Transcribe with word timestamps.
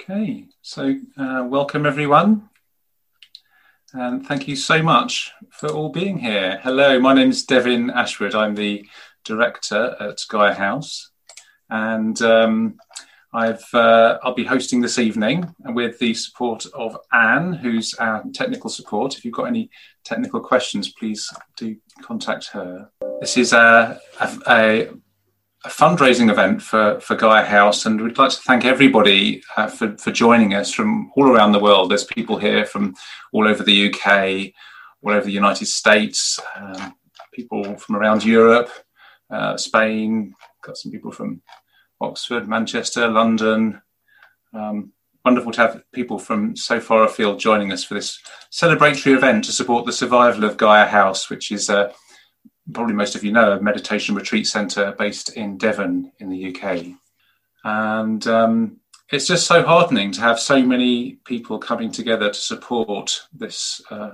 Okay, 0.00 0.46
so 0.62 0.96
uh, 1.18 1.44
welcome 1.46 1.84
everyone. 1.84 2.48
And 3.92 4.26
thank 4.26 4.48
you 4.48 4.56
so 4.56 4.82
much 4.82 5.30
for 5.50 5.70
all 5.70 5.90
being 5.90 6.16
here. 6.16 6.58
Hello, 6.62 6.98
my 6.98 7.12
name 7.12 7.28
is 7.28 7.44
Devin 7.44 7.90
Ashwood. 7.90 8.34
I'm 8.34 8.54
the 8.54 8.88
director 9.26 9.94
at 10.00 10.22
Gaia 10.26 10.54
House. 10.54 11.10
And 11.68 12.20
um, 12.22 12.78
I've, 13.34 13.62
uh, 13.74 14.18
I'll 14.22 14.34
be 14.34 14.44
hosting 14.44 14.80
this 14.80 14.98
evening 14.98 15.54
with 15.66 15.98
the 15.98 16.14
support 16.14 16.64
of 16.72 16.96
Anne, 17.12 17.52
who's 17.52 17.92
our 17.94 18.24
technical 18.32 18.70
support. 18.70 19.18
If 19.18 19.24
you've 19.26 19.34
got 19.34 19.48
any 19.48 19.68
technical 20.04 20.40
questions, 20.40 20.94
please 20.94 21.30
do 21.58 21.76
contact 22.00 22.48
her. 22.52 22.90
This 23.20 23.36
is 23.36 23.52
a, 23.52 24.00
a, 24.18 24.38
a 24.48 24.88
a 25.64 25.68
fundraising 25.68 26.30
event 26.30 26.62
for, 26.62 26.98
for 27.00 27.14
Gaia 27.14 27.44
House, 27.44 27.84
and 27.84 28.00
we'd 28.00 28.16
like 28.16 28.30
to 28.30 28.36
thank 28.38 28.64
everybody 28.64 29.42
uh, 29.56 29.66
for, 29.66 29.96
for 29.98 30.10
joining 30.10 30.54
us 30.54 30.72
from 30.72 31.12
all 31.16 31.28
around 31.28 31.52
the 31.52 31.58
world. 31.58 31.90
There's 31.90 32.04
people 32.04 32.38
here 32.38 32.64
from 32.64 32.94
all 33.32 33.46
over 33.46 33.62
the 33.62 33.92
UK, 33.92 34.52
all 35.02 35.12
over 35.12 35.26
the 35.26 35.32
United 35.32 35.66
States, 35.66 36.40
um, 36.56 36.94
people 37.34 37.76
from 37.76 37.96
around 37.96 38.24
Europe, 38.24 38.70
uh, 39.30 39.56
Spain, 39.58 40.34
got 40.62 40.78
some 40.78 40.92
people 40.92 41.12
from 41.12 41.42
Oxford, 42.00 42.48
Manchester, 42.48 43.08
London. 43.08 43.82
Um, 44.54 44.92
wonderful 45.26 45.52
to 45.52 45.60
have 45.60 45.82
people 45.92 46.18
from 46.18 46.56
so 46.56 46.80
far 46.80 47.04
afield 47.04 47.38
joining 47.38 47.70
us 47.70 47.84
for 47.84 47.94
this 47.94 48.18
celebratory 48.50 49.14
event 49.14 49.44
to 49.44 49.52
support 49.52 49.84
the 49.84 49.92
survival 49.92 50.44
of 50.44 50.56
Gaia 50.56 50.86
House, 50.86 51.28
which 51.28 51.52
is 51.52 51.68
a 51.68 51.92
probably 52.72 52.94
most 52.94 53.14
of 53.14 53.24
you 53.24 53.32
know, 53.32 53.52
a 53.52 53.60
meditation 53.60 54.14
retreat 54.14 54.46
centre 54.46 54.94
based 54.98 55.30
in 55.36 55.58
Devon 55.58 56.12
in 56.18 56.30
the 56.30 56.54
UK. 56.54 56.86
And 57.64 58.26
um, 58.26 58.80
it's 59.10 59.26
just 59.26 59.46
so 59.46 59.62
heartening 59.62 60.12
to 60.12 60.20
have 60.20 60.38
so 60.40 60.62
many 60.62 61.14
people 61.24 61.58
coming 61.58 61.90
together 61.90 62.28
to 62.28 62.38
support 62.38 63.26
this 63.32 63.80
uh, 63.90 64.12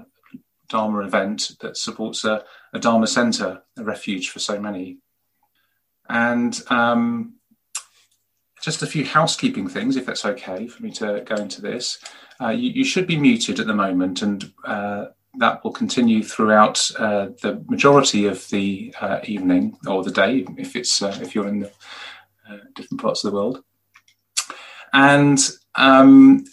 Dharma 0.69 1.01
event 1.01 1.53
that 1.61 1.77
supports 1.77 2.25
a, 2.25 2.45
a, 2.73 2.79
Dharma 2.79 3.07
centre, 3.07 3.63
a 3.79 3.85
refuge 3.85 4.31
for 4.31 4.41
so 4.41 4.61
many. 4.61 4.98
And 6.09 6.61
um, 6.70 7.35
just 8.63 8.83
a 8.83 8.87
few 8.87 9.05
housekeeping 9.05 9.69
things, 9.69 9.97
if 9.97 10.07
that's 10.07 10.25
okay 10.25 10.67
for 10.67 10.83
me 10.83 10.91
to 10.93 11.23
go 11.25 11.37
into 11.37 11.61
this. 11.61 11.98
Uh, 12.41 12.48
you, 12.48 12.70
you, 12.70 12.85
should 12.85 13.07
be 13.07 13.17
muted 13.17 13.61
at 13.61 13.67
the 13.67 13.75
moment, 13.75 14.23
and 14.23 14.53
uh, 14.65 15.07
that 15.39 15.62
will 15.62 15.73
continue 15.73 16.23
throughout 16.23 16.91
uh, 16.98 17.29
the 17.42 17.62
majority 17.69 18.27
of 18.27 18.48
the 18.48 18.95
uh, 19.01 19.20
evening 19.25 19.77
or 19.87 20.03
the 20.03 20.11
day, 20.11 20.45
if 20.56 20.77
it's 20.77 21.03
uh, 21.03 21.17
if 21.20 21.34
you're 21.34 21.48
in 21.48 21.61
the 21.61 21.70
uh, 22.48 22.59
different 22.75 23.01
parts 23.01 23.25
of 23.25 23.31
the 23.31 23.37
world. 23.37 23.62
And 24.92 25.39
um, 25.75 26.45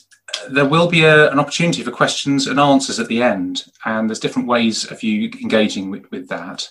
there 0.50 0.68
will 0.68 0.88
be 0.88 1.04
a, 1.04 1.32
an 1.32 1.40
opportunity 1.40 1.84
for 1.84 1.92
questions 1.92 2.48
and 2.48 2.60
answers 2.60 3.00
at 3.00 3.08
the 3.08 3.22
end, 3.22 3.66
and 3.86 4.10
there's 4.10 4.20
different 4.20 4.48
ways 4.48 4.90
of 4.92 5.04
you 5.04 5.32
engaging 5.42 5.90
with, 5.90 6.10
with 6.12 6.28
that. 6.30 6.68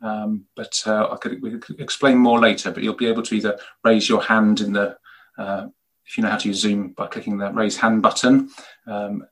Um, 0.00 0.46
but 0.56 0.82
uh, 0.86 1.08
I 1.12 1.16
could, 1.16 1.62
could, 1.62 1.80
explain 1.80 2.18
more 2.18 2.40
later. 2.40 2.72
But 2.72 2.82
you'll 2.82 2.94
be 2.94 3.06
able 3.06 3.22
to 3.22 3.34
either 3.34 3.58
raise 3.84 4.08
your 4.08 4.22
hand 4.22 4.60
in 4.60 4.72
the 4.72 4.96
uh, 5.38 5.68
if 6.06 6.18
you 6.18 6.24
know 6.24 6.30
how 6.30 6.36
to 6.36 6.48
use 6.48 6.60
Zoom 6.60 6.88
by 6.88 7.06
clicking 7.06 7.38
the 7.38 7.52
raise 7.52 7.76
hand 7.76 8.02
button, 8.02 8.50
um, 8.86 9.24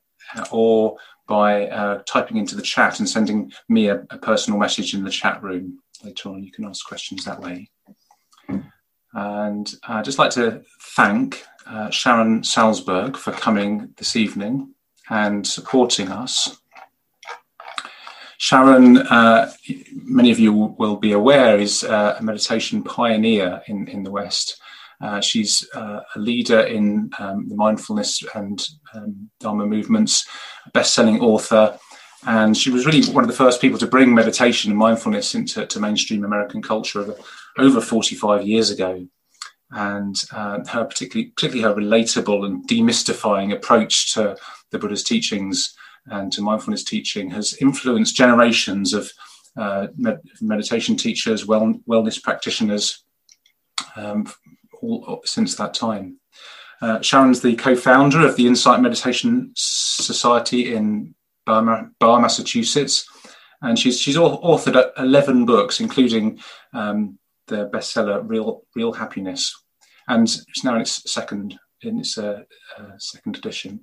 or 0.51 0.97
by 1.31 1.65
uh, 1.67 2.01
typing 2.05 2.35
into 2.35 2.57
the 2.57 2.61
chat 2.61 2.99
and 2.99 3.07
sending 3.07 3.49
me 3.69 3.87
a, 3.87 4.05
a, 4.09 4.17
personal 4.17 4.59
message 4.59 4.93
in 4.93 5.01
the 5.01 5.09
chat 5.09 5.41
room 5.41 5.79
later 6.03 6.27
on. 6.27 6.43
You 6.43 6.51
can 6.51 6.65
ask 6.65 6.85
questions 6.85 7.23
that 7.23 7.39
way. 7.39 7.69
And 9.13 9.73
I'd 9.87 10.03
just 10.03 10.19
like 10.19 10.31
to 10.31 10.61
thank 10.97 11.45
uh, 11.65 11.89
Sharon 11.89 12.41
Salzberg 12.41 13.15
for 13.15 13.31
coming 13.31 13.93
this 13.95 14.17
evening 14.17 14.73
and 15.09 15.47
supporting 15.47 16.09
us. 16.09 16.57
Sharon, 18.37 18.97
uh, 18.97 19.53
many 19.93 20.31
of 20.31 20.39
you 20.39 20.51
will 20.51 20.97
be 20.97 21.13
aware, 21.13 21.57
is 21.57 21.85
uh, 21.85 22.17
a 22.19 22.21
meditation 22.21 22.83
pioneer 22.83 23.61
in, 23.67 23.87
in 23.87 24.03
the 24.03 24.11
West. 24.11 24.59
Uh, 25.01 25.19
she's 25.19 25.67
uh, 25.73 26.01
a 26.15 26.19
leader 26.19 26.61
in 26.61 27.09
um, 27.19 27.47
the 27.49 27.55
mindfulness 27.55 28.23
and 28.35 28.67
um, 28.93 29.29
Dharma 29.39 29.65
movements, 29.65 30.27
best 30.73 30.93
selling 30.93 31.19
author. 31.19 31.77
And 32.27 32.55
she 32.55 32.69
was 32.69 32.85
really 32.85 33.03
one 33.11 33.23
of 33.23 33.29
the 33.29 33.35
first 33.35 33.61
people 33.61 33.79
to 33.79 33.87
bring 33.87 34.13
meditation 34.13 34.69
and 34.69 34.77
mindfulness 34.77 35.33
into 35.33 35.79
mainstream 35.79 36.23
American 36.23 36.61
culture 36.61 36.99
over, 36.99 37.15
over 37.57 37.81
45 37.81 38.45
years 38.45 38.69
ago. 38.69 39.07
And 39.71 40.15
uh, 40.31 40.59
her 40.67 40.85
particularly, 40.85 41.31
particularly 41.31 41.63
her 41.63 41.81
relatable 41.81 42.45
and 42.45 42.67
demystifying 42.67 43.53
approach 43.53 44.13
to 44.13 44.37
the 44.69 44.77
Buddha's 44.77 45.03
teachings 45.03 45.75
and 46.07 46.31
to 46.33 46.41
mindfulness 46.41 46.83
teaching 46.83 47.29
has 47.31 47.55
influenced 47.61 48.15
generations 48.15 48.93
of 48.93 49.11
uh, 49.57 49.87
med- 49.97 50.21
meditation 50.41 50.95
teachers, 50.95 51.45
well, 51.45 51.73
wellness 51.87 52.21
practitioners, 52.21 53.03
um, 53.95 54.25
all, 54.81 55.21
since 55.25 55.55
that 55.55 55.73
time. 55.73 56.17
Uh, 56.81 56.99
Sharon's 57.01 57.41
the 57.41 57.55
co-founder 57.55 58.25
of 58.25 58.35
the 58.35 58.47
Insight 58.47 58.81
Meditation 58.81 59.51
Society 59.55 60.73
in 60.73 61.13
Barre, 61.45 61.89
Barre 61.99 62.21
Massachusetts, 62.21 63.05
and 63.61 63.77
she's 63.77 63.99
she's 63.99 64.17
authored 64.17 64.91
eleven 64.97 65.45
books, 65.45 65.79
including 65.79 66.39
um, 66.73 67.19
the 67.47 67.69
bestseller 67.69 68.27
"Real 68.27 68.63
Real 68.75 68.93
Happiness," 68.93 69.55
and 70.07 70.23
it's 70.23 70.63
now 70.63 70.75
in 70.75 70.81
its 70.81 71.11
second 71.11 71.59
in 71.81 71.99
its 71.99 72.17
uh, 72.17 72.41
uh, 72.77 72.97
second 72.97 73.37
edition. 73.37 73.81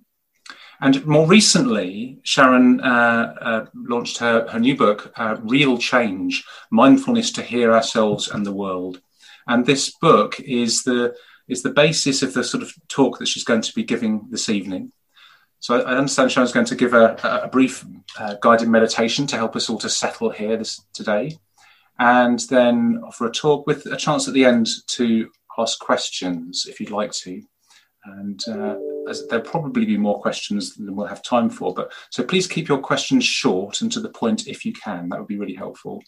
And 0.80 1.04
more 1.04 1.26
recently, 1.26 2.20
Sharon 2.22 2.80
uh, 2.80 3.34
uh, 3.40 3.66
launched 3.74 4.18
her, 4.18 4.46
her 4.48 4.60
new 4.60 4.76
book, 4.76 5.12
uh, 5.16 5.36
Real 5.42 5.76
Change 5.76 6.44
Mindfulness 6.70 7.32
to 7.32 7.42
Heal 7.42 7.72
Ourselves 7.72 8.28
and 8.28 8.46
the 8.46 8.52
World. 8.52 9.00
And 9.48 9.64
this 9.64 9.90
book 9.90 10.38
is 10.40 10.84
the 10.84 11.14
is 11.48 11.62
the 11.62 11.70
basis 11.70 12.22
of 12.22 12.34
the 12.34 12.44
sort 12.44 12.62
of 12.62 12.72
talk 12.88 13.18
that 13.18 13.26
she's 13.26 13.44
going 13.44 13.62
to 13.62 13.74
be 13.74 13.82
giving 13.82 14.28
this 14.30 14.50
evening. 14.50 14.92
So 15.60 15.80
I, 15.80 15.96
understand 15.96 16.30
Sharon's 16.30 16.52
going 16.52 16.66
to 16.66 16.76
give 16.76 16.92
a, 16.92 17.16
a 17.44 17.48
brief 17.48 17.84
uh, 18.18 18.36
guided 18.40 18.68
meditation 18.68 19.26
to 19.28 19.36
help 19.36 19.56
us 19.56 19.68
all 19.68 19.78
to 19.78 19.88
settle 19.88 20.30
here 20.30 20.56
this 20.56 20.80
today, 20.92 21.38
and 21.98 22.38
then 22.50 23.02
offer 23.04 23.26
a 23.26 23.32
talk 23.32 23.66
with 23.66 23.86
a 23.86 23.96
chance 23.96 24.28
at 24.28 24.34
the 24.34 24.44
end 24.44 24.68
to 24.88 25.30
ask 25.58 25.78
questions 25.80 26.66
if 26.68 26.78
you'd 26.78 26.90
like 26.90 27.12
to. 27.12 27.42
And 28.04 28.40
uh, 28.48 28.76
there'll 29.28 29.44
probably 29.44 29.84
be 29.84 29.96
more 29.96 30.20
questions 30.20 30.76
than 30.76 30.94
we'll 30.94 31.06
have 31.06 31.22
time 31.22 31.50
for. 31.50 31.74
But 31.74 31.92
so 32.10 32.22
please 32.22 32.46
keep 32.46 32.68
your 32.68 32.78
questions 32.78 33.24
short 33.24 33.80
and 33.80 33.90
to 33.92 34.00
the 34.00 34.08
point 34.08 34.46
if 34.46 34.64
you 34.64 34.72
can. 34.72 35.08
That 35.08 35.18
would 35.18 35.28
be 35.28 35.38
really 35.38 35.54
helpful. 35.54 36.02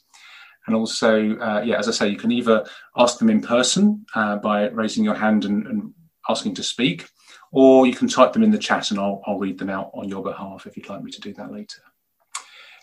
And 0.66 0.76
also, 0.76 1.36
uh, 1.38 1.62
yeah, 1.64 1.78
as 1.78 1.88
I 1.88 1.92
say, 1.92 2.08
you 2.08 2.16
can 2.16 2.32
either 2.32 2.66
ask 2.96 3.18
them 3.18 3.30
in 3.30 3.40
person 3.40 4.04
uh, 4.14 4.36
by 4.36 4.68
raising 4.68 5.04
your 5.04 5.14
hand 5.14 5.44
and, 5.44 5.66
and, 5.66 5.94
asking 6.28 6.54
to 6.54 6.62
speak, 6.62 7.08
or 7.50 7.86
you 7.86 7.94
can 7.94 8.06
type 8.06 8.32
them 8.32 8.44
in 8.44 8.50
the 8.50 8.58
chat 8.58 8.90
and 8.90 9.00
I'll, 9.00 9.20
I'll 9.26 9.38
read 9.38 9.58
them 9.58 9.70
out 9.70 9.90
on 9.94 10.08
your 10.08 10.22
behalf 10.22 10.64
if 10.64 10.76
you'd 10.76 10.88
like 10.88 11.02
me 11.02 11.10
to 11.10 11.20
do 11.20 11.32
that 11.34 11.50
later. 11.50 11.80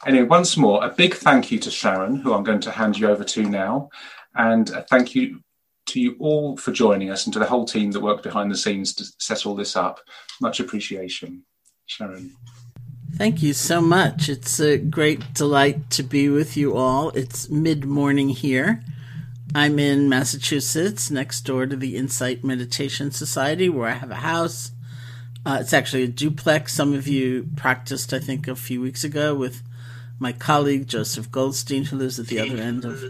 Anyway, 0.06 0.28
once 0.28 0.58
more, 0.58 0.84
a 0.84 0.90
big 0.90 1.14
thank 1.14 1.52
you 1.52 1.60
to 1.60 1.72
Sharon, 1.72 2.18
who 2.18 2.34
I'm 2.34 2.44
going 2.44 2.60
to 2.62 2.72
hand 2.72 2.98
you 2.98 3.08
over 3.08 3.24
to 3.24 3.44
now. 3.44 3.90
And 4.36 4.70
thank 4.90 5.16
you 5.16 5.42
to 5.88 6.02
you 6.02 6.16
all 6.20 6.58
for 6.58 6.72
joining 6.72 7.10
us 7.10 7.26
and 7.26 7.34
to 7.34 7.40
the 7.40 7.46
whole 7.46 7.66
team 7.66 7.92
that 7.92 8.02
worked 8.02 8.24
behind 8.24 8.52
the 8.52 8.58
scenes 8.58 8.94
to 8.96 9.06
set 9.18 9.46
all 9.46 9.56
this 9.56 9.76
up. 9.76 10.00
Much 10.42 10.60
appreciation. 10.60 11.44
Sharon. 11.86 12.36
Thank 13.16 13.42
you 13.42 13.54
so 13.54 13.82
much. 13.82 14.30
It's 14.30 14.60
a 14.60 14.78
great 14.78 15.34
delight 15.34 15.90
to 15.92 16.04
be 16.04 16.30
with 16.30 16.56
you 16.56 16.76
all. 16.76 17.10
It's 17.12 17.50
mid 17.50 17.86
morning 17.86 18.30
here. 18.30 18.84
I'm 19.56 19.80
in 19.80 20.10
Massachusetts, 20.10 21.10
next 21.10 21.42
door 21.42 21.66
to 21.66 21.76
the 21.76 21.96
Insight 21.96 22.44
Meditation 22.44 23.12
Society, 23.12 23.70
where 23.70 23.90
I 23.90 23.94
have 23.94 24.12
a 24.12 24.16
house. 24.16 24.72
Uh, 25.46 25.58
it's 25.62 25.74
actually 25.74 26.04
a 26.04 26.08
duplex. 26.08 26.74
Some 26.74 26.94
of 26.94 27.08
you 27.08 27.50
practiced, 27.56 28.14
I 28.14 28.20
think, 28.20 28.48
a 28.48 28.56
few 28.56 28.82
weeks 28.82 29.04
ago 29.04 29.34
with 29.34 29.64
my 30.20 30.32
colleague 30.32 30.88
Joseph 30.88 31.32
Goldstein, 31.32 31.86
who 31.86 31.98
lives 31.98 32.20
at 32.20 32.28
the 32.28 32.40
other 32.40 32.58
end 32.58 32.86
of 32.86 33.04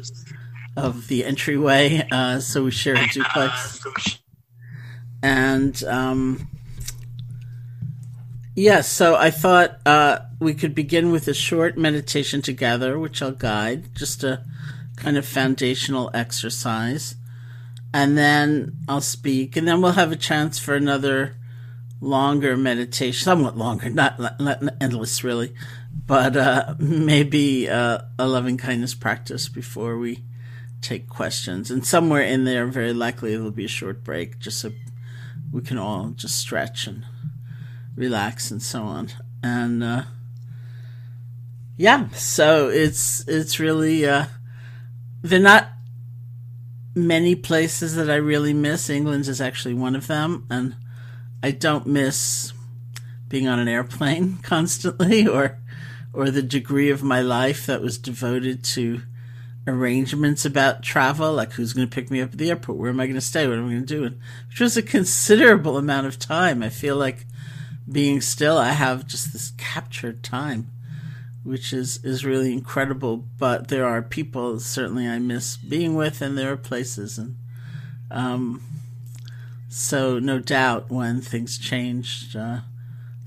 of 0.78 1.08
the 1.08 1.26
entryway. 1.26 2.08
Uh, 2.12 2.40
so 2.40 2.64
we 2.64 2.72
share 2.72 2.96
a 2.96 3.08
duplex, 3.08 3.84
and 5.24 5.84
um, 5.86 6.48
Yes, 8.60 8.92
so 8.92 9.16
I 9.16 9.30
thought 9.30 9.80
uh, 9.86 10.18
we 10.40 10.56
could 10.56 10.74
begin 10.74 11.12
with 11.12 11.28
a 11.28 11.34
short 11.36 11.78
meditation 11.78 12.42
together, 12.42 12.98
which 12.98 13.22
I'll 13.22 13.30
guide, 13.30 13.94
just 13.94 14.24
a 14.24 14.44
kind 14.96 15.16
of 15.16 15.28
foundational 15.28 16.10
exercise. 16.12 17.18
And 17.94 18.18
then 18.18 18.78
I'll 18.88 19.00
speak, 19.00 19.58
and 19.58 19.68
then 19.68 19.80
we'll 19.80 19.92
have 19.92 20.12
a 20.12 20.16
chance 20.16 20.58
for 20.58 20.74
another 20.74 21.36
longer 22.02 22.58
meditation, 22.58 23.24
somewhat 23.24 23.56
longer, 23.56 23.92
not, 23.92 24.20
not 24.40 24.64
endless 24.82 25.24
really, 25.24 25.54
but 26.08 26.36
uh, 26.36 26.74
maybe 26.80 27.70
uh, 27.70 28.00
a 28.18 28.28
loving 28.28 28.58
kindness 28.58 28.96
practice 28.96 29.48
before 29.50 30.00
we 30.00 30.24
take 30.82 31.08
questions. 31.08 31.70
And 31.70 31.86
somewhere 31.86 32.24
in 32.24 32.46
there, 32.46 32.66
very 32.66 32.94
likely, 32.94 33.36
there'll 33.36 33.52
be 33.52 33.66
a 33.66 33.68
short 33.68 34.04
break 34.04 34.40
just 34.40 34.58
so 34.58 34.72
we 35.52 35.62
can 35.62 35.78
all 35.78 36.10
just 36.16 36.40
stretch 36.40 36.88
and 36.88 37.06
relax 37.98 38.52
and 38.52 38.62
so 38.62 38.84
on. 38.84 39.10
And 39.44 39.84
uh, 39.84 40.04
yeah, 41.76 42.10
so 42.10 42.70
it's 42.70 43.28
it's 43.28 43.60
really 43.60 44.06
uh, 44.06 44.26
they're 45.22 45.40
not 45.40 45.68
many 46.96 47.36
places 47.36 47.96
that 47.96 48.10
I 48.10 48.16
really 48.16 48.54
miss. 48.54 48.90
England 48.90 49.28
is 49.28 49.42
actually 49.42 49.74
one 49.74 49.96
of 49.96 50.08
them, 50.08 50.48
and 50.50 50.76
I 51.44 51.52
don't 51.52 51.88
miss 51.88 52.54
being 53.28 53.48
on 53.48 53.60
an 53.60 53.68
airplane 53.68 54.38
constantly 54.44 55.28
or 55.28 55.60
or 56.14 56.32
the 56.32 56.42
degree 56.42 56.90
of 56.90 57.04
my 57.04 57.22
life 57.22 57.66
that 57.66 57.82
was 57.82 57.98
devoted 57.98 58.64
to 58.64 59.02
arrangements 59.68 60.46
about 60.46 60.82
travel, 60.82 61.34
like 61.34 61.52
who's 61.54 61.74
going 61.74 61.88
to 61.88 61.94
pick 61.94 62.10
me 62.10 62.22
up 62.22 62.32
at 62.32 62.38
the 62.38 62.50
airport, 62.50 62.78
where 62.78 62.90
am 62.90 63.00
I 63.00 63.06
going 63.06 63.16
to 63.16 63.22
stay, 63.22 63.46
what 63.48 63.58
am 63.58 63.68
I 63.68 63.72
going 63.72 63.86
to 63.86 63.96
do, 63.96 64.04
And 64.06 64.20
which 64.50 64.62
was 64.62 64.78
a 64.78 64.82
considerable 64.82 65.78
amount 65.78 66.08
of 66.08 66.18
time. 66.18 66.64
I 66.64 66.70
feel 66.70 66.96
like 66.96 67.28
being 67.90 68.22
still, 68.22 68.58
I 68.58 68.72
have 68.72 69.08
just 69.08 69.34
this 69.34 69.52
captured 69.58 70.24
time, 70.24 70.72
which 71.44 71.72
is 71.72 72.04
is 72.04 72.26
really 72.26 72.52
incredible. 72.52 73.26
But 73.38 73.70
there 73.70 73.86
are 73.86 74.02
people 74.02 74.60
certainly 74.60 75.08
I 75.08 75.20
miss 75.20 75.58
being 75.58 75.96
with, 75.96 76.22
and 76.22 76.38
there 76.38 76.52
are 76.52 76.58
places, 76.58 77.18
and 77.18 77.36
um, 78.12 78.62
so 79.70 80.20
no 80.20 80.40
doubt 80.40 80.90
when 80.90 81.22
things 81.22 81.58
change, 81.58 82.36
uh, 82.36 82.62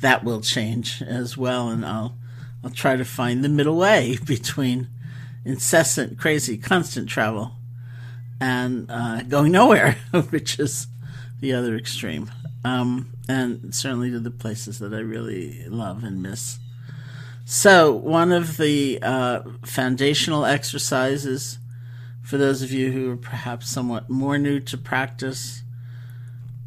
that 0.00 0.24
will 0.24 0.40
change 0.40 1.02
as 1.02 1.36
well, 1.36 1.68
and 1.68 1.84
I'll 1.84 2.16
I'll 2.62 2.70
try 2.70 2.96
to 2.96 3.04
find 3.04 3.42
the 3.42 3.48
middle 3.48 3.76
way 3.76 4.18
between 4.26 4.88
incessant, 5.44 6.18
crazy, 6.18 6.58
constant 6.58 7.08
travel 7.08 7.52
and 8.40 8.90
uh, 8.90 9.22
going 9.22 9.52
nowhere, 9.52 9.96
which 10.30 10.58
is 10.58 10.86
the 11.40 11.52
other 11.52 11.76
extreme. 11.76 12.30
Um, 12.64 13.12
and 13.30 13.74
certainly 13.74 14.10
to 14.10 14.20
the 14.20 14.30
places 14.30 14.78
that 14.80 14.92
I 14.92 14.98
really 14.98 15.66
love 15.68 16.02
and 16.04 16.22
miss. 16.22 16.58
So, 17.44 17.92
one 17.92 18.32
of 18.32 18.56
the 18.56 18.98
uh, 19.02 19.42
foundational 19.64 20.44
exercises 20.44 21.58
for 22.22 22.38
those 22.38 22.62
of 22.62 22.70
you 22.70 22.92
who 22.92 23.10
are 23.10 23.16
perhaps 23.16 23.68
somewhat 23.68 24.08
more 24.08 24.38
new 24.38 24.60
to 24.60 24.78
practice 24.78 25.62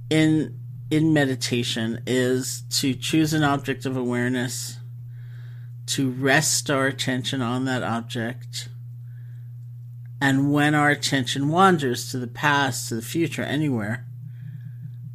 in 0.10 0.60
in 0.92 1.14
meditation 1.14 2.02
is 2.06 2.64
to 2.70 2.94
choose 2.94 3.34
an 3.34 3.44
object 3.44 3.86
of 3.86 3.96
awareness 3.98 4.78
to 5.86 6.12
rest 6.12 6.70
our 6.70 6.86
attention 6.86 7.42
on 7.42 7.66
that 7.66 7.82
object. 7.82 8.70
And 10.22 10.54
when 10.54 10.76
our 10.76 10.90
attention 10.90 11.50
wanders 11.50 12.12
to 12.12 12.20
the 12.20 12.28
past, 12.28 12.90
to 12.90 12.96
the 12.96 13.02
future, 13.02 13.42
anywhere, 13.42 14.06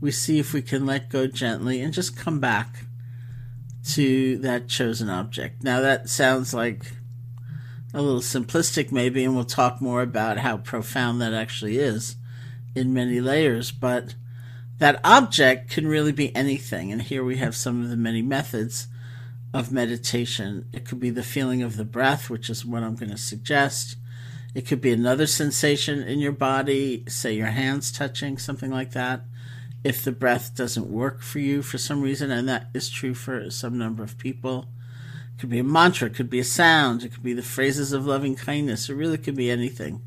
we 0.00 0.10
see 0.10 0.38
if 0.38 0.52
we 0.52 0.62
can 0.62 0.86
let 0.86 1.10
go 1.10 1.26
gently 1.26 1.80
and 1.80 1.92
just 1.92 2.16
come 2.16 2.40
back 2.40 2.84
to 3.84 4.38
that 4.38 4.68
chosen 4.68 5.08
object. 5.08 5.62
Now, 5.62 5.80
that 5.80 6.08
sounds 6.08 6.52
like 6.52 6.92
a 7.94 8.02
little 8.02 8.20
simplistic, 8.20 8.92
maybe, 8.92 9.24
and 9.24 9.34
we'll 9.34 9.44
talk 9.44 9.80
more 9.80 10.02
about 10.02 10.38
how 10.38 10.58
profound 10.58 11.20
that 11.20 11.32
actually 11.32 11.78
is 11.78 12.16
in 12.74 12.92
many 12.92 13.20
layers, 13.20 13.72
but 13.72 14.14
that 14.78 15.00
object 15.02 15.70
can 15.70 15.86
really 15.86 16.12
be 16.12 16.34
anything. 16.36 16.92
And 16.92 17.02
here 17.02 17.24
we 17.24 17.38
have 17.38 17.56
some 17.56 17.82
of 17.82 17.90
the 17.90 17.96
many 17.96 18.22
methods 18.22 18.88
of 19.52 19.72
meditation. 19.72 20.68
It 20.72 20.84
could 20.84 21.00
be 21.00 21.10
the 21.10 21.22
feeling 21.22 21.62
of 21.62 21.76
the 21.76 21.84
breath, 21.84 22.28
which 22.28 22.50
is 22.50 22.64
what 22.64 22.82
I'm 22.82 22.94
going 22.94 23.10
to 23.10 23.18
suggest. 23.18 23.96
It 24.54 24.66
could 24.66 24.80
be 24.80 24.92
another 24.92 25.26
sensation 25.26 26.02
in 26.02 26.20
your 26.20 26.32
body, 26.32 27.04
say 27.08 27.32
your 27.34 27.46
hands 27.46 27.90
touching, 27.90 28.38
something 28.38 28.70
like 28.70 28.92
that. 28.92 29.22
If 29.84 30.02
the 30.02 30.12
breath 30.12 30.54
doesn't 30.56 30.90
work 30.90 31.22
for 31.22 31.38
you 31.38 31.62
for 31.62 31.78
some 31.78 32.02
reason, 32.02 32.30
and 32.30 32.48
that 32.48 32.68
is 32.74 32.90
true 32.90 33.14
for 33.14 33.50
some 33.50 33.78
number 33.78 34.02
of 34.02 34.18
people, 34.18 34.66
it 35.34 35.40
could 35.40 35.50
be 35.50 35.60
a 35.60 35.64
mantra, 35.64 36.08
it 36.08 36.14
could 36.14 36.30
be 36.30 36.40
a 36.40 36.44
sound, 36.44 37.04
it 37.04 37.12
could 37.14 37.22
be 37.22 37.32
the 37.32 37.42
phrases 37.42 37.92
of 37.92 38.06
loving 38.06 38.34
kindness, 38.34 38.88
it 38.88 38.94
really 38.94 39.18
could 39.18 39.36
be 39.36 39.50
anything. 39.50 40.02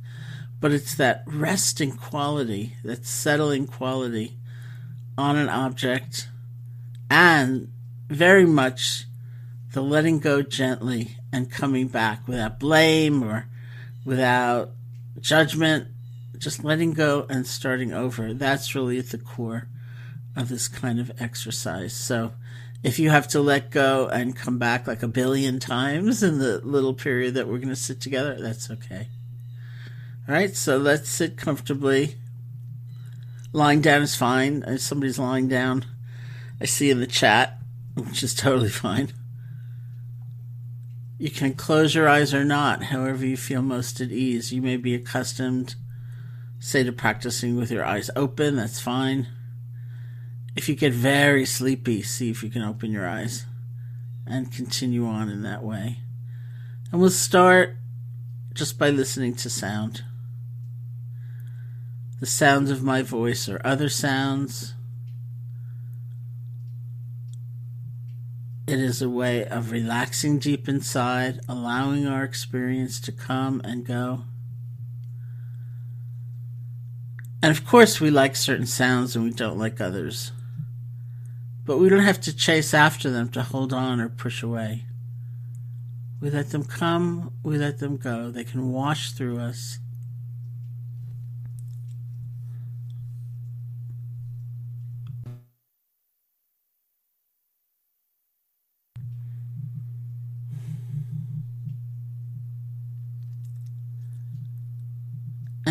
But 0.60 0.72
it's 0.72 0.94
that 0.96 1.24
resting 1.26 1.94
quality, 1.94 2.74
that 2.84 3.06
settling 3.06 3.66
quality 3.66 4.38
on 5.18 5.38
an 5.38 5.50
object, 5.50 6.28
and 7.10 7.72
very 8.10 8.46
much 8.46 9.06
the 9.74 9.82
letting 9.82 10.20
go 10.20 10.42
gently 10.42 11.18
and 11.32 11.50
coming 11.50 11.88
back 11.88 12.28
without 12.28 12.60
blame 12.60 13.24
or 13.24 13.48
without 14.04 14.72
judgment, 15.20 15.88
just 16.42 16.64
letting 16.64 16.94
go 16.94 17.28
and 17.30 17.46
starting 17.46 17.94
over. 17.94 18.34
That's 18.34 18.74
really 18.74 18.98
at 18.98 19.10
the 19.10 19.20
core 19.20 19.68
of 20.36 20.50
this 20.50 20.68
kind 20.68 21.00
of 21.00 21.12
exercise. 21.22 21.94
So 21.94 22.34
if 22.84 22.98
you 22.98 23.12
have 23.12 23.28
to 23.30 23.40
let 23.40 23.70
go 23.70 24.08
and 24.08 24.36
come 24.36 24.58
back 24.58 24.88
like 24.88 25.04
a 25.04 25.08
billion 25.08 25.60
times 25.60 26.24
in 26.24 26.40
the 26.40 26.60
little 26.60 26.96
period 26.96 27.36
that 27.36 27.48
we're 27.48 27.60
going 27.60 27.70
to 27.70 27.76
sit 27.76 28.02
together, 28.02 28.42
that's 28.42 28.72
okay. 28.72 29.08
All 30.28 30.34
right, 30.34 30.56
so 30.56 30.78
let's 30.78 31.10
sit 31.10 31.38
comfortably. 31.38 32.16
Lying 33.54 33.82
down 33.82 34.02
is 34.02 34.16
fine. 34.16 34.64
If 34.66 34.82
somebody's 34.82 35.20
lying 35.20 35.48
down, 35.48 35.86
I 36.60 36.66
see 36.66 36.90
in 36.90 37.00
the 37.00 37.08
chat, 37.08 37.60
which 37.96 38.24
is 38.24 38.34
totally 38.34 38.70
fine. 38.70 39.14
You 41.20 41.30
can 41.30 41.54
close 41.54 41.94
your 41.94 42.10
eyes 42.10 42.34
or 42.34 42.44
not, 42.44 42.86
however 42.86 43.24
you 43.24 43.38
feel 43.38 43.62
most 43.62 44.02
at 44.02 44.10
ease. 44.10 44.52
You 44.52 44.60
may 44.60 44.78
be 44.78 44.96
accustomed, 44.96 45.76
say, 46.62 46.84
to 46.84 46.94
practicing 46.94 47.58
with 47.58 47.72
your 47.72 47.84
eyes 47.84 48.10
open, 48.16 48.56
that's 48.56 48.80
fine. 48.80 49.28
If 50.56 50.70
you 50.70 50.76
get 50.76 50.94
very 50.94 51.46
sleepy, 51.46 52.02
see 52.04 52.30
if 52.30 52.44
you 52.44 52.50
can 52.50 52.62
open 52.62 52.92
your 52.92 53.10
eyes 53.10 53.46
and 54.26 54.54
continue 54.54 55.06
on 55.06 55.28
in 55.28 55.42
that 55.42 55.64
way. 55.64 55.98
And 56.92 57.02
we'll 57.02 57.10
start 57.10 57.76
just 58.54 58.78
by 58.78 58.90
listening 58.90 59.36
to 59.36 59.50
sound. 59.50 60.04
The 62.20 62.26
sounds 62.26 62.70
of 62.70 62.84
my 62.84 63.02
voice 63.02 63.50
or 63.50 63.60
other 63.66 63.90
sounds 63.90 64.76
It 68.72 68.80
is 68.80 69.02
a 69.02 69.10
way 69.10 69.46
of 69.46 69.72
relaxing 69.72 70.40
deep 70.40 70.70
inside, 70.70 71.42
allowing 71.50 72.08
our 72.08 72.24
experience 72.24 73.02
to 73.02 73.12
come 73.12 73.60
and 73.66 73.86
go. 73.86 74.24
And 77.44 77.56
of 77.56 77.66
course, 77.66 78.00
we 78.00 78.12
like 78.12 78.36
certain 78.36 78.68
sounds 78.68 79.16
and 79.16 79.26
we 79.26 79.32
don't 79.32 79.58
like 79.58 79.82
others. 79.82 80.32
But 81.66 81.78
we 81.78 81.90
don't 81.90 82.04
have 82.04 82.22
to 82.22 82.36
chase 82.36 82.74
after 82.74 83.10
them 83.10 83.30
to 83.30 83.42
hold 83.42 83.74
on 83.74 84.00
or 84.00 84.10
push 84.10 84.44
away. 84.44 84.86
We 86.20 86.30
let 86.30 86.52
them 86.52 86.64
come, 86.64 87.34
we 87.42 87.58
let 87.58 87.80
them 87.80 87.98
go. 87.98 88.30
They 88.30 88.44
can 88.44 88.72
wash 88.72 89.12
through 89.12 89.40
us. 89.40 89.80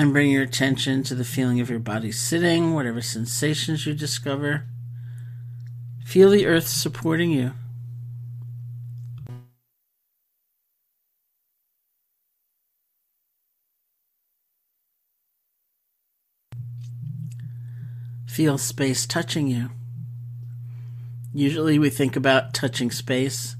And 0.01 0.15
bring 0.15 0.31
your 0.31 0.45
attention 0.45 1.03
to 1.03 1.15
the 1.15 1.27
feeling 1.27 1.61
of 1.61 1.69
your 1.69 1.79
body 1.79 2.11
sitting, 2.11 2.73
whatever 2.73 3.03
sensations 3.03 3.85
you 3.85 3.93
discover. 3.93 4.65
Feel 6.07 6.31
the 6.31 6.47
earth 6.47 6.67
supporting 6.67 7.31
you. 7.31 7.53
Feel 18.27 18.57
space 18.57 19.05
touching 19.05 19.49
you. 19.49 19.69
Usually 21.35 21.79
we 21.79 21.91
think 21.91 22.17
about 22.17 22.55
touching 22.55 22.91
space. 22.91 23.55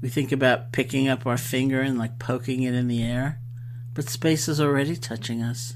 We 0.00 0.08
think 0.08 0.30
about 0.30 0.70
picking 0.70 1.08
up 1.08 1.26
our 1.26 1.36
finger 1.36 1.80
and 1.80 1.98
like 1.98 2.20
poking 2.20 2.62
it 2.62 2.74
in 2.74 2.86
the 2.86 3.02
air 3.02 3.40
but 3.96 4.10
space 4.10 4.48
is 4.48 4.60
already 4.62 4.96
touching 4.96 5.42
us. 5.42 5.74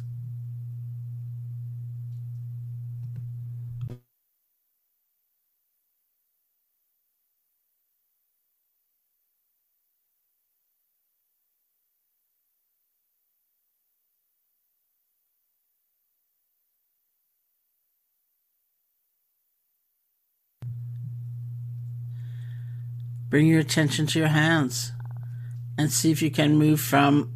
Bring 23.31 23.49
your 23.49 23.61
attention 23.61 24.07
to 24.09 24.21
your 24.21 24.29
hands 24.29 24.93
and 25.79 25.93
see 25.93 26.13
if 26.13 26.23
you 26.23 26.31
can 26.31 26.59
move 26.59 26.81
from 26.81 27.33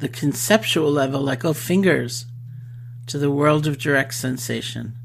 the 0.00 0.08
conceptual 0.08 0.90
level, 0.90 1.20
like, 1.22 1.44
oh, 1.44 1.52
fingers, 1.52 2.26
to 3.06 3.18
the 3.18 3.30
world 3.30 3.66
of 3.66 3.78
direct 3.78 4.14
sensation. 4.14 4.96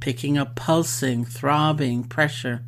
picking 0.00 0.38
up 0.38 0.56
pulsing, 0.56 1.24
throbbing, 1.24 2.04
pressure, 2.04 2.64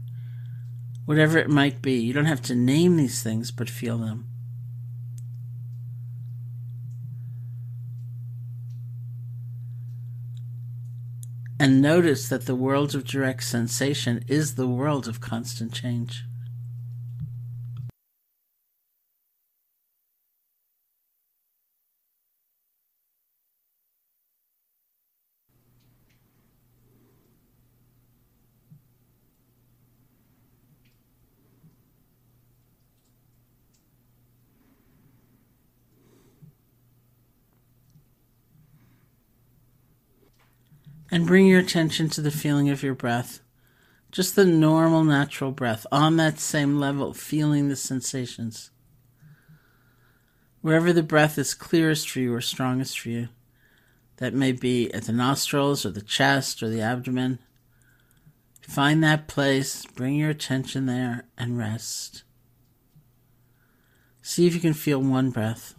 whatever 1.06 1.38
it 1.38 1.48
might 1.48 1.80
be. 1.80 1.94
You 1.94 2.12
don't 2.12 2.26
have 2.26 2.42
to 2.42 2.54
name 2.54 2.96
these 2.96 3.22
things, 3.22 3.50
but 3.50 3.70
feel 3.70 3.98
them. 3.98 4.26
And 11.58 11.82
notice 11.82 12.28
that 12.28 12.46
the 12.46 12.54
world 12.54 12.94
of 12.94 13.04
direct 13.04 13.44
sensation 13.44 14.24
is 14.28 14.54
the 14.54 14.66
world 14.68 15.06
of 15.06 15.20
constant 15.20 15.72
change. 15.72 16.24
And 41.10 41.26
bring 41.26 41.46
your 41.46 41.58
attention 41.58 42.08
to 42.10 42.20
the 42.20 42.30
feeling 42.30 42.68
of 42.70 42.82
your 42.82 42.94
breath. 42.94 43.40
Just 44.12 44.36
the 44.36 44.44
normal, 44.44 45.04
natural 45.04 45.50
breath 45.50 45.86
on 45.90 46.16
that 46.16 46.38
same 46.38 46.78
level, 46.78 47.14
feeling 47.14 47.68
the 47.68 47.76
sensations. 47.76 48.70
Wherever 50.60 50.92
the 50.92 51.02
breath 51.02 51.38
is 51.38 51.54
clearest 51.54 52.08
for 52.10 52.20
you 52.20 52.34
or 52.34 52.40
strongest 52.40 52.98
for 52.98 53.08
you, 53.08 53.28
that 54.18 54.34
may 54.34 54.52
be 54.52 54.92
at 54.92 55.04
the 55.04 55.12
nostrils 55.12 55.86
or 55.86 55.90
the 55.90 56.02
chest 56.02 56.62
or 56.62 56.68
the 56.68 56.82
abdomen. 56.82 57.38
Find 58.60 59.02
that 59.02 59.26
place, 59.26 59.84
bring 59.86 60.14
your 60.16 60.30
attention 60.30 60.86
there, 60.86 61.24
and 61.38 61.56
rest. 61.56 62.22
See 64.22 64.46
if 64.46 64.54
you 64.54 64.60
can 64.60 64.74
feel 64.74 65.00
one 65.00 65.30
breath. 65.30 65.74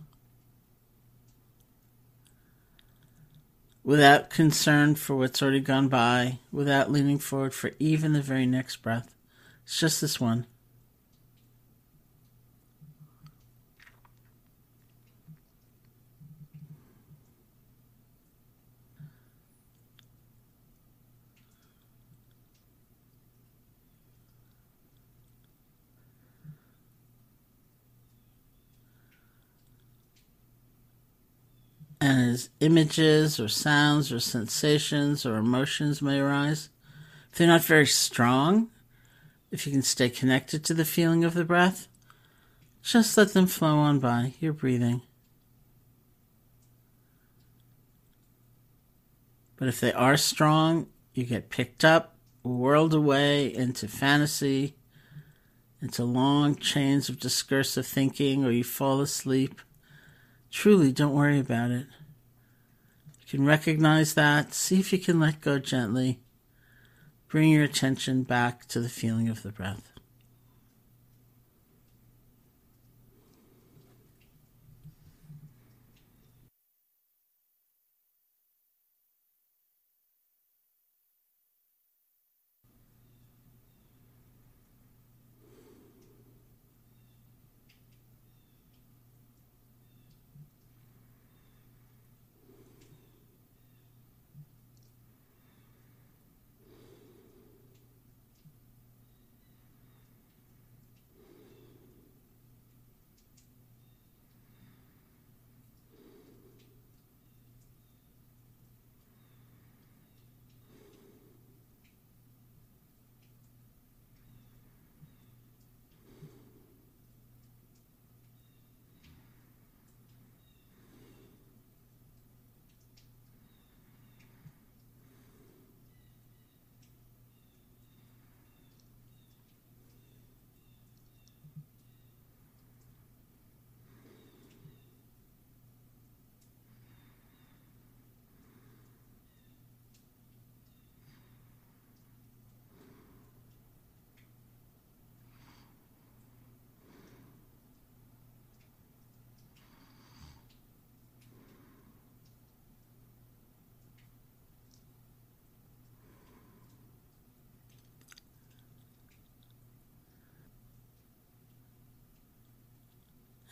Without 3.84 4.30
concern 4.30 4.96
for 4.96 5.16
what's 5.16 5.42
already 5.42 5.60
gone 5.60 5.88
by, 5.88 6.40
without 6.52 6.92
leaning 6.92 7.20
forward 7.20 7.54
for 7.54 7.72
even 7.80 8.14
the 8.14 8.22
very 8.22 8.46
next 8.46 8.78
breath. 8.78 9.16
It's 9.64 9.80
just 9.80 10.02
this 10.02 10.20
one. 10.20 10.46
And 32.02 32.32
as 32.32 32.50
images 32.60 33.40
or 33.40 33.48
sounds 33.48 34.12
or 34.12 34.20
sensations 34.20 35.24
or 35.24 35.36
emotions 35.36 36.02
may 36.02 36.20
arise, 36.20 36.70
if 37.32 37.38
they're 37.38 37.48
not 37.48 37.64
very 37.64 37.86
strong, 37.86 38.70
if 39.52 39.68
you 39.68 39.72
can 39.72 39.84
stay 39.84 40.10
connected 40.10 40.64
to 40.64 40.74
the 40.74 40.84
feeling 40.84 41.24
of 41.24 41.36
the 41.36 41.46
breath, 41.46 41.88
just 42.82 43.16
let 43.18 43.34
them 43.34 43.46
flow 43.46 43.78
on 43.78 44.00
by. 44.00 44.34
You're 44.40 44.52
breathing. 44.52 45.04
But 49.56 49.68
if 49.68 49.80
they 49.80 49.94
are 49.94 50.18
strong, 50.18 50.88
you 51.14 51.24
get 51.24 51.52
picked 51.52 51.86
up, 51.86 52.18
whirled 52.42 52.96
away 52.96 53.54
into 53.54 53.88
fantasy, 53.88 54.76
into 55.80 56.04
long 56.04 56.56
chains 56.56 57.10
of 57.10 57.20
discursive 57.20 57.86
thinking, 57.86 58.44
or 58.44 58.50
you 58.50 58.64
fall 58.64 59.02
asleep 59.02 59.62
Truly, 60.52 60.92
don't 60.92 61.16
worry 61.16 61.40
about 61.40 61.72
it. 61.72 61.88
You 63.22 63.38
can 63.38 63.46
recognize 63.46 64.14
that, 64.14 64.54
see 64.54 64.80
if 64.80 64.92
you 64.92 65.00
can 65.00 65.20
let 65.20 65.42
go 65.42 65.58
gently. 65.58 66.20
Bring 67.30 67.50
your 67.50 67.64
attention 67.64 68.24
back 68.24 68.68
to 68.68 68.82
the 68.82 68.90
feeling 68.90 69.30
of 69.30 69.42
the 69.42 69.52
breath. 69.52 69.91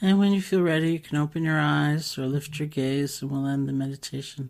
And 0.01 0.17
when 0.17 0.31
you 0.31 0.41
feel 0.41 0.61
ready, 0.61 0.93
you 0.93 0.99
can 0.99 1.17
open 1.17 1.43
your 1.43 1.59
eyes 1.59 2.17
or 2.17 2.25
lift 2.25 2.57
your 2.57 2.67
gaze, 2.67 3.21
and 3.21 3.29
we'll 3.29 3.45
end 3.45 3.67
the 3.67 3.73
meditation. 3.73 4.49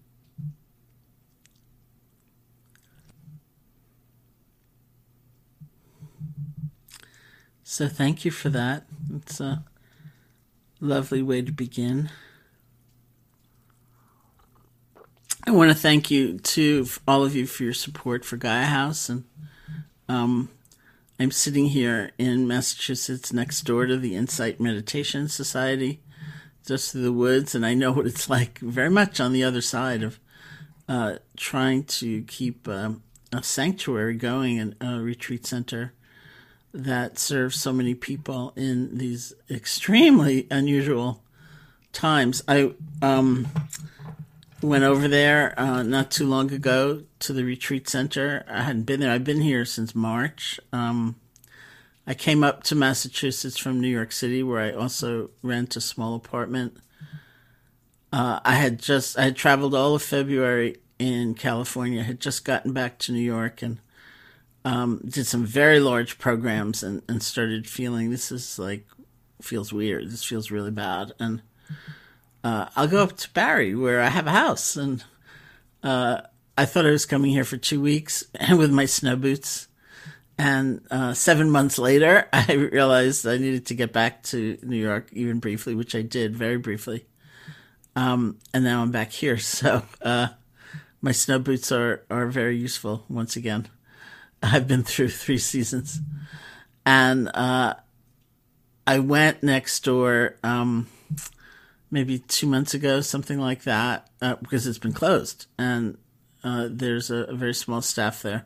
So, 7.63 7.87
thank 7.87 8.25
you 8.25 8.31
for 8.31 8.49
that. 8.49 8.85
It's 9.15 9.39
a 9.39 9.63
lovely 10.79 11.21
way 11.21 11.41
to 11.41 11.51
begin. 11.51 12.09
I 15.45 15.51
want 15.51 15.71
to 15.71 15.75
thank 15.75 16.11
you 16.11 16.37
to 16.37 16.85
all 17.07 17.23
of 17.23 17.35
you 17.35 17.47
for 17.47 17.63
your 17.63 17.73
support 17.73 18.23
for 18.23 18.37
Gaia 18.37 18.65
House 18.65 19.09
and 19.09 19.23
um, 20.07 20.49
I'm 21.21 21.31
sitting 21.31 21.65
here 21.65 22.11
in 22.17 22.47
Massachusetts 22.47 23.33
next 23.33 23.63
door 23.63 23.85
to 23.85 23.97
the 23.97 24.15
Insight 24.15 24.61
Meditation 24.61 25.27
Society, 25.27 25.99
just 26.65 26.93
through 26.93 27.01
the 27.01 27.11
woods, 27.11 27.53
and 27.53 27.65
I 27.65 27.73
know 27.73 27.91
what 27.91 28.07
it's 28.07 28.29
like 28.29 28.59
very 28.59 28.89
much 28.89 29.19
on 29.19 29.33
the 29.33 29.43
other 29.43 29.59
side 29.59 30.01
of 30.01 30.17
uh, 30.87 31.15
trying 31.35 31.83
to 31.83 32.21
keep 32.21 32.69
uh, 32.69 32.91
a 33.33 33.43
sanctuary 33.43 34.15
going 34.15 34.59
and 34.59 34.75
a 34.79 35.01
retreat 35.01 35.45
center 35.45 35.91
that 36.73 37.19
serves 37.19 37.59
so 37.59 37.73
many 37.73 37.95
people 37.95 38.53
in 38.55 38.97
these 38.97 39.33
extremely 39.49 40.47
unusual 40.49 41.21
times. 41.91 42.41
I 42.47 42.71
um, 43.01 43.49
went 44.61 44.83
over 44.83 45.07
there 45.07 45.57
uh, 45.59 45.83
not 45.83 46.11
too 46.11 46.25
long 46.25 46.51
ago 46.51 47.03
to 47.19 47.33
the 47.33 47.43
retreat 47.43 47.87
center. 47.87 48.45
I 48.49 48.63
hadn't 48.63 48.83
been 48.83 48.99
there. 48.99 49.11
I've 49.11 49.23
been 49.23 49.41
here 49.41 49.65
since 49.65 49.95
March. 49.95 50.59
Um, 50.73 51.15
I 52.05 52.13
came 52.13 52.43
up 52.43 52.63
to 52.63 52.75
Massachusetts 52.75 53.57
from 53.57 53.79
New 53.79 53.87
York 53.87 54.11
City, 54.11 54.41
where 54.43 54.59
I 54.59 54.71
also 54.71 55.29
rent 55.41 55.75
a 55.75 55.81
small 55.81 56.15
apartment. 56.15 56.77
Uh, 58.11 58.39
I 58.43 58.55
had 58.55 58.79
just 58.79 59.17
I 59.17 59.25
had 59.25 59.35
traveled 59.35 59.75
all 59.75 59.95
of 59.95 60.01
February 60.01 60.77
in 60.97 61.35
California. 61.35 62.03
Had 62.03 62.19
just 62.19 62.43
gotten 62.43 62.73
back 62.73 62.97
to 62.99 63.11
New 63.11 63.19
York 63.19 63.61
and 63.61 63.79
um, 64.65 65.01
did 65.07 65.27
some 65.27 65.45
very 65.45 65.79
large 65.79 66.17
programs 66.17 66.83
and, 66.83 67.01
and 67.07 67.21
started 67.21 67.67
feeling 67.67 68.09
this 68.09 68.31
is 68.31 68.57
like 68.57 68.85
feels 69.41 69.71
weird. 69.71 70.09
This 70.09 70.23
feels 70.23 70.51
really 70.51 70.71
bad. 70.71 71.13
And 71.19 71.41
uh, 72.43 72.67
I'll 72.75 72.87
go 72.87 73.03
up 73.03 73.17
to 73.17 73.29
Barre 73.31 73.73
where 73.75 74.01
I 74.01 74.09
have 74.09 74.27
a 74.27 74.31
house. 74.31 74.75
And 74.75 75.03
uh, 75.83 76.21
I 76.57 76.65
thought 76.65 76.85
I 76.85 76.91
was 76.91 77.05
coming 77.05 77.31
here 77.31 77.43
for 77.43 77.57
two 77.57 77.81
weeks 77.81 78.23
with 78.51 78.71
my 78.71 78.85
snow 78.85 79.15
boots. 79.15 79.67
And 80.37 80.81
uh, 80.89 81.13
seven 81.13 81.51
months 81.51 81.77
later, 81.77 82.27
I 82.33 82.53
realized 82.53 83.27
I 83.27 83.37
needed 83.37 83.65
to 83.67 83.73
get 83.73 83.91
back 83.91 84.23
to 84.23 84.57
New 84.63 84.77
York, 84.77 85.09
even 85.11 85.39
briefly, 85.39 85.75
which 85.75 85.95
I 85.95 86.01
did 86.01 86.35
very 86.35 86.57
briefly. 86.57 87.05
Um, 87.95 88.39
and 88.53 88.63
now 88.63 88.81
I'm 88.81 88.91
back 88.91 89.11
here. 89.11 89.37
So 89.59 89.83
uh, 90.01 90.27
my 91.01 91.11
snow 91.11 91.39
boots 91.39 91.71
are, 91.71 92.05
are 92.09 92.27
very 92.27 92.57
useful 92.57 93.03
once 93.09 93.35
again. 93.35 93.67
I've 94.41 94.67
been 94.67 94.83
through 94.83 95.09
three 95.09 95.37
seasons. 95.37 95.99
And 96.85 97.29
uh, 97.33 97.75
I 98.87 98.99
went 98.99 99.43
next 99.43 99.83
door 99.83 100.37
um, 100.43 100.87
maybe 101.91 102.19
two 102.19 102.47
months 102.47 102.73
ago, 102.73 103.01
something 103.01 103.39
like 103.39 103.63
that, 103.63 104.09
uh, 104.21 104.35
because 104.35 104.67
it's 104.67 104.77
been 104.77 104.93
closed. 104.93 105.47
And 105.57 105.97
uh, 106.43 106.67
there's 106.69 107.09
a, 107.09 107.23
a, 107.25 107.35
very 107.35 107.53
small 107.53 107.81
staff 107.81 108.21
there. 108.21 108.45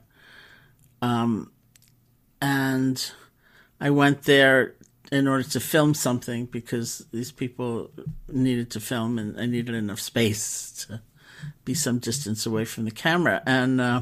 Um, 1.01 1.51
and 2.41 3.11
I 3.79 3.89
went 3.89 4.23
there 4.23 4.75
in 5.11 5.27
order 5.27 5.43
to 5.43 5.59
film 5.59 5.93
something 5.93 6.45
because 6.45 7.05
these 7.11 7.31
people 7.31 7.91
needed 8.27 8.71
to 8.71 8.79
film 8.79 9.19
and 9.19 9.39
I 9.39 9.45
needed 9.45 9.75
enough 9.75 9.99
space 9.99 10.85
to 10.87 11.01
be 11.65 11.73
some 11.73 11.99
distance 11.99 12.45
away 12.45 12.65
from 12.65 12.85
the 12.85 12.91
camera. 12.91 13.43
And 13.45 13.79
uh, 13.79 14.01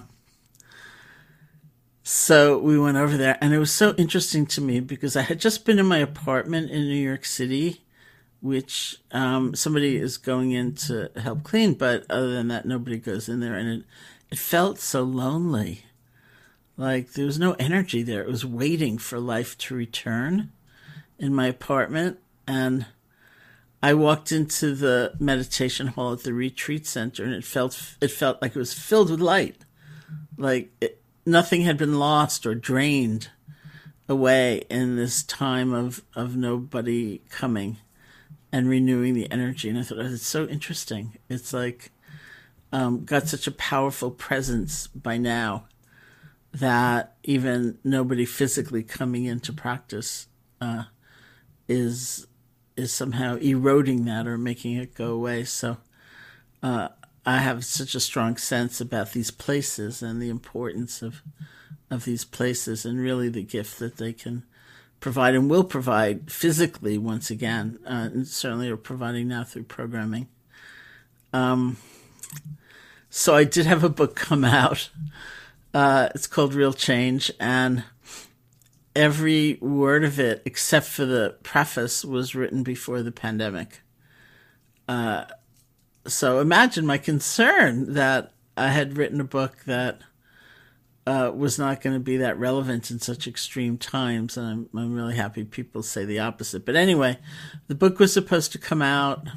so 2.04 2.58
we 2.58 2.80
went 2.80 2.98
over 2.98 3.18
there, 3.18 3.38
and 3.42 3.54
it 3.54 3.60
was 3.60 3.72
so 3.72 3.94
interesting 3.98 4.46
to 4.48 4.62
me 4.62 4.80
because 4.80 5.16
I 5.16 5.22
had 5.22 5.40
just 5.40 5.66
been 5.66 5.80
in 5.80 5.86
my 5.86 6.00
apartment 6.00 6.72
in 6.72 6.82
New 6.82 6.96
York 6.96 7.26
City, 7.26 7.84
which 8.42 8.98
um, 9.12 9.56
somebody 9.56 9.98
is 9.98 10.18
going 10.18 10.52
in 10.52 10.74
to 10.74 11.12
help 11.16 11.44
clean, 11.44 11.76
but 11.76 12.06
other 12.10 12.34
than 12.34 12.48
that, 12.50 12.66
nobody 12.66 12.98
goes 12.98 13.30
in 13.30 13.40
there, 13.40 13.56
and 13.56 13.70
it 13.70 13.84
it 14.30 14.38
felt 14.38 14.80
so 14.80 15.04
lonely. 15.04 15.86
Like 16.78 17.14
there 17.14 17.26
was 17.26 17.40
no 17.40 17.54
energy 17.54 18.02
there. 18.02 18.22
It 18.22 18.30
was 18.30 18.46
waiting 18.46 18.98
for 18.98 19.20
life 19.20 19.58
to 19.60 19.76
return 19.76 20.52
in 21.20 21.36
my 21.36 21.48
apartment, 21.48 22.20
and 22.48 22.88
I 23.84 23.94
walked 23.94 24.32
into 24.32 24.74
the 24.74 25.14
meditation 25.20 25.88
hall 25.88 26.14
at 26.14 26.24
the 26.24 26.34
retreat 26.34 26.88
center, 26.88 27.24
and 27.24 27.34
it 27.34 27.44
felt 27.44 27.96
it 28.02 28.12
felt 28.12 28.42
like 28.42 28.56
it 28.56 28.60
was 28.60 28.74
filled 28.74 29.12
with 29.12 29.20
light, 29.20 29.58
like. 30.38 30.72
It, 30.82 30.98
nothing 31.26 31.62
had 31.62 31.78
been 31.78 32.00
lost 32.00 32.46
or 32.46 32.56
drained 32.56 33.30
away 34.10 34.64
in 34.70 34.96
this 34.96 35.24
time 35.24 35.74
of, 35.74 36.02
of 36.16 36.36
nobody 36.36 37.20
coming 37.30 37.78
and 38.52 38.70
renewing 38.70 39.14
the 39.14 39.32
energy. 39.32 39.70
And 39.70 39.78
I 39.78 39.84
thought, 39.84 40.00
it's 40.00 40.26
so 40.26 40.46
interesting. 40.48 41.18
It's 41.30 41.54
like 41.54 41.92
um, 42.72 43.06
got 43.06 43.28
such 43.28 43.48
a 43.48 43.52
powerful 43.52 44.12
presence 44.12 44.88
by 44.88 45.18
now 45.18 45.66
that 46.54 47.16
even 47.24 47.78
nobody 47.84 48.26
physically 48.26 48.84
coming 48.84 49.26
into 49.26 49.54
practice 49.54 50.28
uh, 50.60 50.84
is 51.68 52.28
is 52.78 52.94
somehow 52.94 53.36
eroding 53.38 54.06
that 54.06 54.28
or 54.28 54.38
making 54.38 54.76
it 54.76 54.96
go 54.96 55.12
away. 55.12 55.44
So 55.44 55.78
uh, 56.64 56.90
I 57.26 57.38
have 57.40 57.66
such 57.66 57.96
a 57.96 58.00
strong 58.00 58.38
sense 58.38 58.80
about 58.82 59.12
these 59.12 59.32
places 59.32 60.02
and 60.02 60.22
the 60.22 60.30
importance 60.30 61.02
of 61.02 61.22
of 61.90 62.06
these 62.06 62.26
places 62.26 62.86
and 62.86 63.00
really 63.00 63.30
the 63.30 63.44
gift 63.44 63.80
that 63.80 63.98
they 63.98 64.14
can 64.14 64.44
provide 65.02 65.36
and 65.36 65.50
will 65.50 65.66
provide 65.66 66.32
physically 66.32 66.98
once 66.98 67.30
again, 67.30 67.80
uh, 67.86 68.08
and 68.14 68.28
certainly 68.28 68.70
are 68.70 68.78
providing 68.78 69.28
now 69.28 69.44
through 69.44 69.64
programming. 69.64 70.30
Um, 71.34 71.78
so 73.10 73.36
I 73.36 73.44
did 73.44 73.66
have 73.66 73.84
a 73.84 73.90
book 73.90 74.16
come 74.16 74.46
out. 74.46 74.90
Uh, 75.74 76.10
it's 76.16 76.28
called 76.28 76.54
Real 76.54 76.72
Change, 76.72 77.32
and 77.40 77.84
every 78.96 79.58
word 79.60 80.04
of 80.04 80.20
it, 80.20 80.42
except 80.46 80.86
for 80.86 81.06
the 81.06 81.36
preface, 81.44 82.06
was 82.06 82.36
written 82.36 82.62
before 82.62 83.02
the 83.02 83.12
pandemic. 83.12 83.82
Uh, 84.88 85.26
so 86.06 86.40
imagine 86.40 86.86
my 86.86 86.98
concern 86.98 87.94
that 87.94 88.34
I 88.56 88.68
had 88.68 88.98
written 88.98 89.20
a 89.20 89.26
book 89.26 89.64
that 89.66 90.02
uh, 91.08 91.32
was 91.34 91.58
not 91.58 91.82
going 91.82 91.96
to 91.96 92.00
be 92.00 92.18
that 92.18 92.38
relevant 92.38 92.92
in 92.92 93.00
such 93.00 93.28
extreme 93.28 93.78
times, 93.78 94.38
and 94.38 94.48
I'm, 94.48 94.80
I'm 94.80 94.94
really 94.94 95.16
happy 95.16 95.44
people 95.44 95.82
say 95.82 96.06
the 96.06 96.20
opposite. 96.20 96.66
But 96.66 96.76
anyway, 96.76 97.18
the 97.68 97.76
book 97.76 98.00
was 98.00 98.14
supposed 98.14 98.52
to 98.52 98.60
come 98.60 98.82
out 98.82 99.28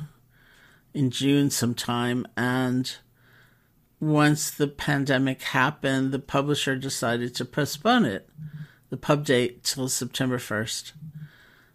in 0.92 1.10
June 1.10 1.50
sometime, 1.50 2.26
and 2.36 2.96
once 3.98 4.50
the 4.50 4.68
pandemic 4.68 5.42
happened, 5.42 6.12
the 6.12 6.18
publisher 6.18 6.76
decided 6.76 7.34
to 7.34 7.44
postpone 7.44 8.04
it, 8.04 8.28
the 8.90 8.96
pub 8.98 9.24
date 9.24 9.64
till 9.64 9.88
September 9.88 10.38
1st. 10.38 10.92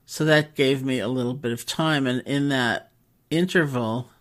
So 0.05 0.23
that 0.25 0.55
gave 0.55 0.83
me 0.83 0.99
a 0.99 1.07
little 1.07 1.33
bit 1.33 1.51
of 1.51 1.65
time, 1.65 2.05
and 2.05 2.21
in 2.27 2.49
that 2.49 2.91
interval, 3.31 4.11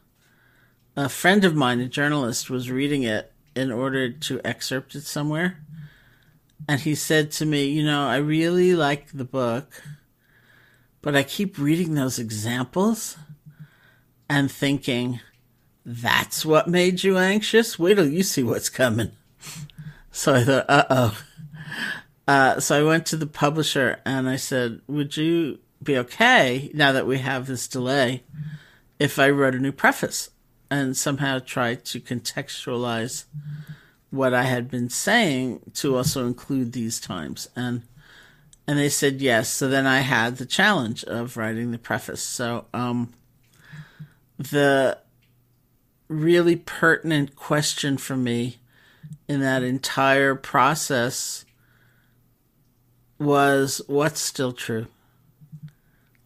a 0.96 1.08
friend 1.08 1.44
of 1.44 1.54
mine, 1.54 1.80
a 1.80 1.88
journalist, 1.88 2.48
was 2.48 2.70
reading 2.70 3.02
it 3.02 3.32
in 3.58 3.72
order 3.72 4.10
to 4.10 4.40
excerpt 4.44 4.94
it 4.94 5.02
somewhere. 5.02 5.58
And 6.68 6.80
he 6.80 6.94
said 6.94 7.30
to 7.32 7.46
me, 7.46 7.66
You 7.66 7.84
know, 7.84 8.06
I 8.06 8.16
really 8.16 8.74
like 8.74 9.12
the 9.12 9.24
book, 9.24 9.82
but 11.02 11.16
I 11.16 11.22
keep 11.22 11.58
reading 11.58 11.94
those 11.94 12.18
examples 12.18 13.16
and 14.28 14.50
thinking, 14.50 15.20
That's 15.84 16.46
what 16.46 16.68
made 16.68 17.02
you 17.02 17.18
anxious? 17.18 17.78
Wait 17.78 17.94
till 17.94 18.08
you 18.08 18.22
see 18.22 18.42
what's 18.42 18.70
coming. 18.70 19.12
So 20.10 20.34
I 20.34 20.42
thought, 20.42 20.64
uh 20.68 20.84
oh. 20.90 21.22
Uh, 22.26 22.58
so 22.58 22.76
I 22.76 22.82
went 22.82 23.06
to 23.06 23.16
the 23.16 23.26
publisher 23.26 24.00
and 24.04 24.28
I 24.28 24.34
said, 24.34 24.80
Would 24.88 25.16
you 25.16 25.60
be 25.80 25.96
okay 25.98 26.72
now 26.74 26.90
that 26.90 27.06
we 27.06 27.18
have 27.18 27.46
this 27.46 27.68
delay 27.68 28.24
if 28.98 29.20
I 29.20 29.30
wrote 29.30 29.54
a 29.54 29.60
new 29.60 29.70
preface? 29.70 30.30
And 30.70 30.96
somehow 30.96 31.38
try 31.38 31.74
to 31.74 32.00
contextualize 32.00 33.24
what 34.10 34.34
I 34.34 34.44
had 34.44 34.70
been 34.70 34.88
saying 34.88 35.60
to 35.74 35.96
also 35.96 36.26
include 36.26 36.72
these 36.72 37.00
times. 37.00 37.48
And 37.54 37.82
and 38.66 38.78
they 38.78 38.90
said 38.90 39.22
yes. 39.22 39.48
So 39.48 39.66
then 39.66 39.86
I 39.86 40.00
had 40.00 40.36
the 40.36 40.44
challenge 40.44 41.02
of 41.04 41.38
writing 41.38 41.70
the 41.70 41.78
preface. 41.78 42.22
So 42.22 42.66
um, 42.74 43.14
the 44.36 44.98
really 46.06 46.56
pertinent 46.56 47.34
question 47.34 47.96
for 47.96 48.14
me 48.14 48.58
in 49.26 49.40
that 49.40 49.62
entire 49.62 50.34
process 50.34 51.46
was 53.18 53.80
what's 53.86 54.20
still 54.20 54.52
true? 54.52 54.86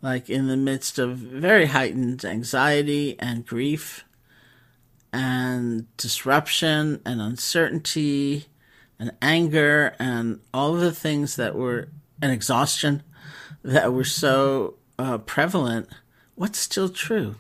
Like 0.00 0.28
in 0.28 0.48
the 0.48 0.56
midst 0.56 0.98
of 0.98 1.16
very 1.16 1.66
heightened 1.66 2.24
anxiety 2.24 3.16
and 3.20 3.46
grief 3.46 4.04
and 5.12 5.94
disruption 5.96 7.00
and 7.04 7.20
uncertainty 7.20 8.46
and 8.98 9.12
anger 9.20 9.94
and 9.98 10.40
all 10.54 10.74
of 10.74 10.80
the 10.80 10.92
things 10.92 11.36
that 11.36 11.54
were 11.54 11.88
and 12.20 12.32
exhaustion 12.32 13.02
that 13.62 13.92
were 13.92 14.04
so 14.04 14.74
uh, 14.98 15.18
prevalent, 15.18 15.88
what's 16.34 16.58
still 16.58 16.88
true? 16.88 17.36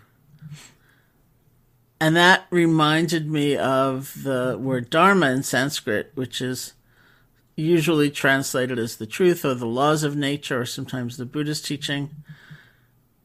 And 2.00 2.16
that 2.16 2.46
reminded 2.50 3.30
me 3.30 3.56
of 3.56 4.24
the 4.24 4.58
word 4.60 4.90
dharma 4.90 5.30
in 5.30 5.44
Sanskrit, 5.44 6.10
which 6.14 6.40
is 6.40 6.74
usually 7.54 8.10
translated 8.10 8.78
as 8.78 8.96
the 8.96 9.06
truth 9.06 9.44
or 9.44 9.54
the 9.54 9.66
laws 9.66 10.02
of 10.02 10.16
nature 10.16 10.62
or 10.62 10.66
sometimes 10.66 11.16
the 11.16 11.24
Buddhist 11.24 11.64
teaching, 11.64 12.10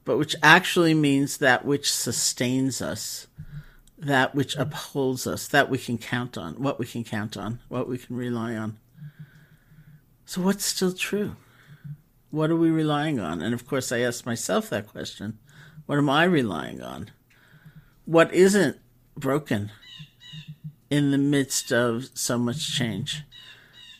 but 0.05 0.17
which 0.17 0.35
actually 0.43 0.93
means 0.93 1.37
that 1.37 1.65
which 1.65 1.91
sustains 1.91 2.81
us 2.81 3.27
that 3.97 4.35
which 4.35 4.55
upholds 4.55 5.25
us, 5.25 5.47
that 5.47 5.69
we 5.69 5.77
can 5.77 5.97
count 5.97 6.37
on, 6.37 6.53
what 6.55 6.79
we 6.79 6.85
can 6.85 7.03
count 7.03 7.35
on, 7.35 7.59
what 7.67 7.89
we 7.89 7.97
can 7.97 8.15
rely 8.15 8.55
on. 8.55 8.77
So, 10.25 10.41
what's 10.41 10.65
still 10.65 10.93
true? 10.93 11.35
What 12.29 12.51
are 12.51 12.55
we 12.55 12.69
relying 12.69 13.19
on? 13.19 13.41
And 13.41 13.53
of 13.53 13.65
course, 13.65 13.91
I 13.91 13.99
asked 13.99 14.25
myself 14.25 14.69
that 14.69 14.87
question 14.87 15.39
what 15.85 15.97
am 15.97 16.09
I 16.09 16.25
relying 16.25 16.81
on? 16.81 17.11
What 18.05 18.33
isn't 18.33 18.77
broken 19.15 19.71
in 20.89 21.11
the 21.11 21.17
midst 21.17 21.71
of 21.71 22.09
so 22.13 22.37
much 22.37 22.75
change? 22.77 23.23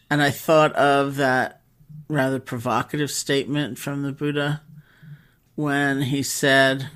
And 0.10 0.22
I 0.22 0.30
thought 0.30 0.74
of 0.74 1.16
that 1.16 1.62
rather 2.10 2.40
provocative 2.40 3.10
statement 3.10 3.80
from 3.80 4.04
the 4.04 4.12
Buddha 4.12 4.62
when 5.56 6.04
he 6.04 6.24
said, 6.24 6.90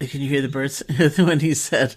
can 0.00 0.20
you 0.20 0.28
hear 0.28 0.42
the 0.42 0.48
birds 0.48 0.82
when 1.16 1.40
he 1.40 1.54
said, 1.54 1.96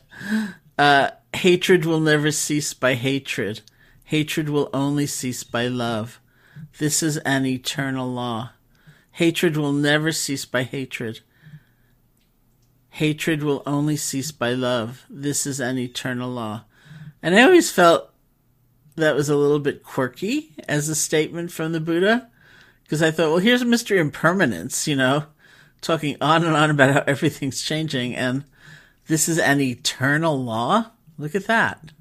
Uh, 0.77 1.11
hatred 1.33 1.85
will 1.85 1.99
never 1.99 2.31
cease 2.31 2.73
by 2.73 2.95
hatred. 2.95 3.61
Hatred 4.05 4.49
will 4.49 4.69
only 4.73 5.07
cease 5.07 5.43
by 5.43 5.67
love. 5.67 6.19
This 6.79 7.01
is 7.01 7.17
an 7.19 7.45
eternal 7.45 8.11
law. 8.11 8.51
Hatred 9.13 9.57
will 9.57 9.71
never 9.71 10.11
cease 10.11 10.45
by 10.45 10.63
hatred. 10.63 11.21
Hatred 12.89 13.41
will 13.41 13.63
only 13.65 13.95
cease 13.95 14.31
by 14.31 14.53
love. 14.53 15.05
This 15.09 15.47
is 15.47 15.59
an 15.59 15.77
eternal 15.77 16.29
law. 16.29 16.65
And 17.21 17.35
I 17.35 17.43
always 17.43 17.71
felt 17.71 18.11
that 18.95 19.15
was 19.15 19.29
a 19.29 19.35
little 19.35 19.59
bit 19.59 19.83
quirky 19.83 20.53
as 20.67 20.89
a 20.89 20.95
statement 20.95 21.51
from 21.51 21.71
the 21.71 21.79
Buddha. 21.79 22.29
Because 22.83 23.01
I 23.01 23.11
thought, 23.11 23.29
well, 23.29 23.37
here's 23.37 23.63
Mr. 23.63 23.97
Impermanence, 23.97 24.87
you 24.87 24.95
know, 24.95 25.25
talking 25.83 26.17
on 26.19 26.43
and 26.43 26.55
on 26.55 26.71
about 26.71 26.91
how 26.91 27.03
everything's 27.05 27.61
changing. 27.61 28.15
And 28.15 28.45
this 29.07 29.29
is 29.29 29.37
an 29.37 29.61
eternal 29.61 30.41
law. 30.41 30.91
Look 31.17 31.35
at 31.35 31.45
that. 31.47 31.91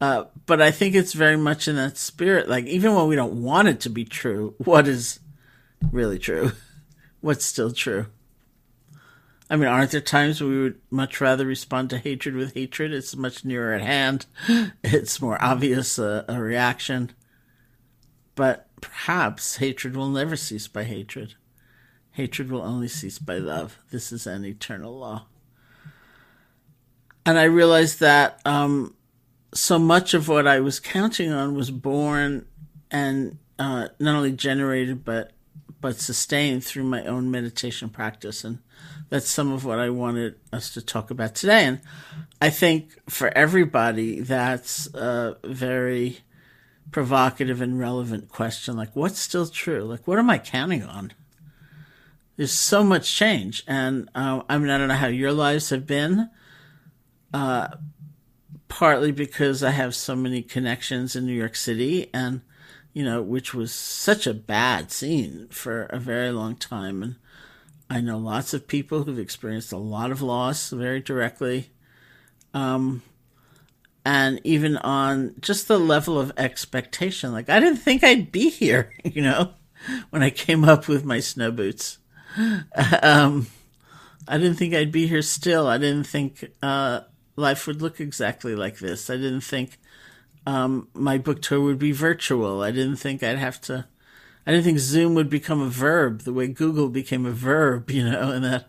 Uh, 0.00 0.24
but 0.46 0.62
I 0.62 0.70
think 0.70 0.94
it's 0.94 1.12
very 1.12 1.36
much 1.36 1.68
in 1.68 1.76
that 1.76 1.98
spirit. 1.98 2.48
Like, 2.48 2.64
even 2.64 2.94
when 2.94 3.06
we 3.06 3.16
don't 3.16 3.42
want 3.42 3.68
it 3.68 3.80
to 3.80 3.90
be 3.90 4.04
true, 4.04 4.54
what 4.58 4.88
is 4.88 5.20
really 5.92 6.18
true? 6.18 6.52
What's 7.20 7.44
still 7.44 7.70
true? 7.70 8.06
I 9.50 9.56
mean, 9.56 9.68
aren't 9.68 9.90
there 9.90 10.00
times 10.00 10.40
we 10.40 10.62
would 10.62 10.80
much 10.90 11.20
rather 11.20 11.44
respond 11.44 11.90
to 11.90 11.98
hatred 11.98 12.36
with 12.36 12.54
hatred? 12.54 12.92
It's 12.92 13.16
much 13.16 13.44
nearer 13.44 13.74
at 13.74 13.82
hand. 13.82 14.26
It's 14.82 15.20
more 15.20 15.42
obvious 15.42 15.98
uh, 15.98 16.24
a 16.28 16.40
reaction. 16.40 17.10
But 18.36 18.68
perhaps 18.80 19.56
hatred 19.56 19.96
will 19.96 20.08
never 20.08 20.36
cease 20.36 20.68
by 20.68 20.84
hatred. 20.84 21.34
Hatred 22.12 22.50
will 22.50 22.62
only 22.62 22.88
cease 22.88 23.18
by 23.18 23.38
love. 23.38 23.78
This 23.90 24.12
is 24.12 24.26
an 24.26 24.44
eternal 24.44 24.98
law. 24.98 25.26
And 27.24 27.38
I 27.38 27.44
realized 27.44 28.00
that 28.00 28.40
um, 28.44 28.94
so 29.52 29.78
much 29.78 30.14
of 30.14 30.28
what 30.28 30.46
I 30.46 30.60
was 30.60 30.80
counting 30.80 31.32
on 31.32 31.54
was 31.54 31.70
born 31.70 32.46
and 32.90 33.38
uh, 33.58 33.88
not 33.98 34.16
only 34.16 34.32
generated 34.32 35.04
but 35.04 35.32
but 35.80 35.96
sustained 35.96 36.62
through 36.62 36.84
my 36.84 37.04
own 37.04 37.30
meditation 37.30 37.88
practice, 37.88 38.44
and 38.44 38.58
that's 39.08 39.30
some 39.30 39.50
of 39.50 39.64
what 39.64 39.78
I 39.78 39.88
wanted 39.88 40.34
us 40.52 40.74
to 40.74 40.82
talk 40.82 41.10
about 41.10 41.34
today. 41.34 41.64
And 41.64 41.80
I 42.40 42.50
think 42.50 42.98
for 43.08 43.28
everybody, 43.36 44.20
that's 44.20 44.92
a 44.94 45.38
very 45.42 46.18
provocative 46.90 47.62
and 47.62 47.78
relevant 47.78 48.28
question. 48.28 48.76
Like, 48.76 48.94
what's 48.94 49.18
still 49.18 49.46
true? 49.46 49.84
Like, 49.84 50.06
what 50.06 50.18
am 50.18 50.28
I 50.28 50.36
counting 50.36 50.82
on? 50.82 51.12
There's 52.40 52.52
so 52.52 52.82
much 52.82 53.14
change, 53.14 53.62
and 53.66 54.08
uh, 54.14 54.40
I 54.48 54.56
mean, 54.56 54.70
I 54.70 54.78
don't 54.78 54.88
know 54.88 54.94
how 54.94 55.08
your 55.08 55.30
lives 55.30 55.68
have 55.68 55.86
been. 55.86 56.30
Uh, 57.34 57.68
partly 58.66 59.12
because 59.12 59.62
I 59.62 59.72
have 59.72 59.94
so 59.94 60.16
many 60.16 60.40
connections 60.40 61.14
in 61.14 61.26
New 61.26 61.34
York 61.34 61.54
City 61.54 62.08
and 62.14 62.40
you 62.94 63.04
know, 63.04 63.20
which 63.20 63.52
was 63.52 63.74
such 63.74 64.26
a 64.26 64.32
bad 64.32 64.90
scene 64.90 65.48
for 65.50 65.82
a 65.82 65.98
very 65.98 66.30
long 66.30 66.56
time. 66.56 67.02
And 67.02 67.16
I 67.90 68.00
know 68.00 68.16
lots 68.16 68.54
of 68.54 68.66
people 68.66 69.02
who've 69.02 69.18
experienced 69.18 69.70
a 69.70 69.76
lot 69.76 70.10
of 70.10 70.22
loss 70.22 70.70
very 70.70 71.00
directly. 71.00 71.72
Um, 72.54 73.02
and 74.02 74.40
even 74.44 74.78
on 74.78 75.34
just 75.42 75.68
the 75.68 75.78
level 75.78 76.18
of 76.18 76.32
expectation, 76.38 77.32
like 77.32 77.50
I 77.50 77.60
didn't 77.60 77.80
think 77.80 78.02
I'd 78.02 78.32
be 78.32 78.48
here, 78.48 78.94
you 79.04 79.20
know, 79.20 79.52
when 80.08 80.22
I 80.22 80.30
came 80.30 80.64
up 80.64 80.88
with 80.88 81.04
my 81.04 81.20
snow 81.20 81.52
boots. 81.52 81.98
Um, 83.02 83.46
I 84.28 84.38
didn't 84.38 84.56
think 84.56 84.74
I'd 84.74 84.92
be 84.92 85.06
here 85.06 85.22
still. 85.22 85.66
I 85.66 85.78
didn't 85.78 86.06
think, 86.06 86.50
uh, 86.62 87.00
life 87.36 87.66
would 87.66 87.82
look 87.82 87.98
exactly 87.98 88.54
like 88.54 88.78
this. 88.78 89.10
I 89.10 89.16
didn't 89.16 89.40
think 89.40 89.78
um, 90.46 90.88
my 90.94 91.18
book 91.18 91.42
tour 91.42 91.60
would 91.60 91.78
be 91.78 91.92
virtual. 91.92 92.62
I 92.62 92.70
didn't 92.70 92.96
think 92.96 93.22
I'd 93.22 93.38
have 93.38 93.60
to. 93.62 93.86
I 94.46 94.52
didn't 94.52 94.64
think 94.64 94.78
Zoom 94.78 95.14
would 95.14 95.28
become 95.28 95.60
a 95.60 95.68
verb 95.68 96.22
the 96.22 96.32
way 96.32 96.46
Google 96.48 96.88
became 96.88 97.26
a 97.26 97.32
verb, 97.32 97.90
you 97.96 98.08
know, 98.08 98.30
and 98.30 98.44
that 98.44 98.68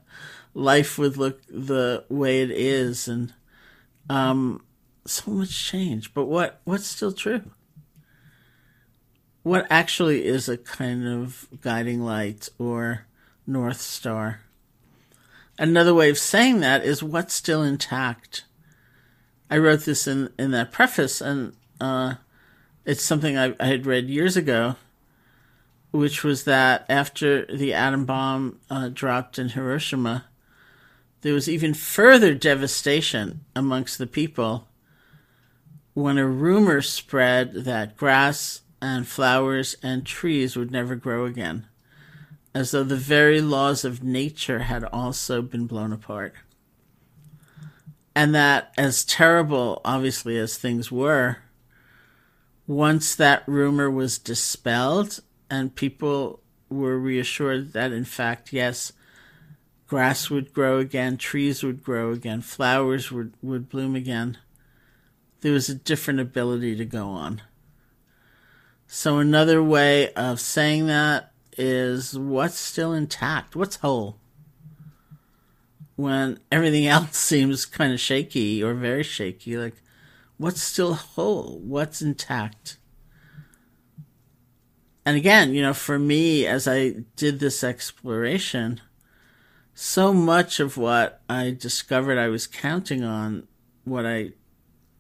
life 0.53 0.97
would 0.97 1.17
look 1.17 1.41
the 1.47 2.03
way 2.09 2.41
it 2.41 2.51
is, 2.51 3.07
and 3.07 3.33
um, 4.09 4.63
so 5.05 5.31
much 5.31 5.51
change. 5.51 6.13
But 6.13 6.25
what 6.25 6.61
what's 6.65 6.87
still 6.87 7.11
true? 7.11 7.43
What 9.43 9.65
actually 9.69 10.25
is 10.25 10.47
a 10.47 10.57
kind 10.57 11.07
of 11.07 11.47
guiding 11.61 12.01
light 12.01 12.49
or 12.59 13.07
north 13.51 13.81
star? 13.81 14.41
Another 15.57 15.93
way 15.93 16.09
of 16.09 16.17
saying 16.17 16.59
that 16.61 16.83
is 16.83 17.03
what's 17.03 17.33
still 17.33 17.61
intact. 17.61 18.45
I 19.49 19.57
wrote 19.57 19.81
this 19.81 20.07
in, 20.07 20.31
in 20.39 20.51
that 20.51 20.71
preface, 20.71 21.21
and 21.21 21.55
uh, 21.79 22.15
it's 22.85 23.03
something 23.03 23.37
I, 23.37 23.53
I, 23.59 23.67
had 23.67 23.85
read 23.85 24.09
years 24.09 24.37
ago, 24.37 24.75
which 25.91 26.23
was 26.23 26.45
that 26.45 26.85
after 26.89 27.45
the 27.45 27.73
atom 27.73 28.05
bomb 28.05 28.59
uh, 28.69 28.89
dropped 28.89 29.37
in 29.37 29.49
Hiroshima, 29.49 30.25
there 31.21 31.33
was 31.33 31.49
even 31.49 31.73
further 31.73 32.33
devastation 32.33 33.41
amongst 33.55 33.97
the 33.97 34.07
people 34.07 34.67
when 35.93 36.17
a 36.17 36.25
rumor 36.25 36.81
spread 36.81 37.53
that 37.53 37.97
grass 37.97 38.61
and 38.81 39.07
flowers 39.07 39.75
and 39.83 40.05
trees 40.05 40.55
would 40.55 40.71
never 40.71 40.95
grow 40.95 41.25
again, 41.25 41.67
as 42.53 42.71
though 42.71 42.83
the 42.83 42.95
very 42.95 43.41
laws 43.41 43.85
of 43.85 44.03
nature 44.03 44.59
had 44.59 44.83
also 44.85 45.41
been 45.41 45.67
blown 45.67 45.93
apart. 45.93 46.33
And 48.13 48.35
that, 48.35 48.73
as 48.77 49.05
terrible, 49.05 49.81
obviously, 49.85 50.37
as 50.37 50.57
things 50.57 50.91
were, 50.91 51.37
once 52.67 53.15
that 53.15 53.43
rumor 53.47 53.89
was 53.89 54.17
dispelled 54.17 55.21
and 55.49 55.75
people 55.75 56.41
were 56.69 56.97
reassured 56.97 57.73
that, 57.73 57.93
in 57.93 58.03
fact, 58.03 58.51
yes, 58.51 58.91
grass 59.87 60.29
would 60.29 60.53
grow 60.53 60.79
again, 60.79 61.17
trees 61.17 61.63
would 61.63 61.83
grow 61.83 62.11
again, 62.11 62.41
flowers 62.41 63.11
would, 63.11 63.33
would 63.41 63.69
bloom 63.69 63.95
again, 63.95 64.37
there 65.39 65.53
was 65.53 65.69
a 65.69 65.75
different 65.75 66.19
ability 66.19 66.75
to 66.75 66.85
go 66.85 67.07
on. 67.07 67.41
So, 68.87 69.19
another 69.19 69.63
way 69.63 70.13
of 70.13 70.39
saying 70.41 70.87
that 70.87 71.30
is 71.57 72.17
what's 72.17 72.57
still 72.57 72.93
intact? 72.93 73.55
What's 73.55 73.77
whole? 73.77 74.17
When 75.95 76.39
everything 76.51 76.87
else 76.87 77.17
seems 77.17 77.65
kind 77.65 77.93
of 77.93 77.99
shaky 77.99 78.63
or 78.63 78.73
very 78.73 79.03
shaky, 79.03 79.57
like 79.57 79.75
what's 80.37 80.61
still 80.61 80.93
whole, 80.93 81.59
what's 81.59 82.01
intact. 82.01 82.77
And 85.05 85.17
again, 85.17 85.53
you 85.53 85.61
know, 85.61 85.73
for 85.73 85.97
me, 85.97 86.45
as 86.45 86.67
I 86.67 87.03
did 87.15 87.39
this 87.39 87.63
exploration, 87.63 88.81
so 89.73 90.13
much 90.13 90.59
of 90.59 90.77
what 90.77 91.21
I 91.29 91.51
discovered 91.51 92.17
I 92.17 92.27
was 92.27 92.45
counting 92.45 93.03
on, 93.03 93.47
what 93.83 94.05
I 94.05 94.33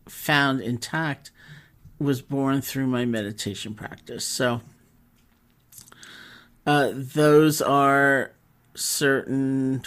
found 0.07 0.61
intact, 0.61 1.31
was 1.99 2.21
born 2.21 2.61
through 2.61 2.87
my 2.87 3.05
meditation 3.05 3.75
practice. 3.75 4.25
So, 4.25 4.61
uh, 6.71 6.91
those 6.95 7.61
are 7.61 8.31
certain 8.73 9.83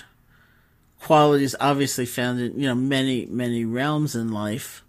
qualities 1.01 1.55
obviously 1.61 2.07
found 2.07 2.41
in 2.41 2.61
you 2.61 2.69
know 2.69 2.75
many 2.75 3.27
many 3.27 3.65
realms 3.65 4.15
in 4.15 4.31
life 4.31 4.85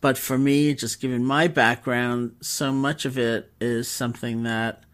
but 0.00 0.16
for 0.16 0.38
me, 0.38 0.74
just 0.74 1.00
given 1.00 1.24
my 1.24 1.48
background, 1.48 2.36
so 2.40 2.72
much 2.72 3.04
of 3.04 3.18
it 3.18 3.50
is 3.60 3.88
something 3.88 4.44
that 4.44 4.84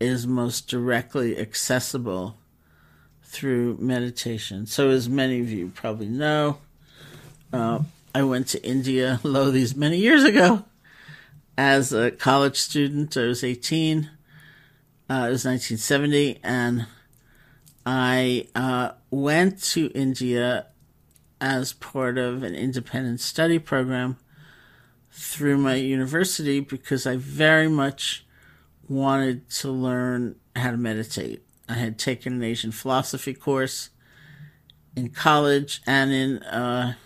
is 0.00 0.26
most 0.26 0.68
directly 0.68 1.38
accessible 1.38 2.36
through 3.22 3.76
meditation. 3.78 4.66
So, 4.66 4.90
as 4.90 5.08
many 5.08 5.40
of 5.40 5.50
you 5.50 5.70
probably 5.74 6.08
know, 6.08 6.58
uh, 7.52 7.80
I 8.12 8.24
went 8.24 8.48
to 8.48 8.66
India, 8.66 9.20
lo, 9.22 9.50
these 9.52 9.76
many 9.76 9.98
years 9.98 10.24
ago, 10.24 10.64
as 11.56 11.92
a 11.92 12.10
college 12.10 12.56
student. 12.56 13.16
I 13.16 13.26
was 13.26 13.44
18. 13.44 14.10
Uh, 15.08 15.28
it 15.28 15.32
was 15.32 15.44
1970, 15.44 16.40
and 16.42 16.86
I 17.84 18.48
uh, 18.54 18.92
went 19.10 19.62
to 19.64 19.88
India 19.88 20.68
as 21.42 21.74
part 21.74 22.16
of 22.16 22.42
an 22.42 22.54
independent 22.54 23.20
study 23.20 23.58
program 23.58 24.16
through 25.12 25.58
my 25.58 25.74
university 25.74 26.58
because 26.60 27.06
I 27.06 27.16
very 27.16 27.68
much 27.68 28.24
wanted 28.88 29.50
to 29.50 29.70
learn 29.70 30.36
how 30.56 30.70
to 30.70 30.78
meditate. 30.78 31.44
I 31.68 31.74
had 31.74 31.98
taken 31.98 32.32
an 32.32 32.42
Asian 32.42 32.72
philosophy 32.72 33.34
course 33.34 33.90
in 34.96 35.10
college 35.10 35.82
and 35.86 36.12
in 36.12 36.42
a 36.44 36.96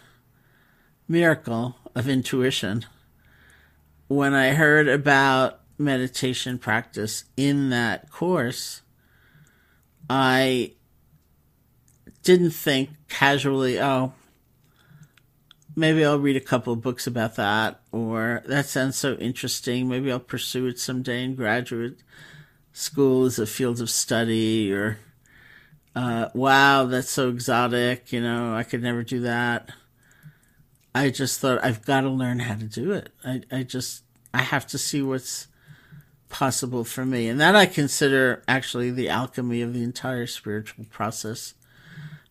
miracle 1.08 1.76
of 1.96 2.08
intuition. 2.08 2.86
When 4.06 4.34
I 4.34 4.50
heard 4.50 4.86
about 4.86 5.57
meditation 5.78 6.58
practice 6.58 7.24
in 7.36 7.70
that 7.70 8.10
course, 8.10 8.82
I 10.10 10.72
didn't 12.22 12.50
think 12.50 12.90
casually, 13.08 13.80
oh, 13.80 14.12
maybe 15.76 16.04
I'll 16.04 16.18
read 16.18 16.36
a 16.36 16.40
couple 16.40 16.72
of 16.72 16.82
books 16.82 17.06
about 17.06 17.36
that, 17.36 17.80
or 17.92 18.42
that 18.46 18.66
sounds 18.66 18.96
so 18.96 19.14
interesting. 19.14 19.88
Maybe 19.88 20.10
I'll 20.10 20.20
pursue 20.20 20.66
it 20.66 20.78
someday 20.78 21.22
in 21.22 21.34
graduate 21.34 21.98
school 22.72 23.24
as 23.24 23.38
a 23.38 23.46
field 23.46 23.80
of 23.80 23.88
study, 23.88 24.72
or 24.72 24.98
uh, 25.94 26.28
wow, 26.34 26.84
that's 26.84 27.10
so 27.10 27.28
exotic. 27.28 28.12
You 28.12 28.20
know, 28.20 28.54
I 28.54 28.62
could 28.62 28.82
never 28.82 29.02
do 29.02 29.20
that. 29.20 29.70
I 30.94 31.10
just 31.10 31.40
thought 31.40 31.62
I've 31.64 31.84
got 31.84 32.00
to 32.00 32.08
learn 32.08 32.40
how 32.40 32.56
to 32.56 32.64
do 32.64 32.92
it. 32.92 33.10
I, 33.24 33.42
I 33.50 33.62
just 33.62 34.02
I 34.34 34.42
have 34.42 34.66
to 34.68 34.78
see 34.78 35.00
what's 35.00 35.46
possible 36.28 36.84
for 36.84 37.04
me, 37.04 37.28
and 37.28 37.40
that 37.40 37.56
I 37.56 37.66
consider 37.66 38.42
actually 38.46 38.90
the 38.90 39.08
alchemy 39.08 39.62
of 39.62 39.74
the 39.74 39.82
entire 39.82 40.26
spiritual 40.26 40.84
process 40.90 41.54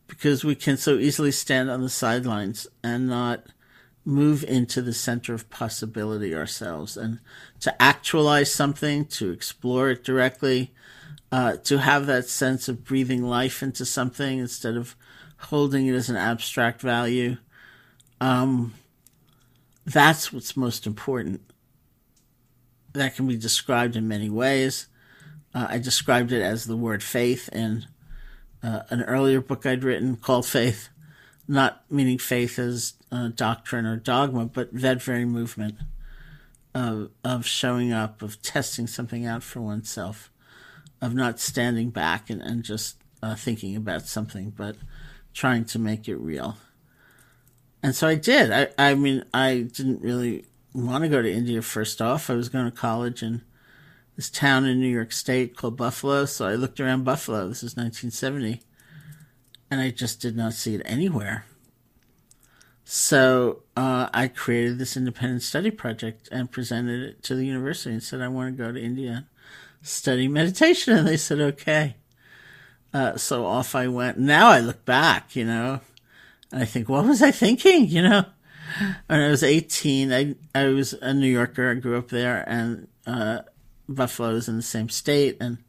because 0.08 0.44
we 0.44 0.56
can 0.56 0.78
so 0.78 0.98
easily 0.98 1.32
stand 1.32 1.70
on 1.70 1.82
the 1.82 1.90
sidelines 1.90 2.68
and 2.84 3.08
not 3.08 3.46
move 4.06 4.44
into 4.46 4.82
the 4.82 4.94
center 4.94 5.34
of 5.34 5.50
possibility 5.50 6.34
ourselves 6.34 6.96
and 6.96 7.20
to 7.60 7.82
actualize 7.82 8.54
something, 8.54 9.06
to 9.06 9.32
explore 9.32 9.90
it 9.90 10.04
directly, 10.04 10.74
uh, 11.30 11.58
to 11.58 11.80
have 11.80 12.06
that 12.06 12.28
sense 12.28 12.70
of 12.70 12.86
breathing 12.86 13.22
life 13.22 13.62
into 13.62 13.86
something 13.86 14.40
instead 14.40 14.78
of 14.78 14.96
holding 15.38 15.88
it 15.88 15.94
as 15.94 16.10
an 16.10 16.16
abstract 16.16 16.80
value. 16.80 17.36
Um, 18.22 18.74
that's 19.86 20.32
what's 20.32 20.56
most 20.56 20.88
important. 20.88 21.42
That 22.98 23.16
can 23.16 23.28
be 23.28 23.38
described 23.38 23.96
in 23.96 24.08
many 24.08 24.28
ways. 24.28 24.88
Uh, 25.54 25.68
I 25.70 25.78
described 25.78 26.32
it 26.32 26.42
as 26.42 26.66
the 26.66 26.76
word 26.76 27.04
faith 27.04 27.48
in 27.54 27.86
uh, 28.64 28.82
an 28.90 29.04
earlier 29.04 29.40
book 29.40 29.68
I'd 29.68 29.84
written 29.84 30.16
called 30.16 30.48
Faith, 30.48 30.90
not 31.48 31.84
meaning 31.92 32.18
faith 32.18 32.58
as 32.58 32.94
uh, 33.12 33.28
doctrine 33.28 33.86
or 33.86 33.98
dogma, 33.98 34.46
but 34.46 34.74
that 34.74 35.04
very 35.04 35.26
movement 35.26 35.76
of 36.74 37.12
of 37.24 37.46
showing 37.46 37.94
up, 37.94 38.24
of 38.24 38.42
testing 38.42 38.88
something 38.88 39.28
out 39.28 39.44
for 39.44 39.62
oneself, 39.62 40.32
of 41.00 41.14
not 41.14 41.40
standing 41.40 41.92
back 41.92 42.32
and, 42.32 42.42
and 42.42 42.64
just 42.64 42.98
uh, 43.22 43.36
thinking 43.36 43.76
about 43.76 44.08
something, 44.08 44.50
but 44.50 44.76
trying 45.36 45.66
to 45.66 45.78
make 45.78 46.08
it 46.08 46.16
real. 46.16 46.58
And 47.84 47.96
so 47.96 48.08
I 48.08 48.16
did. 48.16 48.52
I, 48.52 48.70
I 48.76 48.96
mean, 48.96 49.24
I 49.36 49.68
didn't 49.72 50.02
really 50.02 50.46
want 50.86 51.04
to 51.04 51.10
go 51.10 51.22
to 51.22 51.32
India 51.32 51.62
first 51.62 52.02
off. 52.02 52.30
I 52.30 52.36
was 52.36 52.50
going 52.50 52.66
to 52.66 52.72
college 52.72 53.24
in 53.24 53.42
this 54.16 54.30
town 54.30 54.66
in 54.66 54.80
New 54.80 54.88
York 54.88 55.12
State 55.12 55.56
called 55.56 55.78
Buffalo. 55.78 56.26
So 56.26 56.48
I 56.48 56.56
looked 56.56 56.80
around 56.80 57.04
Buffalo. 57.04 57.48
This 57.48 57.64
is 57.64 57.76
1970. 57.76 58.62
And 59.70 59.82
I 59.82 59.92
just 59.92 60.22
did 60.22 60.36
not 60.36 60.54
see 60.54 60.76
it 60.76 60.82
anywhere. 60.86 61.46
So 62.84 63.64
uh, 63.76 64.08
I 64.14 64.30
created 64.30 64.78
this 64.78 64.96
independent 64.96 65.42
study 65.42 65.72
project 65.72 66.30
and 66.32 66.50
presented 66.50 67.02
it 67.02 67.24
to 67.24 67.36
the 67.36 67.46
university 67.46 67.92
and 67.92 68.02
said, 68.02 68.22
I 68.22 68.30
want 68.30 68.56
to 68.56 68.64
go 68.64 68.72
to 68.72 68.82
India 68.82 69.28
study 69.82 70.28
meditation. 70.28 70.94
And 70.98 71.08
they 71.08 71.18
said, 71.18 71.40
okay. 71.40 71.96
Uh, 72.94 73.18
so 73.18 73.46
off 73.46 73.76
I 73.76 73.88
went. 73.88 74.18
Now 74.18 74.48
I 74.50 74.62
look 74.62 74.86
back, 74.86 75.36
you 75.36 75.44
know, 75.44 75.82
and 76.52 76.62
I 76.62 76.66
think, 76.66 76.88
what 76.88 77.06
was 77.06 77.22
I 77.22 77.32
thinking? 77.32 77.88
You 77.90 78.04
know, 78.04 78.26
when 79.08 79.20
I 79.20 79.30
was 79.30 79.44
18, 79.44 80.12
I, 80.14 80.36
I 80.54 80.68
was 80.68 80.94
a 80.94 81.14
New 81.14 81.28
Yorker. 81.28 81.72
I 81.72 81.76
grew 81.76 81.98
up 81.98 82.10
there 82.10 82.44
and, 82.48 82.88
uh, 83.06 83.40
Buffalo's 83.90 84.48
in 84.48 84.58
the 84.58 84.62
same 84.62 84.90
state, 84.90 85.38
and 85.40 85.60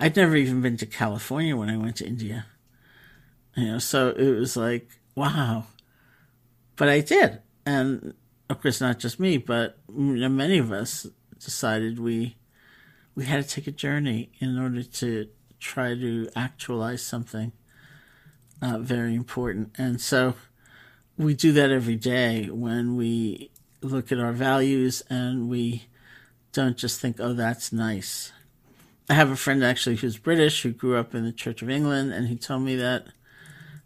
I'd 0.00 0.16
never 0.16 0.36
even 0.36 0.62
been 0.62 0.76
to 0.78 0.86
California 0.86 1.56
when 1.56 1.68
I 1.68 1.76
went 1.76 1.96
to 1.96 2.06
India. 2.06 2.46
You 3.56 3.72
know, 3.72 3.78
so 3.78 4.10
it 4.10 4.30
was 4.30 4.56
like, 4.56 4.88
wow. 5.14 5.66
But 6.76 6.88
I 6.88 7.00
did. 7.00 7.40
And 7.66 8.14
of 8.48 8.60
course, 8.60 8.80
not 8.80 8.98
just 8.98 9.20
me, 9.20 9.36
but 9.36 9.78
many 9.88 10.58
of 10.58 10.72
us 10.72 11.06
decided 11.38 11.98
we 11.98 12.36
we 13.14 13.26
had 13.26 13.46
to 13.46 13.48
take 13.48 13.66
a 13.66 13.72
journey 13.72 14.32
in 14.38 14.58
order 14.58 14.82
to 14.82 15.28
try 15.60 15.94
to 15.94 16.28
actualize 16.34 17.02
something 17.02 17.52
uh, 18.62 18.78
very 18.78 19.14
important. 19.14 19.70
And 19.76 20.00
so 20.00 20.34
we 21.22 21.34
do 21.34 21.52
that 21.52 21.70
every 21.70 21.96
day 21.96 22.48
when 22.50 22.96
we 22.96 23.50
look 23.80 24.12
at 24.12 24.18
our 24.18 24.32
values 24.32 25.02
and 25.08 25.48
we 25.48 25.86
don't 26.52 26.76
just 26.76 27.00
think, 27.00 27.16
oh, 27.18 27.32
that's 27.32 27.72
nice. 27.72 28.32
I 29.08 29.14
have 29.14 29.30
a 29.30 29.36
friend 29.36 29.64
actually 29.64 29.96
who's 29.96 30.16
British 30.18 30.62
who 30.62 30.70
grew 30.70 30.96
up 30.96 31.14
in 31.14 31.24
the 31.24 31.32
Church 31.32 31.62
of 31.62 31.70
England, 31.70 32.12
and 32.12 32.28
he 32.28 32.36
told 32.36 32.62
me 32.62 32.76
that 32.76 33.06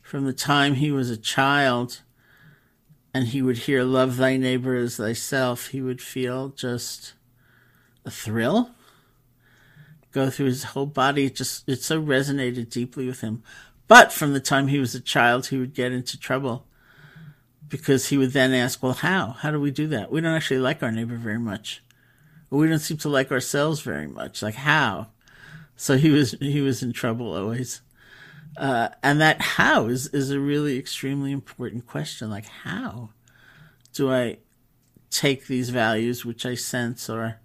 from 0.03 0.25
the 0.25 0.33
time 0.33 0.75
he 0.75 0.91
was 0.91 1.11
a 1.11 1.17
child 1.17 2.03
and 3.15 3.29
he 3.29 3.41
would 3.41 3.59
hear 3.59 3.83
love 3.83 4.17
thy 4.17 4.37
neighbor 4.37 4.77
as 4.77 4.97
thyself, 4.97 5.69
he 5.69 5.81
would 5.81 6.03
feel 6.03 6.51
just 6.51 7.15
a 8.05 8.11
thrill 8.11 8.71
go 10.13 10.31
through 10.31 10.47
his 10.47 10.65
whole 10.65 10.87
body. 10.87 11.27
It 11.27 11.37
just 11.37 11.69
it 11.69 11.83
so 11.83 12.03
resonated 12.03 12.71
deeply 12.71 13.07
with 13.07 13.21
him. 13.21 13.43
But 13.87 14.13
from 14.13 14.33
the 14.33 14.41
time 14.41 14.69
he 14.69 14.79
was 14.79 14.95
a 14.95 15.01
child, 15.01 15.47
he 15.47 15.59
would 15.59 15.75
get 15.75 15.93
into 15.93 16.19
trouble 16.19 16.67
because 17.69 18.09
he 18.09 18.19
would 18.19 18.33
then 18.33 18.53
ask, 18.55 18.83
"Well, 18.83 18.93
how? 18.93 19.37
How 19.41 19.51
do 19.51 19.61
we 19.61 19.71
do 19.71 19.87
that? 19.89 20.11
We 20.11 20.21
don't 20.21 20.35
actually 20.35 20.61
like 20.61 20.83
our 20.83 20.93
neighbor 20.93 21.17
very 21.17 21.39
much." 21.39 21.83
we 22.51 22.69
don't 22.69 22.79
seem 22.79 22.97
to 22.99 23.09
like 23.09 23.31
ourselves 23.31 23.81
very 23.81 24.07
much. 24.07 24.43
Like 24.43 24.55
how? 24.55 25.09
So 25.77 25.97
he 25.97 26.11
was 26.11 26.33
he 26.41 26.61
was 26.61 26.83
in 26.83 26.93
trouble 26.93 27.35
always. 27.35 27.83
Uh, 28.57 28.89
and 29.03 29.21
that 29.21 29.41
how 29.41 29.87
is 29.87 30.07
is 30.09 30.31
a 30.31 30.41
really 30.41 30.79
extremely 30.79 31.33
important 31.33 31.87
question. 31.87 32.31
Like 32.31 32.47
how 32.47 33.11
do 33.93 34.11
I 34.11 34.39
take 35.11 35.47
these 35.47 35.71
values 35.71 36.25
which 36.25 36.47
I 36.47 36.55
sense 36.55 37.11
are 37.11 37.41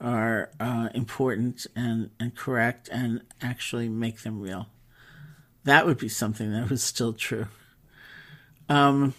are 0.00 0.50
uh, 0.60 0.88
important 0.94 1.66
and 1.74 2.10
and 2.20 2.34
correct 2.34 2.88
and 2.90 3.22
actually 3.42 3.88
make 3.88 4.22
them 4.22 4.40
real? 4.40 4.68
That 5.64 5.84
would 5.84 5.98
be 5.98 6.08
something 6.08 6.52
that 6.52 6.70
was 6.70 6.82
still 6.82 7.12
true. 7.12 7.48
Um, 8.70 9.14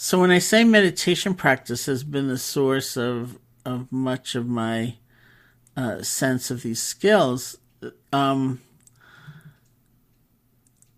so 0.00 0.20
when 0.20 0.30
I 0.30 0.38
say 0.38 0.62
meditation 0.62 1.34
practice 1.34 1.86
has 1.86 2.04
been 2.04 2.28
the 2.28 2.38
source 2.38 2.96
of 2.96 3.36
of 3.64 3.90
much 3.90 4.36
of 4.36 4.46
my 4.46 4.94
uh, 5.76 6.02
sense 6.02 6.52
of 6.52 6.62
these 6.62 6.80
skills, 6.80 7.58
um, 8.12 8.60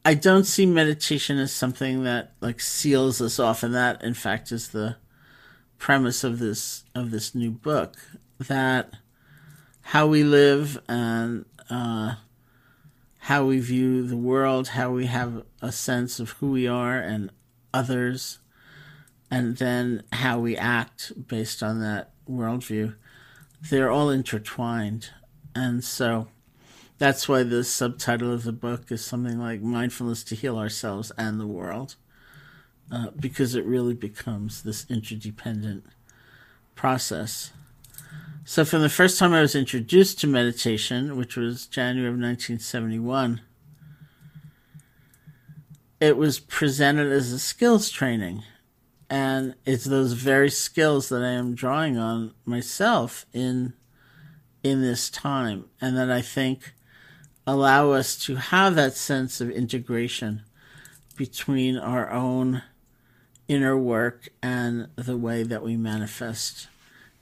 I 0.04 0.12
don't 0.12 0.44
see 0.44 0.66
meditation 0.66 1.38
as 1.38 1.50
something 1.50 2.04
that 2.04 2.34
like 2.42 2.60
seals 2.60 3.22
us 3.22 3.38
off, 3.38 3.62
and 3.62 3.74
that 3.74 4.04
in 4.04 4.12
fact 4.12 4.52
is 4.52 4.68
the 4.68 4.96
premise 5.78 6.22
of 6.22 6.38
this 6.38 6.84
of 6.94 7.10
this 7.10 7.34
new 7.34 7.50
book. 7.50 7.96
That 8.38 8.92
how 9.80 10.08
we 10.08 10.24
live 10.24 10.78
and 10.86 11.46
uh, 11.70 12.16
how 13.20 13.46
we 13.46 13.60
view 13.60 14.06
the 14.06 14.18
world, 14.18 14.68
how 14.68 14.90
we 14.90 15.06
have 15.06 15.42
a 15.62 15.72
sense 15.72 16.20
of 16.20 16.32
who 16.32 16.50
we 16.50 16.68
are 16.68 16.98
and 16.98 17.30
others, 17.72 18.40
and 19.30 19.56
then 19.58 20.02
how 20.12 20.40
we 20.40 20.56
act 20.56 21.12
based 21.28 21.62
on 21.62 21.80
that 21.80 22.10
worldview, 22.28 22.96
they're 23.70 23.90
all 23.90 24.10
intertwined. 24.10 25.10
And 25.54 25.84
so 25.84 26.28
that's 26.98 27.28
why 27.28 27.44
the 27.44 27.62
subtitle 27.62 28.32
of 28.32 28.42
the 28.42 28.52
book 28.52 28.90
is 28.90 29.04
something 29.04 29.38
like 29.38 29.62
Mindfulness 29.62 30.24
to 30.24 30.34
Heal 30.34 30.58
Ourselves 30.58 31.12
and 31.16 31.38
the 31.38 31.46
World, 31.46 31.96
uh, 32.90 33.10
because 33.18 33.54
it 33.54 33.64
really 33.64 33.94
becomes 33.94 34.62
this 34.62 34.84
interdependent 34.90 35.84
process. 36.74 37.52
So, 38.44 38.64
from 38.64 38.82
the 38.82 38.88
first 38.88 39.18
time 39.18 39.32
I 39.32 39.42
was 39.42 39.54
introduced 39.54 40.18
to 40.20 40.26
meditation, 40.26 41.16
which 41.16 41.36
was 41.36 41.66
January 41.66 42.08
of 42.08 42.14
1971, 42.14 43.42
it 46.00 46.16
was 46.16 46.40
presented 46.40 47.12
as 47.12 47.32
a 47.32 47.38
skills 47.38 47.90
training 47.90 48.42
and 49.11 49.57
it's 49.66 49.85
those 49.85 50.12
very 50.12 50.49
skills 50.49 51.09
that 51.09 51.23
I 51.23 51.31
am 51.31 51.57
drawing 51.57 51.99
on 51.99 52.33
myself 52.44 53.27
in 53.33 53.75
in 54.62 54.81
this 54.83 55.11
time 55.11 55.64
and 55.81 55.96
that 55.96 56.11
I 56.11 56.23
think 56.23 56.75
allow 57.46 57.90
us 57.90 58.16
to 58.27 58.37
have 58.37 58.77
that 58.77 58.94
sense 58.94 59.40
of 59.40 59.51
integration 59.51 60.42
between 61.16 61.77
our 61.77 62.11
own 62.11 62.62
inner 63.49 63.77
work 63.77 64.29
and 64.42 64.88
the 64.94 65.16
way 65.16 65.42
that 65.42 65.62
we 65.62 65.77
manifest 65.77 66.68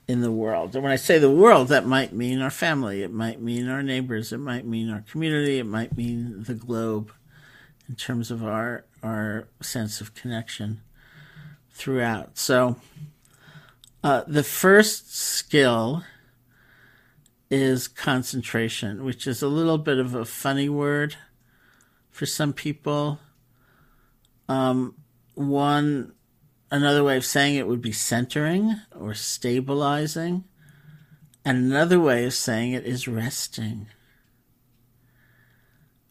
in 0.07 0.21
the 0.21 0.31
world. 0.31 0.75
And 0.75 0.83
when 0.83 0.91
I 0.91 0.97
say 0.97 1.17
the 1.17 1.31
world, 1.31 1.69
that 1.69 1.85
might 1.85 2.13
mean 2.13 2.41
our 2.41 2.51
family, 2.51 3.01
it 3.03 3.11
might 3.11 3.41
mean 3.41 3.69
our 3.69 3.81
neighbors, 3.81 4.31
it 4.31 4.37
might 4.37 4.65
mean 4.65 4.89
our 4.89 5.03
community, 5.09 5.59
it 5.59 5.65
might 5.65 5.97
mean 5.97 6.43
the 6.43 6.53
globe 6.53 7.11
in 7.87 7.95
terms 7.95 8.29
of 8.29 8.43
our 8.43 8.85
our 9.01 9.47
sense 9.61 10.01
of 10.01 10.13
connection 10.13 10.81
throughout. 11.79 12.37
So, 12.37 12.75
uh, 14.03 14.23
the 14.27 14.43
first 14.43 15.15
skill 15.15 16.03
is 17.49 17.87
concentration, 17.87 19.03
which 19.03 19.25
is 19.25 19.41
a 19.41 19.47
little 19.47 19.77
bit 19.77 19.97
of 19.97 20.13
a 20.13 20.25
funny 20.25 20.69
word 20.69 21.15
for 22.11 22.25
some 22.25 22.53
people. 22.53 23.19
Um, 24.47 24.95
one, 25.35 26.13
another 26.69 27.03
way 27.03 27.17
of 27.17 27.25
saying 27.25 27.55
it 27.55 27.67
would 27.67 27.81
be 27.81 27.93
centering 27.93 28.75
or 28.97 29.13
stabilizing. 29.13 30.43
And 31.45 31.57
another 31.57 31.99
way 31.99 32.25
of 32.25 32.33
saying 32.33 32.73
it 32.73 32.85
is 32.85 33.07
resting. 33.07 33.87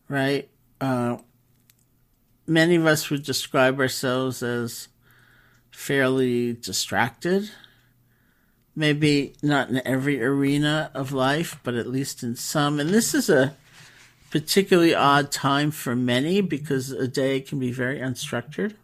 Right? 0.09 0.49
Uh, 0.81 1.19
many 2.47 2.77
of 2.77 2.87
us 2.87 3.11
would 3.11 3.23
describe 3.23 3.79
ourselves 3.79 4.43
as 4.43 4.89
fairly 5.79 6.53
distracted. 6.55 7.49
Maybe 8.75 9.35
not 9.43 9.71
in 9.71 9.81
every 9.87 10.21
arena 10.23 10.91
of 10.93 11.13
life, 11.13 11.61
but 11.63 11.75
at 11.75 11.87
least 11.87 12.25
in 12.25 12.35
some. 12.35 12.81
And 12.81 12.91
this 12.91 13.15
is 13.15 13.31
a 13.31 13.57
particularly 14.31 14.93
odd 14.93 15.31
time 15.31 15.71
for 15.71 15.95
many 15.95 16.41
because 16.41 16.91
a 16.91 17.07
day 17.07 17.41
can 17.41 17.61
be 17.61 17.71
very 17.71 18.01
unstructured. 18.01 18.75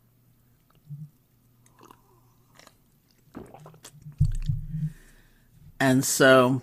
And 5.81 6.05
so 6.05 6.63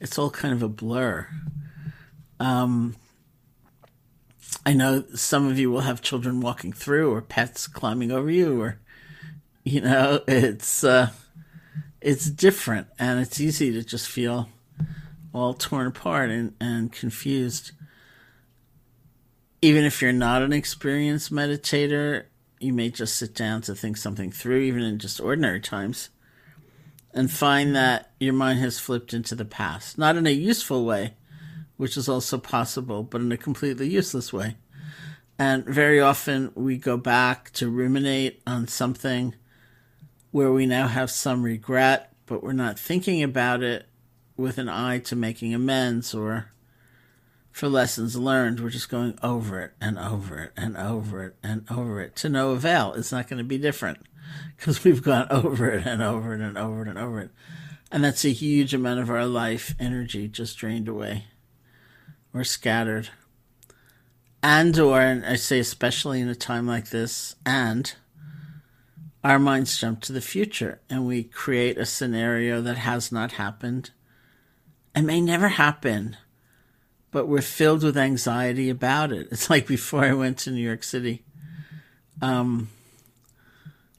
it's 0.00 0.18
all 0.18 0.30
kind 0.30 0.52
of 0.52 0.62
a 0.62 0.68
blur. 0.68 1.26
Um, 2.38 2.94
I 4.66 4.72
know 4.72 5.04
some 5.14 5.46
of 5.46 5.60
you 5.60 5.70
will 5.70 5.82
have 5.82 6.02
children 6.02 6.40
walking 6.40 6.72
through 6.72 7.14
or 7.14 7.22
pets 7.22 7.68
climbing 7.68 8.10
over 8.10 8.28
you 8.28 8.60
or 8.60 8.80
you 9.62 9.80
know, 9.80 10.22
it's 10.26 10.82
uh 10.82 11.10
it's 12.00 12.28
different 12.28 12.88
and 12.98 13.20
it's 13.20 13.40
easy 13.40 13.72
to 13.72 13.84
just 13.84 14.08
feel 14.08 14.48
all 15.32 15.54
torn 15.54 15.86
apart 15.86 16.30
and, 16.30 16.54
and 16.60 16.90
confused. 16.90 17.70
Even 19.62 19.84
if 19.84 20.02
you're 20.02 20.12
not 20.12 20.42
an 20.42 20.52
experienced 20.52 21.32
meditator, 21.32 22.24
you 22.58 22.72
may 22.72 22.90
just 22.90 23.14
sit 23.14 23.34
down 23.34 23.62
to 23.62 23.74
think 23.74 23.96
something 23.96 24.32
through, 24.32 24.60
even 24.60 24.82
in 24.82 24.98
just 24.98 25.20
ordinary 25.20 25.60
times, 25.60 26.10
and 27.14 27.30
find 27.30 27.74
that 27.76 28.10
your 28.18 28.34
mind 28.34 28.58
has 28.58 28.78
flipped 28.78 29.14
into 29.14 29.34
the 29.34 29.44
past. 29.44 29.96
Not 29.96 30.16
in 30.16 30.26
a 30.26 30.30
useful 30.30 30.84
way, 30.84 31.14
which 31.76 31.96
is 31.96 32.08
also 32.08 32.38
possible, 32.38 33.02
but 33.02 33.20
in 33.20 33.32
a 33.32 33.36
completely 33.36 33.88
useless 33.88 34.32
way. 34.32 34.56
And 35.38 35.64
very 35.66 36.00
often 36.00 36.50
we 36.54 36.78
go 36.78 36.96
back 36.96 37.50
to 37.52 37.68
ruminate 37.68 38.40
on 38.46 38.68
something 38.68 39.34
where 40.30 40.52
we 40.52 40.66
now 40.66 40.88
have 40.88 41.10
some 41.10 41.42
regret, 41.42 42.12
but 42.24 42.42
we're 42.42 42.52
not 42.52 42.78
thinking 42.78 43.22
about 43.22 43.62
it 43.62 43.86
with 44.36 44.58
an 44.58 44.68
eye 44.68 44.98
to 44.98 45.16
making 45.16 45.54
amends 45.54 46.14
or 46.14 46.52
for 47.52 47.68
lessons 47.68 48.16
learned. 48.16 48.60
We're 48.60 48.70
just 48.70 48.88
going 48.88 49.18
over 49.22 49.60
it 49.60 49.72
and 49.80 49.98
over 49.98 50.38
it 50.38 50.52
and 50.56 50.76
over 50.76 51.24
it 51.24 51.36
and 51.42 51.66
over 51.70 52.00
it 52.00 52.16
to 52.16 52.28
no 52.28 52.50
avail. 52.50 52.94
It's 52.94 53.12
not 53.12 53.28
going 53.28 53.38
to 53.38 53.44
be 53.44 53.58
different 53.58 53.98
because 54.56 54.84
we've 54.84 55.02
gone 55.02 55.26
over 55.30 55.70
it 55.70 55.86
and 55.86 56.02
over 56.02 56.34
it 56.34 56.40
and 56.40 56.56
over 56.56 56.82
it 56.82 56.88
and 56.88 56.98
over 56.98 57.20
it. 57.20 57.30
And 57.92 58.02
that's 58.02 58.24
a 58.24 58.30
huge 58.30 58.72
amount 58.74 59.00
of 59.00 59.10
our 59.10 59.26
life 59.26 59.74
energy 59.78 60.28
just 60.28 60.58
drained 60.58 60.88
away 60.88 61.26
or 62.36 62.44
scattered. 62.44 63.10
And, 64.42 64.78
or, 64.78 65.00
and 65.00 65.24
I 65.24 65.36
say 65.36 65.58
especially 65.58 66.20
in 66.20 66.28
a 66.28 66.34
time 66.34 66.66
like 66.66 66.90
this, 66.90 67.34
and 67.44 67.92
our 69.24 69.38
minds 69.38 69.76
jump 69.76 70.02
to 70.02 70.12
the 70.12 70.20
future 70.20 70.80
and 70.88 71.04
we 71.04 71.24
create 71.24 71.76
a 71.78 71.84
scenario 71.84 72.60
that 72.60 72.76
has 72.76 73.10
not 73.10 73.32
happened 73.32 73.90
and 74.94 75.06
may 75.06 75.20
never 75.20 75.48
happen, 75.48 76.16
but 77.10 77.26
we're 77.26 77.42
filled 77.42 77.82
with 77.82 77.96
anxiety 77.96 78.70
about 78.70 79.10
it. 79.10 79.26
It's 79.32 79.50
like 79.50 79.66
before 79.66 80.04
I 80.04 80.12
went 80.12 80.38
to 80.38 80.50
New 80.50 80.62
York 80.62 80.84
City. 80.84 81.24
Um, 82.22 82.68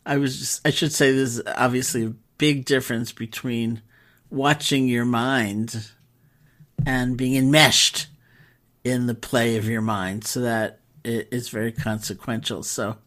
I 0.06 0.18
was 0.18 0.40
just, 0.40 0.66
I 0.66 0.70
should 0.70 0.94
say 0.94 1.12
there's 1.12 1.42
obviously 1.46 2.06
a 2.06 2.14
big 2.38 2.64
difference 2.64 3.12
between 3.12 3.82
watching 4.30 4.88
your 4.88 5.06
mind 5.06 5.90
and 6.86 7.18
being 7.18 7.36
enmeshed 7.36 8.08
in 8.90 9.08
the 9.08 9.16
play 9.16 9.58
of 9.58 9.68
your 9.68 9.82
mind 9.82 10.26
so 10.26 10.42
that 10.42 10.80
it, 11.04 11.28
it's 11.32 11.50
very 11.50 11.72
consequential. 11.72 12.64
So 12.64 12.98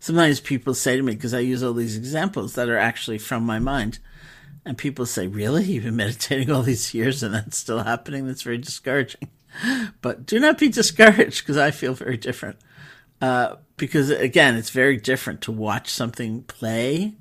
sometimes 0.00 0.40
people 0.40 0.74
say 0.74 0.96
to 0.96 1.02
me, 1.02 1.14
because 1.14 1.34
I 1.34 1.40
use 1.40 1.62
all 1.62 1.72
these 1.72 1.96
examples 1.96 2.54
that 2.54 2.68
are 2.68 2.78
actually 2.78 3.18
from 3.18 3.44
my 3.44 3.58
mind, 3.58 3.98
and 4.64 4.78
people 4.78 5.06
say, 5.06 5.26
Really? 5.26 5.64
You've 5.64 5.84
been 5.84 5.96
meditating 5.96 6.50
all 6.50 6.62
these 6.62 6.94
years 6.94 7.22
and 7.22 7.34
that's 7.34 7.58
still 7.58 7.82
happening? 7.82 8.26
That's 8.26 8.42
very 8.42 8.58
discouraging. 8.58 9.30
But 10.00 10.24
do 10.24 10.40
not 10.40 10.58
be 10.58 10.70
discouraged 10.70 11.42
because 11.42 11.58
I 11.58 11.72
feel 11.72 11.92
very 11.92 12.16
different. 12.16 12.58
Uh, 13.20 13.56
because 13.76 14.10
again, 14.10 14.56
it's 14.56 14.70
very 14.70 14.96
different 14.96 15.42
to 15.42 15.52
watch 15.52 15.90
something 15.90 16.42
play 16.44 17.14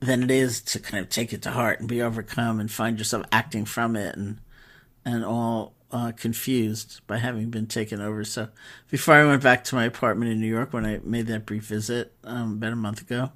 than 0.00 0.22
it 0.22 0.30
is 0.30 0.60
to 0.60 0.80
kind 0.80 1.04
of 1.04 1.08
take 1.10 1.32
it 1.32 1.42
to 1.42 1.50
heart 1.50 1.78
and 1.80 1.88
be 1.88 2.02
overcome 2.02 2.58
and 2.58 2.70
find 2.70 2.98
yourself 2.98 3.24
acting 3.30 3.64
from 3.64 3.94
it 3.94 4.16
and 4.16 4.38
and 5.04 5.24
all 5.24 5.74
uh, 5.92 6.12
confused 6.12 7.00
by 7.06 7.18
having 7.18 7.50
been 7.50 7.66
taken 7.66 8.00
over. 8.00 8.24
So 8.24 8.48
before 8.90 9.14
I 9.14 9.24
went 9.24 9.42
back 9.42 9.64
to 9.64 9.74
my 9.74 9.84
apartment 9.84 10.30
in 10.32 10.40
New 10.40 10.46
York 10.46 10.72
when 10.72 10.86
I 10.86 11.00
made 11.04 11.26
that 11.26 11.46
brief 11.46 11.64
visit 11.64 12.12
um, 12.24 12.54
about 12.54 12.72
a 12.72 12.76
month 12.76 13.02
ago, 13.02 13.32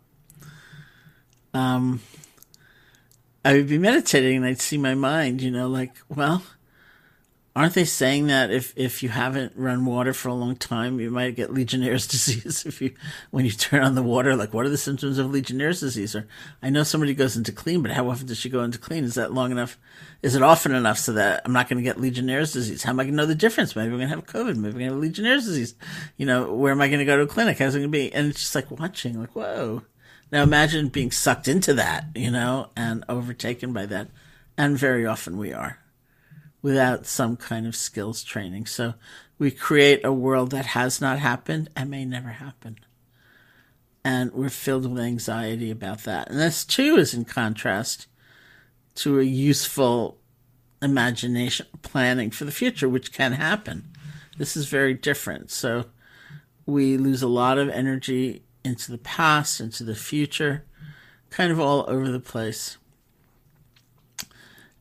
um, 1.52 2.00
I 3.44 3.52
would 3.52 3.68
be 3.68 3.78
meditating 3.78 4.38
and 4.38 4.46
I'd 4.46 4.60
see 4.60 4.78
my 4.78 4.94
mind, 4.94 5.42
you 5.42 5.50
know, 5.50 5.68
like, 5.68 5.96
well, 6.08 6.42
aren't 7.56 7.74
they 7.74 7.84
saying 7.84 8.28
that 8.28 8.52
if, 8.52 8.72
if 8.76 9.02
you 9.02 9.08
haven't 9.08 9.54
run 9.56 9.84
water 9.84 10.12
for 10.12 10.28
a 10.28 10.34
long 10.34 10.54
time, 10.54 11.00
you 11.00 11.10
might 11.10 11.34
get 11.34 11.52
Legionnaire's 11.52 12.06
disease 12.16 12.64
if 12.66 12.80
you, 12.80 12.94
when 13.32 13.44
you 13.44 13.50
turn 13.50 13.82
on 13.82 13.96
the 13.96 14.02
water, 14.02 14.36
like 14.36 14.54
what 14.54 14.64
are 14.64 14.68
the 14.68 14.78
symptoms 14.78 15.18
of 15.18 15.30
Legionnaire's 15.30 15.80
disease? 15.80 16.14
Or 16.14 16.28
I 16.62 16.70
know 16.70 16.84
somebody 16.84 17.14
goes 17.14 17.36
into 17.36 17.50
clean, 17.50 17.82
but 17.82 17.90
how 17.90 18.08
often 18.08 18.28
does 18.28 18.38
she 18.38 18.48
go 18.48 18.62
into 18.62 18.78
clean? 18.78 19.02
Is 19.02 19.14
that 19.14 19.32
long 19.32 19.50
enough? 19.50 19.78
Is 20.22 20.36
it 20.36 20.42
often 20.42 20.72
enough 20.72 20.98
so 20.98 21.14
that 21.14 21.42
I'm 21.44 21.52
not 21.52 21.68
going 21.68 21.78
to 21.78 21.82
get 21.82 22.00
Legionnaire's 22.00 22.52
disease? 22.52 22.84
How 22.84 22.90
am 22.90 23.00
I 23.00 23.04
going 23.04 23.14
to 23.14 23.16
know 23.16 23.26
the 23.26 23.34
difference? 23.34 23.74
Maybe 23.74 23.88
I'm 23.88 23.98
going 23.98 24.08
to 24.08 24.14
have 24.14 24.26
COVID. 24.26 24.56
Maybe 24.56 24.68
I'm 24.68 24.72
going 24.72 24.88
to 24.88 24.94
have 24.94 25.02
Legionnaire's 25.02 25.46
disease. 25.46 25.74
You 26.16 26.26
know, 26.26 26.54
where 26.54 26.72
am 26.72 26.80
I 26.80 26.86
going 26.86 27.00
to 27.00 27.04
go 27.04 27.16
to 27.16 27.24
a 27.24 27.26
clinic? 27.26 27.58
How's 27.58 27.74
it 27.74 27.80
going 27.80 27.90
to 27.90 27.98
be? 27.98 28.12
And 28.12 28.28
it's 28.28 28.40
just 28.40 28.54
like 28.54 28.70
watching, 28.70 29.18
like, 29.18 29.34
whoa 29.34 29.82
now 30.32 30.42
imagine 30.42 30.88
being 30.88 31.10
sucked 31.10 31.48
into 31.48 31.74
that, 31.74 32.06
you 32.14 32.30
know, 32.30 32.70
and 32.76 33.04
overtaken 33.08 33.72
by 33.72 33.86
that. 33.86 34.08
And 34.58 34.76
very 34.76 35.06
often 35.06 35.38
we 35.38 35.52
are 35.52 35.78
without 36.62 37.06
some 37.06 37.36
kind 37.36 37.66
of 37.66 37.76
skills 37.76 38.24
training. 38.24 38.66
So 38.66 38.94
we 39.38 39.50
create 39.50 40.04
a 40.04 40.12
world 40.12 40.50
that 40.50 40.66
has 40.66 41.00
not 41.00 41.18
happened 41.18 41.70
and 41.76 41.90
may 41.90 42.04
never 42.04 42.30
happen. 42.30 42.78
And 44.04 44.32
we're 44.32 44.48
filled 44.48 44.90
with 44.90 45.02
anxiety 45.02 45.70
about 45.70 46.04
that. 46.04 46.30
And 46.30 46.38
this 46.38 46.64
too 46.64 46.96
is 46.96 47.12
in 47.12 47.24
contrast 47.24 48.06
to 48.96 49.20
a 49.20 49.24
useful 49.24 50.18
imagination 50.80 51.66
planning 51.82 52.30
for 52.30 52.44
the 52.44 52.52
future, 52.52 52.88
which 52.88 53.12
can 53.12 53.32
happen. 53.32 53.88
This 54.38 54.56
is 54.56 54.68
very 54.68 54.94
different. 54.94 55.50
So 55.50 55.86
we 56.66 56.96
lose 56.96 57.22
a 57.22 57.28
lot 57.28 57.58
of 57.58 57.68
energy 57.68 58.42
into 58.64 58.90
the 58.90 58.98
past, 58.98 59.60
into 59.60 59.84
the 59.84 59.94
future, 59.94 60.64
kind 61.30 61.52
of 61.52 61.60
all 61.60 61.84
over 61.88 62.10
the 62.10 62.20
place. 62.20 62.76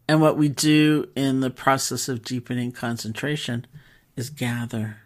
And 0.07 0.21
what 0.21 0.37
we 0.37 0.49
do 0.49 1.09
in 1.15 1.39
the 1.39 1.49
process 1.49 2.07
of 2.07 2.23
deepening 2.23 2.71
concentration 2.71 3.65
is 4.15 4.29
gather 4.29 4.97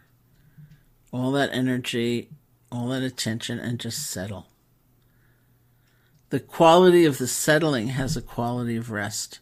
all 1.12 1.31
that 1.31 1.49
energy, 1.51 2.29
all 2.71 2.89
that 2.89 3.01
attention, 3.01 3.59
and 3.59 3.79
just 3.79 4.09
settle. 4.09 4.47
The 6.29 6.39
quality 6.39 7.05
of 7.05 7.17
the 7.17 7.27
settling 7.27 7.88
has 7.88 8.15
a 8.15 8.21
quality 8.21 8.75
of 8.75 8.91
rest. 8.91 9.39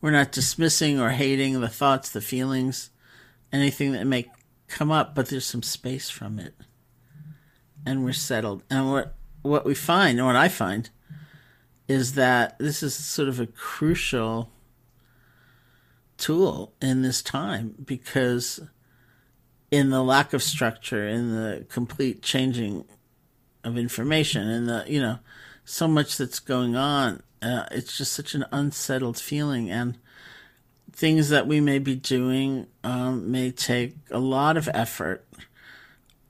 We're 0.00 0.12
not 0.12 0.32
dismissing 0.32 1.00
or 1.00 1.10
hating 1.10 1.60
the 1.60 1.68
thoughts, 1.68 2.10
the 2.10 2.20
feelings, 2.20 2.90
anything 3.52 3.92
that 3.92 4.06
may 4.06 4.30
come 4.68 4.90
up, 4.90 5.14
but 5.14 5.28
there's 5.28 5.46
some 5.46 5.62
space 5.62 6.08
from 6.08 6.38
it 6.38 6.54
and 7.86 8.04
we're 8.04 8.12
settled. 8.12 8.62
And 8.70 8.90
what 8.90 9.14
what 9.42 9.66
we 9.66 9.74
find, 9.74 10.18
and 10.18 10.26
what 10.26 10.36
I 10.36 10.48
find, 10.48 10.88
is 11.86 12.14
that 12.14 12.56
this 12.58 12.82
is 12.82 12.94
sort 12.94 13.28
of 13.28 13.40
a 13.40 13.46
crucial 13.46 14.50
tool 16.16 16.72
in 16.80 17.02
this 17.02 17.22
time 17.22 17.74
because 17.84 18.60
in 19.70 19.90
the 19.90 20.02
lack 20.02 20.32
of 20.32 20.42
structure, 20.42 21.08
in 21.08 21.34
the 21.34 21.66
complete 21.68 22.22
changing 22.22 22.84
of 23.62 23.76
information, 23.76 24.48
in 24.48 24.66
the 24.66 24.84
you 24.86 25.00
know 25.00 25.18
so 25.64 25.88
much 25.88 26.16
that's 26.16 26.38
going 26.38 26.76
on, 26.76 27.22
uh, 27.42 27.66
it's 27.70 27.96
just 27.96 28.12
such 28.12 28.34
an 28.34 28.44
unsettled 28.52 29.18
feeling 29.18 29.70
and 29.70 29.98
things 30.92 31.28
that 31.28 31.46
we 31.46 31.60
may 31.60 31.78
be 31.78 31.96
doing 31.96 32.66
um, 32.84 33.30
may 33.30 33.50
take 33.50 33.96
a 34.10 34.18
lot 34.18 34.56
of 34.56 34.68
effort. 34.72 35.26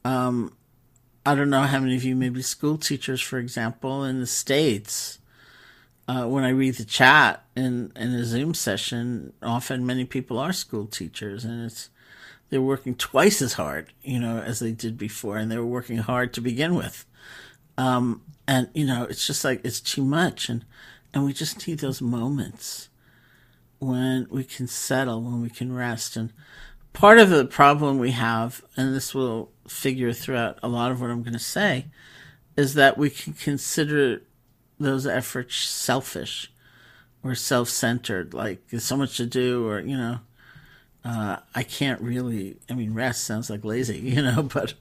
Um, 0.04 0.56
I 1.26 1.34
don't 1.34 1.50
know 1.50 1.62
how 1.62 1.80
many 1.80 1.96
of 1.96 2.04
you 2.04 2.16
may 2.16 2.28
be 2.28 2.42
school 2.42 2.78
teachers, 2.78 3.20
for 3.20 3.38
example, 3.38 4.04
in 4.04 4.20
the 4.20 4.26
States. 4.26 5.18
Uh, 6.06 6.26
when 6.26 6.44
I 6.44 6.50
read 6.50 6.74
the 6.74 6.84
chat 6.84 7.44
in, 7.56 7.90
in 7.96 8.12
a 8.12 8.24
Zoom 8.24 8.52
session, 8.52 9.32
often 9.42 9.86
many 9.86 10.04
people 10.04 10.38
are 10.38 10.52
school 10.52 10.86
teachers, 10.86 11.44
and 11.44 11.64
it's 11.64 11.88
they're 12.50 12.60
working 12.60 12.94
twice 12.94 13.40
as 13.40 13.54
hard, 13.54 13.92
you 14.02 14.20
know, 14.20 14.38
as 14.38 14.60
they 14.60 14.72
did 14.72 14.98
before, 14.98 15.38
and 15.38 15.50
they 15.50 15.56
were 15.56 15.64
working 15.64 15.96
hard 15.96 16.34
to 16.34 16.40
begin 16.40 16.74
with. 16.74 17.06
Um, 17.78 18.22
and 18.46 18.68
you 18.74 18.86
know, 18.86 19.04
it's 19.04 19.26
just 19.26 19.44
like 19.44 19.62
it's 19.64 19.80
too 19.80 20.04
much, 20.04 20.48
and 20.48 20.64
and 21.12 21.24
we 21.24 21.32
just 21.32 21.66
need 21.66 21.78
those 21.78 22.02
moments 22.02 22.90
when 23.78 24.26
we 24.30 24.44
can 24.44 24.66
settle, 24.66 25.22
when 25.22 25.40
we 25.40 25.50
can 25.50 25.74
rest, 25.74 26.16
and 26.16 26.32
part 26.92 27.18
of 27.18 27.30
the 27.30 27.46
problem 27.46 27.98
we 27.98 28.10
have, 28.12 28.62
and 28.76 28.94
this 28.94 29.14
will 29.14 29.50
figure 29.66 30.12
throughout 30.12 30.58
a 30.62 30.68
lot 30.68 30.92
of 30.92 31.00
what 31.00 31.10
I'm 31.10 31.22
going 31.22 31.32
to 31.32 31.38
say, 31.38 31.86
is 32.56 32.74
that 32.74 32.98
we 32.98 33.10
can 33.10 33.32
consider 33.32 34.22
those 34.78 35.06
efforts 35.06 35.56
selfish 35.56 36.52
or 37.22 37.34
self-centered. 37.34 38.34
Like 38.34 38.68
there's 38.68 38.84
so 38.84 38.96
much 38.96 39.16
to 39.16 39.26
do, 39.26 39.66
or 39.66 39.80
you 39.80 39.96
know, 39.96 40.20
uh, 41.04 41.38
I 41.54 41.62
can't 41.62 42.00
really. 42.00 42.56
I 42.70 42.74
mean, 42.74 42.94
rest 42.94 43.24
sounds 43.24 43.50
like 43.50 43.64
lazy, 43.64 43.98
you 44.00 44.22
know, 44.22 44.42
but 44.42 44.74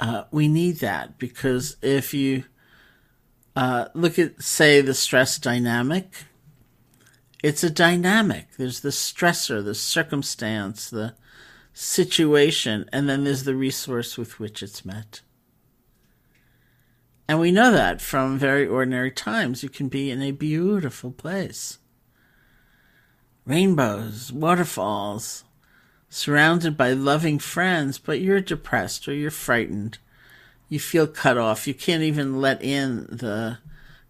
uh, 0.00 0.24
we 0.30 0.48
need 0.48 0.78
that 0.78 1.18
because 1.18 1.76
if 1.82 2.12
you 2.14 2.44
uh, 3.54 3.86
look 3.94 4.18
at, 4.18 4.42
say, 4.42 4.80
the 4.80 4.94
stress 4.94 5.38
dynamic, 5.38 6.24
it's 7.42 7.62
a 7.62 7.70
dynamic. 7.70 8.48
There's 8.56 8.80
the 8.80 8.90
stressor, 8.90 9.64
the 9.64 9.74
circumstance, 9.74 10.88
the 10.90 11.14
situation, 11.74 12.88
and 12.92 13.08
then 13.08 13.24
there's 13.24 13.44
the 13.44 13.54
resource 13.54 14.16
with 14.16 14.40
which 14.40 14.62
it's 14.62 14.84
met. 14.84 15.20
And 17.32 17.40
we 17.40 17.50
know 17.50 17.72
that 17.72 18.02
from 18.02 18.38
very 18.38 18.66
ordinary 18.66 19.10
times. 19.10 19.62
You 19.62 19.70
can 19.70 19.88
be 19.88 20.10
in 20.10 20.20
a 20.20 20.32
beautiful 20.32 21.10
place. 21.10 21.78
Rainbows, 23.46 24.30
waterfalls, 24.30 25.44
surrounded 26.10 26.76
by 26.76 26.92
loving 26.92 27.38
friends, 27.38 27.98
but 27.98 28.20
you're 28.20 28.42
depressed 28.42 29.08
or 29.08 29.14
you're 29.14 29.30
frightened. 29.30 29.96
You 30.68 30.78
feel 30.78 31.06
cut 31.06 31.38
off. 31.38 31.66
You 31.66 31.72
can't 31.72 32.02
even 32.02 32.38
let 32.38 32.62
in 32.62 33.06
the 33.06 33.60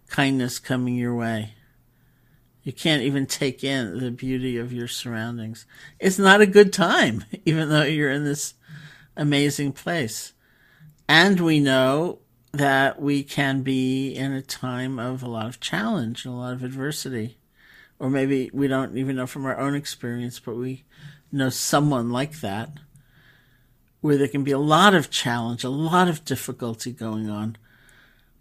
kindness 0.09 0.59
coming 0.59 0.95
your 0.95 1.15
way. 1.15 1.53
You 2.63 2.73
can't 2.73 3.03
even 3.03 3.25
take 3.25 3.63
in 3.63 3.99
the 3.99 4.11
beauty 4.11 4.57
of 4.57 4.73
your 4.73 4.89
surroundings. 4.89 5.65
It's 5.97 6.19
not 6.19 6.41
a 6.41 6.45
good 6.45 6.73
time, 6.73 7.23
even 7.45 7.69
though 7.69 7.83
you're 7.83 8.11
in 8.11 8.25
this 8.25 8.55
amazing 9.15 9.71
place. 9.71 10.33
And 11.07 11.39
we 11.39 11.61
know 11.61 12.19
that 12.53 13.01
we 13.01 13.23
can 13.23 13.63
be 13.63 14.13
in 14.13 14.31
a 14.31 14.41
time 14.41 14.99
of 14.99 15.23
a 15.23 15.29
lot 15.29 15.47
of 15.47 15.59
challenge 15.59 16.23
and 16.23 16.33
a 16.33 16.37
lot 16.37 16.53
of 16.53 16.63
adversity. 16.63 17.37
Or 17.99 18.09
maybe 18.09 18.51
we 18.53 18.67
don't 18.67 18.95
even 18.95 19.15
know 19.15 19.27
from 19.27 19.45
our 19.45 19.57
own 19.57 19.75
experience, 19.75 20.39
but 20.39 20.55
we 20.55 20.83
know 21.31 21.49
someone 21.49 22.11
like 22.11 22.41
that, 22.41 22.69
where 24.01 24.17
there 24.17 24.27
can 24.27 24.43
be 24.43 24.51
a 24.51 24.59
lot 24.59 24.93
of 24.93 25.09
challenge, 25.09 25.63
a 25.63 25.69
lot 25.69 26.07
of 26.07 26.25
difficulty 26.25 26.91
going 26.91 27.29
on, 27.29 27.57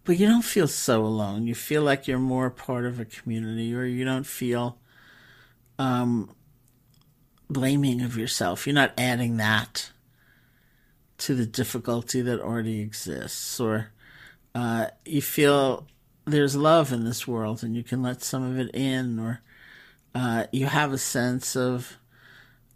but 0.05 0.19
you 0.19 0.27
don't 0.27 0.43
feel 0.43 0.69
so 0.69 1.05
alone. 1.05 1.47
You 1.47 1.55
feel 1.55 1.83
like 1.83 2.07
you're 2.07 2.19
more 2.19 2.51
part 2.51 2.85
of 2.85 3.01
a 3.01 3.05
community, 3.05 3.75
or 3.75 3.85
you 3.85 4.05
don't 4.05 4.27
feel 4.27 4.77
um, 5.79 6.35
blaming 7.49 8.03
of 8.03 8.19
yourself. 8.19 8.67
You're 8.67 8.75
not 8.75 8.93
adding 8.99 9.37
that 9.39 9.91
to 11.19 11.35
the 11.35 11.47
difficulty 11.47 12.21
that 12.21 12.41
already 12.41 12.81
exists, 12.81 13.61
or 13.61 13.93
uh, 14.55 14.87
you 15.05 15.23
feel 15.23 15.87
there's 16.25 16.55
love 16.55 16.93
in 16.93 17.05
this 17.05 17.27
world 17.27 17.63
and 17.63 17.75
you 17.75 17.83
can 17.83 18.03
let 18.03 18.23
some 18.23 18.43
of 18.43 18.59
it 18.59 18.75
in, 18.75 19.19
or 19.19 19.41
uh, 20.15 20.45
you 20.53 20.67
have 20.67 20.93
a 20.93 20.99
sense 20.99 21.57
of 21.57 21.99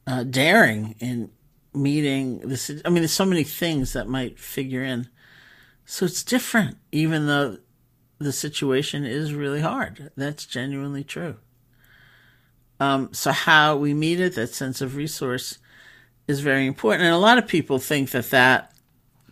uh, 0.07 0.25
daring 0.25 0.95
in 0.99 1.31
meeting 1.75 2.39
this. 2.41 2.71
I 2.85 2.89
mean, 2.89 3.03
there's 3.03 3.13
so 3.13 3.25
many 3.25 3.45
things 3.45 3.93
that 3.93 4.09
might 4.09 4.39
figure 4.39 4.83
in. 4.83 5.09
So 5.85 6.07
it's 6.07 6.25
different, 6.25 6.79
even 6.91 7.27
though 7.27 7.59
the 8.19 8.33
situation 8.33 9.05
is 9.05 9.35
really 9.35 9.61
hard. 9.61 10.11
That's 10.17 10.47
genuinely 10.47 11.05
true. 11.05 11.37
Um, 12.81 13.13
so 13.13 13.31
how 13.33 13.77
we 13.77 13.95
meet 13.95 14.21
it, 14.21 14.35
that 14.35 14.55
sense 14.55 14.81
of 14.81 14.97
resource, 14.97 15.59
is 16.27 16.41
very 16.41 16.67
important. 16.67 17.05
And 17.05 17.15
a 17.15 17.19
lot 17.19 17.39
of 17.39 17.47
people 17.47 17.79
think 17.79 18.11
that 18.11 18.31
that 18.31 18.73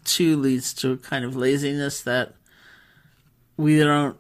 too 0.05 0.37
leads 0.37 0.75
to 0.75 0.93
a 0.93 0.97
kind 0.97 1.25
of 1.25 1.37
laziness 1.37 2.01
that 2.03 2.35
we 3.57 3.79
don't. 3.79 4.17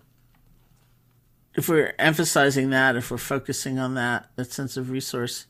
If 1.54 1.68
we're 1.68 1.94
emphasizing 1.98 2.70
that, 2.70 2.96
if 2.96 3.10
we're 3.10 3.18
focusing 3.18 3.78
on 3.78 3.94
that, 3.94 4.30
that 4.36 4.52
sense 4.52 4.76
of 4.76 4.90
resource, 4.90 5.46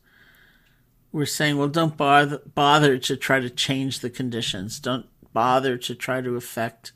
we're 1.12 1.24
saying, 1.24 1.57
well, 1.57 1.68
don't 1.68 1.97
bother, 1.97 2.43
bother 2.55 2.99
to 2.99 3.16
try 3.16 3.41
to 3.41 3.49
change 3.49 4.01
the 4.01 4.11
conditions. 4.11 4.80
Don't 4.80 5.07
bother 5.32 5.78
to 5.78 5.95
try 5.95 6.20
to 6.20 6.37
affect 6.37 6.93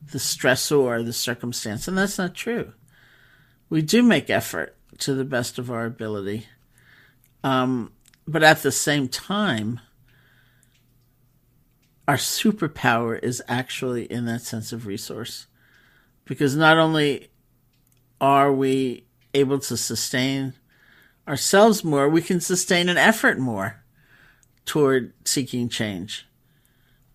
the 0.00 0.18
stressor, 0.18 1.04
the 1.04 1.12
circumstance. 1.12 1.88
And 1.88 1.98
that's 1.98 2.18
not 2.18 2.34
true. 2.34 2.72
We 3.68 3.82
do 3.82 4.02
make 4.02 4.30
effort 4.30 4.76
to 4.98 5.14
the 5.14 5.24
best 5.24 5.58
of 5.58 5.70
our 5.70 5.84
ability. 5.84 6.46
Um, 7.44 7.92
but 8.26 8.42
at 8.42 8.62
the 8.62 8.72
same 8.72 9.08
time, 9.08 9.80
our 12.08 12.16
superpower 12.16 13.22
is 13.22 13.42
actually 13.48 14.04
in 14.04 14.24
that 14.24 14.40
sense 14.40 14.72
of 14.72 14.86
resource. 14.86 15.46
Because 16.24 16.56
not 16.56 16.78
only 16.78 17.28
are 18.18 18.50
we 18.50 19.04
able 19.34 19.58
to 19.58 19.76
sustain 19.76 20.54
ourselves 21.28 21.84
more, 21.84 22.08
we 22.08 22.22
can 22.22 22.40
sustain 22.40 22.88
an 22.88 22.96
effort 22.96 23.38
more 23.38 23.84
toward 24.64 25.12
seeking 25.26 25.68
change 25.68 26.26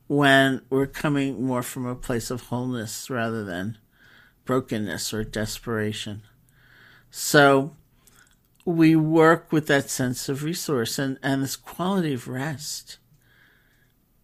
when 0.06 0.62
we're 0.70 0.86
coming 0.86 1.44
more 1.44 1.64
from 1.64 1.88
a 1.88 1.96
place 1.96 2.30
of 2.30 2.44
wholeness 2.44 3.10
rather 3.10 3.44
than 3.44 3.80
brokenness 4.46 5.12
or 5.12 5.24
desperation. 5.24 6.22
So 7.10 7.76
we 8.64 8.96
work 8.96 9.52
with 9.52 9.66
that 9.68 9.90
sense 9.90 10.30
of 10.30 10.44
resource 10.44 11.00
and, 11.00 11.18
and 11.24 11.42
this 11.42 11.56
quality 11.56 12.14
of 12.14 12.28
rest 12.28 13.00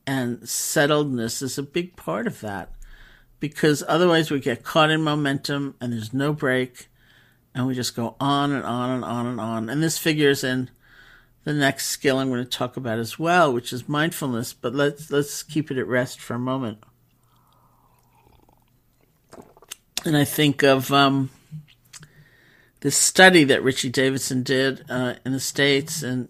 and 0.10 0.40
settledness 0.40 1.44
is 1.44 1.60
a 1.60 1.64
big 1.64 1.96
part 1.96 2.26
of 2.26 2.42
that 2.42 2.72
because 3.40 3.84
otherwise 3.88 4.32
we 4.32 4.40
get 4.40 4.64
caught 4.64 4.90
in 4.90 5.04
momentum 5.04 5.76
and 5.80 5.94
there's 5.94 6.16
no 6.16 6.34
break 6.34 6.88
and 7.54 7.68
we 7.68 7.76
just 7.76 7.96
go 7.96 8.16
on 8.20 8.52
and 8.52 8.66
on 8.66 8.90
and 8.90 9.06
on 9.06 9.28
and 9.28 9.40
on. 9.40 9.70
And 9.70 9.84
this 9.84 10.00
figures 10.00 10.44
in 10.44 10.72
the 11.44 11.54
next 11.54 11.90
skill 11.90 12.18
I'm 12.18 12.30
going 12.30 12.44
to 12.44 12.50
talk 12.50 12.76
about 12.76 12.98
as 12.98 13.20
well, 13.20 13.54
which 13.54 13.72
is 13.72 13.88
mindfulness. 13.88 14.52
But 14.52 14.74
let's 14.74 15.12
let's 15.12 15.44
keep 15.44 15.70
it 15.70 15.78
at 15.78 15.86
rest 15.86 16.20
for 16.20 16.34
a 16.34 16.40
moment. 16.40 16.80
And 20.06 20.18
I 20.18 20.26
think 20.26 20.64
of 20.64 20.92
um, 20.92 21.30
this 22.80 22.98
study 22.98 23.44
that 23.44 23.62
Richie 23.62 23.90
Davidson 23.90 24.42
did 24.42 24.86
uh, 24.90 25.16
in 25.24 25.34
the 25.34 25.40
states 25.40 26.02
and 26.02 26.30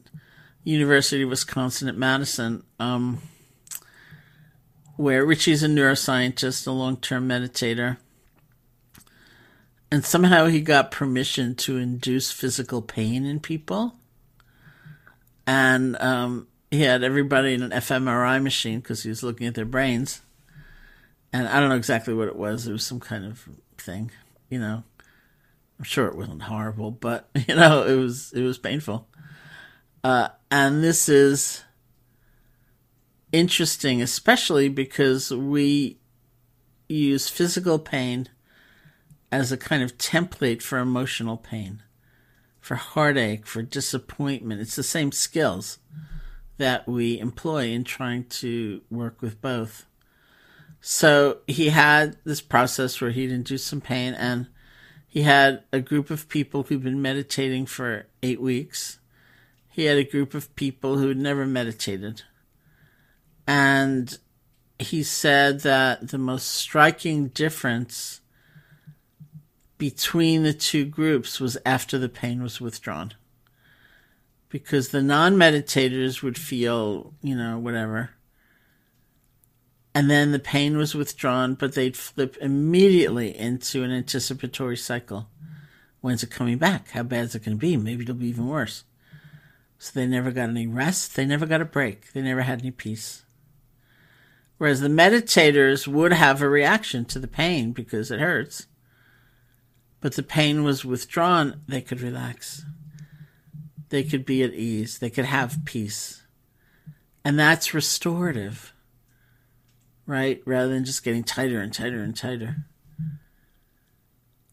University 0.66 1.24
of 1.24 1.30
Wisconsin 1.30 1.88
at 1.88 1.96
Madison, 1.96 2.64
um, 2.78 3.22
where 5.00 5.26
Richie's 5.26 5.64
a 5.64 5.68
neuroscientist, 5.68 6.68
a 6.68 6.72
long-term 6.72 7.28
meditator 7.28 7.98
and 9.92 10.06
somehow 10.06 10.48
he 10.48 10.62
got 10.62 10.92
permission 10.92 11.56
to 11.56 11.78
induce 11.78 12.32
physical 12.32 12.82
pain 12.82 13.26
in 13.26 13.40
people. 13.40 13.96
And 15.48 16.00
um, 16.00 16.48
he 16.70 16.82
had 16.82 17.04
everybody 17.04 17.56
in 17.56 17.64
an 17.64 17.72
fMRI 17.72 18.42
machine 18.42 18.80
because 18.80 19.02
he 19.02 19.10
was 19.10 19.24
looking 19.24 19.48
at 19.48 19.56
their 19.56 19.66
brains. 19.66 20.22
And 21.34 21.48
I 21.48 21.60
don't 21.60 21.70
know 21.70 21.76
exactly 21.76 22.14
what 22.14 22.28
it 22.28 22.36
was. 22.36 22.68
It 22.68 22.72
was 22.72 22.86
some 22.86 23.00
kind 23.00 23.26
of 23.26 23.48
thing, 23.78 24.12
you 24.50 24.60
know. 24.60 24.84
I'm 25.80 25.86
sure 25.86 26.08
it 26.08 26.16
wasn't 26.16 26.44
horrible, 26.44 26.92
but 26.92 27.30
you 27.48 27.56
know, 27.56 27.84
it 27.84 27.96
was 27.96 28.32
it 28.34 28.44
was 28.44 28.58
painful. 28.58 29.08
Uh, 30.04 30.30
and 30.52 30.84
this 30.84 31.10
is 31.10 31.64
interesting, 33.32 34.02
especially 34.02 34.70
because 34.70 35.32
we 35.32 35.98
use 36.88 37.30
physical 37.30 37.80
pain 37.80 38.28
as 39.32 39.52
a 39.52 39.58
kind 39.58 39.84
of 39.84 39.98
template 39.98 40.62
for 40.62 40.80
emotional 40.80 41.38
pain, 41.38 41.84
for 42.60 42.76
heartache, 42.76 43.46
for 43.46 43.62
disappointment. 43.62 44.62
It's 44.62 44.76
the 44.76 44.84
same 44.84 45.12
skills 45.12 45.78
that 46.58 46.88
we 46.88 47.20
employ 47.20 47.68
in 47.68 47.84
trying 47.84 48.26
to 48.26 48.82
work 48.90 49.22
with 49.22 49.42
both. 49.42 49.86
So 50.82 51.40
he 51.48 51.70
had 51.70 52.18
this 52.24 52.42
process 52.42 53.00
where 53.00 53.12
he'd 53.12 53.32
induce 53.32 53.64
some 53.64 53.82
pain, 53.82 54.14
and 54.14 54.48
he 55.08 55.24
had 55.24 55.64
a 55.72 55.82
group 55.82 56.10
of 56.10 56.30
people 56.30 56.64
who'd 56.64 56.84
been 56.84 57.02
meditating 57.02 57.66
for 57.66 58.08
eight 58.24 58.42
weeks. 58.42 59.00
He 59.70 59.86
had 59.86 59.98
a 59.98 60.04
group 60.04 60.34
of 60.34 60.54
people 60.56 60.98
who'd 60.98 61.18
never 61.18 61.46
meditated. 61.46 62.24
And 63.50 64.16
he 64.78 65.02
said 65.02 65.62
that 65.62 66.10
the 66.10 66.20
most 66.20 66.50
striking 66.50 67.30
difference 67.30 68.22
between 69.80 70.44
the 70.44 70.54
two 70.54 70.86
groups 70.86 71.40
was 71.40 71.58
after 71.66 71.98
the 71.98 72.10
pain 72.10 72.44
was 72.44 72.62
withdrawn. 72.62 73.14
because 74.50 74.90
the 74.90 75.02
non 75.02 75.36
meditators 75.36 76.22
would 76.22 76.38
feel, 76.38 77.14
you 77.22 77.36
know, 77.36 77.58
whatever. 77.58 78.12
And 79.94 80.10
then 80.10 80.32
the 80.32 80.40
pain 80.40 80.78
was 80.78 80.96
withdrawn, 80.96 81.56
but 81.56 81.74
they'd 81.74 81.98
flip 81.98 82.38
immediately 82.42 83.36
into 83.36 83.84
an 83.84 83.92
anticipatory 83.92 84.78
cycle. 84.78 85.28
When's 86.02 86.24
it 86.24 86.30
coming 86.32 86.58
back? 86.58 86.90
How 86.92 87.04
bad 87.04 87.26
is 87.26 87.36
it 87.36 87.44
going 87.44 87.58
to 87.58 87.62
be? 87.62 87.78
Maybe 87.78 88.04
it'll 88.04 88.16
be 88.16 88.28
even 88.28 88.48
worse. 88.48 88.84
So 89.78 89.92
they 89.94 90.06
never 90.06 90.32
got 90.32 90.50
any 90.50 90.68
rest. 90.68 91.16
They 91.16 91.26
never 91.26 91.46
got 91.46 91.62
a 91.62 91.66
break. 91.66 92.14
They 92.14 92.22
never 92.22 92.42
had 92.42 92.60
any 92.60 92.72
peace. 92.72 93.24
Whereas 94.60 94.82
the 94.82 94.90
meditators 94.90 95.88
would 95.88 96.12
have 96.12 96.42
a 96.42 96.50
reaction 96.50 97.06
to 97.06 97.18
the 97.18 97.30
pain 97.30 97.72
because 97.72 98.12
it 98.12 98.20
hurts. 98.20 98.68
But 100.02 100.16
the 100.16 100.24
pain 100.24 100.66
was 100.66 100.84
withdrawn. 100.84 101.62
They 101.68 101.82
could 101.82 102.02
relax. 102.02 102.66
They 103.88 104.04
could 104.04 104.26
be 104.26 104.44
at 104.44 104.54
ease. 104.54 105.00
They 105.00 105.10
could 105.10 105.26
have 105.26 105.64
peace. 105.64 106.24
And 107.24 107.40
that's 107.40 107.74
restorative, 107.74 108.74
right? 110.06 110.42
Rather 110.46 110.74
than 110.74 110.84
just 110.84 111.06
getting 111.06 111.24
tighter 111.24 111.62
and 111.62 111.74
tighter 111.74 112.04
and 112.04 112.16
tighter. 112.16 112.66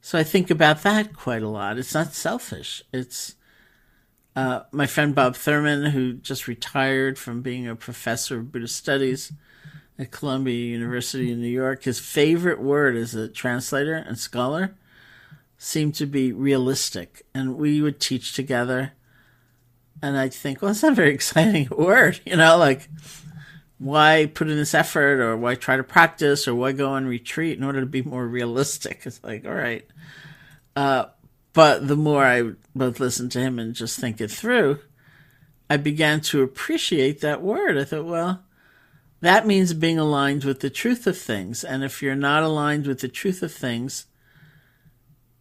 So 0.00 0.16
I 0.16 0.22
think 0.22 0.50
about 0.50 0.84
that 0.84 1.16
quite 1.16 1.42
a 1.42 1.48
lot. 1.48 1.78
It's 1.78 1.94
not 1.94 2.14
selfish. 2.14 2.80
It's 2.92 3.34
uh, 4.36 4.60
my 4.70 4.86
friend 4.86 5.16
Bob 5.16 5.34
Thurman, 5.34 5.86
who 5.86 6.12
just 6.12 6.46
retired 6.46 7.18
from 7.18 7.42
being 7.42 7.66
a 7.66 7.74
professor 7.74 8.38
of 8.38 8.52
Buddhist 8.52 8.76
studies 8.76 9.32
at 9.98 10.10
Columbia 10.10 10.54
University 10.54 11.32
in 11.32 11.40
New 11.40 11.48
York, 11.48 11.84
his 11.84 11.98
favorite 11.98 12.60
word 12.60 12.96
as 12.96 13.14
a 13.14 13.28
translator 13.28 13.94
and 13.94 14.18
scholar 14.18 14.74
seemed 15.58 15.94
to 15.94 16.06
be 16.06 16.32
realistic. 16.32 17.24
And 17.34 17.56
we 17.56 17.80
would 17.80 18.00
teach 18.00 18.34
together. 18.34 18.92
And 20.02 20.18
I'd 20.18 20.34
think, 20.34 20.60
well, 20.60 20.70
that's 20.70 20.82
not 20.82 20.92
a 20.92 20.96
very 20.96 21.14
exciting 21.14 21.68
word, 21.76 22.20
you 22.26 22.36
know, 22.36 22.58
like 22.58 22.88
why 23.78 24.30
put 24.32 24.48
in 24.48 24.56
this 24.56 24.74
effort 24.74 25.20
or 25.20 25.36
why 25.36 25.54
try 25.54 25.76
to 25.76 25.84
practice 25.84 26.48
or 26.48 26.54
why 26.54 26.72
go 26.72 26.90
on 26.90 27.06
retreat 27.06 27.58
in 27.58 27.64
order 27.64 27.80
to 27.80 27.86
be 27.86 28.02
more 28.02 28.26
realistic? 28.26 29.02
It's 29.04 29.22
like, 29.22 29.46
all 29.46 29.54
right. 29.54 29.86
Uh, 30.74 31.06
but 31.52 31.88
the 31.88 31.96
more 31.96 32.24
I 32.24 32.52
both 32.74 33.00
listened 33.00 33.32
to 33.32 33.40
him 33.40 33.58
and 33.58 33.74
just 33.74 33.98
think 33.98 34.20
it 34.20 34.30
through, 34.30 34.80
I 35.68 35.78
began 35.78 36.20
to 36.22 36.42
appreciate 36.42 37.22
that 37.22 37.42
word. 37.42 37.78
I 37.78 37.84
thought, 37.84 38.04
well, 38.04 38.42
that 39.20 39.46
means 39.46 39.72
being 39.72 39.98
aligned 39.98 40.44
with 40.44 40.60
the 40.60 40.70
truth 40.70 41.06
of 41.06 41.16
things. 41.16 41.64
And 41.64 41.82
if 41.82 42.02
you're 42.02 42.14
not 42.14 42.42
aligned 42.42 42.86
with 42.86 43.00
the 43.00 43.08
truth 43.08 43.42
of 43.42 43.52
things, 43.52 44.06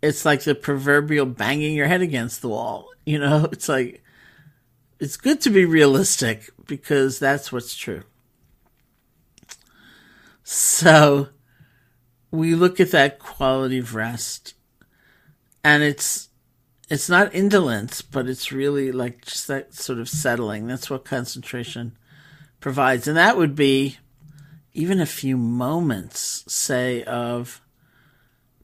it's 0.01 0.25
like 0.25 0.43
the 0.43 0.55
proverbial 0.55 1.25
banging 1.25 1.75
your 1.75 1.87
head 1.87 2.01
against 2.01 2.41
the 2.41 2.49
wall. 2.49 2.89
You 3.07 3.19
know, 3.19 3.47
it's 3.51 3.69
like, 3.69 4.03
it's 4.99 5.15
good 5.15 5.39
to 5.41 5.51
be 5.51 5.63
realistic 5.63 6.49
because 6.65 7.19
that's 7.19 7.51
what's 7.51 7.75
true. 7.75 8.01
So 10.43 11.27
we 12.31 12.55
look 12.55 12.79
at 12.79 12.89
that 12.89 13.19
quality 13.19 13.77
of 13.77 13.93
rest 13.93 14.55
and 15.63 15.83
it's 15.83 16.29
it's 16.89 17.09
not 17.09 17.33
indolence, 17.33 18.01
but 18.01 18.27
it's 18.27 18.51
really 18.51 18.91
like 18.91 19.25
just 19.25 19.47
that 19.47 19.73
sort 19.73 19.99
of 19.99 20.07
settling. 20.07 20.67
That's 20.67 20.89
what 20.89 21.05
concentration 21.05 21.97
provides, 22.65 23.07
and 23.07 23.15
that 23.15 23.37
would 23.37 23.55
be 23.55 23.95
even 24.73 24.99
a 24.99 25.05
few 25.05 25.37
moments, 25.37 26.43
say, 26.51 27.03
of 27.03 27.61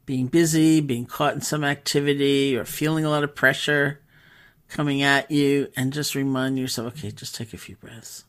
being 0.08 0.26
busy, 0.26 0.82
being 0.82 1.06
caught 1.06 1.36
in 1.36 1.42
some 1.42 1.64
activity, 1.64 2.58
or 2.58 2.66
feeling 2.66 3.06
a 3.06 3.10
lot 3.12 3.24
of 3.24 3.36
pressure 3.36 4.02
coming 4.68 5.04
at 5.04 5.30
you, 5.30 5.68
and 5.78 5.94
just 5.94 6.16
remind 6.16 6.58
yourself, 6.58 6.96
okay, 6.96 7.12
just 7.12 7.36
take 7.36 7.54
a 7.54 7.58
few 7.58 7.76
breaths. 7.76 8.24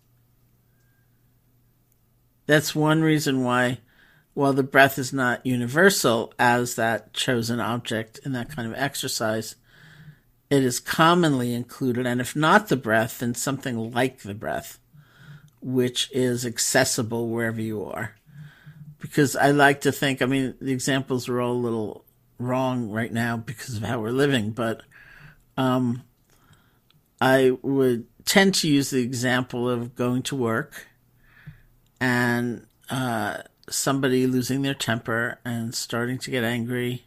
That's 2.44 2.74
one 2.74 3.00
reason 3.00 3.42
why 3.42 3.78
while 4.34 4.52
the 4.52 4.62
breath 4.62 4.98
is 4.98 5.10
not 5.10 5.46
universal 5.46 6.34
as 6.38 6.74
that 6.74 7.14
chosen 7.14 7.60
object 7.60 8.20
in 8.26 8.32
that 8.32 8.54
kind 8.54 8.68
of 8.68 8.78
exercise, 8.78 9.56
it 10.50 10.62
is 10.62 10.80
commonly 10.80 11.54
included, 11.54 12.06
and 12.06 12.20
if 12.20 12.36
not 12.36 12.68
the 12.68 12.76
breath, 12.76 13.20
then 13.20 13.34
something 13.34 13.90
like 13.90 14.18
the 14.18 14.34
breath, 14.34 14.78
which 15.62 16.10
is 16.12 16.44
accessible 16.44 17.28
wherever 17.28 17.60
you 17.60 17.84
are. 17.84 18.14
Because 18.98 19.34
I 19.34 19.50
like 19.50 19.82
to 19.82 19.92
think, 19.92 20.22
I 20.22 20.26
mean, 20.26 20.54
the 20.60 20.72
examples 20.72 21.28
are 21.28 21.40
all 21.40 21.52
a 21.52 21.54
little 21.54 22.04
wrong 22.38 22.90
right 22.90 23.12
now 23.12 23.36
because 23.36 23.76
of 23.76 23.82
how 23.82 24.00
we're 24.00 24.10
living, 24.10 24.50
but 24.50 24.82
um, 25.56 26.02
I 27.20 27.56
would 27.62 28.06
tend 28.24 28.54
to 28.56 28.68
use 28.68 28.90
the 28.90 29.02
example 29.02 29.68
of 29.68 29.94
going 29.94 30.22
to 30.24 30.36
work 30.36 30.86
and 32.00 32.66
uh, 32.90 33.38
somebody 33.70 34.26
losing 34.26 34.62
their 34.62 34.74
temper 34.74 35.38
and 35.44 35.74
starting 35.74 36.18
to 36.18 36.30
get 36.30 36.44
angry, 36.44 37.04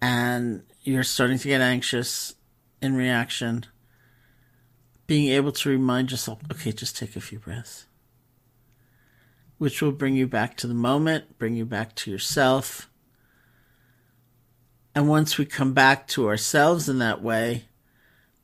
and 0.00 0.62
you're 0.82 1.02
starting 1.02 1.38
to 1.38 1.48
get 1.48 1.60
anxious 1.60 2.34
in 2.80 2.94
reaction, 2.94 3.66
being 5.12 5.28
able 5.28 5.52
to 5.52 5.68
remind 5.68 6.10
yourself, 6.10 6.40
okay, 6.50 6.72
just 6.72 6.96
take 6.96 7.16
a 7.16 7.20
few 7.20 7.38
breaths, 7.38 7.84
which 9.58 9.82
will 9.82 9.92
bring 9.92 10.16
you 10.16 10.26
back 10.26 10.56
to 10.56 10.66
the 10.66 10.72
moment, 10.72 11.38
bring 11.38 11.54
you 11.54 11.66
back 11.66 11.94
to 11.94 12.10
yourself. 12.10 12.88
And 14.94 15.10
once 15.10 15.36
we 15.36 15.44
come 15.44 15.74
back 15.74 16.08
to 16.08 16.26
ourselves 16.26 16.88
in 16.88 16.98
that 17.00 17.20
way, 17.20 17.64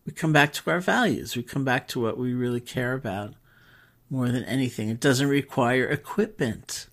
we 0.05 0.13
come 0.13 0.31
back 0.31 0.53
to 0.53 0.71
our 0.71 0.81
values. 0.81 1.37
We 1.39 1.43
come 1.43 1.65
back 1.65 1.89
to 1.89 2.03
what 2.03 2.19
we 2.19 2.35
really 2.35 2.61
care 2.61 2.93
about 2.93 3.33
more 4.11 4.29
than 4.29 4.45
anything. 4.45 4.91
It 4.91 5.01
doesn't 5.01 5.29
require 5.29 5.89
equipment. 5.89 6.89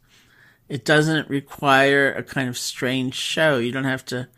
It 0.69 0.85
doesn't 0.85 1.27
require 1.27 2.13
a 2.13 2.23
kind 2.23 2.47
of 2.47 2.57
strange 2.57 3.15
show. 3.15 3.57
You 3.57 3.73
don't 3.73 3.83
have 3.83 4.05
to 4.05 4.29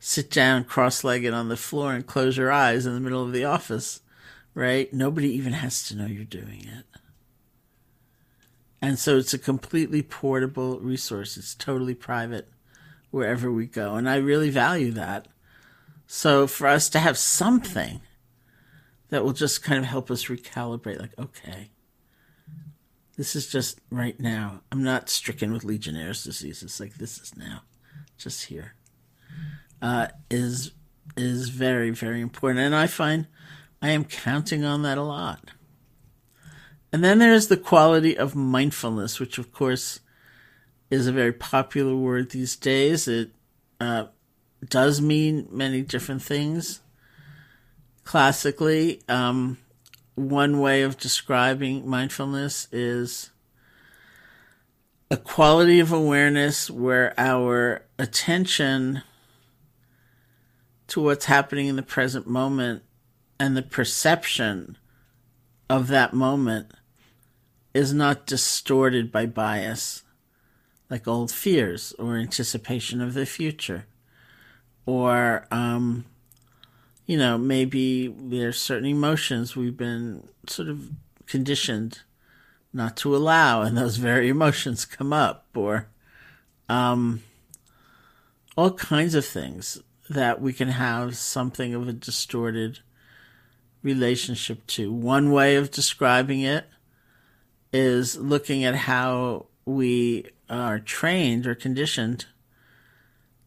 sit 0.00 0.28
down 0.28 0.64
cross 0.64 1.04
legged 1.04 1.32
on 1.32 1.48
the 1.48 1.56
floor 1.56 1.92
and 1.92 2.04
close 2.04 2.36
your 2.36 2.50
eyes 2.50 2.84
in 2.84 2.94
the 2.94 3.00
middle 3.00 3.22
of 3.22 3.30
the 3.30 3.44
office, 3.44 4.00
right? 4.54 4.92
Nobody 4.92 5.28
even 5.30 5.52
has 5.52 5.82
to 5.84 5.96
know 5.96 6.06
you're 6.06 6.24
doing 6.24 6.66
it. 6.66 6.84
And 8.80 8.98
so 8.98 9.16
it's 9.16 9.32
a 9.32 9.38
completely 9.38 10.02
portable 10.02 10.80
resource. 10.80 11.36
It's 11.36 11.54
totally 11.54 11.94
private 11.94 12.48
wherever 13.10 13.50
we 13.50 13.66
go. 13.66 13.94
And 13.94 14.08
I 14.08 14.16
really 14.16 14.50
value 14.50 14.90
that. 14.92 15.28
So 16.06 16.46
for 16.46 16.66
us 16.66 16.88
to 16.90 16.98
have 16.98 17.16
something 17.16 18.00
that 19.10 19.24
will 19.24 19.32
just 19.32 19.62
kind 19.62 19.78
of 19.78 19.84
help 19.84 20.10
us 20.10 20.24
recalibrate, 20.24 20.98
like, 20.98 21.18
okay, 21.18 21.70
this 23.16 23.36
is 23.36 23.46
just 23.46 23.80
right 23.90 24.18
now. 24.18 24.62
I'm 24.72 24.82
not 24.82 25.08
stricken 25.08 25.52
with 25.52 25.64
Legionnaire's 25.64 26.24
disease. 26.24 26.62
It's 26.62 26.80
like 26.80 26.94
this 26.94 27.18
is 27.18 27.36
now, 27.36 27.62
just 28.16 28.46
here. 28.46 28.74
Uh, 29.80 30.08
is 30.30 30.72
is 31.16 31.50
very 31.50 31.90
very 31.90 32.20
important, 32.20 32.60
and 32.60 32.74
I 32.74 32.86
find 32.86 33.26
I 33.82 33.90
am 33.90 34.04
counting 34.04 34.64
on 34.64 34.82
that 34.82 34.96
a 34.96 35.02
lot. 35.02 35.50
And 36.92 37.02
then 37.02 37.18
there's 37.18 37.48
the 37.48 37.56
quality 37.56 38.16
of 38.16 38.36
mindfulness, 38.36 39.18
which 39.18 39.38
of 39.38 39.52
course 39.52 39.98
is 40.88 41.08
a 41.08 41.12
very 41.12 41.32
popular 41.32 41.96
word 41.96 42.30
these 42.30 42.54
days. 42.54 43.08
It 43.08 43.30
uh, 43.80 44.06
does 44.68 45.00
mean 45.00 45.48
many 45.50 45.82
different 45.82 46.22
things. 46.22 46.80
Classically, 48.04 49.02
um, 49.08 49.58
one 50.14 50.60
way 50.60 50.82
of 50.82 50.98
describing 50.98 51.88
mindfulness 51.88 52.68
is 52.70 53.30
a 55.10 55.16
quality 55.16 55.80
of 55.80 55.92
awareness 55.92 56.70
where 56.70 57.14
our 57.18 57.84
attention 57.98 59.02
to 60.88 61.00
what's 61.00 61.24
happening 61.24 61.66
in 61.66 61.76
the 61.76 61.82
present 61.82 62.26
moment 62.26 62.82
and 63.42 63.56
the 63.56 63.62
perception 63.62 64.78
of 65.68 65.88
that 65.88 66.14
moment 66.14 66.70
is 67.74 67.92
not 67.92 68.24
distorted 68.24 69.10
by 69.10 69.26
bias, 69.26 70.04
like 70.88 71.08
old 71.08 71.32
fears 71.32 71.92
or 71.98 72.16
anticipation 72.16 73.00
of 73.00 73.14
the 73.14 73.26
future, 73.26 73.84
or 74.86 75.48
um, 75.50 76.04
you 77.04 77.18
know, 77.18 77.36
maybe 77.36 78.06
there's 78.16 78.60
certain 78.60 78.86
emotions 78.86 79.56
we've 79.56 79.76
been 79.76 80.28
sort 80.46 80.68
of 80.68 80.90
conditioned 81.26 81.98
not 82.72 82.96
to 82.98 83.16
allow, 83.16 83.62
and 83.62 83.76
those 83.76 83.96
very 83.96 84.28
emotions 84.28 84.84
come 84.84 85.12
up, 85.12 85.48
or 85.56 85.88
um, 86.68 87.24
all 88.56 88.70
kinds 88.70 89.16
of 89.16 89.26
things 89.26 89.82
that 90.08 90.40
we 90.40 90.52
can 90.52 90.68
have 90.68 91.16
something 91.16 91.74
of 91.74 91.88
a 91.88 91.92
distorted 91.92 92.78
relationship 93.82 94.66
to. 94.68 94.92
One 94.92 95.32
way 95.32 95.56
of 95.56 95.70
describing 95.70 96.40
it 96.40 96.66
is 97.72 98.16
looking 98.16 98.64
at 98.64 98.74
how 98.74 99.46
we 99.64 100.26
are 100.48 100.78
trained 100.78 101.46
or 101.46 101.54
conditioned 101.54 102.26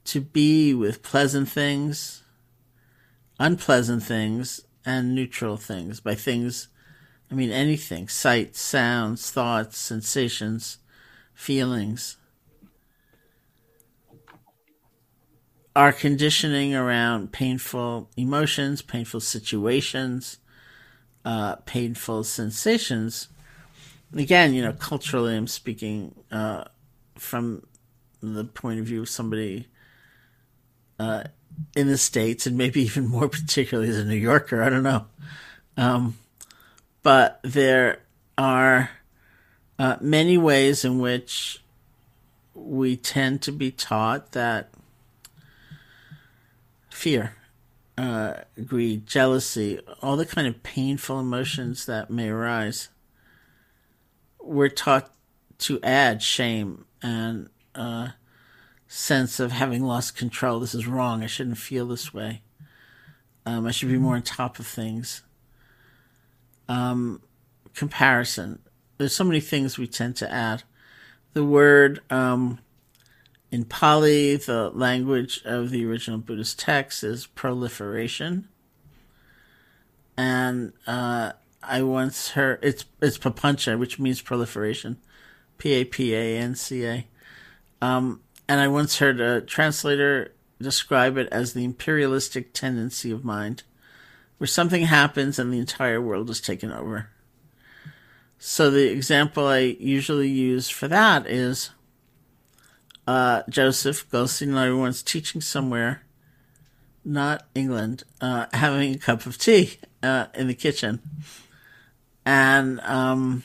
to 0.05 0.21
be 0.21 0.73
with 0.73 1.03
pleasant 1.03 1.49
things 1.49 2.23
unpleasant 3.39 4.03
things 4.03 4.61
and 4.85 5.13
neutral 5.15 5.57
things. 5.57 5.99
By 5.99 6.15
things, 6.15 6.67
I 7.29 7.35
mean 7.35 7.51
anything 7.51 8.07
sights, 8.07 8.59
sounds, 8.59 9.31
thoughts, 9.31 9.77
sensations, 9.77 10.77
feelings. 11.33 12.17
Our 15.75 15.91
conditioning 15.91 16.73
around 16.73 17.33
painful 17.33 18.09
emotions, 18.15 18.81
painful 18.81 19.19
situations, 19.19 20.37
uh, 21.25 21.57
painful 21.65 22.23
sensations. 22.23 23.27
Again, 24.15 24.53
you 24.53 24.61
know, 24.61 24.71
culturally, 24.71 25.35
I'm 25.35 25.47
speaking 25.47 26.15
uh, 26.31 26.65
from 27.17 27.65
the 28.21 28.45
point 28.45 28.79
of 28.79 28.85
view 28.85 29.01
of 29.01 29.09
somebody 29.09 29.67
uh, 30.97 31.23
in 31.75 31.87
the 31.87 31.97
States, 31.97 32.47
and 32.47 32.57
maybe 32.57 32.81
even 32.83 33.07
more 33.07 33.27
particularly 33.27 33.89
as 33.89 33.97
a 33.97 34.05
New 34.05 34.15
Yorker. 34.15 34.63
I 34.63 34.69
don't 34.69 34.83
know. 34.83 35.07
Um, 35.75 36.17
but 37.03 37.39
there 37.43 37.99
are 38.37 38.91
uh, 39.77 39.97
many 39.99 40.37
ways 40.37 40.85
in 40.85 40.99
which 40.99 41.61
we 42.53 42.95
tend 42.95 43.41
to 43.41 43.51
be 43.51 43.71
taught 43.71 44.31
that 44.31 44.69
fear, 47.05 47.35
uh, 47.99 48.33
greed, 48.65 49.05
jealousy, 49.05 49.79
all 50.01 50.17
the 50.17 50.25
kind 50.25 50.47
of 50.47 50.63
painful 50.63 51.19
emotions 51.19 51.85
that 51.85 52.09
may 52.09 52.27
arise, 52.27 52.89
we're 54.41 54.69
taught 54.69 55.13
to 55.59 55.79
add 55.83 56.23
shame 56.23 56.83
and 57.03 57.47
uh, 57.75 58.07
sense 58.87 59.39
of 59.39 59.51
having 59.51 59.83
lost 59.83 60.17
control. 60.17 60.59
This 60.59 60.73
is 60.73 60.87
wrong. 60.87 61.21
I 61.21 61.27
shouldn't 61.27 61.59
feel 61.59 61.85
this 61.85 62.11
way. 62.11 62.41
Um, 63.45 63.67
I 63.67 63.71
should 63.71 63.89
be 63.89 63.99
more 63.99 64.15
on 64.15 64.23
top 64.23 64.57
of 64.57 64.65
things. 64.65 65.21
Um, 66.67 67.21
comparison. 67.75 68.63
There's 68.97 69.15
so 69.15 69.23
many 69.23 69.41
things 69.41 69.77
we 69.77 69.85
tend 69.85 70.15
to 70.15 70.33
add. 70.33 70.63
The 71.33 71.45
word 71.45 72.01
um, 72.09 72.57
in 73.55 73.63
Pali, 73.63 74.35
the 74.35 74.69
language 74.71 75.41
of 75.45 75.69
the 75.69 75.85
original 75.85 76.19
Buddhist 76.19 76.59
text, 76.59 77.05
is 77.05 77.25
proliferation. 77.25 78.49
And 80.17 80.73
uh, 80.85 81.31
I 81.63 81.81
once 81.83 82.31
heard 82.31 82.59
it's 82.61 82.83
it's 83.01 83.17
papancha, 83.17 83.79
which 83.79 83.97
means 83.97 84.21
proliferation, 84.21 84.97
P 85.57 85.71
A 85.71 85.85
P 85.85 86.13
A 86.13 86.37
N 86.37 86.55
C 86.55 86.85
A. 86.85 87.07
Um, 87.81 88.19
and 88.49 88.59
I 88.59 88.67
once 88.67 88.99
heard 88.99 89.21
a 89.21 89.39
translator 89.39 90.33
describe 90.61 91.15
it 91.15 91.29
as 91.31 91.53
the 91.53 91.63
imperialistic 91.63 92.53
tendency 92.53 93.09
of 93.09 93.23
mind, 93.23 93.63
where 94.37 94.47
something 94.47 94.83
happens 94.83 95.39
and 95.39 95.53
the 95.53 95.59
entire 95.59 96.01
world 96.01 96.29
is 96.29 96.41
taken 96.41 96.73
over. 96.73 97.07
So 98.37 98.69
the 98.69 98.91
example 98.91 99.47
I 99.47 99.77
usually 99.79 100.27
use 100.27 100.67
for 100.69 100.89
that 100.89 101.25
is 101.25 101.69
uh, 103.07 103.43
Joseph 103.49 104.09
Goldstein 104.09 104.55
and 104.55 104.79
once 104.79 105.03
teaching 105.03 105.41
somewhere, 105.41 106.03
not 107.03 107.45
England, 107.53 108.03
uh, 108.19 108.47
having 108.53 108.95
a 108.95 108.97
cup 108.97 109.25
of 109.25 109.37
tea 109.37 109.77
uh, 110.01 110.27
in 110.33 110.47
the 110.47 110.55
kitchen. 110.55 111.01
And 112.25 112.79
um, 112.81 113.43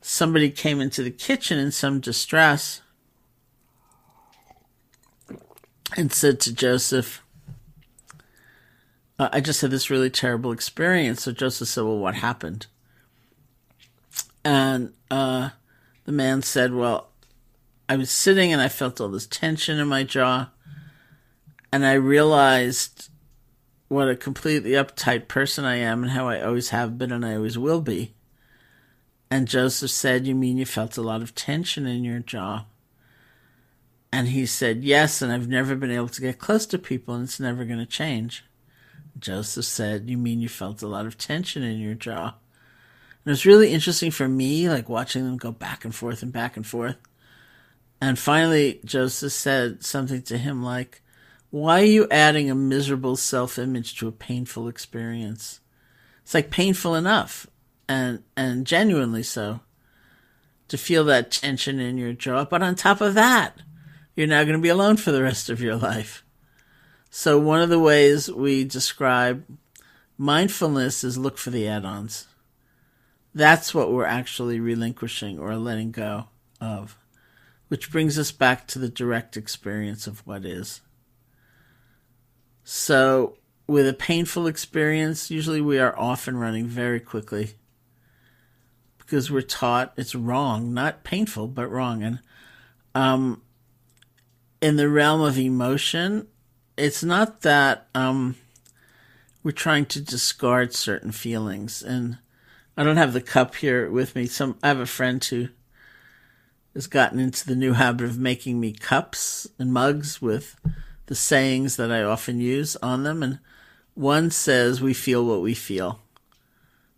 somebody 0.00 0.50
came 0.50 0.80
into 0.80 1.02
the 1.02 1.10
kitchen 1.10 1.58
in 1.58 1.70
some 1.70 2.00
distress 2.00 2.80
and 5.96 6.12
said 6.12 6.40
to 6.40 6.54
Joseph, 6.54 7.22
uh, 9.18 9.28
I 9.32 9.40
just 9.40 9.60
had 9.60 9.70
this 9.70 9.90
really 9.90 10.10
terrible 10.10 10.52
experience. 10.52 11.22
So 11.22 11.32
Joseph 11.32 11.68
said, 11.68 11.84
Well, 11.84 11.98
what 11.98 12.14
happened? 12.14 12.66
And 14.44 14.94
uh, 15.10 15.50
the 16.04 16.12
man 16.12 16.42
said, 16.42 16.72
Well, 16.72 17.07
I 17.88 17.96
was 17.96 18.10
sitting 18.10 18.52
and 18.52 18.60
I 18.60 18.68
felt 18.68 19.00
all 19.00 19.08
this 19.08 19.26
tension 19.26 19.78
in 19.78 19.88
my 19.88 20.02
jaw. 20.02 20.50
And 21.72 21.84
I 21.84 21.94
realized 21.94 23.10
what 23.88 24.08
a 24.08 24.16
completely 24.16 24.72
uptight 24.72 25.28
person 25.28 25.64
I 25.64 25.76
am 25.76 26.02
and 26.02 26.12
how 26.12 26.28
I 26.28 26.42
always 26.42 26.70
have 26.70 26.98
been 26.98 27.12
and 27.12 27.24
I 27.24 27.36
always 27.36 27.58
will 27.58 27.80
be. 27.80 28.14
And 29.30 29.48
Joseph 29.48 29.90
said, 29.90 30.26
You 30.26 30.34
mean 30.34 30.58
you 30.58 30.66
felt 30.66 30.96
a 30.96 31.02
lot 31.02 31.22
of 31.22 31.34
tension 31.34 31.86
in 31.86 32.04
your 32.04 32.20
jaw? 32.20 32.66
And 34.10 34.28
he 34.28 34.46
said, 34.46 34.84
Yes, 34.84 35.20
and 35.20 35.30
I've 35.30 35.48
never 35.48 35.74
been 35.74 35.90
able 35.90 36.08
to 36.08 36.20
get 36.20 36.38
close 36.38 36.64
to 36.66 36.78
people, 36.78 37.14
and 37.14 37.24
it's 37.24 37.40
never 37.40 37.64
going 37.64 37.78
to 37.78 37.86
change. 37.86 38.44
Joseph 39.18 39.66
said, 39.66 40.08
You 40.08 40.16
mean 40.16 40.40
you 40.40 40.48
felt 40.48 40.82
a 40.82 40.88
lot 40.88 41.06
of 41.06 41.18
tension 41.18 41.62
in 41.62 41.78
your 41.78 41.94
jaw? 41.94 42.34
And 43.24 43.26
it 43.26 43.30
was 43.30 43.44
really 43.44 43.72
interesting 43.72 44.10
for 44.10 44.28
me, 44.28 44.68
like 44.68 44.88
watching 44.88 45.24
them 45.24 45.36
go 45.36 45.52
back 45.52 45.84
and 45.84 45.94
forth 45.94 46.22
and 46.22 46.32
back 46.32 46.56
and 46.56 46.66
forth. 46.66 46.96
And 48.00 48.18
finally, 48.18 48.80
Joseph 48.84 49.32
said 49.32 49.84
something 49.84 50.22
to 50.22 50.38
him 50.38 50.62
like, 50.62 51.02
Why 51.50 51.80
are 51.80 51.84
you 51.84 52.06
adding 52.10 52.50
a 52.50 52.54
miserable 52.54 53.16
self 53.16 53.58
image 53.58 53.98
to 53.98 54.08
a 54.08 54.12
painful 54.12 54.68
experience? 54.68 55.60
It's 56.22 56.34
like 56.34 56.50
painful 56.50 56.94
enough, 56.94 57.46
and, 57.88 58.22
and 58.36 58.66
genuinely 58.66 59.22
so, 59.22 59.60
to 60.68 60.78
feel 60.78 61.04
that 61.04 61.30
tension 61.30 61.80
in 61.80 61.98
your 61.98 62.12
jaw. 62.12 62.44
But 62.44 62.62
on 62.62 62.74
top 62.74 63.00
of 63.00 63.14
that, 63.14 63.62
you're 64.14 64.26
now 64.26 64.44
going 64.44 64.56
to 64.56 64.62
be 64.62 64.68
alone 64.68 64.96
for 64.96 65.10
the 65.10 65.22
rest 65.22 65.48
of 65.48 65.60
your 65.60 65.76
life. 65.76 66.24
So, 67.10 67.38
one 67.38 67.62
of 67.62 67.70
the 67.70 67.78
ways 67.78 68.30
we 68.30 68.64
describe 68.64 69.44
mindfulness 70.18 71.02
is 71.02 71.16
look 71.16 71.38
for 71.38 71.50
the 71.50 71.66
add 71.66 71.84
ons. 71.84 72.26
That's 73.34 73.72
what 73.72 73.92
we're 73.92 74.04
actually 74.04 74.60
relinquishing 74.60 75.38
or 75.38 75.56
letting 75.56 75.92
go 75.92 76.26
of, 76.60 76.98
which 77.68 77.90
brings 77.90 78.18
us 78.18 78.32
back 78.32 78.66
to 78.66 78.78
the 78.78 78.88
direct 78.88 79.36
experience 79.36 80.06
of 80.06 80.26
what 80.26 80.44
is. 80.44 80.80
So, 82.64 83.36
with 83.66 83.86
a 83.86 83.94
painful 83.94 84.46
experience, 84.46 85.30
usually 85.30 85.60
we 85.60 85.78
are 85.78 85.98
often 85.98 86.36
running 86.36 86.66
very 86.66 87.00
quickly 87.00 87.52
because 88.98 89.30
we're 89.30 89.40
taught 89.40 89.92
it's 89.96 90.14
wrong, 90.14 90.74
not 90.74 91.04
painful, 91.04 91.48
but 91.48 91.70
wrong. 91.70 92.02
And 92.02 92.20
um, 92.94 93.42
in 94.60 94.76
the 94.76 94.88
realm 94.88 95.20
of 95.20 95.38
emotion, 95.38 96.26
it's 96.76 97.02
not 97.02 97.42
that 97.42 97.88
um, 97.94 98.36
we're 99.42 99.52
trying 99.52 99.86
to 99.86 100.00
discard 100.00 100.74
certain 100.74 101.12
feelings. 101.12 101.82
And 101.82 102.18
I 102.76 102.84
don't 102.84 102.96
have 102.96 103.12
the 103.12 103.20
cup 103.20 103.54
here 103.56 103.90
with 103.90 104.14
me. 104.14 104.26
Some 104.26 104.58
I 104.62 104.68
have 104.68 104.80
a 104.80 104.86
friend 104.86 105.22
who 105.24 105.48
has 106.78 106.86
gotten 106.86 107.18
into 107.18 107.44
the 107.44 107.56
new 107.56 107.72
habit 107.72 108.06
of 108.06 108.18
making 108.18 108.60
me 108.60 108.72
cups 108.72 109.48
and 109.58 109.72
mugs 109.72 110.22
with 110.22 110.54
the 111.06 111.14
sayings 111.14 111.74
that 111.74 111.90
I 111.90 112.04
often 112.04 112.40
use 112.40 112.76
on 112.76 113.02
them. 113.02 113.22
And 113.22 113.40
one 113.94 114.30
says, 114.30 114.80
"We 114.80 114.94
feel 114.94 115.26
what 115.26 115.42
we 115.42 115.54
feel." 115.54 116.00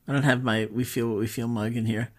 I 0.07 0.13
don't 0.13 0.25
have 0.25 0.45
my 0.45 0.67
"We 0.71 0.85
feel 0.85 1.09
what 1.09 1.19
we 1.19 1.27
feel" 1.27 1.49
mug 1.49 1.77
in 1.77 1.87
here, 1.87 2.11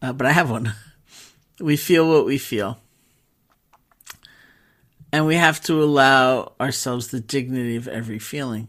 uh, 0.00 0.14
but 0.14 0.26
I 0.26 0.32
have 0.32 0.50
one. 0.50 0.72
we 1.60 1.76
feel 1.76 2.08
what 2.08 2.24
we 2.24 2.38
feel 2.38 2.80
and 5.14 5.26
we 5.26 5.36
have 5.36 5.60
to 5.60 5.80
allow 5.80 6.54
ourselves 6.60 7.06
the 7.06 7.20
dignity 7.20 7.76
of 7.76 7.86
every 7.86 8.18
feeling. 8.18 8.66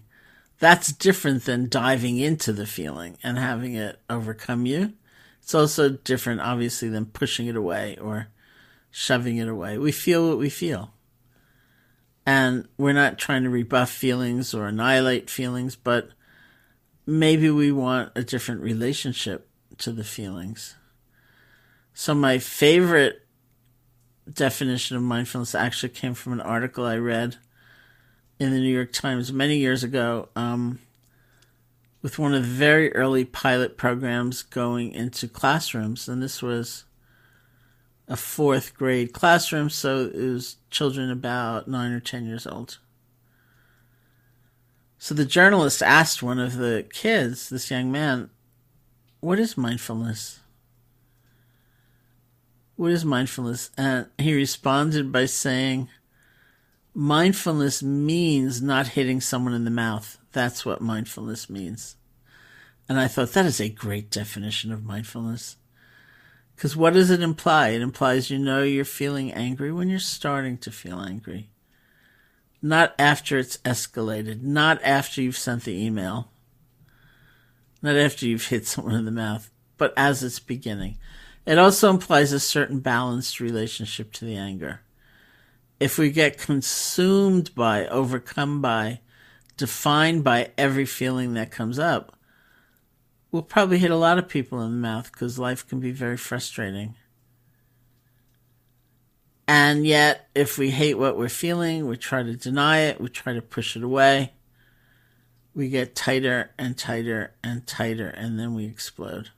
That's 0.60 0.94
different 0.94 1.46
than 1.46 1.70
diving 1.70 2.20
into 2.20 2.54
the 2.54 2.68
feeling 2.68 3.18
and 3.24 3.40
having 3.40 3.74
it 3.74 4.00
overcome 4.12 4.68
you. 4.68 4.94
It's 5.46 5.54
also 5.54 5.90
different, 5.90 6.42
obviously, 6.42 6.90
than 6.90 7.06
pushing 7.06 7.46
it 7.46 7.56
away 7.56 7.98
or 8.02 8.30
shoving 8.90 9.38
it 9.38 9.48
away. 9.48 9.78
We 9.78 9.92
feel 9.92 10.28
what 10.28 10.40
we 10.40 10.50
feel. 10.50 10.92
And 12.26 12.68
we're 12.80 12.94
not 12.94 13.20
trying 13.20 13.44
to 13.44 13.52
rebuff 13.52 13.92
feelings 13.92 14.56
or 14.56 14.66
annihilate 14.66 15.30
feelings, 15.30 15.76
but 15.76 16.10
maybe 17.06 17.52
we 17.52 17.72
want 17.72 18.12
a 18.16 18.24
different 18.24 18.62
relationship 18.62 19.48
to 19.78 19.92
the 19.92 20.04
feelings. 20.04 20.78
So, 21.94 22.16
my 22.16 22.40
favorite 22.40 23.28
definition 24.28 24.98
of 24.98 25.04
mindfulness 25.04 25.54
actually 25.54 25.90
came 25.90 26.16
from 26.16 26.34
an 26.34 26.42
article 26.42 26.88
I 26.88 26.98
read 26.98 27.36
in 28.40 28.50
the 28.50 28.60
New 28.60 28.74
York 28.74 28.92
Times 28.92 29.32
many 29.32 29.58
years 29.58 29.84
ago 29.84 30.28
um, 30.36 30.80
with 32.06 32.20
one 32.20 32.36
of 32.36 32.44
the 32.44 32.48
very 32.48 32.94
early 32.94 33.26
pilot 33.26 33.78
programs 33.78 34.44
going 34.44 34.92
into 34.92 35.28
classrooms. 35.28 36.08
And 36.08 36.22
this 36.22 36.40
was 36.40 36.84
a 38.08 38.16
fourth 38.16 38.76
grade 38.76 39.12
classroom, 39.12 39.72
so 39.72 40.12
it 40.14 40.16
was 40.16 40.58
children 40.70 41.10
about 41.10 41.68
nine 41.68 41.92
or 41.92 42.00
ten 42.00 42.28
years 42.28 42.46
old. 42.46 42.78
So 45.00 45.16
the 45.16 45.26
journalist 45.26 45.82
asked 45.82 46.22
one 46.22 46.38
of 46.38 46.58
the 46.58 46.86
kids, 46.94 47.50
this 47.50 47.72
young 47.72 47.92
man, 47.92 48.30
what 49.20 49.40
is 49.40 49.58
mindfulness? 49.58 50.42
What 52.76 52.92
is 52.92 53.04
mindfulness? 53.04 53.72
And 53.80 54.06
he 54.20 54.36
responded 54.36 55.12
by 55.12 55.26
saying, 55.26 55.90
Mindfulness 56.94 57.82
means 57.82 58.62
not 58.62 58.90
hitting 58.90 59.20
someone 59.20 59.56
in 59.56 59.66
the 59.66 59.72
mouth. 59.72 60.20
That's 60.36 60.66
what 60.66 60.82
mindfulness 60.82 61.50
means. 61.50 61.96
And 62.90 63.00
I 63.00 63.08
thought 63.08 63.32
that 63.32 63.46
is 63.46 63.62
a 63.62 63.70
great 63.70 64.12
definition 64.12 64.74
of 64.74 64.84
mindfulness. 64.84 65.56
Because 66.54 66.76
what 66.76 66.92
does 66.92 67.10
it 67.10 67.22
imply? 67.22 67.70
It 67.70 67.82
implies 67.82 68.30
you 68.30 68.38
know 68.38 68.62
you're 68.62 68.84
feeling 68.84 69.32
angry 69.32 69.72
when 69.72 69.88
you're 69.88 69.98
starting 69.98 70.58
to 70.58 70.72
feel 70.72 71.00
angry. 71.00 71.52
Not 72.62 72.96
after 73.00 73.38
it's 73.38 73.60
escalated, 73.60 74.42
not 74.42 74.84
after 74.84 75.22
you've 75.22 75.38
sent 75.38 75.64
the 75.64 75.82
email, 75.82 76.32
not 77.82 77.96
after 77.96 78.26
you've 78.26 78.48
hit 78.48 78.68
someone 78.68 78.96
in 78.96 79.06
the 79.06 79.12
mouth, 79.12 79.50
but 79.78 79.94
as 79.96 80.22
it's 80.22 80.40
beginning. 80.40 80.98
It 81.46 81.58
also 81.58 81.90
implies 81.90 82.34
a 82.34 82.42
certain 82.42 82.82
balanced 82.82 83.40
relationship 83.40 84.12
to 84.14 84.26
the 84.26 84.36
anger. 84.36 84.82
If 85.80 85.98
we 85.98 86.12
get 86.12 86.38
consumed 86.38 87.56
by, 87.56 87.88
overcome 87.88 88.62
by, 88.62 89.00
defined 89.58 90.24
by 90.24 90.52
every 90.58 90.86
feeling 90.86 91.34
that 91.34 91.52
comes 91.52 91.80
up, 91.80 92.18
we'll 93.32 93.42
probably 93.42 93.78
hit 93.78 93.92
a 93.92 93.98
lot 93.98 94.18
of 94.18 94.30
people 94.30 94.62
in 94.62 94.72
the 94.72 94.78
mouth 94.78 95.12
because 95.12 95.38
life 95.38 95.68
can 95.68 95.80
be 95.80 95.92
very 95.92 96.18
frustrating. 96.18 96.96
And 99.48 99.86
yet, 99.86 100.28
if 100.34 100.58
we 100.58 100.72
hate 100.72 100.98
what 100.98 101.18
we're 101.18 101.30
feeling, 101.30 101.88
we 101.88 101.98
try 101.98 102.24
to 102.24 102.36
deny 102.36 102.80
it, 102.80 103.00
we 103.00 103.10
try 103.10 103.34
to 103.34 103.42
push 103.42 103.76
it 103.76 103.84
away, 103.84 104.34
we 105.54 105.70
get 105.70 105.96
tighter 105.96 106.52
and 106.58 106.76
tighter 106.76 107.36
and 107.44 107.68
tighter, 107.68 108.08
and 108.08 108.40
then 108.40 108.56
we 108.56 108.66
explode. 108.66 109.30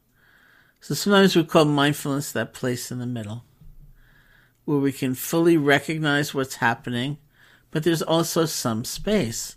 So 0.80 0.96
sometimes 0.96 1.36
we 1.36 1.44
call 1.44 1.66
mindfulness 1.66 2.32
that 2.32 2.54
place 2.54 2.92
in 2.92 3.00
the 3.00 3.06
middle 3.06 3.44
where 4.64 4.80
we 4.80 4.92
can 4.92 5.14
fully 5.14 5.58
recognize 5.58 6.34
what's 6.34 6.56
happening, 6.56 7.18
but 7.72 7.84
there's 7.84 8.02
also 8.02 8.46
some 8.46 8.86
space. 8.86 9.57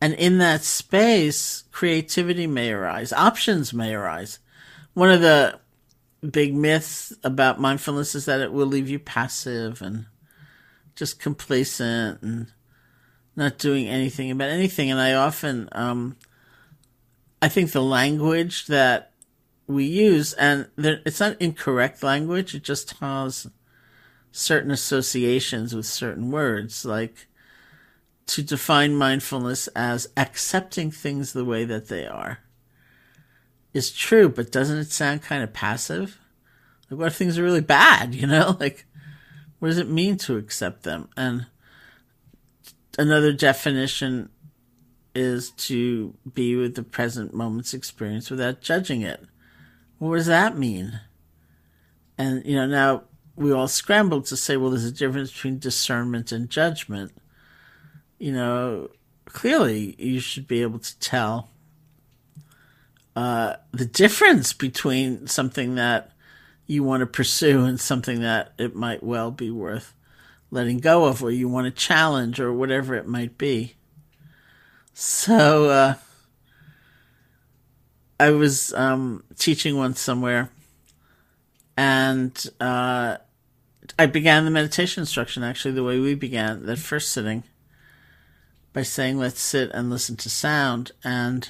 And 0.00 0.14
in 0.14 0.38
that 0.38 0.62
space, 0.62 1.64
creativity 1.72 2.46
may 2.46 2.70
arise, 2.70 3.12
options 3.12 3.72
may 3.72 3.94
arise. 3.94 4.38
One 4.94 5.10
of 5.10 5.20
the 5.20 5.58
big 6.30 6.54
myths 6.54 7.12
about 7.22 7.60
mindfulness 7.60 8.14
is 8.14 8.24
that 8.26 8.40
it 8.40 8.52
will 8.52 8.66
leave 8.66 8.88
you 8.88 8.98
passive 8.98 9.80
and 9.82 10.06
just 10.94 11.20
complacent 11.20 12.22
and 12.22 12.52
not 13.36 13.58
doing 13.58 13.86
anything 13.86 14.30
about 14.30 14.48
anything. 14.48 14.90
And 14.90 15.00
I 15.00 15.14
often, 15.14 15.68
um, 15.72 16.16
I 17.40 17.48
think 17.48 17.72
the 17.72 17.82
language 17.82 18.66
that 18.66 19.12
we 19.66 19.84
use, 19.84 20.32
and 20.34 20.68
there, 20.76 21.00
it's 21.04 21.20
not 21.20 21.40
incorrect 21.40 22.02
language, 22.02 22.54
it 22.54 22.62
just 22.62 22.92
has 22.98 23.46
certain 24.32 24.70
associations 24.70 25.74
with 25.74 25.86
certain 25.86 26.30
words, 26.30 26.84
like 26.84 27.28
to 28.26 28.42
define 28.42 28.94
mindfulness 28.96 29.68
as 29.68 30.08
accepting 30.16 30.90
things 30.90 31.32
the 31.32 31.44
way 31.44 31.64
that 31.64 31.88
they 31.88 32.06
are 32.06 32.40
is 33.72 33.90
true, 33.90 34.28
but 34.28 34.50
doesn't 34.50 34.78
it 34.78 34.90
sound 34.90 35.22
kind 35.22 35.42
of 35.42 35.52
passive? 35.52 36.18
Like, 36.90 36.98
what 36.98 37.08
if 37.08 37.16
things 37.16 37.38
are 37.38 37.42
really 37.42 37.60
bad, 37.60 38.14
you 38.14 38.26
know? 38.26 38.56
Like, 38.60 38.86
what 39.58 39.68
does 39.68 39.78
it 39.78 39.88
mean 39.88 40.16
to 40.18 40.36
accept 40.36 40.82
them? 40.82 41.08
And 41.16 41.46
another 42.98 43.32
definition 43.32 44.28
is 45.14 45.50
to 45.50 46.14
be 46.34 46.56
with 46.56 46.74
the 46.74 46.82
present 46.82 47.32
moment's 47.32 47.72
experience 47.72 48.30
without 48.30 48.60
judging 48.60 49.00
it. 49.00 49.24
What 49.98 50.16
does 50.16 50.26
that 50.26 50.58
mean? 50.58 51.00
And, 52.18 52.44
you 52.44 52.56
know, 52.56 52.66
now 52.66 53.04
we 53.34 53.52
all 53.52 53.68
scrambled 53.68 54.26
to 54.26 54.36
say, 54.36 54.56
well, 54.56 54.70
there's 54.70 54.84
a 54.84 54.92
difference 54.92 55.32
between 55.32 55.58
discernment 55.58 56.32
and 56.32 56.50
judgment. 56.50 57.12
You 58.18 58.32
know, 58.32 58.90
clearly 59.26 59.94
you 59.98 60.20
should 60.20 60.46
be 60.46 60.62
able 60.62 60.78
to 60.78 60.98
tell 60.98 61.50
uh, 63.14 63.56
the 63.72 63.86
difference 63.86 64.52
between 64.52 65.26
something 65.26 65.74
that 65.76 66.12
you 66.66 66.82
want 66.82 67.00
to 67.00 67.06
pursue 67.06 67.64
and 67.64 67.80
something 67.80 68.20
that 68.20 68.52
it 68.58 68.74
might 68.74 69.02
well 69.02 69.30
be 69.30 69.50
worth 69.50 69.94
letting 70.50 70.78
go 70.78 71.04
of, 71.06 71.22
or 71.22 71.30
you 71.30 71.48
want 71.48 71.64
to 71.64 71.70
challenge, 71.70 72.38
or 72.40 72.52
whatever 72.52 72.94
it 72.94 73.06
might 73.06 73.36
be. 73.36 73.74
So, 74.94 75.68
uh, 75.68 75.94
I 78.18 78.30
was 78.30 78.72
um, 78.74 79.24
teaching 79.36 79.76
once 79.76 80.00
somewhere, 80.00 80.50
and 81.76 82.32
uh, 82.60 83.18
I 83.98 84.06
began 84.06 84.44
the 84.44 84.50
meditation 84.50 85.02
instruction 85.02 85.42
actually 85.42 85.74
the 85.74 85.84
way 85.84 85.98
we 85.98 86.14
began 86.14 86.64
that 86.66 86.78
first 86.78 87.12
sitting 87.12 87.42
by 88.76 88.82
saying, 88.82 89.16
"Let's 89.16 89.40
sit 89.40 89.70
and 89.70 89.88
listen 89.88 90.16
to 90.16 90.28
sound." 90.28 90.92
And 91.02 91.48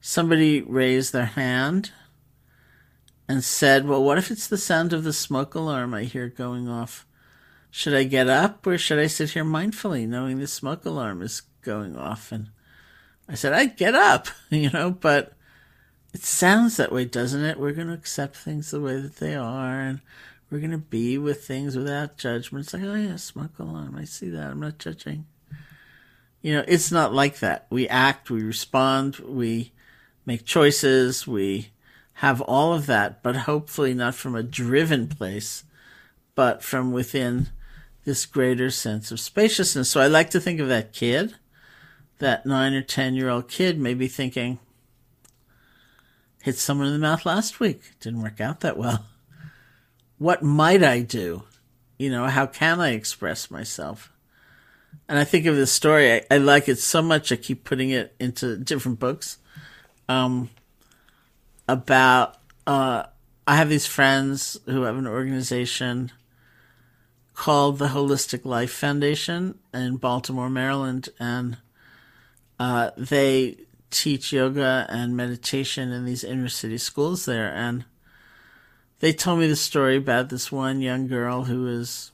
somebody 0.00 0.62
raised 0.62 1.12
their 1.12 1.26
hand 1.26 1.92
and 3.28 3.44
said, 3.44 3.86
"Well, 3.86 4.02
what 4.02 4.18
if 4.18 4.32
it's 4.32 4.48
the 4.48 4.58
sound 4.58 4.92
of 4.92 5.04
the 5.04 5.12
smoke 5.12 5.54
alarm 5.54 5.94
I 5.94 6.02
hear 6.02 6.28
going 6.28 6.68
off? 6.68 7.06
Should 7.70 7.94
I 7.94 8.02
get 8.02 8.28
up 8.28 8.66
or 8.66 8.76
should 8.76 8.98
I 8.98 9.06
sit 9.06 9.30
here 9.30 9.44
mindfully, 9.44 10.08
knowing 10.08 10.40
the 10.40 10.48
smoke 10.48 10.84
alarm 10.84 11.22
is 11.22 11.42
going 11.62 11.96
off?" 11.96 12.32
And 12.32 12.48
I 13.28 13.36
said, 13.36 13.52
"I'd 13.52 13.76
get 13.76 13.94
up, 13.94 14.26
you 14.50 14.70
know, 14.70 14.90
but." 14.90 15.32
It 16.12 16.22
sounds 16.22 16.76
that 16.76 16.92
way, 16.92 17.06
doesn't 17.06 17.42
it? 17.44 17.58
We're 17.58 17.72
going 17.72 17.88
to 17.88 17.92
accept 17.92 18.36
things 18.36 18.70
the 18.70 18.80
way 18.80 19.00
that 19.00 19.16
they 19.16 19.34
are, 19.34 19.80
and 19.80 20.00
we're 20.48 20.60
going 20.60 20.70
to 20.70 20.78
be 20.78 21.18
with 21.18 21.44
things 21.44 21.76
without 21.76 22.18
judgment. 22.18 22.66
It's 22.66 22.72
like, 22.72 22.84
oh, 22.84 22.94
yeah, 22.94 23.16
smoke 23.16 23.58
alarm. 23.58 23.96
I 23.98 24.04
see 24.04 24.28
that. 24.28 24.52
I'm 24.52 24.60
not 24.60 24.78
judging. 24.78 25.26
You 26.44 26.56
know, 26.56 26.64
it's 26.68 26.92
not 26.92 27.14
like 27.14 27.38
that. 27.38 27.66
We 27.70 27.88
act, 27.88 28.28
we 28.28 28.42
respond, 28.42 29.16
we 29.16 29.72
make 30.26 30.44
choices, 30.44 31.26
we 31.26 31.70
have 32.18 32.42
all 32.42 32.74
of 32.74 32.84
that, 32.84 33.22
but 33.22 33.34
hopefully 33.34 33.94
not 33.94 34.14
from 34.14 34.34
a 34.34 34.42
driven 34.42 35.08
place, 35.08 35.64
but 36.34 36.62
from 36.62 36.92
within 36.92 37.48
this 38.04 38.26
greater 38.26 38.68
sense 38.68 39.10
of 39.10 39.20
spaciousness. 39.20 39.88
So 39.88 40.02
I 40.02 40.06
like 40.06 40.28
to 40.30 40.40
think 40.40 40.60
of 40.60 40.68
that 40.68 40.92
kid, 40.92 41.36
that 42.18 42.44
nine 42.44 42.74
or 42.74 42.82
10 42.82 43.14
year 43.14 43.30
old 43.30 43.48
kid, 43.48 43.80
maybe 43.80 44.06
thinking, 44.06 44.58
hit 46.42 46.58
someone 46.58 46.88
in 46.88 46.92
the 46.92 46.98
mouth 46.98 47.24
last 47.24 47.58
week. 47.58 47.80
Didn't 48.00 48.20
work 48.20 48.42
out 48.42 48.60
that 48.60 48.76
well. 48.76 49.06
What 50.18 50.42
might 50.42 50.82
I 50.82 51.00
do? 51.00 51.44
You 51.98 52.10
know, 52.10 52.26
how 52.26 52.44
can 52.44 52.82
I 52.82 52.90
express 52.90 53.50
myself? 53.50 54.10
And 55.08 55.18
I 55.18 55.24
think 55.24 55.46
of 55.46 55.56
this 55.56 55.72
story, 55.72 56.12
I, 56.12 56.22
I 56.30 56.38
like 56.38 56.68
it 56.68 56.78
so 56.78 57.02
much, 57.02 57.30
I 57.30 57.36
keep 57.36 57.64
putting 57.64 57.90
it 57.90 58.14
into 58.18 58.56
different 58.56 58.98
books. 58.98 59.38
Um, 60.08 60.50
about, 61.68 62.38
uh, 62.66 63.04
I 63.46 63.56
have 63.56 63.68
these 63.68 63.86
friends 63.86 64.58
who 64.66 64.82
have 64.82 64.96
an 64.96 65.06
organization 65.06 66.10
called 67.34 67.78
the 67.78 67.88
Holistic 67.88 68.44
Life 68.44 68.72
Foundation 68.72 69.58
in 69.74 69.96
Baltimore, 69.96 70.48
Maryland, 70.48 71.08
and 71.18 71.58
uh, 72.58 72.90
they 72.96 73.58
teach 73.90 74.32
yoga 74.32 74.86
and 74.88 75.16
meditation 75.16 75.92
in 75.92 76.04
these 76.04 76.24
inner 76.24 76.48
city 76.48 76.78
schools 76.78 77.26
there. 77.26 77.52
And 77.52 77.84
they 79.00 79.12
told 79.12 79.40
me 79.40 79.48
the 79.48 79.56
story 79.56 79.96
about 79.96 80.28
this 80.30 80.50
one 80.50 80.80
young 80.80 81.06
girl 81.06 81.44
who 81.44 81.64
was 81.64 82.12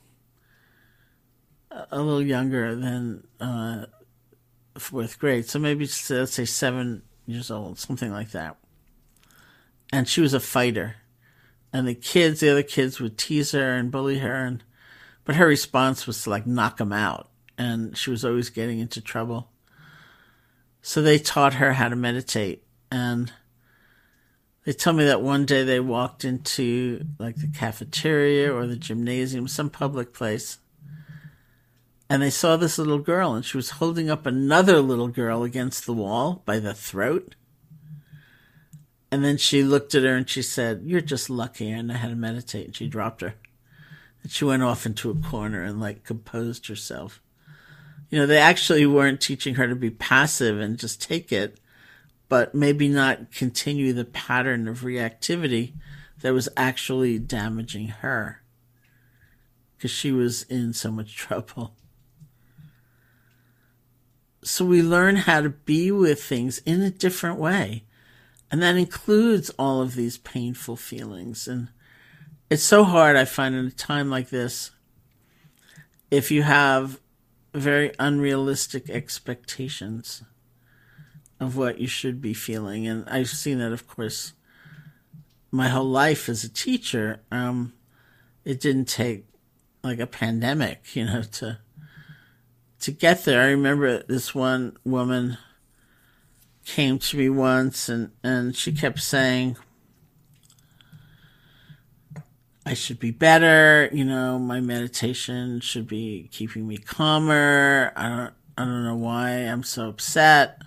a 1.71 2.01
little 2.01 2.23
younger 2.23 2.75
than 2.75 3.27
uh, 3.39 3.87
fourth 4.79 5.18
grade. 5.18 5.49
So 5.49 5.59
maybe, 5.59 5.89
let's 6.11 6.33
say, 6.33 6.45
seven 6.45 7.03
years 7.27 7.51
old, 7.51 7.79
something 7.79 8.11
like 8.12 8.31
that. 8.33 8.57
And 9.93 10.09
she 10.09 10.21
was 10.21 10.35
a 10.35 10.41
fighter. 10.41 10.97
And 11.73 11.87
the 11.87 11.95
kids, 11.95 12.41
the 12.41 12.51
other 12.51 12.62
kids 12.62 13.01
would 13.01 13.16
tease 13.16 13.53
her 13.53 13.77
and 13.77 13.91
bully 13.91 14.18
her. 14.18 14.45
And, 14.45 14.64
but 15.25 15.37
her 15.37 15.47
response 15.47 16.07
was 16.07 16.23
to 16.23 16.31
like 16.31 16.47
knock 16.47 16.79
them 16.79 16.93
out. 16.93 17.31
And 17.57 17.97
she 17.97 18.11
was 18.11 18.25
always 18.25 18.51
getting 18.51 18.79
into 18.81 19.01
trouble. 19.01 19.51
So 20.83 21.03
they 21.03 21.18
taught 21.18 21.55
her 21.55 21.75
how 21.75 21.89
to 21.89 21.97
meditate. 21.97 22.64
And 22.91 23.33
they 24.64 24.73
told 24.73 24.97
me 24.97 25.05
that 25.05 25.23
one 25.23 25.47
day 25.47 25.62
they 25.62 25.81
walked 25.81 26.25
into 26.25 27.05
like 27.18 27.37
the 27.37 27.49
cafeteria 27.49 28.53
or 28.53 28.66
the 28.66 28.77
gymnasium, 28.77 29.47
some 29.47 29.71
public 29.71 30.12
place. 30.12 30.59
And 32.11 32.21
they 32.21 32.29
saw 32.31 32.57
this 32.57 32.77
little 32.77 32.99
girl, 32.99 33.33
and 33.33 33.45
she 33.45 33.57
was 33.57 33.71
holding 33.71 34.11
up 34.11 34.27
another 34.27 34.81
little 34.81 35.09
girl 35.09 35.45
against 35.45 35.87
the 35.87 35.95
wall 35.95 36.43
by 36.45 36.59
the 36.59 36.75
throat. 36.75 37.37
And 39.11 39.25
then 39.25 39.39
she 39.39 39.63
looked 39.63 39.95
at 39.95 40.03
her 40.03 40.15
and 40.15 40.29
she 40.29 40.43
said, 40.43 40.83
You're 40.85 41.01
just 41.01 41.31
lucky 41.31 41.73
I 41.73 41.81
know 41.81 41.95
how 41.95 42.09
to 42.09 42.15
meditate. 42.15 42.67
And 42.67 42.77
she 42.77 42.89
dropped 42.89 43.23
her. 43.23 43.35
And 44.23 44.31
she 44.31 44.45
went 44.45 44.63
off 44.63 44.85
into 44.85 45.11
a 45.11 45.15
corner 45.15 45.63
and 45.63 45.81
like 45.81 46.05
composed 46.05 46.67
herself 46.67 47.23
you 48.11 48.19
know, 48.19 48.27
they 48.27 48.39
actually 48.39 48.85
weren't 48.87 49.21
teaching 49.21 49.55
her 49.55 49.69
to 49.69 49.77
be 49.77 49.91
passive 49.91 50.61
and 50.61 50.79
just 50.79 51.01
take 51.01 51.33
it, 51.33 51.59
but 52.29 52.55
maybe 52.55 52.89
not 52.89 53.31
continue 53.31 53.93
the 53.93 54.05
pattern 54.05 54.67
of 54.67 54.81
reactivity 54.81 55.75
that 56.21 56.35
was 56.35 56.49
actually 56.57 57.19
damaging 57.19 57.89
her 57.89 58.43
because 59.77 59.93
she 59.93 60.11
was 60.11 60.43
in 60.45 60.73
so 60.73 60.91
much 60.91 61.17
trouble. 61.17 61.75
So 64.43 64.64
we 64.64 64.82
learn 64.82 65.16
how 65.16 65.41
to 65.41 65.51
be 65.51 65.91
with 65.91 66.22
things 66.22 66.59
in 66.59 66.82
a 66.82 66.91
different 66.91 67.38
way. 67.38 67.84
And 68.51 68.62
that 68.62 68.76
includes 68.76 69.51
all 69.59 69.80
of 69.80 69.95
these 69.95 70.18
painful 70.18 70.76
feelings. 70.76 71.47
And 71.47 71.68
it's 72.49 72.62
so 72.62 72.84
hard, 72.84 73.16
I 73.16 73.24
find, 73.24 73.55
in 73.55 73.66
a 73.66 73.70
time 73.70 74.11
like 74.11 74.30
this, 74.30 74.70
if 76.11 76.30
you 76.30 76.43
have 76.43 76.99
very 77.55 77.93
unrealistic 77.99 78.88
expectations 78.88 80.22
of 81.38 81.57
what 81.57 81.78
you 81.78 81.86
should 81.86 82.20
be 82.20 82.34
feeling. 82.34 82.86
And 82.86 83.09
I've 83.09 83.28
seen 83.28 83.59
that, 83.59 83.72
of 83.72 83.86
course, 83.86 84.34
my 85.51 85.68
whole 85.68 85.88
life 85.88 86.28
as 86.28 86.45
a 86.45 86.49
teacher. 86.49 87.20
Um, 87.30 87.72
it 88.45 88.61
didn't 88.61 88.86
take 88.86 89.26
like 89.82 89.99
a 89.99 90.07
pandemic, 90.07 90.95
you 90.95 91.07
know, 91.07 91.22
to 91.22 91.59
to 92.81 92.91
get 92.91 93.24
there. 93.24 93.41
I 93.41 93.47
remember 93.47 94.03
this 94.03 94.35
one 94.35 94.76
woman 94.85 95.39
came 96.64 96.99
to 96.99 97.16
me 97.16 97.28
once 97.28 97.89
and, 97.89 98.11
and 98.22 98.55
she 98.55 98.72
kept 98.72 99.01
saying, 99.01 99.57
I 102.66 102.74
should 102.74 103.01
be 103.01 103.11
better, 103.11 103.89
you 103.93 104.05
know, 104.05 104.39
my 104.39 104.61
meditation 104.61 105.61
should 105.61 105.87
be 105.87 106.28
keeping 106.31 106.68
me 106.68 106.76
calmer. 106.76 107.93
I 107.97 108.09
don't 108.09 108.35
I 108.61 108.64
don't 108.64 108.85
know 108.85 108.97
why 108.97 109.31
I'm 109.31 109.62
so 109.62 109.89
upset. 109.89 110.61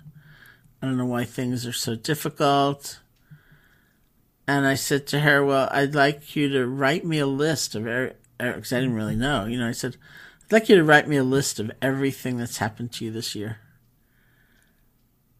I 0.82 0.86
don't 0.86 0.96
know 0.96 1.06
why 1.06 1.22
things 1.22 1.64
are 1.64 1.72
so 1.72 1.94
difficult. 1.94 2.98
And 4.48 4.66
I 4.66 4.74
said 4.74 5.06
to 5.08 5.20
her, 5.20 5.44
Well, 5.44 5.68
I'd 5.70 5.94
like 5.94 6.34
you 6.34 6.48
to 6.48 6.66
write 6.66 7.04
me 7.04 7.20
a 7.20 7.26
list 7.26 7.76
of 7.76 7.86
er, 7.86 8.16
er, 8.42 8.54
because 8.54 8.72
I 8.72 8.80
didn't 8.80 8.96
really 8.96 9.14
know. 9.14 9.44
You 9.44 9.60
know, 9.60 9.68
I 9.68 9.72
said, 9.72 9.92
I'd 9.92 10.00
like 10.54 10.68
you 10.68 10.76
to 10.76 10.84
write 10.84 11.08
me 11.08 11.16
a 11.16 11.24
list 11.24 11.58
of 11.58 11.72
everything 11.82 12.36
that's 12.36 12.58
happened 12.58 12.92
to 12.92 13.04
you 13.04 13.10
this 13.10 13.34
year. 13.34 13.58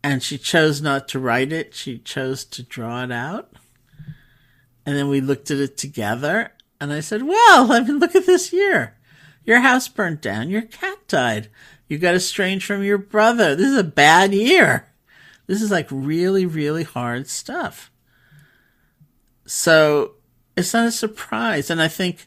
And 0.02 0.22
she 0.22 0.36
chose 0.36 0.82
not 0.82 1.08
to 1.08 1.18
write 1.18 1.52
it, 1.52 1.72
she 1.72 1.98
chose 1.98 2.44
to 2.46 2.62
draw 2.62 3.04
it 3.04 3.12
out. 3.12 3.52
And 4.84 4.96
then 4.96 5.08
we 5.08 5.20
looked 5.20 5.50
at 5.50 5.58
it 5.58 5.78
together, 5.78 6.52
and 6.80 6.92
I 6.92 7.00
said, 7.00 7.22
Well, 7.22 7.72
I 7.72 7.80
mean, 7.80 8.00
look 8.00 8.14
at 8.14 8.26
this 8.26 8.52
year. 8.52 8.96
Your 9.44 9.60
house 9.60 9.88
burnt 9.88 10.20
down, 10.20 10.50
your 10.50 10.62
cat 10.62 10.98
died, 11.06 11.48
you 11.88 11.96
got 11.96 12.14
estranged 12.14 12.66
from 12.66 12.82
your 12.82 12.98
brother. 12.98 13.54
This 13.54 13.68
is 13.68 13.78
a 13.78 13.84
bad 13.84 14.34
year. 14.34 14.88
This 15.46 15.62
is 15.62 15.70
like 15.70 15.86
really, 15.90 16.44
really 16.44 16.82
hard 16.82 17.28
stuff. 17.28 17.90
So 19.46 20.14
it's 20.56 20.74
not 20.74 20.88
a 20.88 20.92
surprise. 20.92 21.70
And 21.70 21.80
I 21.80 21.88
think 21.88 22.26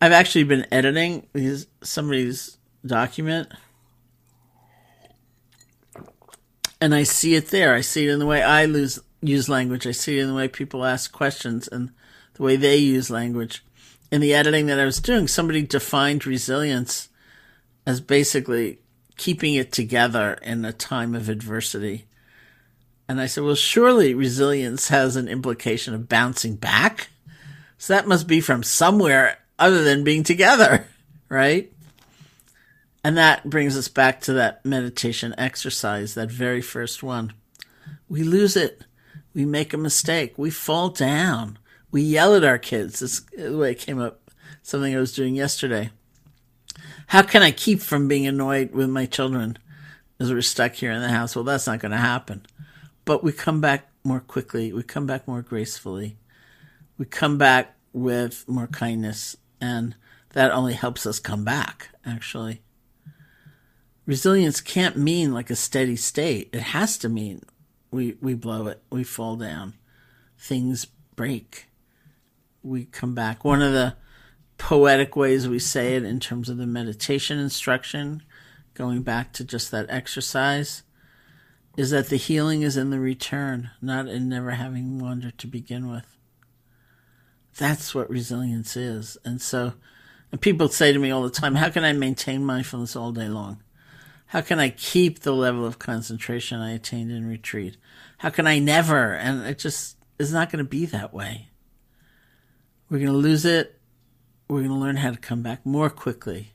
I've 0.00 0.12
actually 0.12 0.44
been 0.44 0.66
editing 0.70 1.26
somebody's 1.82 2.58
document. 2.86 3.48
And 6.80 6.94
I 6.94 7.02
see 7.02 7.34
it 7.34 7.48
there. 7.48 7.74
I 7.74 7.80
see 7.80 8.06
it 8.06 8.12
in 8.12 8.20
the 8.20 8.26
way 8.26 8.42
I 8.42 8.64
lose, 8.64 9.00
use 9.20 9.48
language. 9.48 9.86
I 9.86 9.90
see 9.90 10.18
it 10.18 10.22
in 10.22 10.28
the 10.28 10.34
way 10.34 10.46
people 10.46 10.84
ask 10.84 11.10
questions 11.10 11.66
and 11.66 11.90
the 12.34 12.44
way 12.44 12.54
they 12.54 12.76
use 12.76 13.10
language. 13.10 13.64
In 14.12 14.20
the 14.20 14.32
editing 14.34 14.66
that 14.66 14.78
I 14.78 14.84
was 14.84 15.00
doing, 15.00 15.26
somebody 15.26 15.62
defined 15.62 16.26
resilience 16.26 17.08
as 17.84 18.00
basically 18.00 18.78
keeping 19.16 19.54
it 19.54 19.72
together 19.72 20.38
in 20.42 20.64
a 20.64 20.72
time 20.72 21.16
of 21.16 21.28
adversity. 21.28 22.06
And 23.08 23.20
I 23.20 23.26
said, 23.26 23.42
well, 23.42 23.56
surely 23.56 24.14
resilience 24.14 24.88
has 24.88 25.16
an 25.16 25.26
implication 25.26 25.94
of 25.94 26.08
bouncing 26.08 26.54
back. 26.54 27.08
So 27.76 27.94
that 27.94 28.06
must 28.06 28.28
be 28.28 28.40
from 28.40 28.62
somewhere 28.62 29.38
other 29.58 29.82
than 29.82 30.04
being 30.04 30.22
together, 30.22 30.86
right? 31.28 31.72
And 33.04 33.16
that 33.16 33.48
brings 33.48 33.76
us 33.76 33.88
back 33.88 34.20
to 34.22 34.32
that 34.34 34.64
meditation 34.64 35.34
exercise, 35.38 36.14
that 36.14 36.30
very 36.30 36.60
first 36.60 37.02
one. 37.02 37.32
We 38.08 38.22
lose 38.22 38.56
it. 38.56 38.84
We 39.34 39.44
make 39.44 39.72
a 39.72 39.78
mistake. 39.78 40.36
We 40.36 40.50
fall 40.50 40.88
down. 40.88 41.58
We 41.90 42.02
yell 42.02 42.34
at 42.34 42.44
our 42.44 42.58
kids. 42.58 43.00
This 43.00 43.12
is 43.32 43.50
the 43.50 43.56
way 43.56 43.72
it 43.72 43.78
came 43.78 44.00
up, 44.00 44.30
something 44.62 44.94
I 44.94 44.98
was 44.98 45.14
doing 45.14 45.34
yesterday. 45.34 45.90
How 47.08 47.22
can 47.22 47.42
I 47.42 47.52
keep 47.52 47.80
from 47.80 48.08
being 48.08 48.26
annoyed 48.26 48.72
with 48.72 48.90
my 48.90 49.06
children 49.06 49.58
as 50.20 50.30
we're 50.30 50.42
stuck 50.42 50.74
here 50.74 50.92
in 50.92 51.00
the 51.00 51.08
house? 51.08 51.34
Well, 51.34 51.44
that's 51.44 51.66
not 51.66 51.78
going 51.78 51.92
to 51.92 51.98
happen 51.98 52.44
but 53.08 53.24
we 53.24 53.32
come 53.32 53.58
back 53.58 53.88
more 54.04 54.20
quickly. 54.20 54.70
We 54.70 54.82
come 54.82 55.06
back 55.06 55.26
more 55.26 55.40
gracefully. 55.40 56.18
We 56.98 57.06
come 57.06 57.38
back 57.38 57.74
with 57.94 58.46
more 58.46 58.66
kindness, 58.66 59.34
and 59.60 59.94
that 60.30 60.50
only 60.50 60.74
helps 60.74 61.06
us 61.06 61.18
come 61.18 61.44
back, 61.44 61.88
actually. 62.04 62.62
Resilience 64.06 64.60
can't 64.60 64.96
mean 64.96 65.34
like 65.34 65.50
a 65.50 65.56
steady 65.56 65.96
state. 65.96 66.48
It 66.52 66.60
has 66.60 66.96
to 66.98 67.08
mean 67.08 67.42
we, 67.90 68.16
we 68.20 68.34
blow 68.34 68.66
it, 68.66 68.82
we 68.90 69.04
fall 69.04 69.36
down, 69.36 69.74
things 70.38 70.86
break, 71.16 71.68
we 72.62 72.84
come 72.84 73.14
back. 73.14 73.44
One 73.44 73.62
of 73.62 73.72
the 73.72 73.96
poetic 74.58 75.16
ways 75.16 75.48
we 75.48 75.58
say 75.58 75.96
it 75.96 76.04
in 76.04 76.20
terms 76.20 76.48
of 76.48 76.56
the 76.56 76.66
meditation 76.66 77.38
instruction, 77.38 78.22
going 78.74 79.02
back 79.02 79.32
to 79.34 79.44
just 79.44 79.70
that 79.70 79.86
exercise, 79.88 80.82
is 81.76 81.90
that 81.90 82.08
the 82.08 82.16
healing 82.16 82.62
is 82.62 82.76
in 82.76 82.90
the 82.90 83.00
return, 83.00 83.70
not 83.80 84.08
in 84.08 84.28
never 84.28 84.50
having 84.52 84.98
wandered 84.98 85.38
to 85.38 85.46
begin 85.46 85.90
with. 85.90 86.17
That's 87.58 87.92
what 87.94 88.08
resilience 88.08 88.76
is. 88.76 89.18
And 89.24 89.42
so, 89.42 89.74
and 90.30 90.40
people 90.40 90.68
say 90.68 90.92
to 90.92 90.98
me 90.98 91.10
all 91.10 91.22
the 91.22 91.30
time, 91.30 91.56
how 91.56 91.68
can 91.68 91.84
I 91.84 91.92
maintain 91.92 92.44
mindfulness 92.44 92.96
all 92.96 93.12
day 93.12 93.28
long? 93.28 93.62
How 94.26 94.40
can 94.42 94.60
I 94.60 94.70
keep 94.70 95.20
the 95.20 95.32
level 95.32 95.66
of 95.66 95.78
concentration 95.78 96.60
I 96.60 96.72
attained 96.72 97.10
in 97.10 97.28
retreat? 97.28 97.76
How 98.18 98.30
can 98.30 98.46
I 98.46 98.60
never? 98.60 99.12
And 99.12 99.44
it 99.44 99.58
just 99.58 99.96
is 100.18 100.32
not 100.32 100.50
going 100.50 100.64
to 100.64 100.68
be 100.68 100.86
that 100.86 101.12
way. 101.12 101.48
We're 102.88 102.98
going 102.98 103.10
to 103.10 103.18
lose 103.18 103.44
it. 103.44 103.80
We're 104.48 104.60
going 104.60 104.70
to 104.70 104.76
learn 104.76 104.96
how 104.96 105.10
to 105.10 105.18
come 105.18 105.42
back 105.42 105.66
more 105.66 105.90
quickly. 105.90 106.52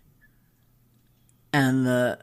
And 1.52 1.86
the 1.86 2.20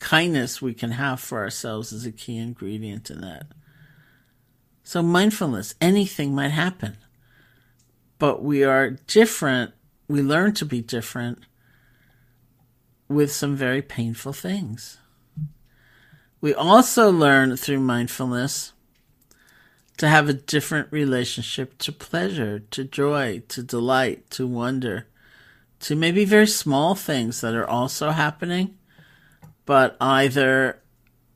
kindness 0.00 0.60
we 0.60 0.74
can 0.74 0.92
have 0.92 1.18
for 1.18 1.38
ourselves 1.38 1.92
is 1.92 2.04
a 2.04 2.12
key 2.12 2.36
ingredient 2.36 3.10
in 3.10 3.20
that. 3.22 3.46
So, 4.84 5.02
mindfulness, 5.02 5.74
anything 5.80 6.34
might 6.34 6.50
happen, 6.50 6.98
but 8.18 8.42
we 8.42 8.64
are 8.64 8.90
different. 8.90 9.72
We 10.08 10.22
learn 10.22 10.54
to 10.54 10.64
be 10.64 10.80
different 10.80 11.40
with 13.08 13.32
some 13.32 13.56
very 13.56 13.82
painful 13.82 14.32
things. 14.32 14.98
We 16.40 16.54
also 16.54 17.10
learn 17.10 17.56
through 17.56 17.80
mindfulness 17.80 18.72
to 19.96 20.08
have 20.08 20.28
a 20.28 20.34
different 20.34 20.88
relationship 20.92 21.78
to 21.78 21.92
pleasure, 21.92 22.60
to 22.60 22.84
joy, 22.84 23.42
to 23.48 23.62
delight, 23.62 24.30
to 24.30 24.46
wonder, 24.46 25.08
to 25.80 25.96
maybe 25.96 26.24
very 26.24 26.46
small 26.46 26.94
things 26.94 27.40
that 27.40 27.54
are 27.54 27.68
also 27.68 28.10
happening 28.10 28.78
but 29.68 29.98
either 30.00 30.80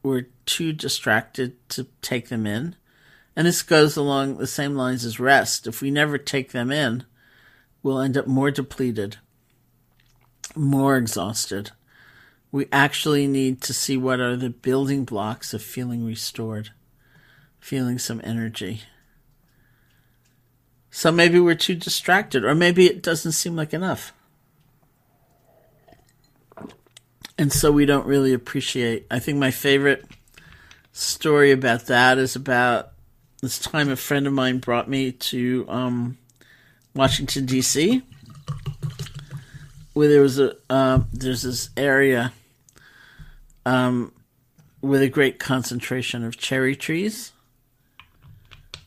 we're 0.02 0.24
too 0.46 0.72
distracted 0.72 1.52
to 1.68 1.86
take 2.00 2.30
them 2.30 2.46
in. 2.46 2.74
And 3.34 3.46
this 3.46 3.62
goes 3.62 3.96
along 3.96 4.36
the 4.36 4.46
same 4.46 4.74
lines 4.74 5.04
as 5.04 5.18
rest. 5.18 5.66
If 5.66 5.80
we 5.80 5.90
never 5.90 6.18
take 6.18 6.52
them 6.52 6.70
in, 6.70 7.04
we'll 7.82 8.00
end 8.00 8.16
up 8.16 8.26
more 8.26 8.50
depleted, 8.50 9.16
more 10.54 10.96
exhausted. 10.96 11.70
We 12.50 12.66
actually 12.70 13.26
need 13.26 13.62
to 13.62 13.72
see 13.72 13.96
what 13.96 14.20
are 14.20 14.36
the 14.36 14.50
building 14.50 15.04
blocks 15.04 15.54
of 15.54 15.62
feeling 15.62 16.04
restored, 16.04 16.70
feeling 17.58 17.98
some 17.98 18.20
energy. 18.22 18.82
So 20.90 21.10
maybe 21.10 21.40
we're 21.40 21.54
too 21.54 21.74
distracted, 21.74 22.44
or 22.44 22.54
maybe 22.54 22.86
it 22.86 23.02
doesn't 23.02 23.32
seem 23.32 23.56
like 23.56 23.72
enough. 23.72 24.12
and 27.38 27.52
so 27.52 27.72
we 27.72 27.86
don't 27.86 28.06
really 28.06 28.32
appreciate. 28.32 29.06
I 29.10 29.18
think 29.18 29.38
my 29.38 29.50
favorite 29.50 30.04
story 30.92 31.50
about 31.50 31.86
that 31.86 32.16
is 32.18 32.36
about 32.36 32.92
this 33.43 33.59
time 33.59 33.90
a 33.90 33.97
friend 33.97 34.28
of 34.28 34.32
mine 34.32 34.59
brought 34.59 34.88
me 34.88 35.11
to 35.11 35.66
um, 35.68 36.16
Washington 36.95 37.45
D.C. 37.45 38.01
where 39.95 40.09
there 40.09 40.22
was 40.22 40.38
a 40.38 40.57
uh, 40.70 41.01
there's 41.12 41.43
this 41.43 41.70
area 41.76 42.32
um, 43.66 44.12
with 44.80 45.03
a 45.03 45.09
great 45.09 45.40
concentration 45.40 46.24
of 46.24 46.36
cherry 46.36 46.76
trees 46.76 47.32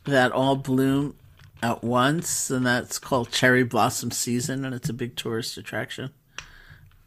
that 0.06 0.32
all 0.32 0.56
bloom 0.56 1.18
at 1.62 1.84
once, 1.84 2.49
and 2.49 2.66
that's 2.66 2.97
called 2.97 3.32
cherry 3.32 3.64
blossom 3.64 4.10
season, 4.10 4.64
and 4.64 4.74
it's 4.74 4.88
a 4.88 4.93
big 4.93 5.18
tourist 5.18 5.58
attraction. 5.58 6.12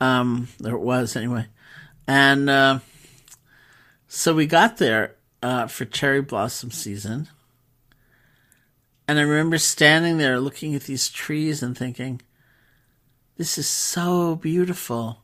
Um, 0.03 0.49
there 0.61 0.75
it 0.75 0.81
was 0.81 1.17
anyway. 1.17 1.47
And 2.07 2.51
uh, 2.51 2.81
so 4.07 4.35
we 4.35 4.47
got 4.47 4.77
there 4.77 5.15
uh, 5.43 5.67
for 5.67 5.87
cherry 5.87 6.21
blossom 6.21 6.71
season. 6.71 7.29
And 9.09 9.19
I 9.19 9.23
remember 9.23 9.57
standing 9.57 10.19
there 10.19 10.39
looking 10.39 10.75
at 10.75 10.83
these 10.83 11.09
trees 11.09 11.63
and 11.63 11.77
thinking, 11.77 12.21
this 13.39 13.57
is 13.57 13.67
so 13.67 14.37
beautiful. 14.37 15.23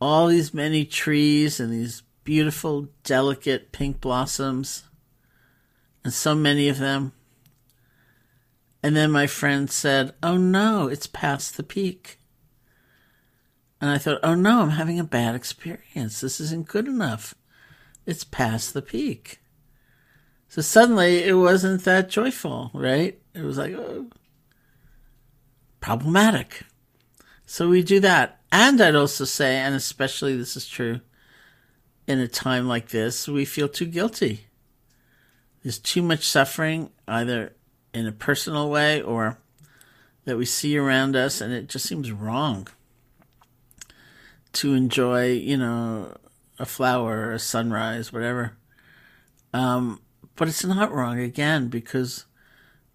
All 0.00 0.28
these 0.28 0.54
many 0.54 0.84
trees 0.84 1.58
and 1.58 1.72
these 1.72 2.02
beautiful, 2.22 2.88
delicate 3.02 3.72
pink 3.72 4.00
blossoms, 4.00 4.84
and 6.04 6.12
so 6.12 6.34
many 6.34 6.68
of 6.68 6.78
them. 6.78 7.12
And 8.82 8.94
then 8.94 9.10
my 9.10 9.26
friend 9.26 9.70
said, 9.70 10.14
Oh 10.22 10.36
no, 10.36 10.88
it's 10.88 11.06
past 11.06 11.56
the 11.56 11.62
peak. 11.62 12.18
And 13.80 13.90
I 13.90 13.96
thought, 13.96 14.20
Oh 14.22 14.34
no, 14.34 14.60
I'm 14.60 14.70
having 14.70 15.00
a 15.00 15.04
bad 15.04 15.34
experience. 15.34 16.20
This 16.20 16.38
isn't 16.38 16.68
good 16.68 16.86
enough. 16.86 17.34
It's 18.04 18.24
past 18.24 18.74
the 18.74 18.82
peak. 18.82 19.40
So 20.54 20.62
suddenly 20.62 21.24
it 21.24 21.32
wasn't 21.32 21.82
that 21.82 22.08
joyful, 22.08 22.70
right? 22.72 23.18
It 23.34 23.42
was 23.42 23.58
like, 23.58 23.72
oh, 23.72 24.06
problematic. 25.80 26.62
So 27.44 27.68
we 27.68 27.82
do 27.82 27.98
that. 27.98 28.40
And 28.52 28.80
I'd 28.80 28.94
also 28.94 29.24
say, 29.24 29.56
and 29.56 29.74
especially 29.74 30.36
this 30.36 30.56
is 30.56 30.68
true 30.68 31.00
in 32.06 32.20
a 32.20 32.28
time 32.28 32.68
like 32.68 32.90
this, 32.90 33.26
we 33.26 33.44
feel 33.44 33.68
too 33.68 33.86
guilty. 33.86 34.46
There's 35.64 35.80
too 35.80 36.02
much 36.02 36.22
suffering, 36.22 36.90
either 37.08 37.56
in 37.92 38.06
a 38.06 38.12
personal 38.12 38.70
way 38.70 39.02
or 39.02 39.38
that 40.24 40.36
we 40.36 40.44
see 40.44 40.78
around 40.78 41.16
us, 41.16 41.40
and 41.40 41.52
it 41.52 41.68
just 41.68 41.86
seems 41.86 42.12
wrong 42.12 42.68
to 44.52 44.74
enjoy, 44.74 45.32
you 45.32 45.56
know, 45.56 46.16
a 46.60 46.64
flower, 46.64 47.32
a 47.32 47.40
sunrise, 47.40 48.12
whatever. 48.12 48.56
Um, 49.52 49.98
but 50.36 50.48
it's 50.48 50.64
not 50.64 50.92
wrong 50.92 51.18
again 51.18 51.68
because 51.68 52.24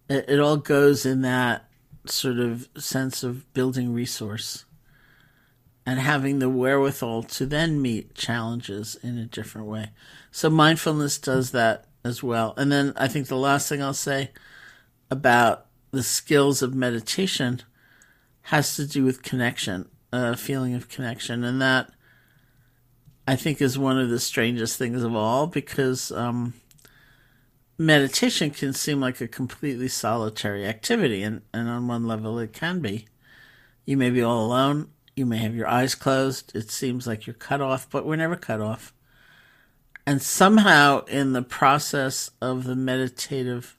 it, 0.09 0.25
it 0.27 0.39
all 0.39 0.57
goes 0.57 1.05
in 1.05 1.21
that 1.21 1.65
sort 2.05 2.39
of 2.39 2.67
sense 2.77 3.23
of 3.23 3.51
building 3.53 3.93
resource 3.93 4.65
and 5.85 5.99
having 5.99 6.39
the 6.39 6.49
wherewithal 6.49 7.23
to 7.23 7.45
then 7.45 7.81
meet 7.81 8.13
challenges 8.13 8.95
in 9.01 9.17
a 9.17 9.25
different 9.25 9.67
way. 9.67 9.89
So 10.31 10.49
mindfulness 10.49 11.17
does 11.17 11.51
that 11.51 11.85
as 12.03 12.21
well. 12.21 12.53
And 12.57 12.71
then 12.71 12.93
I 12.95 13.07
think 13.07 13.27
the 13.27 13.35
last 13.35 13.67
thing 13.67 13.81
I'll 13.81 13.93
say 13.93 14.31
about 15.09 15.65
the 15.91 16.03
skills 16.03 16.61
of 16.61 16.75
meditation 16.75 17.61
has 18.43 18.75
to 18.75 18.85
do 18.85 19.03
with 19.03 19.23
connection, 19.23 19.89
a 20.11 20.37
feeling 20.37 20.75
of 20.75 20.89
connection. 20.89 21.43
And 21.43 21.61
that 21.61 21.91
I 23.27 23.35
think 23.35 23.61
is 23.61 23.77
one 23.77 23.99
of 23.99 24.09
the 24.09 24.19
strangest 24.19 24.77
things 24.77 25.03
of 25.03 25.15
all 25.15 25.47
because 25.47 26.11
um, 26.11 26.53
meditation 27.79 28.51
can 28.51 28.73
seem 28.73 28.99
like 28.99 29.21
a 29.21 29.27
completely 29.27 29.87
solitary 29.87 30.67
activity, 30.67 31.23
and, 31.23 31.41
and 31.53 31.69
on 31.69 31.87
one 31.87 32.05
level 32.05 32.37
it 32.37 32.53
can 32.53 32.81
be. 32.81 33.07
You 33.85 33.97
may 33.97 34.09
be 34.09 34.21
all 34.21 34.45
alone, 34.45 34.89
you 35.15 35.25
may 35.25 35.37
have 35.37 35.55
your 35.55 35.67
eyes 35.67 35.95
closed, 35.95 36.55
it 36.55 36.69
seems 36.69 37.07
like 37.07 37.25
you're 37.25 37.33
cut 37.33 37.61
off, 37.61 37.89
but 37.89 38.05
we're 38.05 38.17
never 38.17 38.35
cut 38.35 38.59
off. 38.59 38.93
And 40.05 40.21
somehow, 40.21 41.05
in 41.05 41.33
the 41.33 41.41
process 41.41 42.31
of 42.41 42.65
the 42.65 42.75
meditative 42.75 43.77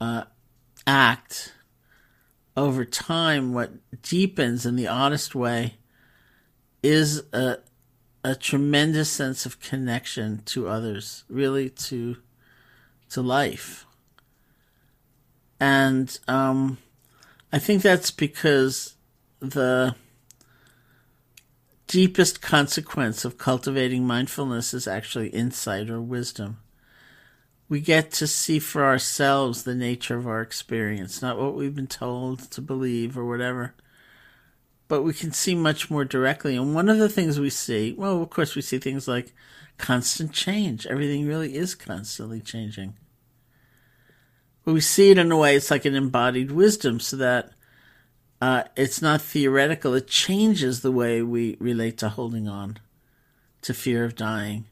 uh, 0.00 0.24
act, 0.86 1.54
over 2.56 2.84
time, 2.84 3.52
what 3.52 3.70
deepens 4.02 4.66
in 4.66 4.74
the 4.76 4.88
oddest 4.88 5.34
way 5.34 5.76
is 6.82 7.22
a, 7.32 7.58
a 8.24 8.34
tremendous 8.34 9.10
sense 9.10 9.46
of 9.46 9.60
connection 9.60 10.42
to 10.46 10.68
others, 10.68 11.24
really 11.28 11.70
to 11.70 12.16
to 13.10 13.22
life. 13.22 13.86
And 15.58 16.18
um, 16.26 16.78
I 17.52 17.58
think 17.58 17.82
that's 17.82 18.10
because 18.10 18.94
the 19.40 19.94
deepest 21.86 22.40
consequence 22.40 23.24
of 23.24 23.36
cultivating 23.36 24.06
mindfulness 24.06 24.72
is 24.72 24.86
actually 24.86 25.28
insight 25.28 25.90
or 25.90 26.00
wisdom. 26.00 26.58
We 27.68 27.80
get 27.80 28.10
to 28.12 28.26
see 28.26 28.58
for 28.58 28.84
ourselves 28.84 29.62
the 29.62 29.74
nature 29.74 30.16
of 30.16 30.26
our 30.26 30.40
experience, 30.40 31.20
not 31.20 31.38
what 31.38 31.54
we've 31.54 31.74
been 31.74 31.86
told 31.86 32.50
to 32.52 32.60
believe 32.60 33.18
or 33.18 33.26
whatever, 33.26 33.74
but 34.88 35.02
we 35.02 35.12
can 35.12 35.32
see 35.32 35.54
much 35.54 35.90
more 35.90 36.04
directly. 36.04 36.56
And 36.56 36.74
one 36.74 36.88
of 36.88 36.98
the 36.98 37.08
things 37.08 37.38
we 37.38 37.50
see, 37.50 37.92
well, 37.96 38.22
of 38.22 38.30
course, 38.30 38.56
we 38.56 38.62
see 38.62 38.78
things 38.78 39.06
like 39.06 39.32
constant 39.80 40.32
change. 40.32 40.86
Everything 40.86 41.26
really 41.26 41.56
is 41.56 41.74
constantly 41.74 42.40
changing. 42.40 42.94
But 44.64 44.74
we 44.74 44.80
see 44.80 45.10
it 45.10 45.18
in 45.18 45.32
a 45.32 45.36
way, 45.36 45.56
it's 45.56 45.70
like 45.70 45.86
an 45.86 45.94
embodied 45.94 46.52
wisdom, 46.52 47.00
so 47.00 47.16
that 47.16 47.52
uh, 48.40 48.64
it's 48.76 49.00
not 49.00 49.22
theoretical. 49.22 49.94
It 49.94 50.06
changes 50.06 50.80
the 50.80 50.92
way 50.92 51.22
we 51.22 51.56
relate 51.58 51.98
to 51.98 52.10
holding 52.10 52.46
on, 52.46 52.78
to 53.62 53.74
fear 53.74 54.04
of 54.04 54.14
dying, 54.14 54.66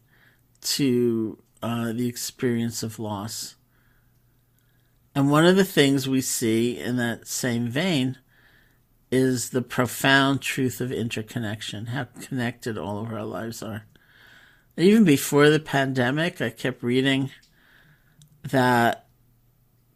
to 0.60 1.38
uh, 1.62 1.92
the 1.92 2.06
experience 2.06 2.82
of 2.82 2.98
loss. 2.98 3.56
And 5.14 5.30
one 5.30 5.46
of 5.46 5.56
the 5.56 5.64
things 5.64 6.08
we 6.08 6.20
see 6.20 6.78
in 6.78 6.96
that 6.98 7.26
same 7.26 7.68
vein 7.68 8.18
is 9.10 9.50
the 9.50 9.62
profound 9.62 10.42
truth 10.42 10.82
of 10.82 10.92
interconnection, 10.92 11.86
how 11.86 12.08
connected 12.20 12.76
all 12.76 12.98
of 12.98 13.12
our 13.12 13.24
lives 13.24 13.62
are. 13.62 13.86
Even 14.78 15.02
before 15.02 15.50
the 15.50 15.58
pandemic, 15.58 16.40
I 16.40 16.50
kept 16.50 16.84
reading 16.84 17.32
that 18.44 19.06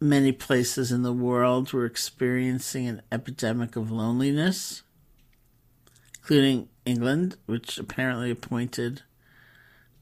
many 0.01 0.33
places 0.33 0.91
in 0.91 1.03
the 1.03 1.13
world 1.13 1.71
were 1.71 1.85
experiencing 1.85 2.89
an 2.89 3.01
epidemic 3.09 3.77
of 3.77 3.91
loneliness, 3.91 4.83
including 6.17 6.67
England, 6.85 7.37
which 7.45 7.77
apparently 7.77 8.29
appointed 8.29 9.03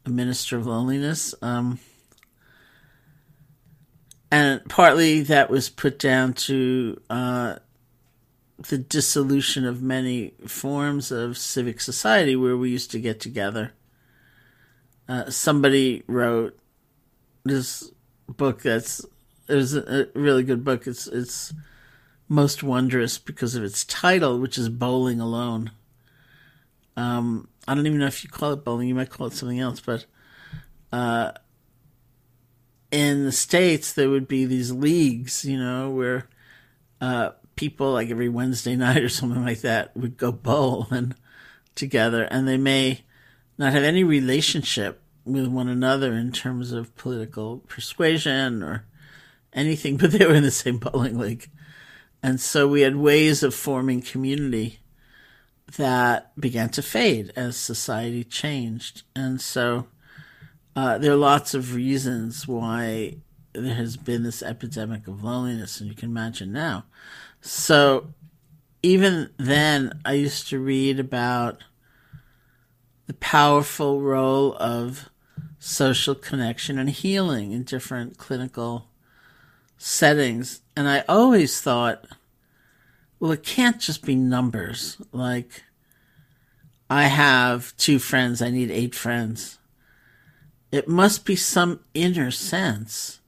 a 0.03 0.09
minister 0.09 0.57
of 0.57 0.65
loneliness. 0.65 1.35
Um, 1.43 1.77
and 4.31 4.67
partly 4.67 5.21
that 5.21 5.51
was 5.51 5.69
put 5.69 5.99
down 5.99 6.33
to 6.33 6.99
uh, 7.07 7.57
the 8.67 8.79
dissolution 8.79 9.63
of 9.63 9.83
many 9.83 10.33
forms 10.47 11.11
of 11.11 11.37
civic 11.37 11.81
society 11.81 12.35
where 12.35 12.57
we 12.57 12.71
used 12.71 12.89
to 12.89 12.99
get 12.99 13.19
together. 13.19 13.73
Uh, 15.07 15.29
somebody 15.29 16.03
wrote 16.07 16.57
this 17.43 17.91
book 18.27 18.61
that's 18.61 19.05
it 19.47 19.55
was 19.55 19.75
a 19.75 20.07
really 20.13 20.43
good 20.43 20.63
book. 20.63 20.87
It's 20.87 21.07
it's 21.07 21.53
most 22.29 22.63
wondrous 22.63 23.17
because 23.17 23.55
of 23.55 23.63
its 23.63 23.83
title, 23.83 24.39
which 24.39 24.57
is 24.57 24.69
Bowling 24.69 25.19
Alone. 25.19 25.71
Um, 26.95 27.49
I 27.67 27.75
don't 27.75 27.85
even 27.85 27.99
know 27.99 28.07
if 28.07 28.23
you 28.23 28.29
call 28.29 28.53
it 28.53 28.63
bowling. 28.63 28.87
You 28.87 28.95
might 28.95 29.09
call 29.09 29.27
it 29.27 29.33
something 29.33 29.59
else, 29.59 29.81
but 29.81 30.05
uh, 30.91 31.31
in 32.91 33.25
the 33.25 33.31
states 33.31 33.91
there 33.93 34.09
would 34.09 34.27
be 34.27 34.45
these 34.45 34.71
leagues, 34.71 35.43
you 35.43 35.57
know, 35.57 35.89
where 35.89 36.29
uh, 37.01 37.31
people 37.55 37.91
like 37.91 38.09
every 38.09 38.29
Wednesday 38.29 38.75
night 38.77 39.03
or 39.03 39.09
something 39.09 39.43
like 39.43 39.61
that 39.61 39.95
would 39.97 40.17
go 40.17 40.31
bowl 40.31 40.87
and 40.91 41.15
together, 41.75 42.23
and 42.23 42.47
they 42.47 42.57
may 42.57 43.01
not 43.61 43.73
have 43.73 43.83
any 43.83 44.03
relationship 44.03 45.01
with 45.23 45.47
one 45.47 45.67
another 45.67 46.13
in 46.13 46.31
terms 46.31 46.71
of 46.71 46.95
political 46.95 47.59
persuasion 47.59 48.63
or 48.63 48.85
anything, 49.53 49.97
but 49.97 50.11
they 50.11 50.25
were 50.25 50.33
in 50.33 50.43
the 50.43 50.51
same 50.51 50.77
bowling 50.77 51.17
league. 51.17 51.47
And 52.23 52.39
so 52.39 52.67
we 52.67 52.81
had 52.81 52.95
ways 52.95 53.43
of 53.43 53.55
forming 53.55 54.01
community 54.01 54.79
that 55.77 56.39
began 56.39 56.69
to 56.69 56.81
fade 56.81 57.31
as 57.35 57.55
society 57.55 58.23
changed. 58.23 59.03
And 59.15 59.39
so 59.39 59.87
uh, 60.75 60.97
there 60.97 61.13
are 61.13 61.17
lots 61.17 61.53
of 61.53 61.75
reasons 61.75 62.47
why 62.47 63.17
there 63.53 63.75
has 63.75 63.95
been 63.95 64.23
this 64.23 64.41
epidemic 64.41 65.07
of 65.07 65.23
loneliness, 65.23 65.79
and 65.79 65.89
you 65.89 65.95
can 65.95 66.09
imagine 66.09 66.51
now. 66.51 66.85
So 67.41 68.13
even 68.81 69.29
then, 69.37 69.99
I 70.05 70.13
used 70.13 70.47
to 70.49 70.59
read 70.59 70.99
about 70.99 71.63
the 73.11 73.17
powerful 73.17 73.99
role 73.99 74.55
of 74.55 75.09
social 75.59 76.15
connection 76.15 76.79
and 76.79 76.89
healing 76.89 77.51
in 77.51 77.61
different 77.61 78.17
clinical 78.17 78.87
settings. 79.77 80.61
And 80.77 80.87
I 80.87 81.03
always 81.09 81.59
thought, 81.59 82.07
well, 83.19 83.33
it 83.33 83.43
can't 83.43 83.81
just 83.81 84.05
be 84.05 84.15
numbers. 84.15 84.95
Like, 85.11 85.63
I 86.89 87.07
have 87.07 87.75
two 87.75 87.99
friends, 87.99 88.41
I 88.41 88.49
need 88.49 88.71
eight 88.71 88.95
friends. 88.95 89.59
It 90.71 90.87
must 90.87 91.25
be 91.25 91.35
some 91.35 91.81
inner 91.93 92.31
sense 92.31 93.19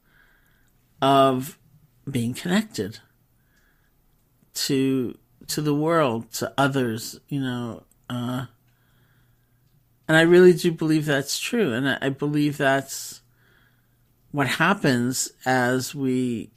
of 1.02 1.60
being 2.10 2.34
connected 2.34 3.00
to 4.54 5.18
to 5.48 5.60
the 5.60 5.76
world, 5.76 6.32
to 6.32 6.54
others, 6.58 7.20
you 7.28 7.42
know. 7.42 7.84
Uh, 8.10 8.46
and 10.08 10.18
I 10.18 10.22
really 10.22 10.54
do 10.54 10.72
believe 10.72 11.06
that's 11.06 11.40
true, 11.40 11.74
and 11.74 11.98
I, 12.02 12.10
believe 12.10 12.58
that's 12.58 13.22
what 14.32 14.48
happens 14.48 15.32
as 15.46 15.96
we 15.96 16.52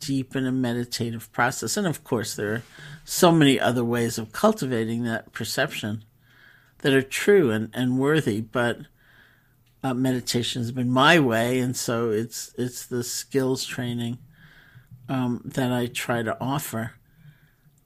deepen 0.00 0.46
a 0.46 0.52
meditative 0.52 1.30
process. 1.32 1.76
And 1.76 1.86
of 1.86 2.04
course, 2.04 2.34
there 2.34 2.52
are 2.52 2.62
so 3.04 3.32
many 3.32 3.58
other 3.58 3.84
ways 3.84 4.18
of 4.18 4.32
cultivating 4.32 5.04
that 5.04 5.32
perception 5.32 6.04
that 6.78 6.92
are 6.92 7.02
true 7.02 7.50
and, 7.50 7.70
and 7.72 7.98
worthy. 7.98 8.40
But 8.40 8.80
uh, 9.82 9.94
meditation 9.94 10.60
has 10.60 10.72
been 10.72 10.90
my 10.90 11.18
way, 11.18 11.58
and 11.60 11.74
so 11.74 12.10
it's 12.10 12.52
it's 12.58 12.84
the 12.84 13.02
skills 13.02 13.64
training 13.64 14.18
um, 15.08 15.40
that 15.44 15.72
I 15.72 15.86
try 15.86 16.22
to 16.22 16.36
offer. 16.40 16.92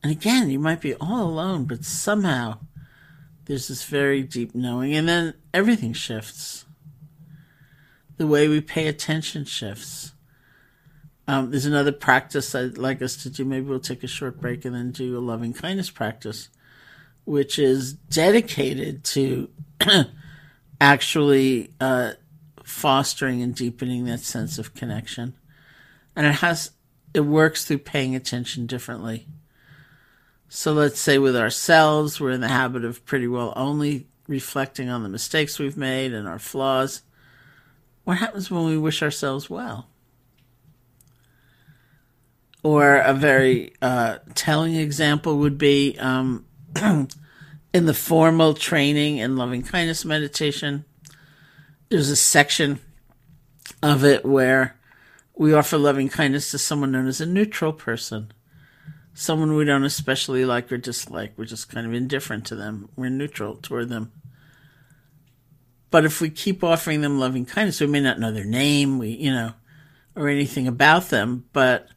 And 0.02 0.10
again, 0.10 0.50
you 0.50 0.58
might 0.58 0.80
be 0.80 0.94
all 0.96 1.22
alone, 1.22 1.64
but 1.64 1.84
somehow 1.84 2.58
there's 3.46 3.68
this 3.68 3.84
very 3.84 4.22
deep 4.22 4.54
knowing, 4.54 4.94
and 4.94 5.08
then 5.08 5.34
everything 5.52 5.92
shifts. 5.92 6.64
The 8.16 8.26
way 8.26 8.48
we 8.48 8.60
pay 8.60 8.86
attention 8.86 9.44
shifts. 9.44 10.12
Um, 11.26 11.50
there's 11.50 11.66
another 11.66 11.92
practice 11.92 12.54
I'd 12.54 12.78
like 12.78 13.02
us 13.02 13.16
to 13.22 13.30
do. 13.30 13.44
Maybe 13.44 13.66
we'll 13.66 13.80
take 13.80 14.04
a 14.04 14.08
short 14.08 14.40
break 14.40 14.64
and 14.64 14.74
then 14.74 14.92
do 14.92 15.18
a 15.18 15.20
loving 15.20 15.52
kindness 15.52 15.90
practice, 15.90 16.48
which 17.24 17.58
is 17.58 17.94
dedicated 17.94 19.04
to 19.04 19.48
actually 20.80 21.72
uh, 21.80 22.12
fostering 22.62 23.42
and 23.42 23.54
deepening 23.54 24.04
that 24.04 24.20
sense 24.20 24.58
of 24.58 24.74
connection. 24.74 25.34
And 26.14 26.26
it 26.26 26.36
has, 26.36 26.70
it 27.14 27.20
works 27.20 27.64
through 27.64 27.78
paying 27.78 28.14
attention 28.14 28.66
differently. 28.66 29.26
So 30.56 30.72
let's 30.72 31.00
say 31.00 31.18
with 31.18 31.34
ourselves, 31.34 32.20
we're 32.20 32.30
in 32.30 32.40
the 32.40 32.46
habit 32.46 32.84
of 32.84 33.04
pretty 33.04 33.26
well 33.26 33.52
only 33.56 34.06
reflecting 34.28 34.88
on 34.88 35.02
the 35.02 35.08
mistakes 35.08 35.58
we've 35.58 35.76
made 35.76 36.12
and 36.12 36.28
our 36.28 36.38
flaws. 36.38 37.02
What 38.04 38.18
happens 38.18 38.52
when 38.52 38.64
we 38.64 38.78
wish 38.78 39.02
ourselves 39.02 39.50
well? 39.50 39.88
Or 42.62 42.98
a 42.98 43.12
very 43.12 43.72
uh, 43.82 44.18
telling 44.36 44.76
example 44.76 45.38
would 45.38 45.58
be 45.58 45.98
um, 45.98 46.44
in 47.74 47.86
the 47.86 47.92
formal 47.92 48.54
training 48.54 49.18
in 49.18 49.36
loving 49.36 49.64
kindness 49.64 50.04
meditation, 50.04 50.84
there's 51.88 52.10
a 52.10 52.16
section 52.16 52.78
of 53.82 54.04
it 54.04 54.24
where 54.24 54.76
we 55.34 55.52
offer 55.52 55.76
loving 55.76 56.08
kindness 56.08 56.52
to 56.52 56.58
someone 56.58 56.92
known 56.92 57.08
as 57.08 57.20
a 57.20 57.26
neutral 57.26 57.72
person. 57.72 58.30
Someone 59.14 59.54
we 59.54 59.64
don't 59.64 59.84
especially 59.84 60.44
like 60.44 60.70
or 60.72 60.76
dislike. 60.76 61.32
We're 61.36 61.44
just 61.44 61.68
kind 61.68 61.86
of 61.86 61.94
indifferent 61.94 62.44
to 62.46 62.56
them. 62.56 62.88
We're 62.96 63.10
neutral 63.10 63.56
toward 63.56 63.88
them. 63.88 64.12
But 65.90 66.04
if 66.04 66.20
we 66.20 66.30
keep 66.30 66.64
offering 66.64 67.00
them 67.00 67.20
loving 67.20 67.46
kindness, 67.46 67.80
we 67.80 67.86
may 67.86 68.00
not 68.00 68.18
know 68.18 68.32
their 68.32 68.44
name, 68.44 68.98
we, 68.98 69.10
you 69.10 69.30
know, 69.30 69.52
or 70.16 70.28
anything 70.28 70.66
about 70.66 71.10
them, 71.10 71.44
but 71.52 71.88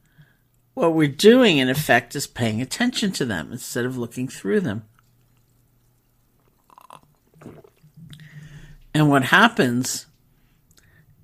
what 0.75 0.93
we're 0.93 1.07
doing 1.07 1.57
in 1.57 1.69
effect 1.69 2.15
is 2.15 2.27
paying 2.27 2.61
attention 2.61 3.11
to 3.13 3.25
them 3.25 3.51
instead 3.51 3.85
of 3.85 3.97
looking 3.97 4.27
through 4.27 4.59
them. 4.59 4.85
And 8.93 9.09
what 9.09 9.25
happens 9.25 10.05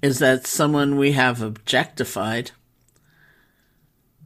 is 0.02 0.20
that 0.20 0.48
someone 0.48 0.98
we 0.98 1.12
have 1.12 1.42
objectified 1.42 2.52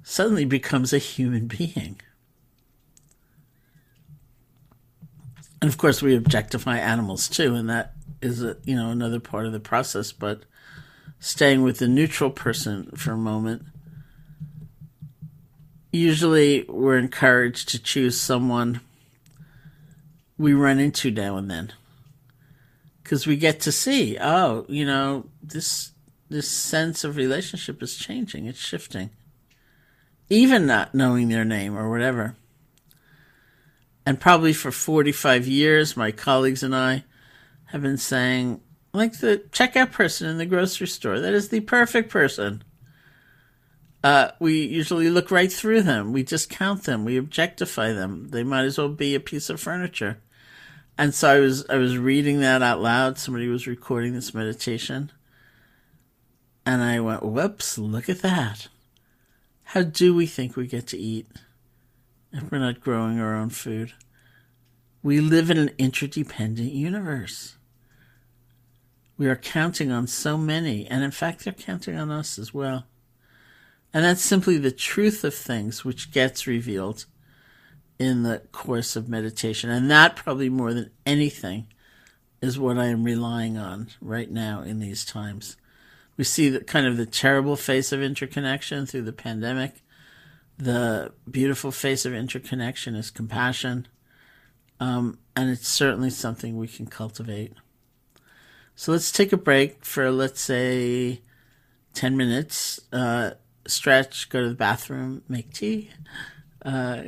suddenly 0.07 0.45
becomes 0.45 0.93
a 0.93 0.99
human 0.99 1.47
being. 1.47 1.99
And 5.61 5.69
of 5.69 5.77
course, 5.77 6.01
we 6.01 6.15
objectify 6.15 6.77
animals 6.77 7.27
too, 7.27 7.55
and 7.55 7.69
that 7.69 7.93
is 8.21 8.41
a, 8.41 8.55
you 8.63 8.75
know 8.75 8.89
another 8.89 9.19
part 9.19 9.45
of 9.45 9.51
the 9.51 9.59
process. 9.59 10.13
But 10.13 10.43
staying 11.19 11.61
with 11.61 11.79
the 11.79 11.89
neutral 11.89 12.29
person 12.29 12.89
for 12.95 13.11
a 13.11 13.17
moment, 13.17 13.63
usually 15.91 16.63
we're 16.69 16.97
encouraged 16.97 17.67
to 17.69 17.83
choose 17.83 18.19
someone 18.19 18.79
we 20.37 20.53
run 20.53 20.79
into 20.79 21.11
now 21.11 21.35
and 21.35 21.51
then 21.51 21.73
because 23.01 23.25
we 23.25 23.35
get 23.35 23.59
to 23.59 23.71
see 23.71 24.15
oh 24.21 24.63
you 24.69 24.85
know 24.85 25.25
this 25.41 25.91
this 26.29 26.47
sense 26.47 27.03
of 27.03 27.15
relationship 27.15 27.81
is 27.81 27.95
changing 27.95 28.45
it's 28.45 28.59
shifting 28.59 29.09
even 30.29 30.65
not 30.65 30.93
knowing 30.93 31.29
their 31.29 31.45
name 31.45 31.77
or 31.77 31.89
whatever. 31.89 32.35
And 34.05 34.19
probably 34.19 34.53
for 34.53 34.71
45 34.71 35.47
years, 35.47 35.97
my 35.97 36.11
colleagues 36.11 36.63
and 36.63 36.75
I 36.75 37.03
have 37.65 37.81
been 37.81 37.97
saying, 37.97 38.61
like 38.93 39.19
the 39.19 39.43
checkout 39.51 39.91
person 39.91 40.29
in 40.29 40.37
the 40.37 40.45
grocery 40.45 40.87
store, 40.87 41.19
that 41.19 41.33
is 41.33 41.49
the 41.49 41.59
perfect 41.61 42.09
person. 42.09 42.63
Uh, 44.03 44.31
we 44.39 44.65
usually 44.65 45.09
look 45.09 45.31
right 45.31 45.51
through 45.51 45.81
them. 45.81 46.13
We 46.13 46.23
discount 46.23 46.83
them. 46.83 47.03
We 47.03 47.17
objectify 47.17 47.91
them. 47.91 48.29
They 48.29 48.43
might 48.43 48.63
as 48.63 48.77
well 48.77 48.89
be 48.89 49.15
a 49.15 49.19
piece 49.19 49.49
of 49.49 49.59
furniture. 49.59 50.21
And 50.97 51.13
so 51.13 51.29
I 51.29 51.39
was 51.39 51.65
I 51.69 51.75
was 51.75 51.97
reading 51.97 52.39
that 52.39 52.63
out 52.63 52.81
loud. 52.81 53.17
Somebody 53.17 53.47
was 53.47 53.67
recording 53.67 54.13
this 54.13 54.33
meditation, 54.33 55.11
and 56.65 56.81
I 56.81 56.99
went, 57.01 57.23
"Whoops! 57.23 57.77
Look 57.77 58.09
at 58.09 58.21
that." 58.23 58.67
How 59.71 59.83
do 59.83 60.15
we 60.15 60.27
think 60.27 60.55
we 60.55 60.65
get 60.65 60.87
to 60.87 60.97
eat 60.97 61.27
if 62.31 62.49
we're 62.49 62.57
not 62.57 62.79
growing 62.79 63.19
our 63.19 63.35
own 63.35 63.49
food? 63.49 63.91
We 65.03 65.19
live 65.19 65.51
in 65.51 65.57
an 65.57 65.71
interdependent 65.77 66.71
universe. 66.71 67.57
We 69.17 69.27
are 69.27 69.35
counting 69.35 69.91
on 69.91 70.07
so 70.07 70.37
many, 70.37 70.87
and 70.87 71.03
in 71.03 71.11
fact, 71.11 71.43
they're 71.43 71.51
counting 71.51 71.97
on 71.97 72.09
us 72.11 72.39
as 72.39 72.53
well. 72.53 72.85
And 73.93 74.05
that's 74.05 74.21
simply 74.21 74.57
the 74.57 74.71
truth 74.71 75.25
of 75.25 75.33
things 75.35 75.83
which 75.83 76.11
gets 76.11 76.47
revealed 76.47 77.03
in 77.99 78.23
the 78.23 78.43
course 78.53 78.95
of 78.95 79.09
meditation. 79.09 79.69
And 79.69 79.91
that, 79.91 80.15
probably 80.15 80.47
more 80.47 80.73
than 80.73 80.91
anything, 81.05 81.67
is 82.41 82.57
what 82.57 82.77
I 82.77 82.85
am 82.85 83.03
relying 83.03 83.57
on 83.57 83.89
right 83.99 84.31
now 84.31 84.61
in 84.61 84.79
these 84.79 85.03
times. 85.03 85.57
We 86.17 86.23
see 86.23 86.49
the 86.49 86.63
kind 86.63 86.87
of 86.87 86.97
the 86.97 87.05
terrible 87.05 87.55
face 87.55 87.91
of 87.91 88.01
interconnection 88.01 88.85
through 88.85 89.03
the 89.03 89.13
pandemic. 89.13 89.83
The 90.57 91.13
beautiful 91.29 91.71
face 91.71 92.05
of 92.05 92.13
interconnection 92.13 92.95
is 92.95 93.11
compassion. 93.11 93.87
Um, 94.79 95.19
and 95.35 95.49
it's 95.49 95.67
certainly 95.67 96.09
something 96.09 96.57
we 96.57 96.67
can 96.67 96.87
cultivate. 96.87 97.53
So 98.75 98.91
let's 98.91 99.11
take 99.11 99.31
a 99.31 99.37
break 99.37 99.85
for, 99.85 100.11
let's 100.11 100.41
say, 100.41 101.21
10 101.93 102.17
minutes. 102.17 102.79
Uh, 102.91 103.31
stretch, 103.67 104.29
go 104.29 104.41
to 104.41 104.49
the 104.49 104.55
bathroom, 104.55 105.23
make 105.27 105.53
tea, 105.53 105.89
uh, 106.63 107.01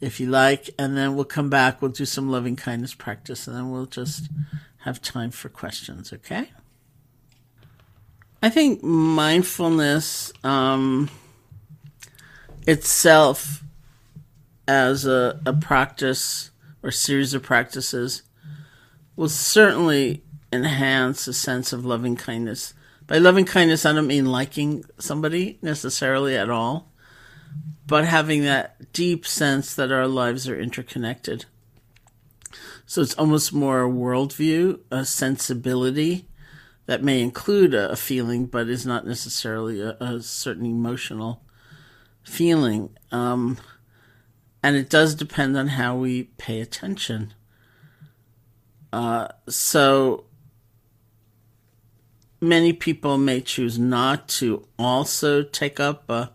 if 0.00 0.18
you 0.18 0.26
like, 0.26 0.70
and 0.78 0.96
then 0.96 1.14
we'll 1.14 1.24
come 1.24 1.50
back. 1.50 1.80
We'll 1.80 1.90
do 1.90 2.04
some 2.04 2.30
loving 2.30 2.56
kindness 2.56 2.94
practice, 2.94 3.46
and 3.46 3.56
then 3.56 3.70
we'll 3.70 3.86
just 3.86 4.28
have 4.78 5.00
time 5.00 5.30
for 5.30 5.48
questions, 5.48 6.12
okay? 6.12 6.50
I 8.44 8.50
think 8.50 8.82
mindfulness 8.82 10.30
um, 10.44 11.08
itself, 12.66 13.64
as 14.68 15.06
a, 15.06 15.40
a 15.46 15.54
practice 15.54 16.50
or 16.82 16.90
series 16.90 17.32
of 17.32 17.42
practices, 17.42 18.20
will 19.16 19.30
certainly 19.30 20.24
enhance 20.52 21.26
a 21.26 21.32
sense 21.32 21.72
of 21.72 21.86
loving 21.86 22.16
kindness. 22.16 22.74
By 23.06 23.16
loving 23.16 23.46
kindness, 23.46 23.86
I 23.86 23.94
don't 23.94 24.06
mean 24.06 24.26
liking 24.26 24.84
somebody 24.98 25.58
necessarily 25.62 26.36
at 26.36 26.50
all, 26.50 26.92
but 27.86 28.04
having 28.04 28.42
that 28.42 28.92
deep 28.92 29.24
sense 29.24 29.74
that 29.74 29.90
our 29.90 30.06
lives 30.06 30.46
are 30.50 30.60
interconnected. 30.60 31.46
So 32.84 33.00
it's 33.00 33.14
almost 33.14 33.54
more 33.54 33.84
a 33.84 33.90
worldview, 33.90 34.80
a 34.90 35.06
sensibility 35.06 36.26
that 36.86 37.02
may 37.02 37.22
include 37.22 37.74
a, 37.74 37.96
feeling, 37.96 38.46
but 38.46 38.68
is 38.68 38.84
not 38.84 39.06
necessarily 39.06 39.80
a, 39.80 39.96
a 40.00 40.20
certain 40.20 40.66
emotional 40.66 41.42
feeling. 42.22 42.96
Um, 43.10 43.58
and 44.62 44.76
it 44.76 44.90
does 44.90 45.14
depend 45.14 45.56
on 45.56 45.68
how 45.68 45.96
we 45.96 46.24
pay 46.24 46.60
attention. 46.60 47.34
Uh, 48.92 49.28
so 49.48 50.24
many 52.40 52.72
people 52.72 53.18
may 53.18 53.40
choose 53.40 53.78
not 53.78 54.28
to 54.28 54.66
also 54.78 55.42
take 55.42 55.80
up 55.80 56.08
a 56.10 56.32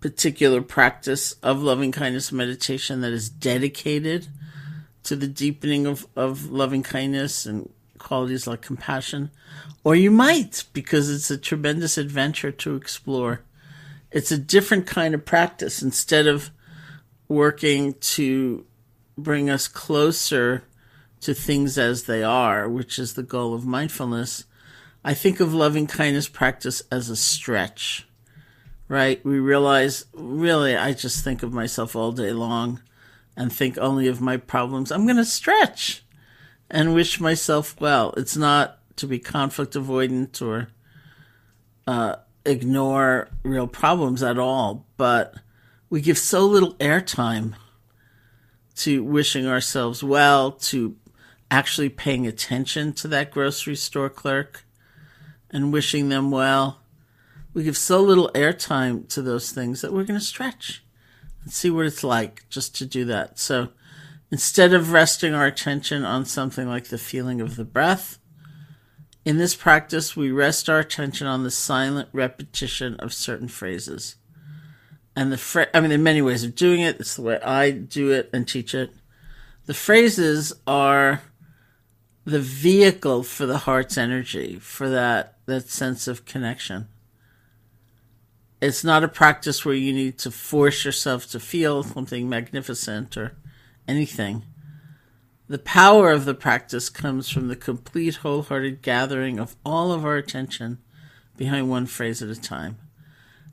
particular 0.00 0.60
practice 0.60 1.32
of 1.42 1.62
loving 1.62 1.92
kindness 1.92 2.32
meditation 2.32 3.00
that 3.02 3.12
is 3.12 3.28
dedicated 3.28 4.28
to 5.02 5.14
the 5.16 5.28
deepening 5.28 5.86
of, 5.86 6.06
of 6.16 6.50
loving 6.50 6.82
kindness 6.82 7.46
and 7.46 7.70
qualities 8.04 8.46
like 8.46 8.62
compassion, 8.62 9.30
or 9.82 9.96
you 9.96 10.10
might 10.10 10.64
because 10.72 11.10
it's 11.10 11.30
a 11.30 11.38
tremendous 11.38 11.98
adventure 11.98 12.52
to 12.52 12.76
explore. 12.76 13.40
It's 14.12 14.30
a 14.30 14.38
different 14.38 14.86
kind 14.86 15.14
of 15.14 15.24
practice. 15.24 15.82
Instead 15.82 16.28
of 16.28 16.50
working 17.26 17.94
to 17.94 18.64
bring 19.18 19.50
us 19.50 19.66
closer 19.66 20.64
to 21.20 21.34
things 21.34 21.78
as 21.78 22.04
they 22.04 22.22
are, 22.22 22.68
which 22.68 22.98
is 22.98 23.14
the 23.14 23.22
goal 23.22 23.54
of 23.54 23.66
mindfulness, 23.66 24.44
I 25.04 25.14
think 25.14 25.40
of 25.40 25.52
loving 25.52 25.86
kindness 25.86 26.28
practice 26.28 26.82
as 26.90 27.10
a 27.10 27.16
stretch, 27.16 28.06
right? 28.88 29.24
We 29.24 29.38
realize, 29.38 30.06
really, 30.12 30.76
I 30.76 30.92
just 30.92 31.24
think 31.24 31.42
of 31.42 31.52
myself 31.52 31.96
all 31.96 32.12
day 32.12 32.32
long 32.32 32.80
and 33.36 33.52
think 33.52 33.76
only 33.78 34.06
of 34.06 34.20
my 34.20 34.36
problems. 34.36 34.92
I'm 34.92 35.06
going 35.06 35.16
to 35.16 35.24
stretch 35.24 36.04
and 36.74 36.92
wish 36.92 37.20
myself 37.20 37.80
well. 37.80 38.12
It's 38.16 38.36
not 38.36 38.80
to 38.96 39.06
be 39.06 39.20
conflict 39.20 39.74
avoidant 39.74 40.42
or 40.42 40.70
uh, 41.86 42.16
ignore 42.44 43.28
real 43.44 43.68
problems 43.68 44.24
at 44.24 44.40
all, 44.40 44.84
but 44.96 45.36
we 45.88 46.00
give 46.00 46.18
so 46.18 46.44
little 46.44 46.74
airtime 46.74 47.54
to 48.74 49.04
wishing 49.04 49.46
ourselves 49.46 50.02
well, 50.02 50.50
to 50.50 50.96
actually 51.48 51.88
paying 51.88 52.26
attention 52.26 52.92
to 52.94 53.06
that 53.06 53.30
grocery 53.30 53.76
store 53.76 54.10
clerk 54.10 54.64
and 55.50 55.72
wishing 55.72 56.08
them 56.08 56.32
well. 56.32 56.80
We 57.52 57.62
give 57.62 57.76
so 57.76 58.02
little 58.02 58.32
airtime 58.34 59.08
to 59.10 59.22
those 59.22 59.52
things 59.52 59.80
that 59.80 59.92
we're 59.92 60.02
going 60.02 60.18
to 60.18 60.26
stretch 60.26 60.82
and 61.44 61.52
see 61.52 61.70
what 61.70 61.86
it's 61.86 62.02
like 62.02 62.48
just 62.48 62.74
to 62.78 62.84
do 62.84 63.04
that. 63.04 63.38
So 63.38 63.68
instead 64.30 64.74
of 64.74 64.92
resting 64.92 65.34
our 65.34 65.46
attention 65.46 66.04
on 66.04 66.24
something 66.24 66.68
like 66.68 66.88
the 66.88 66.98
feeling 66.98 67.40
of 67.40 67.56
the 67.56 67.64
breath, 67.64 68.18
in 69.24 69.38
this 69.38 69.54
practice, 69.54 70.14
we 70.14 70.30
rest 70.30 70.68
our 70.68 70.80
attention 70.80 71.26
on 71.26 71.44
the 71.44 71.50
silent 71.50 72.08
repetition 72.12 72.96
of 72.96 73.14
certain 73.14 73.48
phrases. 73.48 74.16
And 75.16 75.32
the 75.32 75.38
fra- 75.38 75.68
I 75.72 75.80
mean, 75.80 75.90
there 75.90 75.98
are 75.98 76.02
many 76.02 76.20
ways 76.20 76.44
of 76.44 76.54
doing 76.54 76.80
it. 76.80 77.00
It's 77.00 77.16
the 77.16 77.22
way 77.22 77.40
I 77.40 77.70
do 77.70 78.10
it 78.10 78.28
and 78.32 78.46
teach 78.46 78.74
it. 78.74 78.92
The 79.66 79.74
phrases 79.74 80.52
are 80.66 81.22
the 82.24 82.40
vehicle 82.40 83.22
for 83.22 83.46
the 83.46 83.58
heart's 83.58 83.96
energy, 83.96 84.58
for 84.58 84.90
that, 84.90 85.38
that 85.46 85.70
sense 85.70 86.06
of 86.06 86.26
connection. 86.26 86.88
It's 88.60 88.84
not 88.84 89.04
a 89.04 89.08
practice 89.08 89.64
where 89.64 89.74
you 89.74 89.92
need 89.92 90.18
to 90.18 90.30
force 90.30 90.84
yourself 90.84 91.30
to 91.30 91.40
feel 91.40 91.82
something 91.82 92.28
magnificent 92.28 93.16
or 93.16 93.36
anything. 93.86 94.44
The 95.46 95.58
power 95.58 96.10
of 96.10 96.24
the 96.24 96.34
practice 96.34 96.88
comes 96.88 97.28
from 97.28 97.48
the 97.48 97.56
complete 97.56 98.16
wholehearted 98.16 98.80
gathering 98.80 99.38
of 99.38 99.56
all 99.64 99.92
of 99.92 100.04
our 100.04 100.16
attention 100.16 100.78
behind 101.36 101.68
one 101.68 101.86
phrase 101.86 102.22
at 102.22 102.28
a 102.28 102.40
time. 102.40 102.78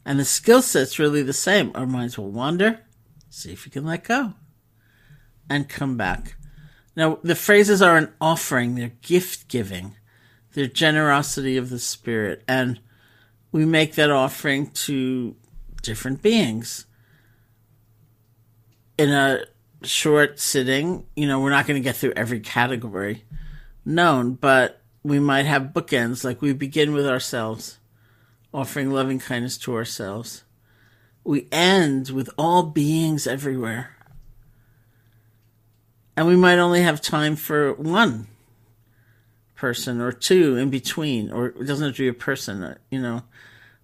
And 0.05 0.19
the 0.19 0.25
skill 0.25 0.61
set's 0.61 0.99
really 0.99 1.21
the 1.21 1.33
same. 1.33 1.71
Our 1.75 1.85
minds 1.85 2.17
will 2.17 2.31
wander, 2.31 2.79
see 3.29 3.51
if 3.51 3.65
you 3.65 3.71
can 3.71 3.85
let 3.85 4.05
go, 4.05 4.33
and 5.49 5.69
come 5.69 5.97
back. 5.97 6.35
Now, 6.95 7.19
the 7.23 7.35
phrases 7.35 7.81
are 7.81 7.97
an 7.97 8.13
offering, 8.19 8.75
they're 8.75 8.93
gift 9.01 9.47
giving, 9.47 9.95
they're 10.53 10.67
generosity 10.67 11.57
of 11.57 11.69
the 11.69 11.79
spirit. 11.79 12.43
And 12.47 12.79
we 13.51 13.65
make 13.65 13.95
that 13.95 14.11
offering 14.11 14.71
to 14.71 15.35
different 15.81 16.21
beings. 16.21 16.85
In 18.97 19.09
a 19.09 19.45
short 19.83 20.39
sitting, 20.39 21.05
you 21.15 21.27
know, 21.27 21.39
we're 21.39 21.49
not 21.49 21.67
going 21.67 21.81
to 21.81 21.83
get 21.83 21.95
through 21.95 22.13
every 22.15 22.39
category 22.39 23.23
known, 23.85 24.33
but 24.33 24.81
we 25.03 25.19
might 25.19 25.45
have 25.45 25.73
bookends 25.73 26.23
like 26.23 26.41
we 26.41 26.53
begin 26.53 26.93
with 26.93 27.07
ourselves, 27.07 27.79
offering 28.53 28.91
loving 28.91 29.19
kindness 29.19 29.57
to 29.59 29.75
ourselves. 29.75 30.43
We 31.23 31.47
end 31.51 32.09
with 32.09 32.29
all 32.37 32.63
beings 32.63 33.27
everywhere 33.27 33.95
and 36.15 36.27
we 36.27 36.35
might 36.35 36.59
only 36.59 36.81
have 36.81 37.01
time 37.01 37.35
for 37.35 37.73
one 37.73 38.27
person 39.55 40.01
or 40.01 40.11
two 40.11 40.57
in 40.57 40.69
between, 40.69 41.31
or 41.31 41.47
it 41.47 41.65
doesn't 41.65 41.87
have 41.87 41.95
to 41.95 42.03
be 42.03 42.07
a 42.07 42.13
person. 42.13 42.63
Uh, 42.63 42.75
you 42.89 43.01
know, 43.01 43.23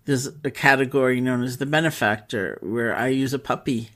there's 0.06 0.28
a 0.44 0.52
category 0.52 1.22
known 1.22 1.44
as 1.44 1.58
the 1.58 1.66
benefactor 1.66 2.60
where 2.62 2.96
I 2.96 3.08
use 3.08 3.34
a 3.34 3.40
puppy 3.40 3.90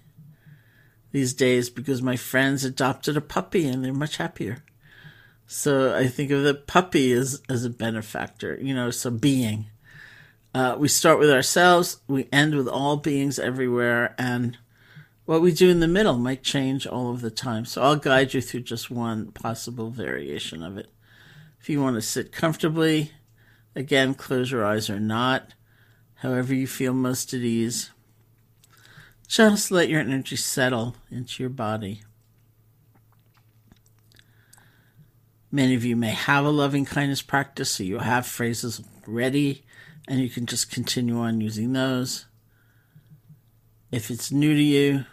these 1.12 1.34
days 1.34 1.70
because 1.70 2.02
my 2.02 2.16
friends 2.16 2.64
adopted 2.64 3.18
a 3.18 3.22
puppy 3.22 3.68
and 3.68 3.84
they're 3.84 3.94
much 3.94 4.18
happier. 4.18 4.64
So 5.48 5.96
I 5.96 6.08
think 6.08 6.32
of 6.32 6.44
the 6.44 6.54
puppy 6.54 7.12
as, 7.12 7.42
as 7.50 7.66
a 7.66 7.70
benefactor, 7.70 8.58
you 8.62 8.74
know, 8.74 8.90
so 8.90 9.12
being. 9.12 9.66
Uh, 10.54 10.76
we 10.78 10.88
start 10.88 11.20
with 11.20 11.30
ourselves, 11.30 12.02
we 12.08 12.28
end 12.32 12.56
with 12.56 12.68
all 12.68 12.98
beings 12.98 13.40
everywhere, 13.40 14.16
and 14.18 14.58
what 15.26 15.42
we 15.42 15.52
do 15.52 15.70
in 15.70 15.80
the 15.80 15.88
middle 15.88 16.18
might 16.18 16.44
change 16.44 16.86
all 16.86 17.12
of 17.12 17.22
the 17.22 17.32
time. 17.32 17.66
So 17.66 17.82
I'll 17.82 17.96
guide 17.96 18.34
you 18.34 18.42
through 18.42 18.62
just 18.62 18.92
one 18.92 19.32
possible 19.32 19.90
variation 19.90 20.64
of 20.64 20.78
it. 20.78 20.90
If 21.60 21.70
you 21.70 21.82
want 21.82 21.96
to 21.96 22.02
sit 22.02 22.32
comfortably, 22.32 23.12
again, 23.76 24.14
close 24.14 24.52
your 24.52 24.66
eyes 24.66 24.90
or 24.90 25.00
not, 25.00 25.54
however 26.16 26.54
you 26.54 26.68
feel 26.68 26.94
most 26.94 27.34
at 27.34 27.42
ease. 27.42 27.92
Just 29.32 29.72
let 29.72 29.88
your 29.88 30.02
energy 30.02 30.36
settle 30.36 30.98
into 31.10 31.42
your 31.42 31.50
body. 31.50 32.02
Many 35.50 35.74
of 35.74 35.86
you 35.86 35.96
may 35.96 36.10
have 36.10 36.44
a 36.44 36.50
loving 36.50 36.84
kindness 36.84 37.22
practice, 37.22 37.72
so 37.72 37.84
you 37.84 38.00
have 38.00 38.28
phrases 38.28 38.84
ready 39.08 39.64
and 40.06 40.20
you 40.20 40.30
can 40.30 40.48
just 40.48 40.70
continue 40.70 41.18
on 41.18 41.40
using 41.40 41.72
those. 41.72 42.26
If 43.90 44.12
it's 44.12 44.34
new 44.34 44.54
to 44.54 44.62
you, 44.62 45.06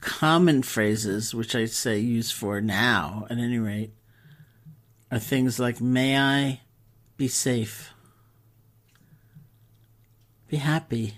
common 0.00 0.62
phrases, 0.62 1.34
which 1.34 1.54
I 1.54 1.66
say 1.66 1.98
use 1.98 2.30
for 2.30 2.62
now 2.62 3.26
at 3.28 3.36
any 3.36 3.58
rate, 3.58 3.92
are 5.12 5.18
things 5.18 5.60
like, 5.60 5.82
May 5.82 6.16
I 6.16 6.62
be 7.18 7.28
safe? 7.28 7.92
Be 10.48 10.56
happy. 10.56 11.16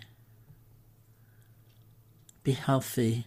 Be 2.43 2.53
healthy. 2.53 3.27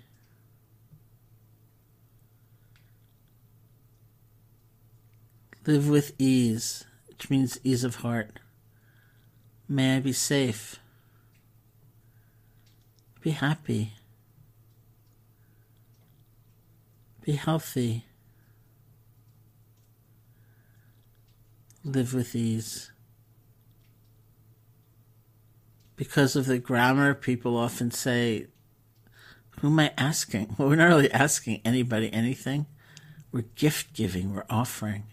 Live 5.66 5.90
with 5.90 6.14
ease, 6.20 6.86
which 7.08 7.30
means 7.30 7.60
ease 7.64 7.84
of 7.84 7.96
heart. 7.98 8.40
May 9.68 9.98
I 9.98 10.00
be 10.00 10.14
safe. 10.14 10.80
Be 13.22 13.32
happy. 13.32 13.94
Be 17.22 17.32
healthy. 17.32 18.06
Live 21.84 22.14
with 22.14 22.36
ease. 22.36 22.92
Because 25.96 26.36
of 26.36 26.46
the 26.46 26.60
grammar, 26.60 27.16
people 27.16 27.58
often 27.58 27.90
say, 27.90 28.48
Who 29.62 29.68
am 29.68 29.80
I 29.80 29.92
asking? 29.98 30.56
Well, 30.58 30.68
we're 30.68 30.76
not 30.76 30.88
really 30.88 31.12
asking 31.12 31.62
anybody 31.64 32.12
anything. 32.14 32.66
We're 33.32 33.46
gift 33.56 33.94
giving, 33.94 34.34
we're 34.34 34.46
offering. 34.50 35.04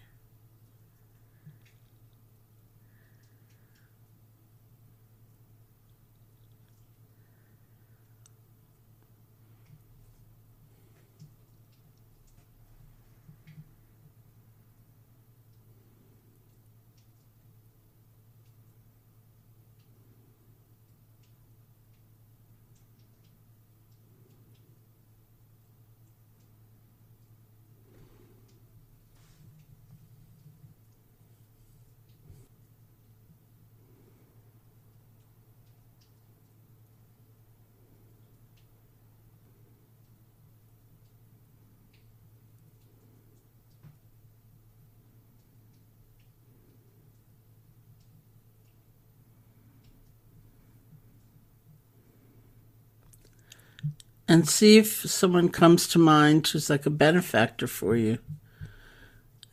And 54.33 54.49
see 54.49 54.79
if 54.79 55.03
someone 55.11 55.51
comes 55.51 55.87
to 55.87 55.99
mind 55.99 56.47
who's 56.47 56.71
like 56.71 56.87
a 56.87 56.91
benefactor 56.91 57.67
for 57.67 57.97
you. 57.97 58.17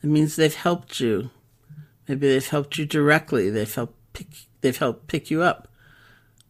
It 0.02 0.06
means 0.06 0.36
they've 0.36 0.54
helped 0.54 1.00
you. 1.00 1.28
Maybe 2.08 2.26
they've 2.28 2.48
helped 2.48 2.78
you 2.78 2.86
directly. 2.86 3.50
They've 3.50 3.74
helped 3.74 3.98
pick, 4.14 4.28
they've 4.62 4.78
helped 4.78 5.06
pick 5.06 5.30
you 5.30 5.42
up 5.42 5.68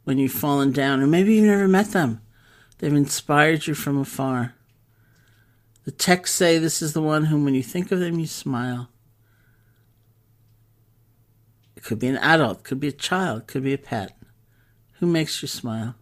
when 0.04 0.18
you've 0.18 0.30
fallen 0.30 0.70
down, 0.70 1.02
or 1.02 1.08
maybe 1.08 1.34
you've 1.34 1.46
never 1.46 1.66
met 1.66 1.90
them. 1.90 2.20
They've 2.78 2.94
inspired 2.94 3.66
you 3.66 3.74
from 3.74 3.98
afar. 3.98 4.54
The 5.84 5.90
texts 5.90 6.36
say 6.36 6.56
this 6.56 6.80
is 6.80 6.92
the 6.92 7.02
one 7.02 7.24
whom, 7.24 7.44
when 7.44 7.54
you 7.54 7.64
think 7.64 7.90
of 7.90 7.98
them, 7.98 8.20
you 8.20 8.28
smile. 8.28 8.90
It 11.74 11.82
could 11.82 11.98
be 11.98 12.06
an 12.06 12.18
adult, 12.18 12.62
could 12.62 12.78
be 12.78 12.88
a 12.88 12.92
child, 12.92 13.48
could 13.48 13.64
be 13.64 13.74
a 13.74 13.78
pet. 13.78 14.16
Who 15.00 15.06
makes 15.06 15.42
you 15.42 15.48
smile? 15.48 15.96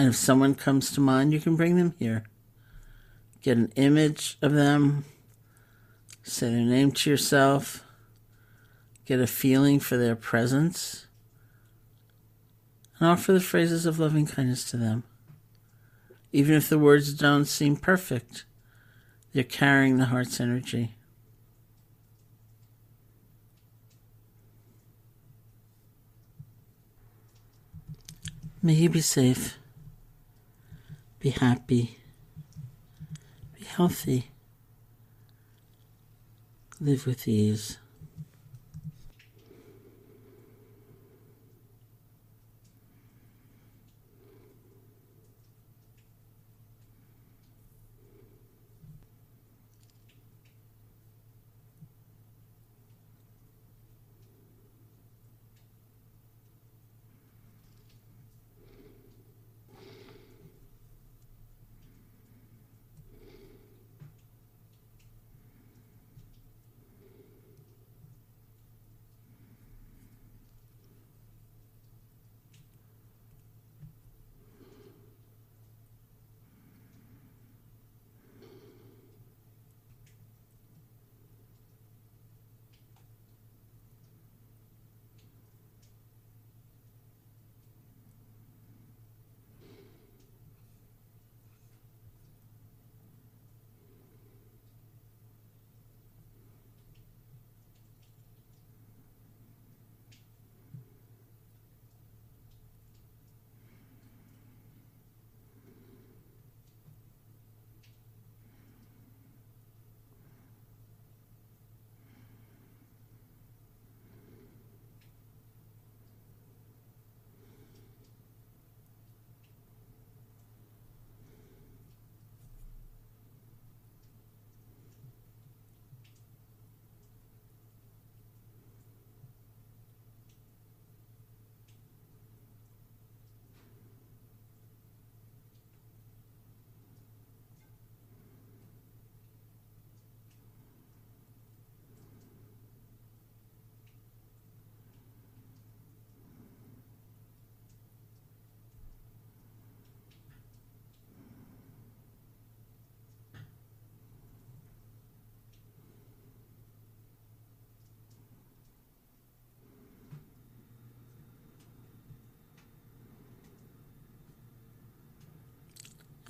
And 0.00 0.08
if 0.08 0.16
someone 0.16 0.54
comes 0.54 0.90
to 0.92 1.00
mind, 1.02 1.34
you 1.34 1.40
can 1.40 1.56
bring 1.56 1.76
them 1.76 1.94
here. 1.98 2.24
Get 3.42 3.58
an 3.58 3.70
image 3.76 4.38
of 4.40 4.54
them. 4.54 5.04
Say 6.22 6.48
their 6.48 6.64
name 6.64 6.90
to 6.92 7.10
yourself. 7.10 7.84
Get 9.04 9.20
a 9.20 9.26
feeling 9.26 9.78
for 9.78 9.98
their 9.98 10.16
presence. 10.16 11.04
And 12.98 13.10
offer 13.10 13.34
the 13.34 13.40
phrases 13.40 13.84
of 13.84 13.98
loving 13.98 14.24
kindness 14.24 14.64
to 14.70 14.78
them. 14.78 15.02
Even 16.32 16.54
if 16.54 16.70
the 16.70 16.78
words 16.78 17.12
don't 17.12 17.44
seem 17.44 17.76
perfect, 17.76 18.46
they're 19.34 19.44
carrying 19.44 19.98
the 19.98 20.06
heart's 20.06 20.40
energy. 20.40 20.94
May 28.62 28.72
you 28.72 28.88
be 28.88 29.02
safe, 29.02 29.58
be 31.20 31.30
happy, 31.30 31.98
be 33.52 33.64
healthy, 33.64 34.30
live 36.80 37.06
with 37.06 37.28
ease. 37.28 37.76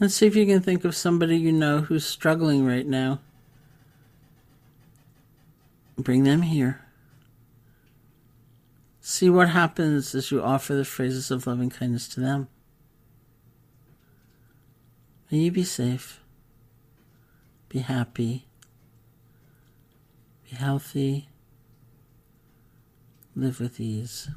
Let's 0.00 0.14
see 0.14 0.26
if 0.26 0.34
you 0.34 0.46
can 0.46 0.62
think 0.62 0.86
of 0.86 0.96
somebody 0.96 1.36
you 1.36 1.52
know 1.52 1.82
who's 1.82 2.06
struggling 2.06 2.64
right 2.64 2.86
now. 2.86 3.20
Bring 5.98 6.24
them 6.24 6.40
here. 6.40 6.80
See 9.02 9.28
what 9.28 9.50
happens 9.50 10.14
as 10.14 10.30
you 10.30 10.42
offer 10.42 10.72
the 10.72 10.86
phrases 10.86 11.30
of 11.30 11.46
loving 11.46 11.68
kindness 11.68 12.08
to 12.08 12.20
them. 12.20 12.48
May 15.30 15.38
you 15.38 15.52
be 15.52 15.64
safe, 15.64 16.20
be 17.68 17.80
happy, 17.80 18.46
be 20.48 20.56
healthy, 20.56 21.28
live 23.36 23.60
with 23.60 23.78
ease. 23.78 24.30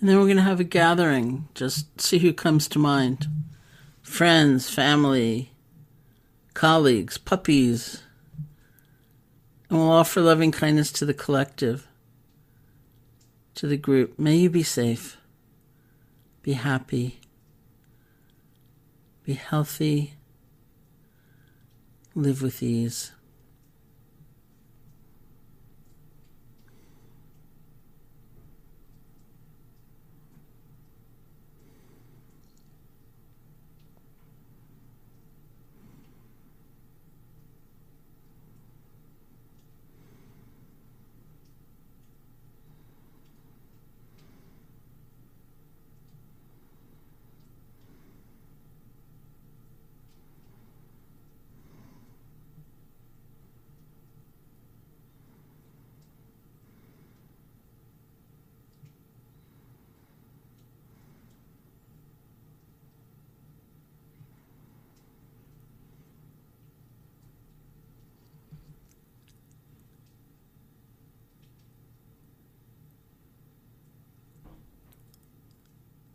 And 0.00 0.08
then 0.08 0.16
we're 0.16 0.24
going 0.24 0.36
to 0.38 0.42
have 0.42 0.60
a 0.60 0.64
gathering. 0.64 1.48
Just 1.54 2.00
see 2.00 2.18
who 2.18 2.32
comes 2.32 2.66
to 2.68 2.78
mind 2.78 3.28
friends, 4.02 4.68
family, 4.68 5.52
colleagues, 6.54 7.18
puppies. 7.18 8.02
And 9.68 9.78
we'll 9.78 9.92
offer 9.92 10.20
loving 10.20 10.52
kindness 10.52 10.90
to 10.92 11.04
the 11.04 11.14
collective, 11.14 11.86
to 13.54 13.66
the 13.66 13.76
group. 13.76 14.18
May 14.18 14.36
you 14.36 14.50
be 14.50 14.62
safe, 14.62 15.18
be 16.42 16.54
happy, 16.54 17.20
be 19.22 19.34
healthy, 19.34 20.14
live 22.14 22.42
with 22.42 22.62
ease. 22.62 23.12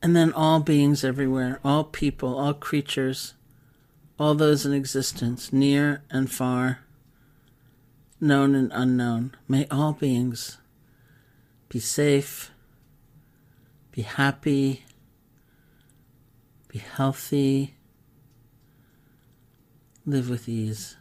And 0.05 0.15
then 0.15 0.33
all 0.33 0.59
beings 0.59 1.03
everywhere, 1.03 1.59
all 1.63 1.83
people, 1.83 2.37
all 2.37 2.53
creatures, 2.53 3.33
all 4.19 4.35
those 4.35 4.63
in 4.63 4.71
existence, 4.71 5.51
near 5.51 6.03
and 6.11 6.31
far, 6.31 6.81
known 8.21 8.53
and 8.53 8.71
unknown. 8.71 9.35
May 9.47 9.65
all 9.71 9.93
beings 9.93 10.59
be 11.69 11.79
safe, 11.79 12.51
be 13.91 14.03
happy, 14.03 14.85
be 16.67 16.77
healthy, 16.77 17.73
live 20.05 20.29
with 20.29 20.47
ease. 20.47 20.97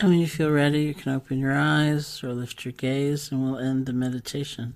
And 0.00 0.08
when 0.08 0.18
you 0.18 0.26
feel 0.26 0.50
ready, 0.50 0.84
you 0.84 0.94
can 0.94 1.12
open 1.12 1.38
your 1.38 1.52
eyes 1.52 2.24
or 2.24 2.32
lift 2.32 2.64
your 2.64 2.72
gaze, 2.72 3.30
and 3.30 3.42
we'll 3.42 3.58
end 3.58 3.84
the 3.84 3.92
meditation. 3.92 4.74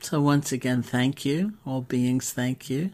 So, 0.00 0.18
once 0.22 0.50
again, 0.50 0.80
thank 0.82 1.26
you. 1.26 1.58
All 1.66 1.82
beings, 1.82 2.32
thank 2.32 2.70
you. 2.70 2.92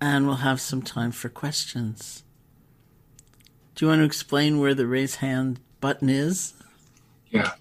And 0.00 0.28
we'll 0.28 0.36
have 0.36 0.60
some 0.60 0.80
time 0.80 1.10
for 1.10 1.28
questions. 1.28 2.22
Do 3.74 3.84
you 3.84 3.88
want 3.88 3.98
to 3.98 4.04
explain 4.04 4.60
where 4.60 4.74
the 4.74 4.86
raise 4.86 5.16
hand 5.16 5.58
button 5.80 6.08
is? 6.08 6.54
Yeah. 7.30 7.54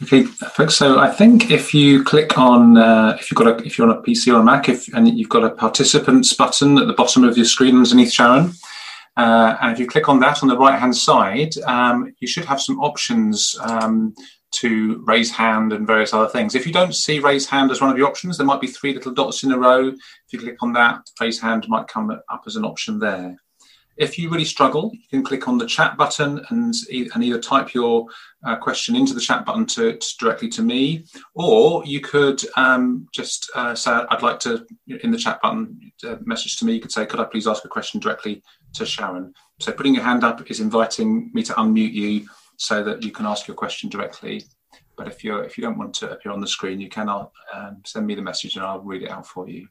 Okay, 0.00 0.22
folks. 0.22 0.76
So 0.76 1.00
I 1.00 1.10
think 1.10 1.50
if 1.50 1.74
you 1.74 2.04
click 2.04 2.38
on, 2.38 2.76
uh, 2.76 3.16
if 3.18 3.30
you've 3.30 3.38
got 3.38 3.48
a, 3.48 3.66
if 3.66 3.76
you're 3.76 3.90
on 3.90 3.96
a 3.96 4.00
PC 4.00 4.32
or 4.32 4.38
a 4.38 4.44
Mac, 4.44 4.68
if 4.68 4.86
and 4.94 5.18
you've 5.18 5.28
got 5.28 5.42
a 5.42 5.50
participants 5.50 6.32
button 6.34 6.78
at 6.78 6.86
the 6.86 6.92
bottom 6.92 7.24
of 7.24 7.36
your 7.36 7.46
screen 7.46 7.76
underneath 7.76 8.12
Sharon, 8.12 8.52
uh, 9.16 9.56
and 9.60 9.72
if 9.72 9.80
you 9.80 9.88
click 9.88 10.08
on 10.08 10.20
that 10.20 10.40
on 10.40 10.48
the 10.48 10.56
right 10.56 10.78
hand 10.78 10.96
side, 10.96 11.58
um, 11.66 12.14
you 12.20 12.28
should 12.28 12.44
have 12.44 12.60
some 12.60 12.78
options 12.78 13.56
um, 13.62 14.14
to 14.52 15.02
raise 15.04 15.32
hand 15.32 15.72
and 15.72 15.84
various 15.84 16.14
other 16.14 16.28
things. 16.28 16.54
If 16.54 16.64
you 16.64 16.72
don't 16.72 16.94
see 16.94 17.18
raise 17.18 17.48
hand 17.48 17.72
as 17.72 17.80
one 17.80 17.90
of 17.90 17.98
your 17.98 18.06
options, 18.06 18.38
there 18.38 18.46
might 18.46 18.60
be 18.60 18.68
three 18.68 18.94
little 18.94 19.12
dots 19.12 19.42
in 19.42 19.50
a 19.50 19.58
row. 19.58 19.88
If 19.88 20.32
you 20.32 20.38
click 20.38 20.62
on 20.62 20.72
that, 20.74 21.10
raise 21.20 21.40
hand 21.40 21.66
might 21.68 21.88
come 21.88 22.10
up 22.10 22.44
as 22.46 22.54
an 22.54 22.64
option 22.64 23.00
there. 23.00 23.36
If 23.98 24.16
you 24.16 24.30
really 24.30 24.44
struggle, 24.44 24.90
you 24.92 25.08
can 25.10 25.24
click 25.24 25.48
on 25.48 25.58
the 25.58 25.66
chat 25.66 25.96
button 25.96 26.44
and, 26.50 26.72
and 26.90 27.24
either 27.24 27.40
type 27.40 27.74
your 27.74 28.06
uh, 28.44 28.56
question 28.56 28.94
into 28.94 29.12
the 29.12 29.20
chat 29.20 29.44
button 29.44 29.66
to, 29.66 29.96
to, 29.96 30.14
directly 30.20 30.48
to 30.50 30.62
me, 30.62 31.04
or 31.34 31.84
you 31.84 32.00
could 32.00 32.40
um, 32.56 33.08
just 33.12 33.50
uh, 33.56 33.74
say, 33.74 33.90
I'd 33.90 34.22
like 34.22 34.38
to, 34.40 34.64
in 34.86 35.10
the 35.10 35.18
chat 35.18 35.42
button, 35.42 35.92
uh, 36.06 36.16
message 36.24 36.56
to 36.58 36.64
me, 36.64 36.74
you 36.74 36.80
could 36.80 36.92
say, 36.92 37.06
could 37.06 37.18
I 37.18 37.24
please 37.24 37.48
ask 37.48 37.64
a 37.64 37.68
question 37.68 37.98
directly 37.98 38.42
to 38.74 38.86
Sharon? 38.86 39.34
So 39.58 39.72
putting 39.72 39.94
your 39.94 40.04
hand 40.04 40.22
up 40.22 40.48
is 40.48 40.60
inviting 40.60 41.32
me 41.34 41.42
to 41.42 41.54
unmute 41.54 41.92
you 41.92 42.28
so 42.56 42.84
that 42.84 43.02
you 43.02 43.10
can 43.10 43.26
ask 43.26 43.48
your 43.48 43.56
question 43.56 43.90
directly. 43.90 44.44
But 44.96 45.08
if 45.08 45.22
you're 45.22 45.44
if 45.44 45.56
you 45.56 45.62
don't 45.62 45.78
want 45.78 45.94
to 45.94 46.10
appear 46.10 46.32
on 46.32 46.40
the 46.40 46.46
screen, 46.46 46.80
you 46.80 46.88
can 46.88 47.08
um, 47.08 47.28
send 47.86 48.06
me 48.06 48.16
the 48.16 48.22
message 48.22 48.56
and 48.56 48.64
I'll 48.64 48.80
read 48.80 49.02
it 49.02 49.10
out 49.10 49.26
for 49.26 49.48
you. 49.48 49.68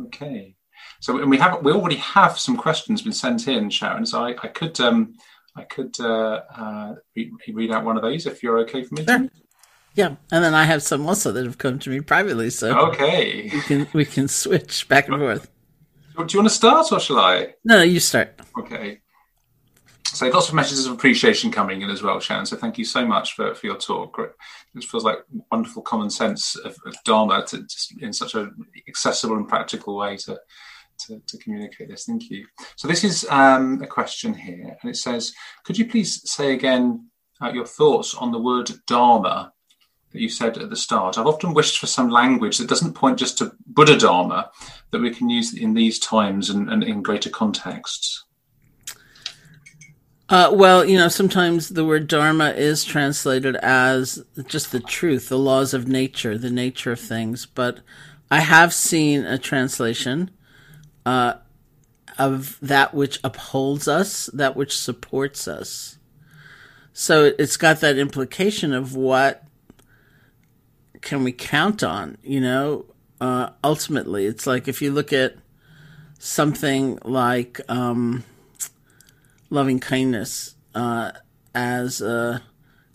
Okay. 0.00 0.56
So 1.00 1.18
and 1.18 1.30
we 1.30 1.38
have 1.38 1.62
we 1.62 1.72
already 1.72 1.96
have 1.96 2.38
some 2.38 2.56
questions 2.56 3.02
been 3.02 3.12
sent 3.12 3.48
in, 3.48 3.70
Sharon. 3.70 4.06
So 4.06 4.22
I, 4.22 4.30
I 4.42 4.48
could 4.48 4.78
um, 4.80 5.14
I 5.56 5.62
could 5.64 5.98
uh, 6.00 6.42
uh, 6.56 6.94
read, 7.14 7.30
read, 7.52 7.70
out 7.70 7.84
one 7.84 7.96
of 7.96 8.04
these 8.04 8.26
if 8.26 8.42
you're 8.42 8.58
okay 8.60 8.82
for 8.84 8.94
me. 8.94 9.04
Sure. 9.04 9.28
Yeah, 9.94 10.16
and 10.30 10.44
then 10.44 10.52
I 10.52 10.64
have 10.64 10.82
some 10.82 11.06
also 11.06 11.32
that 11.32 11.46
have 11.46 11.56
come 11.56 11.78
to 11.78 11.90
me 11.90 12.00
privately. 12.00 12.50
So 12.50 12.88
okay, 12.90 13.50
we 13.52 13.60
can 13.62 13.88
we 13.92 14.04
can 14.04 14.28
switch 14.28 14.88
back 14.88 15.08
and 15.08 15.18
forth. 15.18 15.50
Do 16.16 16.24
you 16.30 16.38
want 16.38 16.48
to 16.48 16.54
start 16.54 16.92
or 16.92 17.00
shall 17.00 17.18
I? 17.18 17.54
No, 17.64 17.78
no, 17.78 17.82
you 17.82 18.00
start. 18.00 18.40
Okay. 18.58 19.00
So 20.16 20.26
lots 20.28 20.48
of 20.48 20.54
messages 20.54 20.86
of 20.86 20.94
appreciation 20.94 21.50
coming 21.50 21.82
in 21.82 21.90
as 21.90 22.02
well, 22.02 22.20
Sharon. 22.20 22.46
So 22.46 22.56
thank 22.56 22.78
you 22.78 22.86
so 22.86 23.04
much 23.04 23.34
for, 23.34 23.54
for 23.54 23.66
your 23.66 23.76
talk. 23.76 24.18
It 24.74 24.84
feels 24.84 25.04
like 25.04 25.18
wonderful 25.50 25.82
common 25.82 26.08
sense 26.08 26.56
of, 26.56 26.74
of 26.86 26.96
Dharma 27.04 27.44
to, 27.48 27.66
in 28.00 28.14
such 28.14 28.34
an 28.34 28.54
accessible 28.88 29.36
and 29.36 29.46
practical 29.46 29.96
way 29.96 30.16
to 30.18 30.40
to, 31.06 31.20
to 31.26 31.38
communicate 31.38 31.88
this. 31.88 32.04
Thank 32.04 32.30
you. 32.30 32.46
So 32.76 32.88
this 32.88 33.04
is 33.04 33.26
um, 33.30 33.82
a 33.82 33.86
question 33.86 34.34
here, 34.34 34.76
and 34.80 34.90
it 34.90 34.96
says, 34.96 35.32
could 35.64 35.78
you 35.78 35.86
please 35.86 36.30
say 36.30 36.52
again 36.52 37.08
uh, 37.40 37.50
your 37.52 37.66
thoughts 37.66 38.14
on 38.14 38.32
the 38.32 38.38
word 38.40 38.70
Dharma 38.86 39.52
that 40.12 40.20
you 40.20 40.28
said 40.28 40.58
at 40.58 40.70
the 40.70 40.76
start? 40.76 41.18
I've 41.18 41.26
often 41.26 41.54
wished 41.54 41.78
for 41.78 41.86
some 41.86 42.10
language 42.10 42.58
that 42.58 42.68
doesn't 42.68 42.94
point 42.94 43.18
just 43.18 43.38
to 43.38 43.52
Buddha 43.66 43.96
Dharma 43.96 44.50
that 44.90 45.00
we 45.00 45.10
can 45.10 45.28
use 45.28 45.54
in 45.54 45.74
these 45.74 45.98
times 45.98 46.50
and, 46.50 46.70
and 46.70 46.82
in 46.82 47.02
greater 47.02 47.30
contexts. 47.30 48.24
Uh, 50.28 50.50
well, 50.52 50.84
you 50.84 50.98
know, 50.98 51.06
sometimes 51.06 51.68
the 51.68 51.84
word 51.84 52.08
dharma 52.08 52.50
is 52.50 52.84
translated 52.84 53.54
as 53.56 54.24
just 54.46 54.72
the 54.72 54.80
truth, 54.80 55.28
the 55.28 55.38
laws 55.38 55.72
of 55.72 55.86
nature, 55.86 56.36
the 56.36 56.50
nature 56.50 56.90
of 56.90 56.98
things. 56.98 57.46
But 57.46 57.78
I 58.28 58.40
have 58.40 58.74
seen 58.74 59.24
a 59.24 59.38
translation 59.38 60.30
uh, 61.06 61.34
of 62.18 62.58
that 62.60 62.92
which 62.92 63.20
upholds 63.22 63.86
us, 63.88 64.26
that 64.34 64.56
which 64.56 64.76
supports 64.76 65.46
us. 65.46 65.98
So 66.92 67.32
it's 67.38 67.56
got 67.56 67.80
that 67.80 67.96
implication 67.96 68.74
of 68.74 68.96
what 68.96 69.44
can 71.02 71.22
we 71.22 71.30
count 71.30 71.82
on, 71.82 72.18
you 72.22 72.40
know? 72.40 72.86
Uh, 73.20 73.50
ultimately, 73.62 74.26
it's 74.26 74.46
like 74.46 74.66
if 74.66 74.82
you 74.82 74.90
look 74.90 75.12
at 75.12 75.36
something 76.18 76.98
like 77.04 77.60
um, 77.68 78.24
loving 79.48 79.78
kindness 79.78 80.56
uh, 80.74 81.12
as 81.54 82.00
a 82.00 82.42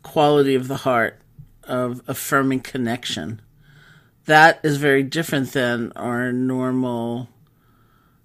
quality 0.03 0.55
of 0.55 0.67
the 0.67 0.77
heart, 0.77 1.19
of 1.63 2.01
affirming 2.07 2.59
connection, 2.59 3.41
that 4.25 4.59
is 4.63 4.77
very 4.77 5.03
different 5.03 5.53
than 5.53 5.91
our 5.95 6.33
normal 6.33 7.29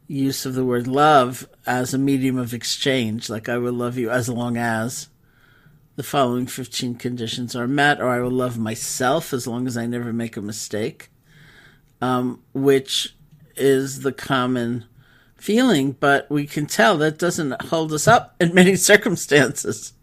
use 0.09 0.47
of 0.47 0.55
the 0.55 0.65
word 0.65 0.87
love 0.87 1.49
as 1.67 1.93
a 1.93 1.99
medium 1.99 2.39
of 2.39 2.55
exchange, 2.55 3.29
like 3.29 3.49
I 3.49 3.59
will 3.59 3.73
love 3.73 3.97
you 3.97 4.11
as 4.11 4.29
long 4.29 4.57
as 4.57 5.09
the 5.97 6.03
following 6.03 6.47
15 6.47 6.97
conditions 6.97 7.57
are 7.57 7.67
met, 7.67 8.01
or 8.01 8.09
I 8.09 8.21
will 8.21 8.31
love 8.31 8.59
myself 8.59 9.33
as 9.33 9.47
long 9.47 9.67
as 9.67 9.77
I 9.77 9.87
never 9.87 10.13
make 10.13 10.37
a 10.37 10.43
mistake, 10.43 11.11
um, 12.01 12.43
which 12.53 13.15
is 13.57 14.01
the 14.01 14.13
common 14.13 14.85
feeling, 15.37 15.93
but 15.93 16.31
we 16.31 16.47
can 16.47 16.67
tell 16.67 16.99
that 16.99 17.19
doesn't 17.19 17.63
hold 17.63 17.93
us 17.93 18.07
up 18.07 18.37
in 18.41 18.55
many 18.55 18.77
circumstances. 18.77 19.95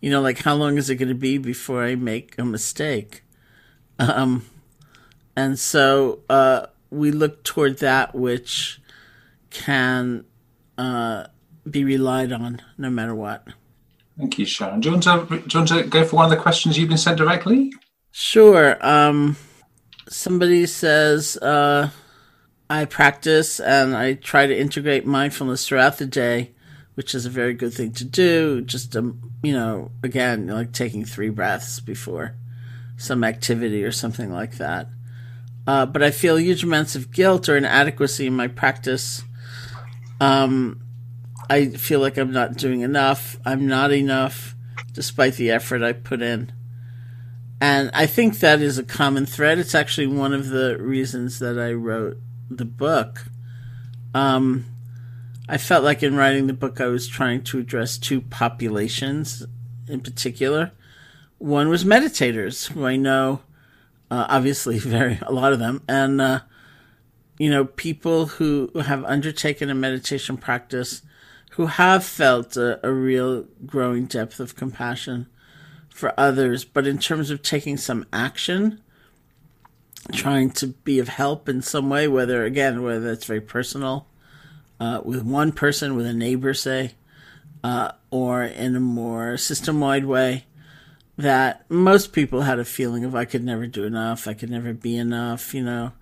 You 0.00 0.10
know, 0.10 0.20
like 0.20 0.40
how 0.40 0.54
long 0.54 0.76
is 0.78 0.90
it 0.90 0.96
going 0.96 1.08
to 1.08 1.14
be 1.14 1.38
before 1.38 1.82
I 1.82 1.94
make 1.94 2.36
a 2.38 2.44
mistake? 2.44 3.22
Um, 3.98 4.44
and 5.36 5.58
so 5.58 6.20
uh, 6.28 6.66
we 6.90 7.10
look 7.10 7.44
toward 7.44 7.78
that 7.78 8.14
which 8.14 8.80
can 9.50 10.24
uh, 10.78 11.26
be 11.68 11.84
relied 11.84 12.32
on 12.32 12.60
no 12.78 12.90
matter 12.90 13.14
what. 13.14 13.46
Thank 14.18 14.38
you, 14.38 14.46
Sharon. 14.46 14.80
Do 14.80 14.88
you, 14.88 14.92
want 14.92 15.04
to, 15.04 15.26
do 15.28 15.34
you 15.36 15.58
want 15.58 15.68
to 15.68 15.82
go 15.84 16.04
for 16.04 16.16
one 16.16 16.24
of 16.24 16.30
the 16.30 16.42
questions 16.42 16.78
you've 16.78 16.88
been 16.88 16.96
sent 16.96 17.18
directly? 17.18 17.72
Sure. 18.12 18.78
Um, 18.84 19.36
somebody 20.08 20.66
says, 20.66 21.36
uh, 21.36 21.90
I 22.70 22.86
practice 22.86 23.60
and 23.60 23.94
I 23.94 24.14
try 24.14 24.46
to 24.46 24.58
integrate 24.58 25.06
mindfulness 25.06 25.68
throughout 25.68 25.98
the 25.98 26.06
day, 26.06 26.52
which 26.94 27.14
is 27.14 27.26
a 27.26 27.30
very 27.30 27.52
good 27.52 27.74
thing 27.74 27.92
to 27.92 28.04
do. 28.04 28.62
Just, 28.62 28.96
um, 28.96 29.32
you 29.42 29.52
know, 29.52 29.90
again, 30.02 30.46
like 30.46 30.72
taking 30.72 31.04
three 31.04 31.28
breaths 31.28 31.78
before 31.80 32.34
some 32.96 33.22
activity 33.22 33.84
or 33.84 33.92
something 33.92 34.32
like 34.32 34.56
that. 34.56 34.88
Uh, 35.66 35.84
but 35.84 36.02
I 36.02 36.10
feel 36.10 36.36
huge 36.36 36.64
amounts 36.64 36.96
of 36.96 37.10
guilt 37.10 37.48
or 37.48 37.56
inadequacy 37.56 38.26
in 38.26 38.34
my 38.34 38.48
practice 38.48 39.22
um, 40.20 40.80
I 41.48 41.68
feel 41.68 42.00
like 42.00 42.16
I'm 42.16 42.32
not 42.32 42.56
doing 42.56 42.80
enough. 42.80 43.38
I'm 43.44 43.66
not 43.66 43.92
enough, 43.92 44.54
despite 44.92 45.34
the 45.34 45.50
effort 45.50 45.82
I 45.82 45.92
put 45.92 46.22
in. 46.22 46.52
And 47.60 47.90
I 47.94 48.06
think 48.06 48.40
that 48.40 48.60
is 48.60 48.78
a 48.78 48.84
common 48.84 49.26
thread. 49.26 49.58
It's 49.58 49.74
actually 49.74 50.08
one 50.08 50.34
of 50.34 50.48
the 50.48 50.76
reasons 50.78 51.38
that 51.38 51.58
I 51.58 51.72
wrote 51.72 52.18
the 52.50 52.64
book. 52.64 53.26
Um, 54.14 54.66
I 55.48 55.58
felt 55.58 55.84
like 55.84 56.02
in 56.02 56.16
writing 56.16 56.48
the 56.48 56.52
book, 56.52 56.80
I 56.80 56.86
was 56.86 57.06
trying 57.06 57.44
to 57.44 57.58
address 57.58 57.98
two 57.98 58.20
populations 58.20 59.44
in 59.88 60.00
particular. 60.00 60.72
One 61.38 61.68
was 61.68 61.84
meditators, 61.84 62.72
who 62.72 62.84
I 62.84 62.96
know, 62.96 63.40
uh, 64.10 64.26
obviously, 64.28 64.78
very 64.80 65.18
a 65.22 65.32
lot 65.32 65.52
of 65.52 65.58
them, 65.58 65.82
and 65.88 66.20
uh, 66.20 66.40
you 67.38 67.50
know, 67.50 67.64
people 67.64 68.26
who 68.26 68.70
have 68.84 69.04
undertaken 69.04 69.70
a 69.70 69.74
meditation 69.74 70.36
practice, 70.36 71.02
who 71.52 71.66
have 71.66 72.04
felt 72.04 72.56
a, 72.56 72.84
a 72.86 72.92
real 72.92 73.42
growing 73.64 74.06
depth 74.06 74.40
of 74.40 74.56
compassion 74.56 75.26
for 75.88 76.12
others, 76.18 76.64
but 76.64 76.86
in 76.86 76.98
terms 76.98 77.30
of 77.30 77.42
taking 77.42 77.76
some 77.76 78.04
action, 78.12 78.80
trying 80.12 80.50
to 80.50 80.68
be 80.68 80.98
of 80.98 81.08
help 81.08 81.48
in 81.48 81.62
some 81.62 81.88
way, 81.88 82.06
whether 82.06 82.44
again, 82.44 82.82
whether 82.82 83.10
it's 83.10 83.24
very 83.24 83.40
personal 83.40 84.06
uh, 84.78 85.00
with 85.04 85.22
one 85.22 85.52
person, 85.52 85.96
with 85.96 86.06
a 86.06 86.12
neighbor, 86.12 86.54
say, 86.54 86.92
uh, 87.64 87.92
or 88.10 88.42
in 88.42 88.76
a 88.76 88.80
more 88.80 89.36
system 89.36 89.80
wide 89.80 90.04
way, 90.04 90.44
that 91.16 91.68
most 91.70 92.12
people 92.12 92.42
had 92.42 92.58
a 92.58 92.64
feeling 92.64 93.04
of 93.04 93.14
I 93.14 93.24
could 93.24 93.42
never 93.42 93.66
do 93.66 93.84
enough, 93.84 94.28
I 94.28 94.34
could 94.34 94.50
never 94.50 94.72
be 94.72 94.96
enough, 94.96 95.54
you 95.54 95.64
know, 95.64 95.92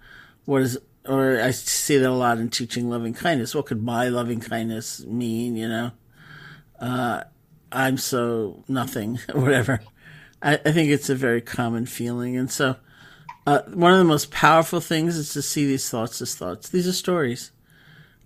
what 0.44 0.62
is, 0.62 0.78
or 1.06 1.40
I 1.40 1.50
see 1.50 1.98
that 1.98 2.08
a 2.08 2.12
lot 2.12 2.38
in 2.38 2.48
teaching 2.48 2.88
loving 2.88 3.14
kindness. 3.14 3.54
What 3.54 3.66
could 3.66 3.82
my 3.82 4.08
loving 4.08 4.40
kindness 4.40 5.04
mean, 5.04 5.56
you 5.56 5.68
know? 5.68 5.92
Uh, 6.80 7.24
I'm 7.70 7.98
so 7.98 8.62
nothing, 8.68 9.18
whatever. 9.32 9.80
I, 10.42 10.54
I, 10.54 10.72
think 10.72 10.90
it's 10.90 11.10
a 11.10 11.14
very 11.14 11.40
common 11.40 11.86
feeling. 11.86 12.36
And 12.36 12.50
so, 12.50 12.76
uh, 13.46 13.62
one 13.72 13.92
of 13.92 13.98
the 13.98 14.04
most 14.04 14.30
powerful 14.30 14.80
things 14.80 15.16
is 15.16 15.32
to 15.34 15.42
see 15.42 15.66
these 15.66 15.88
thoughts 15.88 16.22
as 16.22 16.34
thoughts. 16.34 16.68
These 16.68 16.88
are 16.88 16.92
stories. 16.92 17.52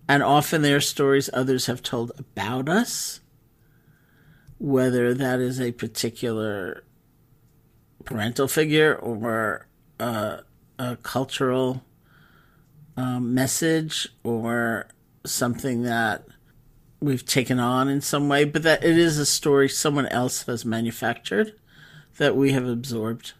And 0.09 0.23
often 0.23 0.63
they 0.63 0.73
are 0.73 0.81
stories 0.81 1.29
others 1.33 1.67
have 1.67 1.83
told 1.83 2.13
about 2.19 2.69
us, 2.69 3.21
whether 4.59 5.13
that 5.13 5.41
is 5.41 5.61
a 5.61 5.73
particular 5.73 6.85
parental 8.05 8.49
figure 8.49 8.95
or 8.95 9.67
a, 10.01 10.41
a 10.79 10.97
cultural 10.97 11.83
um, 12.99 13.33
message 13.33 14.09
or 14.25 14.89
something 15.25 15.83
that 15.83 16.27
we've 17.01 17.25
taken 17.25 17.61
on 17.61 17.89
in 17.89 18.01
some 18.01 18.29
way, 18.29 18.45
but 18.45 18.65
that 18.65 18.83
it 18.83 18.99
is 18.99 19.19
a 19.19 19.25
story 19.25 19.69
someone 19.69 20.07
else 20.07 20.43
has 20.43 20.65
manufactured 20.65 21.55
that 22.17 22.35
we 22.35 22.51
have 22.51 22.67
absorbed. 22.67 23.35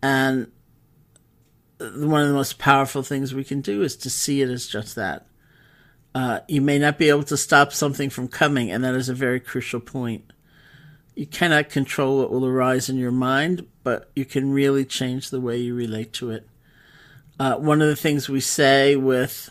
And 0.00 0.52
one 1.80 2.22
of 2.22 2.28
the 2.28 2.34
most 2.34 2.60
powerful 2.60 3.02
things 3.02 3.34
we 3.34 3.42
can 3.42 3.60
do 3.60 3.82
is 3.82 3.96
to 3.96 4.08
see 4.08 4.40
it 4.40 4.48
as 4.48 4.68
just 4.68 4.94
that 4.94 5.26
uh, 6.14 6.40
you 6.46 6.60
may 6.60 6.78
not 6.78 6.96
be 6.96 7.08
able 7.08 7.24
to 7.24 7.36
stop 7.36 7.72
something 7.72 8.08
from 8.08 8.28
coming, 8.28 8.70
and 8.70 8.84
that 8.84 8.94
is 8.94 9.08
a 9.08 9.14
very 9.14 9.40
crucial 9.40 9.80
point. 9.80 10.32
You 11.16 11.26
cannot 11.26 11.70
control 11.70 12.18
what 12.18 12.30
will 12.30 12.46
arise 12.46 12.88
in 12.88 12.98
your 12.98 13.10
mind, 13.10 13.66
but 13.82 14.12
you 14.14 14.24
can 14.24 14.52
really 14.52 14.84
change 14.84 15.30
the 15.30 15.40
way 15.40 15.56
you 15.56 15.74
relate 15.74 16.12
to 16.14 16.30
it. 16.30 16.46
Uh, 17.38 17.56
one 17.56 17.82
of 17.82 17.88
the 17.88 17.96
things 17.96 18.28
we 18.28 18.40
say 18.40 18.94
with, 18.94 19.50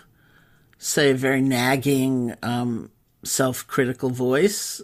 say, 0.77 1.11
a 1.11 1.15
very 1.15 1.41
nagging, 1.41 2.33
um, 2.41 2.89
self 3.23 3.65
critical 3.67 4.09
voice 4.09 4.81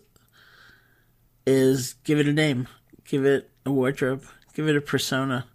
is 1.46 1.94
give 2.04 2.20
it 2.20 2.28
a 2.28 2.34
name, 2.34 2.68
give 3.06 3.26
it 3.26 3.50
a 3.66 3.72
wardrobe, 3.72 4.26
give 4.54 4.68
it 4.68 4.76
a 4.76 4.82
persona, 4.82 5.46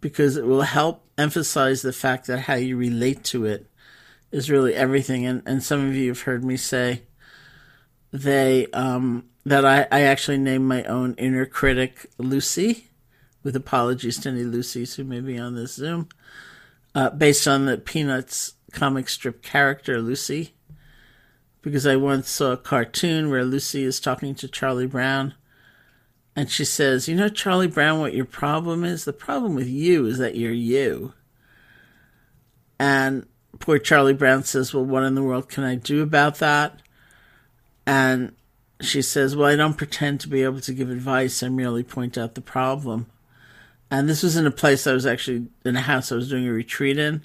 because 0.00 0.36
it 0.36 0.44
will 0.44 0.62
help 0.62 1.04
emphasize 1.18 1.82
the 1.82 1.92
fact 1.92 2.26
that 2.26 2.40
how 2.40 2.54
you 2.54 2.76
relate 2.76 3.24
to 3.24 3.44
it 3.44 3.66
is 4.30 4.50
really 4.50 4.74
everything. 4.74 5.26
And, 5.26 5.42
and 5.46 5.62
some 5.62 5.86
of 5.86 5.94
you 5.94 6.08
have 6.08 6.22
heard 6.22 6.44
me 6.44 6.56
say 6.56 7.02
they 8.12 8.66
um, 8.68 9.24
that 9.44 9.64
I, 9.64 9.86
I 9.90 10.02
actually 10.02 10.38
named 10.38 10.64
my 10.64 10.84
own 10.84 11.14
inner 11.14 11.46
critic 11.46 12.06
Lucy, 12.18 12.88
with 13.42 13.56
apologies 13.56 14.18
to 14.20 14.28
any 14.28 14.44
Lucy's 14.44 14.94
who 14.94 15.04
may 15.04 15.20
be 15.20 15.38
on 15.38 15.54
this 15.54 15.74
Zoom, 15.74 16.08
uh, 16.94 17.10
based 17.10 17.46
on 17.46 17.66
the 17.66 17.78
Peanuts 17.78 18.54
comic 18.72 19.08
strip 19.08 19.42
character 19.42 20.00
Lucy. 20.00 20.54
Because 21.60 21.86
I 21.86 21.94
once 21.94 22.28
saw 22.28 22.52
a 22.52 22.56
cartoon 22.56 23.30
where 23.30 23.44
Lucy 23.44 23.84
is 23.84 24.00
talking 24.00 24.34
to 24.34 24.48
Charlie 24.48 24.86
Brown, 24.86 25.34
and 26.34 26.50
she 26.50 26.64
says, 26.64 27.08
You 27.08 27.14
know, 27.14 27.28
Charlie 27.28 27.68
Brown, 27.68 28.00
what 28.00 28.14
your 28.14 28.24
problem 28.24 28.84
is? 28.84 29.04
The 29.04 29.12
problem 29.12 29.54
with 29.54 29.68
you 29.68 30.06
is 30.06 30.18
that 30.18 30.34
you're 30.34 30.50
you. 30.50 31.12
And 32.80 33.26
poor 33.58 33.78
Charlie 33.78 34.14
Brown 34.14 34.42
says, 34.42 34.72
Well, 34.72 34.84
what 34.84 35.04
in 35.04 35.14
the 35.14 35.22
world 35.22 35.48
can 35.48 35.62
I 35.62 35.74
do 35.74 36.02
about 36.02 36.36
that? 36.36 36.80
And 37.86 38.34
she 38.80 39.02
says, 39.02 39.36
Well, 39.36 39.48
I 39.48 39.56
don't 39.56 39.76
pretend 39.76 40.20
to 40.20 40.28
be 40.28 40.42
able 40.42 40.60
to 40.62 40.72
give 40.72 40.90
advice. 40.90 41.42
I 41.42 41.48
merely 41.48 41.82
point 41.82 42.16
out 42.16 42.34
the 42.34 42.40
problem. 42.40 43.06
And 43.92 44.08
this 44.08 44.22
was 44.22 44.36
in 44.36 44.46
a 44.46 44.50
place 44.50 44.86
I 44.86 44.94
was 44.94 45.04
actually 45.04 45.48
in 45.66 45.76
a 45.76 45.82
house 45.82 46.10
I 46.10 46.14
was 46.14 46.30
doing 46.30 46.48
a 46.48 46.52
retreat 46.52 46.96
in. 46.96 47.22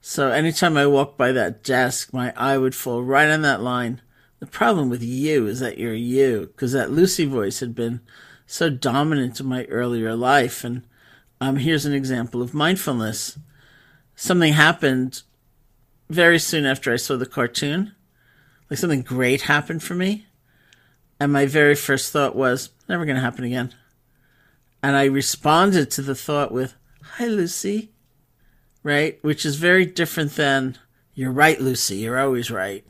So 0.00 0.30
anytime 0.30 0.78
I 0.78 0.86
walked 0.86 1.18
by 1.18 1.32
that 1.32 1.62
desk, 1.62 2.14
my 2.14 2.32
eye 2.34 2.56
would 2.56 2.74
fall 2.74 3.02
right 3.02 3.28
on 3.28 3.42
that 3.42 3.60
line. 3.60 4.00
The 4.40 4.46
problem 4.46 4.88
with 4.88 5.02
you 5.02 5.46
is 5.46 5.60
that 5.60 5.76
you're 5.76 5.92
you, 5.92 6.46
because 6.46 6.72
that 6.72 6.90
Lucy 6.90 7.26
voice 7.26 7.60
had 7.60 7.74
been 7.74 8.00
so 8.46 8.70
dominant 8.70 9.38
in 9.38 9.44
my 9.44 9.64
earlier 9.66 10.16
life. 10.16 10.64
And 10.64 10.84
um, 11.42 11.56
here's 11.56 11.84
an 11.84 11.92
example 11.92 12.40
of 12.40 12.54
mindfulness. 12.54 13.38
Something 14.16 14.54
happened 14.54 15.20
very 16.08 16.38
soon 16.38 16.64
after 16.64 16.90
I 16.90 16.96
saw 16.96 17.18
the 17.18 17.26
cartoon, 17.26 17.94
like 18.70 18.78
something 18.78 19.02
great 19.02 19.42
happened 19.42 19.82
for 19.82 19.94
me. 19.94 20.24
And 21.20 21.34
my 21.34 21.44
very 21.44 21.74
first 21.74 22.12
thought 22.12 22.34
was, 22.34 22.70
never 22.88 23.04
going 23.04 23.16
to 23.16 23.22
happen 23.22 23.44
again. 23.44 23.74
And 24.82 24.96
I 24.96 25.04
responded 25.04 25.90
to 25.92 26.02
the 26.02 26.14
thought 26.14 26.52
with, 26.52 26.74
Hi, 27.14 27.26
Lucy. 27.26 27.92
Right? 28.82 29.18
Which 29.22 29.46
is 29.46 29.56
very 29.56 29.86
different 29.86 30.32
than, 30.32 30.78
You're 31.14 31.32
right, 31.32 31.60
Lucy. 31.60 31.98
You're 31.98 32.18
always 32.18 32.50
right. 32.50 32.84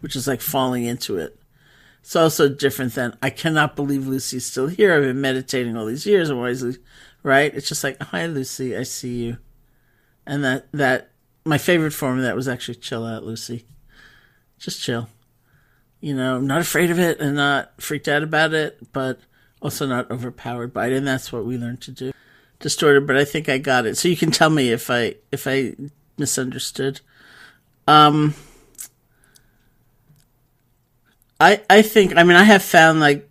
Which 0.00 0.14
is 0.14 0.28
like 0.28 0.40
falling 0.40 0.84
into 0.84 1.16
it. 1.16 1.40
It's 2.00 2.16
also 2.16 2.48
different 2.48 2.94
than, 2.94 3.16
I 3.22 3.30
cannot 3.30 3.76
believe 3.76 4.06
Lucy's 4.06 4.46
still 4.46 4.68
here. 4.68 4.94
I've 4.94 5.02
been 5.02 5.20
meditating 5.20 5.76
all 5.76 5.86
these 5.86 6.06
years. 6.06 6.30
And 6.30 6.38
why 6.38 6.54
right? 7.22 7.54
It's 7.54 7.68
just 7.68 7.84
like, 7.84 8.02
Hi, 8.02 8.26
Lucy. 8.26 8.76
I 8.76 8.82
see 8.82 9.24
you. 9.24 9.38
And 10.26 10.44
that, 10.44 10.68
that 10.72 11.12
my 11.44 11.56
favorite 11.56 11.92
form 11.92 12.18
of 12.18 12.24
that 12.24 12.36
was 12.36 12.46
actually 12.46 12.74
chill 12.74 13.06
out, 13.06 13.24
Lucy. 13.24 13.64
Just 14.58 14.82
chill. 14.82 15.08
You 16.00 16.14
know, 16.14 16.36
I'm 16.36 16.46
not 16.46 16.60
afraid 16.60 16.90
of 16.90 16.98
it 16.98 17.20
and 17.20 17.36
not 17.36 17.80
freaked 17.80 18.06
out 18.06 18.22
about 18.22 18.52
it, 18.52 18.92
but 18.92 19.20
also 19.60 19.86
not 19.86 20.10
overpowered 20.10 20.72
by 20.72 20.88
it. 20.88 20.92
And 20.92 21.06
that's 21.06 21.32
what 21.32 21.44
we 21.44 21.58
learned 21.58 21.80
to 21.82 21.90
do. 21.90 22.12
Distorted, 22.60 23.06
but 23.06 23.16
I 23.16 23.24
think 23.24 23.48
I 23.48 23.58
got 23.58 23.86
it. 23.86 23.96
So 23.96 24.08
you 24.08 24.16
can 24.16 24.30
tell 24.30 24.50
me 24.50 24.70
if 24.70 24.90
I 24.90 25.14
if 25.30 25.46
I 25.46 25.74
misunderstood. 26.16 27.00
Um 27.86 28.34
I 31.40 31.62
I 31.70 31.82
think 31.82 32.16
I 32.16 32.24
mean 32.24 32.36
I 32.36 32.44
have 32.44 32.62
found 32.62 33.00
like 33.00 33.28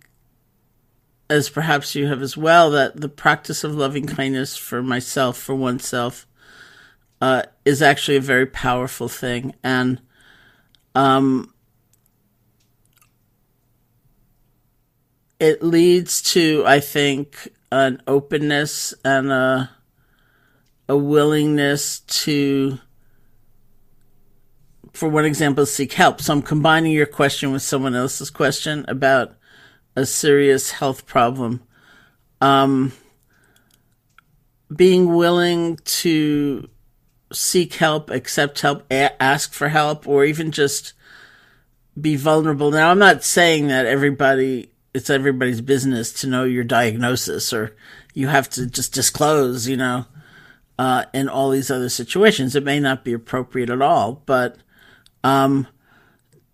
as 1.30 1.50
perhaps 1.50 1.94
you 1.94 2.06
have 2.06 2.22
as 2.22 2.36
well 2.36 2.70
that 2.70 3.00
the 3.00 3.08
practice 3.08 3.64
of 3.64 3.74
loving 3.74 4.06
kindness 4.06 4.56
for 4.56 4.82
myself 4.82 5.36
for 5.36 5.54
oneself 5.54 6.26
uh, 7.20 7.42
is 7.64 7.82
actually 7.82 8.16
a 8.16 8.20
very 8.20 8.46
powerful 8.46 9.08
thing, 9.08 9.54
and 9.62 10.00
um, 10.94 11.52
it 15.40 15.62
leads 15.62 16.22
to, 16.32 16.64
I 16.66 16.80
think, 16.80 17.48
an 17.70 18.02
openness 18.06 18.94
and 19.04 19.30
a 19.30 19.70
a 20.88 20.96
willingness 20.96 22.00
to, 22.00 22.78
for 24.94 25.08
one 25.08 25.26
example, 25.26 25.66
seek 25.66 25.92
help. 25.92 26.20
So 26.20 26.32
I'm 26.32 26.42
combining 26.42 26.92
your 26.92 27.06
question 27.06 27.52
with 27.52 27.62
someone 27.62 27.94
else's 27.94 28.30
question 28.30 28.86
about 28.88 29.36
a 29.94 30.06
serious 30.06 30.70
health 30.70 31.04
problem. 31.04 31.62
Um, 32.40 32.92
being 34.74 35.14
willing 35.14 35.76
to 35.76 36.68
seek 37.32 37.74
help, 37.74 38.10
accept 38.10 38.60
help, 38.60 38.84
a- 38.90 39.22
ask 39.22 39.52
for 39.52 39.68
help, 39.68 40.08
or 40.08 40.24
even 40.24 40.52
just 40.52 40.94
be 42.00 42.16
vulnerable. 42.16 42.70
Now, 42.70 42.90
I'm 42.90 42.98
not 42.98 43.24
saying 43.24 43.68
that 43.68 43.84
everybody, 43.84 44.70
it's 44.94 45.10
everybody's 45.10 45.60
business 45.60 46.12
to 46.20 46.26
know 46.26 46.44
your 46.44 46.64
diagnosis 46.64 47.52
or 47.52 47.76
you 48.14 48.28
have 48.28 48.48
to 48.50 48.66
just 48.66 48.92
disclose, 48.92 49.68
you 49.68 49.76
know, 49.76 50.06
uh, 50.78 51.04
in 51.12 51.28
all 51.28 51.50
these 51.50 51.70
other 51.70 51.88
situations. 51.88 52.56
It 52.56 52.64
may 52.64 52.80
not 52.80 53.04
be 53.04 53.12
appropriate 53.12 53.70
at 53.70 53.82
all, 53.82 54.22
but, 54.26 54.56
um, 55.22 55.66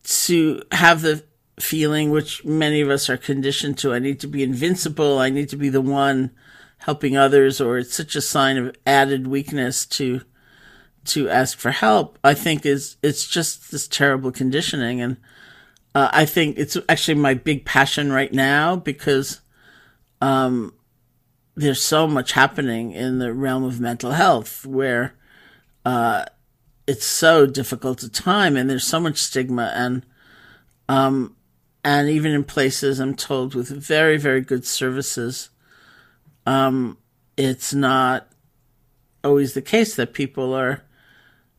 to 0.02 0.62
have 0.72 1.02
the 1.02 1.24
feeling, 1.58 2.10
which 2.10 2.44
many 2.44 2.80
of 2.80 2.90
us 2.90 3.08
are 3.08 3.16
conditioned 3.16 3.78
to, 3.78 3.94
I 3.94 3.98
need 3.98 4.20
to 4.20 4.26
be 4.26 4.42
invincible, 4.42 5.18
I 5.18 5.30
need 5.30 5.48
to 5.50 5.56
be 5.56 5.68
the 5.68 5.80
one 5.80 6.30
helping 6.78 7.16
others, 7.16 7.60
or 7.60 7.78
it's 7.78 7.94
such 7.94 8.16
a 8.16 8.20
sign 8.20 8.58
of 8.58 8.74
added 8.86 9.26
weakness 9.26 9.86
to 9.86 10.20
to 11.06 11.28
ask 11.28 11.58
for 11.58 11.70
help, 11.70 12.18
I 12.24 12.32
think 12.32 12.64
is 12.64 12.96
it's 13.02 13.26
just 13.28 13.70
this 13.70 13.86
terrible 13.86 14.32
conditioning, 14.32 15.00
and 15.02 15.18
uh, 15.94 16.10
I 16.12 16.24
think 16.24 16.58
it's 16.58 16.76
actually 16.88 17.14
my 17.16 17.34
big 17.34 17.64
passion 17.64 18.12
right 18.12 18.32
now 18.32 18.76
because 18.76 19.40
um, 20.20 20.74
there's 21.54 21.80
so 21.80 22.06
much 22.06 22.32
happening 22.32 22.92
in 22.92 23.18
the 23.18 23.32
realm 23.32 23.64
of 23.64 23.80
mental 23.80 24.12
health 24.12 24.66
where 24.66 25.14
uh, 25.84 26.24
it's 26.86 27.04
so 27.06 27.46
difficult 27.46 27.98
to 27.98 28.08
time, 28.08 28.56
and 28.56 28.68
there's 28.68 28.86
so 28.86 29.00
much 29.00 29.18
stigma, 29.18 29.72
and 29.74 30.04
um, 30.88 31.36
and 31.84 32.08
even 32.08 32.32
in 32.32 32.44
places 32.44 32.98
I'm 32.98 33.14
told 33.14 33.54
with 33.54 33.68
very 33.68 34.16
very 34.16 34.40
good 34.40 34.64
services, 34.64 35.50
um, 36.46 36.98
it's 37.36 37.72
not 37.72 38.28
always 39.22 39.54
the 39.54 39.62
case 39.62 39.94
that 39.96 40.12
people 40.12 40.52
are 40.52 40.82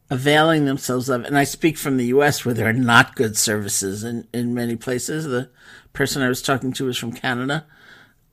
availing 0.09 0.65
themselves 0.65 1.09
of, 1.09 1.23
and 1.23 1.37
I 1.37 1.43
speak 1.43 1.77
from 1.77 1.97
the 1.97 2.07
U.S. 2.07 2.45
where 2.45 2.53
there 2.53 2.69
are 2.69 2.73
not 2.73 3.15
good 3.15 3.35
services 3.37 4.03
in, 4.03 4.27
in 4.33 4.53
many 4.53 4.75
places. 4.75 5.25
The 5.25 5.49
person 5.93 6.21
I 6.21 6.29
was 6.29 6.41
talking 6.41 6.73
to 6.73 6.85
was 6.85 6.97
from 6.97 7.11
Canada, 7.11 7.65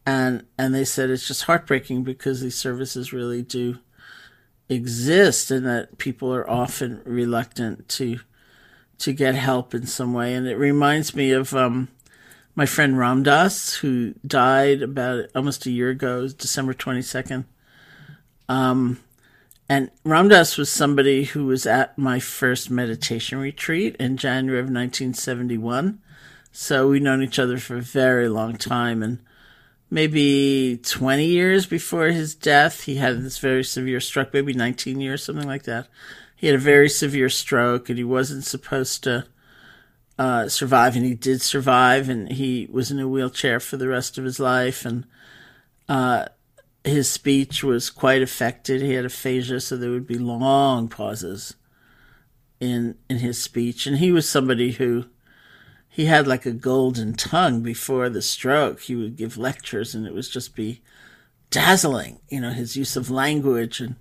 and 0.04 0.44
and 0.58 0.74
they 0.74 0.84
said 0.84 1.10
it's 1.10 1.26
just 1.26 1.44
heartbreaking 1.44 2.04
because 2.04 2.40
these 2.40 2.56
services 2.56 3.12
really 3.12 3.42
do 3.42 3.78
exist, 4.68 5.50
and 5.50 5.66
that 5.66 5.98
people 5.98 6.32
are 6.34 6.48
often 6.48 7.00
reluctant 7.04 7.88
to 7.90 8.18
to 8.98 9.12
get 9.12 9.34
help 9.34 9.74
in 9.74 9.86
some 9.86 10.12
way. 10.12 10.34
And 10.34 10.46
it 10.46 10.56
reminds 10.56 11.14
me 11.14 11.32
of 11.32 11.54
um, 11.54 11.88
my 12.54 12.66
friend 12.66 12.98
Ram 12.98 13.22
Dass, 13.22 13.76
who 13.76 14.14
died 14.26 14.82
about 14.82 15.26
almost 15.34 15.66
a 15.66 15.70
year 15.70 15.90
ago, 15.90 16.28
December 16.28 16.74
twenty 16.74 17.02
second. 17.02 17.46
Um, 18.48 19.00
and 19.68 19.90
Ram 20.04 20.28
Dass 20.28 20.58
was 20.58 20.70
somebody 20.70 21.24
who 21.24 21.46
was 21.46 21.66
at 21.66 21.96
my 21.96 22.18
first 22.18 22.70
meditation 22.70 23.38
retreat 23.38 23.96
in 23.96 24.16
January 24.16 24.58
of 24.58 24.66
1971. 24.66 26.00
So 26.50 26.88
we've 26.88 27.02
known 27.02 27.22
each 27.22 27.38
other 27.38 27.58
for 27.58 27.76
a 27.76 27.82
very 27.82 28.28
long 28.28 28.56
time. 28.56 29.02
And 29.02 29.20
maybe 29.90 30.78
20 30.82 31.24
years 31.24 31.66
before 31.66 32.08
his 32.08 32.34
death, 32.34 32.82
he 32.82 32.96
had 32.96 33.22
this 33.22 33.38
very 33.38 33.64
severe 33.64 34.00
stroke, 34.00 34.34
maybe 34.34 34.52
19 34.52 35.00
years, 35.00 35.24
something 35.24 35.46
like 35.46 35.62
that. 35.62 35.88
He 36.36 36.48
had 36.48 36.56
a 36.56 36.58
very 36.58 36.88
severe 36.88 37.28
stroke 37.28 37.88
and 37.88 37.96
he 37.96 38.04
wasn't 38.04 38.44
supposed 38.44 39.04
to 39.04 39.26
uh, 40.18 40.48
survive, 40.48 40.94
and 40.94 41.04
he 41.04 41.14
did 41.14 41.40
survive, 41.40 42.08
and 42.08 42.30
he 42.30 42.68
was 42.70 42.90
in 42.90 43.00
a 43.00 43.08
wheelchair 43.08 43.58
for 43.58 43.76
the 43.76 43.88
rest 43.88 44.18
of 44.18 44.24
his 44.24 44.38
life. 44.38 44.84
And 44.84 45.04
uh, 45.88 46.26
his 46.84 47.10
speech 47.10 47.62
was 47.62 47.90
quite 47.90 48.22
affected. 48.22 48.82
He 48.82 48.94
had 48.94 49.04
aphasia, 49.04 49.60
so 49.60 49.76
there 49.76 49.90
would 49.90 50.06
be 50.06 50.18
long 50.18 50.88
pauses 50.88 51.54
in 52.60 52.96
in 53.08 53.18
his 53.18 53.40
speech. 53.40 53.86
And 53.86 53.98
he 53.98 54.12
was 54.12 54.28
somebody 54.28 54.72
who 54.72 55.06
he 55.88 56.06
had 56.06 56.26
like 56.26 56.46
a 56.46 56.52
golden 56.52 57.14
tongue 57.14 57.62
before 57.62 58.08
the 58.08 58.22
stroke. 58.22 58.80
He 58.80 58.96
would 58.96 59.16
give 59.16 59.36
lectures, 59.36 59.94
and 59.94 60.06
it 60.06 60.14
was 60.14 60.28
just 60.28 60.56
be 60.56 60.82
dazzling. 61.50 62.20
You 62.28 62.40
know, 62.40 62.50
his 62.50 62.76
use 62.76 62.96
of 62.96 63.10
language 63.10 63.80
and 63.80 63.96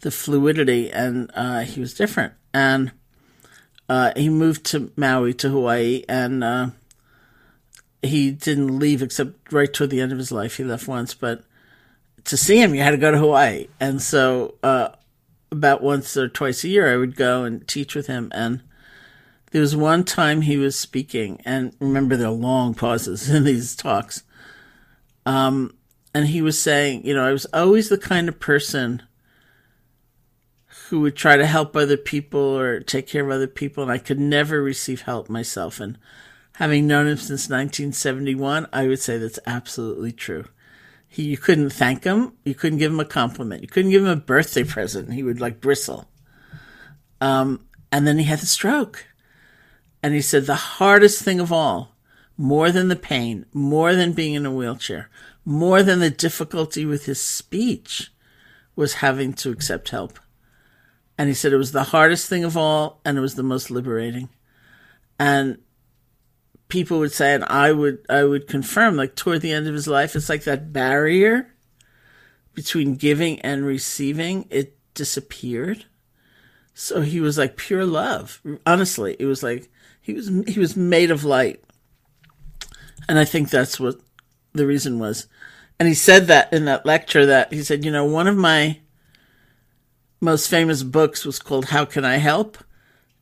the 0.00 0.10
fluidity, 0.10 0.90
and 0.90 1.30
uh, 1.34 1.60
he 1.60 1.80
was 1.80 1.94
different. 1.94 2.32
And 2.52 2.92
uh, 3.88 4.12
he 4.16 4.28
moved 4.28 4.64
to 4.66 4.90
Maui 4.96 5.34
to 5.34 5.50
Hawaii, 5.50 6.02
and 6.08 6.42
uh, 6.42 6.68
he 8.02 8.30
didn't 8.32 8.78
leave 8.78 9.02
except 9.02 9.52
right 9.52 9.72
toward 9.72 9.90
the 9.90 10.00
end 10.00 10.12
of 10.12 10.18
his 10.18 10.32
life. 10.32 10.56
He 10.56 10.64
left 10.64 10.88
once, 10.88 11.14
but 11.14 11.44
to 12.24 12.36
see 12.36 12.60
him, 12.60 12.74
you 12.74 12.82
had 12.82 12.92
to 12.92 12.96
go 12.96 13.10
to 13.10 13.18
Hawaii. 13.18 13.68
And 13.80 14.00
so, 14.00 14.54
uh, 14.62 14.90
about 15.52 15.82
once 15.82 16.16
or 16.16 16.28
twice 16.28 16.64
a 16.64 16.68
year, 16.68 16.92
I 16.92 16.96
would 16.96 17.16
go 17.16 17.44
and 17.44 17.66
teach 17.66 17.94
with 17.94 18.06
him. 18.06 18.30
And 18.34 18.62
there 19.52 19.60
was 19.60 19.76
one 19.76 20.04
time 20.04 20.42
he 20.42 20.56
was 20.56 20.78
speaking, 20.78 21.40
and 21.44 21.76
remember, 21.78 22.16
there 22.16 22.28
are 22.28 22.32
long 22.32 22.74
pauses 22.74 23.30
in 23.34 23.44
these 23.44 23.76
talks. 23.76 24.24
Um, 25.24 25.74
and 26.12 26.26
he 26.26 26.42
was 26.42 26.60
saying, 26.60 27.06
you 27.06 27.14
know, 27.14 27.24
I 27.24 27.32
was 27.32 27.46
always 27.46 27.88
the 27.88 27.98
kind 27.98 28.28
of 28.28 28.40
person 28.40 29.02
who 30.88 31.00
would 31.00 31.16
try 31.16 31.36
to 31.36 31.46
help 31.46 31.74
other 31.74 31.96
people 31.96 32.40
or 32.40 32.80
take 32.80 33.06
care 33.06 33.24
of 33.24 33.30
other 33.30 33.46
people, 33.46 33.82
and 33.82 33.92
I 33.92 33.98
could 33.98 34.18
never 34.18 34.62
receive 34.62 35.02
help 35.02 35.30
myself. 35.30 35.80
And 35.80 35.98
having 36.56 36.86
known 36.86 37.06
him 37.06 37.16
since 37.16 37.48
1971, 37.48 38.66
I 38.72 38.86
would 38.86 39.00
say 39.00 39.18
that's 39.18 39.38
absolutely 39.46 40.12
true. 40.12 40.46
He, 41.14 41.22
you 41.22 41.36
couldn't 41.36 41.70
thank 41.70 42.02
him. 42.02 42.32
You 42.44 42.56
couldn't 42.56 42.80
give 42.80 42.90
him 42.90 42.98
a 42.98 43.04
compliment. 43.04 43.62
You 43.62 43.68
couldn't 43.68 43.92
give 43.92 44.02
him 44.02 44.08
a 44.08 44.16
birthday 44.16 44.64
present. 44.64 45.12
He 45.12 45.22
would 45.22 45.40
like 45.40 45.60
bristle. 45.60 46.10
Um, 47.20 47.66
and 47.92 48.04
then 48.04 48.18
he 48.18 48.24
had 48.24 48.40
the 48.40 48.46
stroke. 48.46 49.06
And 50.02 50.12
he 50.12 50.20
said 50.20 50.46
the 50.46 50.56
hardest 50.56 51.22
thing 51.22 51.38
of 51.38 51.52
all, 51.52 51.94
more 52.36 52.72
than 52.72 52.88
the 52.88 52.96
pain, 52.96 53.46
more 53.52 53.94
than 53.94 54.12
being 54.12 54.34
in 54.34 54.44
a 54.44 54.52
wheelchair, 54.52 55.08
more 55.44 55.84
than 55.84 56.00
the 56.00 56.10
difficulty 56.10 56.84
with 56.84 57.06
his 57.06 57.20
speech, 57.20 58.10
was 58.74 58.94
having 58.94 59.34
to 59.34 59.52
accept 59.52 59.90
help. 59.90 60.18
And 61.16 61.28
he 61.28 61.34
said 61.34 61.52
it 61.52 61.58
was 61.58 61.70
the 61.70 61.84
hardest 61.84 62.28
thing 62.28 62.42
of 62.42 62.56
all, 62.56 63.00
and 63.04 63.16
it 63.16 63.20
was 63.20 63.36
the 63.36 63.44
most 63.44 63.70
liberating. 63.70 64.30
And 65.16 65.58
people 66.68 66.98
would 66.98 67.12
say, 67.12 67.34
and 67.34 67.44
I 67.44 67.72
would 67.72 68.04
I 68.08 68.24
would 68.24 68.48
confirm, 68.48 68.96
like 68.96 69.14
toward 69.14 69.40
the 69.40 69.52
end 69.52 69.66
of 69.66 69.74
his 69.74 69.88
life, 69.88 70.16
it's 70.16 70.28
like 70.28 70.44
that 70.44 70.72
barrier 70.72 71.54
between 72.54 72.94
giving 72.94 73.40
and 73.40 73.66
receiving, 73.66 74.46
it 74.50 74.76
disappeared. 74.94 75.86
So 76.72 77.02
he 77.02 77.20
was 77.20 77.38
like 77.38 77.56
pure 77.56 77.84
love. 77.84 78.40
Honestly, 78.66 79.16
it 79.18 79.26
was 79.26 79.42
like 79.42 79.70
he 80.00 80.14
was 80.14 80.28
he 80.46 80.58
was 80.58 80.76
made 80.76 81.10
of 81.10 81.24
light. 81.24 81.62
And 83.08 83.18
I 83.18 83.24
think 83.24 83.50
that's 83.50 83.78
what 83.78 84.00
the 84.52 84.66
reason 84.66 84.98
was. 84.98 85.26
And 85.78 85.88
he 85.88 85.94
said 85.94 86.26
that 86.28 86.52
in 86.52 86.64
that 86.64 86.86
lecture 86.86 87.26
that 87.26 87.52
he 87.52 87.62
said, 87.62 87.84
you 87.84 87.90
know, 87.90 88.04
one 88.04 88.26
of 88.26 88.36
my 88.36 88.80
most 90.20 90.48
famous 90.48 90.82
books 90.82 91.24
was 91.24 91.38
called 91.38 91.66
How 91.66 91.84
Can 91.84 92.04
I 92.04 92.16
Help? 92.16 92.58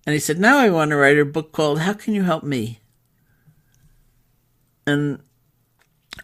And 0.07 0.13
he 0.13 0.21
said, 0.21 0.39
now 0.39 0.59
I 0.59 0.71
want 0.71 0.91
to 0.91 0.97
write 0.97 1.19
a 1.19 1.25
book 1.25 1.53
called 1.53 1.81
How 1.81 1.95
Can 1.95 2.15
You 2.15 2.23
Help 2.23 2.45
Me? 2.45 2.81
And 4.87 5.21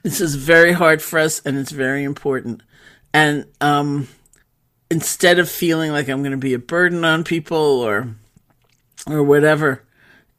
this 0.02 0.20
is 0.20 0.34
very 0.34 0.72
hard 0.72 1.02
for 1.02 1.18
us 1.18 1.40
and 1.44 1.58
it's 1.58 1.70
very 1.70 2.04
important. 2.04 2.62
And 3.12 3.46
um, 3.60 4.08
instead 4.90 5.38
of 5.38 5.48
feeling 5.48 5.92
like 5.92 6.08
I'm 6.08 6.22
going 6.22 6.32
to 6.32 6.36
be 6.36 6.54
a 6.54 6.58
burden 6.58 7.04
on 7.04 7.24
people 7.24 7.56
or 7.56 8.08
or 9.06 9.22
whatever, 9.22 9.84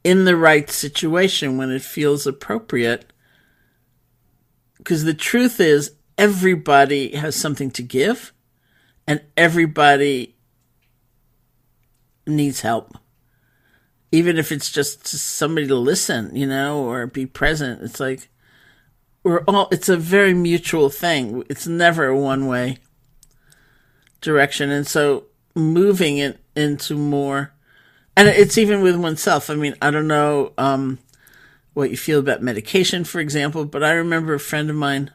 in 0.04 0.24
the 0.24 0.36
right 0.36 0.70
situation 0.70 1.56
when 1.56 1.70
it 1.70 1.82
feels 1.82 2.26
appropriate, 2.26 3.12
because 4.76 5.04
the 5.04 5.14
truth 5.14 5.60
is 5.60 5.92
everybody 6.16 7.16
has 7.16 7.34
something 7.34 7.70
to 7.72 7.82
give, 7.82 8.32
and 9.06 9.22
everybody 9.36 10.36
needs 12.26 12.60
help 12.60 12.96
even 14.12 14.38
if 14.38 14.50
it's 14.50 14.70
just 14.70 15.06
somebody 15.06 15.66
to 15.66 15.76
listen, 15.76 16.34
you 16.34 16.46
know, 16.46 16.82
or 16.82 17.06
be 17.06 17.26
present. 17.26 17.82
It's 17.82 18.00
like 18.00 18.28
we're 19.22 19.44
all, 19.46 19.68
it's 19.70 19.88
a 19.88 19.96
very 19.96 20.34
mutual 20.34 20.90
thing. 20.90 21.44
It's 21.48 21.66
never 21.66 22.06
a 22.06 22.18
one 22.18 22.46
way 22.46 22.78
direction. 24.20 24.70
And 24.70 24.86
so 24.86 25.24
moving 25.54 26.18
it 26.18 26.40
into 26.56 26.96
more, 26.96 27.52
and 28.16 28.28
it's 28.28 28.58
even 28.58 28.82
with 28.82 28.96
oneself. 28.96 29.48
I 29.50 29.54
mean, 29.54 29.74
I 29.80 29.90
don't 29.90 30.08
know, 30.08 30.52
um, 30.58 30.98
what 31.72 31.90
you 31.90 31.96
feel 31.96 32.18
about 32.18 32.42
medication, 32.42 33.04
for 33.04 33.20
example, 33.20 33.64
but 33.64 33.84
I 33.84 33.92
remember 33.92 34.34
a 34.34 34.40
friend 34.40 34.68
of 34.68 34.76
mine, 34.76 35.12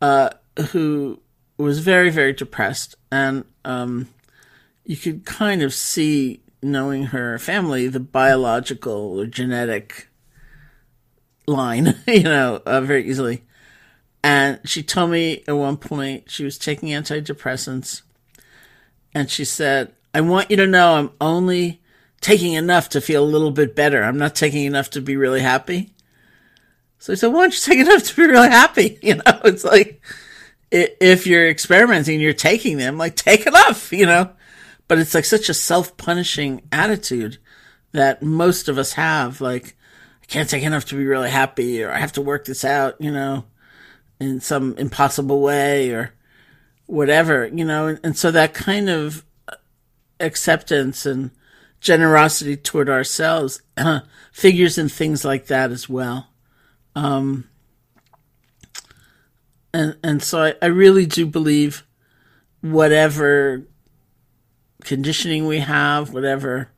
uh, 0.00 0.30
who 0.70 1.20
was 1.58 1.80
very, 1.80 2.10
very 2.10 2.32
depressed 2.32 2.96
and, 3.12 3.44
um, 3.64 4.08
you 4.84 4.96
could 4.96 5.24
kind 5.24 5.62
of 5.62 5.72
see 5.72 6.40
knowing 6.64 7.06
her 7.06 7.38
family, 7.38 7.86
the 7.88 8.00
biological 8.00 9.20
or 9.20 9.26
genetic 9.26 10.08
line, 11.46 11.94
you 12.06 12.24
know, 12.24 12.62
uh, 12.66 12.80
very 12.80 13.08
easily. 13.08 13.44
And 14.22 14.58
she 14.64 14.82
told 14.82 15.10
me 15.10 15.44
at 15.46 15.56
one 15.56 15.76
point 15.76 16.30
she 16.30 16.44
was 16.44 16.56
taking 16.56 16.88
antidepressants. 16.88 18.02
And 19.14 19.30
she 19.30 19.44
said, 19.44 19.92
I 20.14 20.22
want 20.22 20.50
you 20.50 20.56
to 20.56 20.66
know 20.66 20.94
I'm 20.94 21.10
only 21.20 21.82
taking 22.20 22.54
enough 22.54 22.88
to 22.90 23.00
feel 23.00 23.22
a 23.22 23.26
little 23.26 23.50
bit 23.50 23.76
better. 23.76 24.02
I'm 24.02 24.16
not 24.16 24.34
taking 24.34 24.64
enough 24.64 24.88
to 24.90 25.02
be 25.02 25.16
really 25.16 25.40
happy. 25.40 25.92
So 26.98 27.12
I 27.12 27.16
said, 27.16 27.28
why 27.28 27.42
don't 27.42 27.54
you 27.54 27.60
take 27.60 27.78
enough 27.86 28.04
to 28.04 28.16
be 28.16 28.26
really 28.26 28.48
happy? 28.48 28.98
You 29.02 29.16
know, 29.16 29.40
it's 29.44 29.64
like, 29.64 30.02
if 30.70 31.26
you're 31.26 31.48
experimenting, 31.48 32.20
you're 32.20 32.32
taking 32.32 32.78
them, 32.78 32.96
like 32.96 33.14
take 33.14 33.46
enough, 33.46 33.92
you 33.92 34.06
know? 34.06 34.30
But 34.88 34.98
it's 34.98 35.14
like 35.14 35.24
such 35.24 35.48
a 35.48 35.54
self-punishing 35.54 36.62
attitude 36.70 37.38
that 37.92 38.22
most 38.22 38.68
of 38.68 38.78
us 38.78 38.94
have. 38.94 39.40
Like, 39.40 39.76
I 40.22 40.26
can't 40.26 40.48
take 40.48 40.62
enough 40.62 40.84
to 40.86 40.96
be 40.96 41.04
really 41.04 41.30
happy, 41.30 41.82
or 41.82 41.90
I 41.90 41.98
have 41.98 42.12
to 42.12 42.22
work 42.22 42.44
this 42.44 42.64
out, 42.64 43.00
you 43.00 43.12
know, 43.12 43.44
in 44.20 44.40
some 44.40 44.76
impossible 44.76 45.40
way, 45.40 45.90
or 45.90 46.14
whatever, 46.86 47.46
you 47.46 47.64
know. 47.64 47.88
And, 47.88 48.00
and 48.02 48.18
so 48.18 48.30
that 48.30 48.54
kind 48.54 48.88
of 48.88 49.24
acceptance 50.20 51.06
and 51.06 51.30
generosity 51.80 52.56
toward 52.56 52.88
ourselves 52.88 53.60
uh, 53.76 54.00
figures 54.32 54.78
in 54.78 54.88
things 54.88 55.24
like 55.24 55.46
that 55.46 55.70
as 55.70 55.88
well. 55.88 56.28
Um, 56.96 57.48
and 59.72 59.96
and 60.02 60.22
so 60.22 60.42
I, 60.42 60.54
I 60.62 60.66
really 60.66 61.04
do 61.04 61.26
believe 61.26 61.84
whatever 62.60 63.66
conditioning 64.84 65.46
we 65.46 65.58
have, 65.58 66.12
whatever 66.12 66.70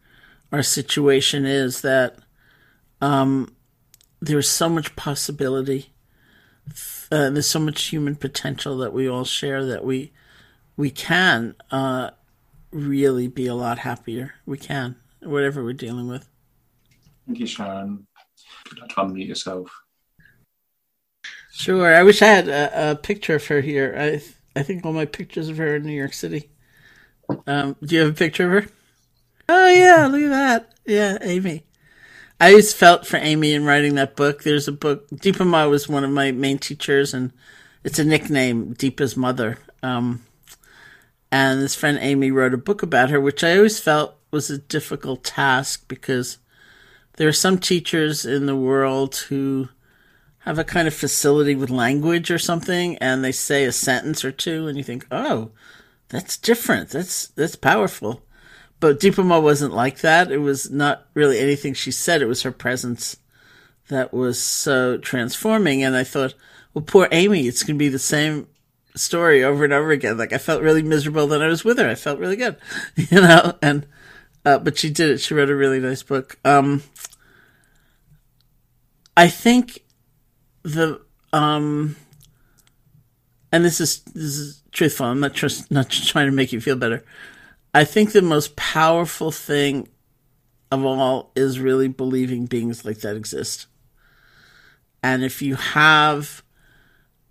our 0.53 0.63
situation 0.63 1.45
is, 1.45 1.83
that 1.83 2.17
um, 3.01 3.55
there's 4.21 4.49
so 4.49 4.69
much 4.69 4.97
possibility. 4.97 5.93
Uh, 7.13 7.31
there's 7.31 7.47
so 7.47 7.61
much 7.61 7.83
human 7.85 8.17
potential 8.17 8.79
that 8.79 8.93
we 8.93 9.09
all 9.09 9.25
share 9.25 9.65
that 9.65 9.85
we 9.85 10.13
we 10.77 10.91
can 10.91 11.55
uh, 11.71 12.11
really 12.71 13.29
be 13.29 13.47
a 13.47 13.55
lot 13.55 13.79
happier. 13.79 14.35
We 14.45 14.59
can, 14.59 14.97
whatever 15.21 15.63
we're 15.65 15.73
dealing 15.73 16.09
with. 16.09 16.29
Thank 17.27 17.39
you, 17.39 17.47
Sharon. 17.47 18.07
Try 18.67 18.87
to 18.87 18.95
unmute 18.95 19.29
yourself. 19.29 19.71
Sure. 21.53 21.95
I 21.95 22.03
wish 22.03 22.21
I 22.21 22.27
had 22.27 22.49
a, 22.49 22.91
a, 22.91 22.97
picture 22.97 23.37
of 23.37 23.47
her 23.47 23.61
here. 23.61 23.95
I 23.99 24.23
I 24.59 24.63
think 24.63 24.85
all 24.85 24.93
my 24.93 25.07
pictures 25.07 25.49
of 25.49 25.57
her 25.57 25.77
in 25.77 25.85
New 25.85 25.93
York 25.93 26.13
City. 26.13 26.51
Um, 27.47 27.77
do 27.83 27.95
you 27.95 28.03
have 28.03 28.11
a 28.11 28.15
picture 28.15 28.45
of 28.57 28.65
her? 28.65 28.71
Oh 29.49 29.71
yeah, 29.71 30.07
look 30.07 30.23
at 30.23 30.31
that. 30.31 30.75
Yeah, 30.85 31.19
Amy. 31.21 31.65
I 32.41 32.51
always 32.51 32.73
felt 32.73 33.07
for 33.07 33.17
Amy 33.17 33.55
in 33.55 33.65
writing 33.65 33.95
that 33.95 34.17
book. 34.17 34.43
There's 34.43 34.69
a 34.69 34.73
book. 34.73 35.09
Dipa 35.11 35.47
Ma 35.47 35.67
was 35.69 35.89
one 35.89 36.05
of 36.05 36.11
my 36.11 36.33
main 36.33 36.59
teachers, 36.59 37.15
and 37.15 37.33
it's 37.83 37.99
a 37.99 38.05
nickname, 38.05 38.75
Dipa's 38.75 39.17
mother. 39.17 39.59
Um, 39.83 40.23
and 41.31 41.63
this 41.63 41.75
friend 41.75 41.99
Amy 42.01 42.31
wrote 42.31 42.55
a 42.55 42.59
book 42.59 42.83
about 42.83 43.11
her, 43.11 43.21
which 43.21 43.43
I 43.43 43.57
always 43.57 43.81
felt 43.81 44.17
was 44.31 44.51
a 44.51 44.59
difficult 44.59 45.25
task 45.25 45.87
because 45.89 46.39
there 47.17 47.29
are 47.29 47.33
some 47.33 47.59
teachers 47.59 48.27
in 48.27 48.47
the 48.47 48.57
world 48.57 49.17
who 49.29 49.69
have 50.41 50.59
a 50.59 50.65
kind 50.65 50.87
of 50.87 50.95
facility 50.95 51.55
with 51.55 51.71
language 51.71 52.31
or 52.31 52.39
something 52.39 52.97
and 52.99 53.25
they 53.25 53.33
say 53.33 53.65
a 53.65 53.73
sentence 53.73 54.25
or 54.25 54.31
two 54.31 54.69
and 54.69 54.77
you 54.77 54.85
think, 54.85 55.07
"Oh, 55.11 55.51
that's 56.09 56.37
different. 56.37 56.91
That's 56.91 57.29
that's 57.29 57.57
powerful." 57.57 58.23
But 58.79 59.01
Dipa 59.01 59.25
Ma 59.25 59.39
wasn't 59.41 59.73
like 59.73 60.01
that. 60.01 60.31
It 60.31 60.39
was 60.39 60.71
not 60.71 61.07
really 61.15 61.39
anything 61.39 61.73
she 61.73 61.91
said. 61.91 62.21
It 62.21 62.27
was 62.27 62.43
her 62.43 62.53
presence 62.53 63.17
that 63.89 64.13
was 64.13 64.41
so 64.41 64.99
transforming. 64.99 65.83
And 65.83 65.97
I 65.97 66.05
thought, 66.05 66.35
well, 66.75 66.85
poor 66.85 67.09
Amy, 67.11 67.47
it's 67.47 67.63
going 67.63 67.77
to 67.77 67.85
be 67.85 67.89
the 67.89 67.99
same 67.99 68.49
story 68.95 69.43
over 69.43 69.65
and 69.65 69.73
over 69.73 69.93
again. 69.93 70.19
Like 70.19 70.33
I 70.33 70.39
felt 70.39 70.63
really 70.63 70.83
miserable 70.83 71.27
that 71.29 71.43
I 71.43 71.47
was 71.47 71.65
with 71.65 71.79
her. 71.79 71.89
I 71.89 71.95
felt 71.95 72.19
really 72.19 72.37
good, 72.37 72.57
you 72.97 73.21
know, 73.21 73.57
and, 73.63 73.87
uh, 74.45 74.59
but 74.59 74.77
she 74.79 74.91
did 74.91 75.11
it. 75.11 75.21
She 75.21 75.35
wrote 75.35 75.51
a 75.51 75.57
really 75.57 75.81
nice 75.81 76.03
book. 76.03 76.39
Um, 76.45 76.83
I 79.17 79.29
think 79.29 79.83
the 80.63 81.01
um 81.33 81.97
and 83.53 83.65
this 83.65 83.81
is 83.81 84.01
this 84.01 84.37
is 84.37 84.63
truthful. 84.77 85.07
I'm 85.07 85.21
not 85.21 85.43
not 85.71 85.91
trying 85.91 86.27
to 86.27 86.33
make 86.33 86.53
you 86.53 86.61
feel 86.61 86.77
better. 86.77 87.05
I 87.75 87.85
think 87.85 88.13
the 88.13 88.23
most 88.23 88.57
powerful 88.57 89.33
thing 89.33 89.89
of 90.71 90.85
all 90.85 91.33
is 91.35 91.59
really 91.59 91.89
believing 91.89 92.47
beings 92.47 92.85
like 92.85 92.99
that 92.99 93.17
exist. 93.17 93.67
And 95.03 95.25
if 95.25 95.41
you 95.41 95.57
have 95.57 96.43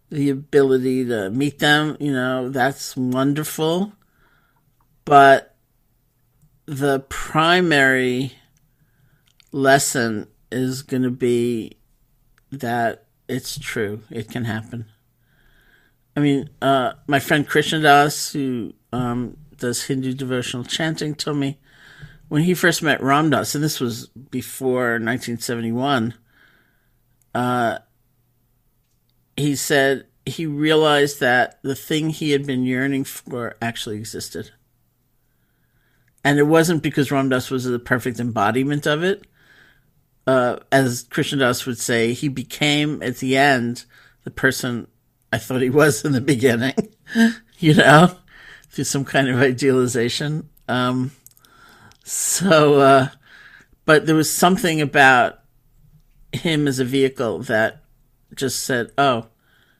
the 0.09 0.29
ability 0.29 1.05
to 1.05 1.29
meet 1.29 1.59
them, 1.59 1.97
you 1.99 2.11
know, 2.11 2.49
that's 2.49 2.95
wonderful. 2.95 3.93
But 5.03 5.55
the 6.65 7.01
primary 7.01 8.33
lesson 9.51 10.27
is 10.51 10.81
going 10.81 11.03
to 11.03 11.11
be 11.11 11.77
that 12.51 13.05
it's 13.27 13.59
true. 13.59 14.01
It 14.09 14.29
can 14.29 14.45
happen. 14.45 14.85
I 16.15 16.21
mean, 16.21 16.49
uh, 16.61 16.93
my 17.07 17.19
friend 17.19 17.47
Krishna 17.47 17.81
Das, 17.81 18.31
who 18.31 18.73
um, 18.93 19.37
does 19.57 19.83
Hindu 19.83 20.13
devotional 20.13 20.63
chanting, 20.63 21.13
told 21.13 21.37
me 21.37 21.59
when 22.27 22.43
he 22.43 22.53
first 22.53 22.81
met 22.81 23.03
Ram 23.03 23.29
Dass, 23.29 23.53
and 23.53 23.63
this 23.63 23.79
was 23.79 24.07
before 24.07 24.93
1971, 24.93 26.13
uh, 27.33 27.79
he 29.35 29.55
said 29.55 30.05
he 30.25 30.45
realized 30.45 31.19
that 31.19 31.59
the 31.61 31.75
thing 31.75 32.09
he 32.09 32.31
had 32.31 32.47
been 32.47 32.63
yearning 32.63 33.03
for 33.03 33.55
actually 33.61 33.97
existed. 33.97 34.51
And 36.23 36.39
it 36.39 36.43
wasn't 36.43 36.81
because 36.81 37.11
Ram 37.11 37.29
Dass 37.29 37.51
was 37.51 37.65
the 37.65 37.77
perfect 37.77 38.19
embodiment 38.19 38.87
of 38.87 39.03
it, 39.03 39.27
uh, 40.25 40.57
as 40.71 41.03
Krishna 41.09 41.39
Das 41.39 41.65
would 41.65 41.77
say, 41.77 42.13
he 42.13 42.27
became 42.27 43.03
at 43.03 43.17
the 43.17 43.37
end 43.37 43.85
the 44.23 44.31
person 44.31 44.87
I 45.35 45.37
thought 45.37 45.61
he 45.61 45.69
was 45.69 46.05
in 46.05 46.13
the 46.13 46.21
beginning, 46.21 46.75
you 47.59 47.73
know, 47.73 48.15
through 48.69 48.85
some 48.85 49.03
kind 49.03 49.27
of 49.27 49.35
idealization. 49.35 50.49
Um, 50.69 51.11
so, 52.05 52.79
uh, 52.79 53.09
but 53.83 54.05
there 54.05 54.15
was 54.15 54.31
something 54.31 54.79
about 54.79 55.41
him 56.31 56.69
as 56.69 56.79
a 56.79 56.85
vehicle 56.85 57.39
that 57.39 57.83
just 58.33 58.61
said, 58.63 58.91
oh, 58.97 59.27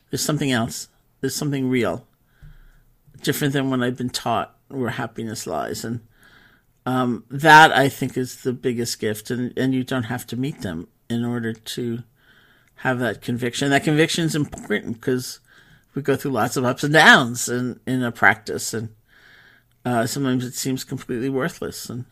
there's 0.10 0.26
something 0.26 0.52
else. 0.52 0.90
There's 1.22 1.36
something 1.36 1.69
real, 1.69 2.06
different 3.22 3.53
than 3.53 3.69
what 3.69 3.82
I've 3.82 3.98
been 3.98 4.10
taught 4.10 4.57
where 4.68 4.90
happiness 4.90 5.48
lies. 5.48 5.86
And 5.86 6.02
um, 6.86 7.23
that 7.30 7.72
I 7.72 7.88
think 7.88 8.18
is 8.18 8.44
the 8.44 8.52
biggest 8.52 8.99
gift, 8.99 9.32
and, 9.32 9.57
and 9.57 9.73
you 9.73 9.86
don't 9.86 10.03
have 10.03 10.27
to 10.27 10.36
meet 10.36 10.64
them 10.64 10.90
in 11.10 11.23
order 11.23 11.53
to 11.53 12.03
have 12.80 12.99
that 12.99 13.22
conviction. 13.22 13.69
That 13.69 13.86
conviction 13.86 14.26
is 14.26 14.36
important 14.36 14.95
because 14.95 15.40
we 15.95 16.01
go 16.01 16.15
through 16.15 16.31
lots 16.31 16.57
of 16.57 16.65
ups 16.65 16.84
and 16.84 16.93
downs 16.93 17.49
in, 17.49 17.80
in 17.88 18.03
a 18.03 18.11
practice, 18.11 18.73
and 18.73 18.89
uh, 19.84 20.05
sometimes 20.05 20.45
it 20.45 20.53
seems 20.53 20.84
completely 20.84 21.30
worthless, 21.30 21.89
and 21.89 22.05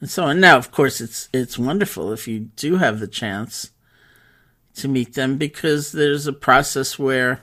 and 0.00 0.10
so 0.10 0.24
on. 0.24 0.40
Now, 0.40 0.56
of 0.56 0.70
course, 0.70 1.00
it's 1.00 1.28
it's 1.32 1.58
wonderful 1.58 2.12
if 2.12 2.28
you 2.28 2.40
do 2.40 2.76
have 2.76 3.00
the 3.00 3.08
chance 3.08 3.70
to 4.74 4.88
meet 4.88 5.14
them 5.14 5.36
because 5.36 5.92
there's 5.92 6.26
a 6.26 6.32
process 6.32 6.98
where 6.98 7.40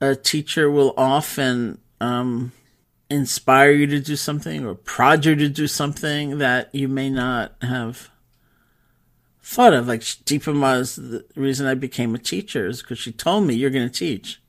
a 0.00 0.14
teacher 0.14 0.70
will 0.70 0.94
often 0.96 1.78
um, 2.00 2.52
inspire 3.10 3.72
you 3.72 3.86
to 3.88 4.00
do 4.00 4.16
something 4.16 4.64
or 4.64 4.74
prod 4.74 5.26
you 5.26 5.34
to 5.34 5.48
do 5.48 5.66
something 5.66 6.38
that 6.38 6.72
you 6.72 6.88
may 6.88 7.10
not 7.10 7.54
have 7.62 8.10
thought 9.42 9.74
of. 9.74 9.88
Like 9.88 10.00
Dipa 10.00 10.54
Ma's 10.54 10.96
the 10.96 11.24
reason 11.34 11.66
I 11.66 11.74
became 11.74 12.14
a 12.14 12.18
teacher 12.18 12.66
is 12.66 12.80
because 12.80 12.98
she 12.98 13.12
told 13.12 13.46
me 13.46 13.54
you're 13.54 13.70
going 13.70 13.88
to 13.88 13.94
teach. 13.94 14.40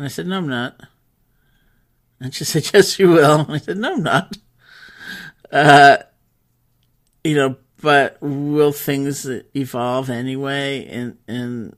And 0.00 0.06
I 0.06 0.08
said, 0.08 0.26
no, 0.28 0.38
I'm 0.38 0.48
not. 0.48 0.80
And 2.22 2.34
she 2.34 2.44
said, 2.46 2.70
yes, 2.72 2.98
you 2.98 3.10
will. 3.10 3.40
And 3.40 3.52
I 3.52 3.58
said, 3.58 3.76
no, 3.76 3.92
I'm 3.92 4.02
not. 4.02 4.38
Uh, 5.52 5.98
you 7.22 7.34
know, 7.34 7.56
but 7.82 8.16
will 8.22 8.72
things 8.72 9.28
evolve 9.54 10.08
anyway 10.08 10.78
in, 10.78 11.18
in 11.28 11.76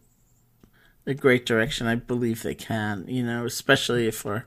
a 1.04 1.14
great 1.14 1.44
direction? 1.44 1.88
I 1.88 1.96
believe 1.96 2.44
they 2.44 2.54
can, 2.54 3.06
you 3.08 3.24
know, 3.24 3.44
especially 3.44 4.06
if 4.06 4.24
we're 4.24 4.44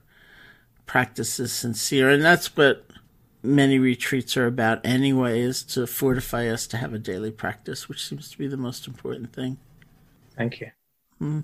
practice 0.86 1.38
is 1.38 1.52
sincere. 1.52 2.10
And 2.10 2.24
that's 2.24 2.56
what 2.56 2.86
many 3.44 3.78
retreats 3.78 4.38
are 4.38 4.48
about 4.48 4.86
anyway, 4.86 5.42
is 5.42 5.64
to 5.64 5.86
fortify 5.86 6.48
us 6.48 6.66
to 6.68 6.78
have 6.78 6.94
a 6.94 7.00
daily 7.00 7.32
practice, 7.32 7.90
which 7.90 8.08
seems 8.08 8.32
to 8.32 8.38
be 8.38 8.48
the 8.48 8.56
most 8.56 8.88
important 8.88 9.34
thing. 9.34 9.58
Thank 10.38 10.62
you. 10.62 10.72
Hmm. 11.20 11.42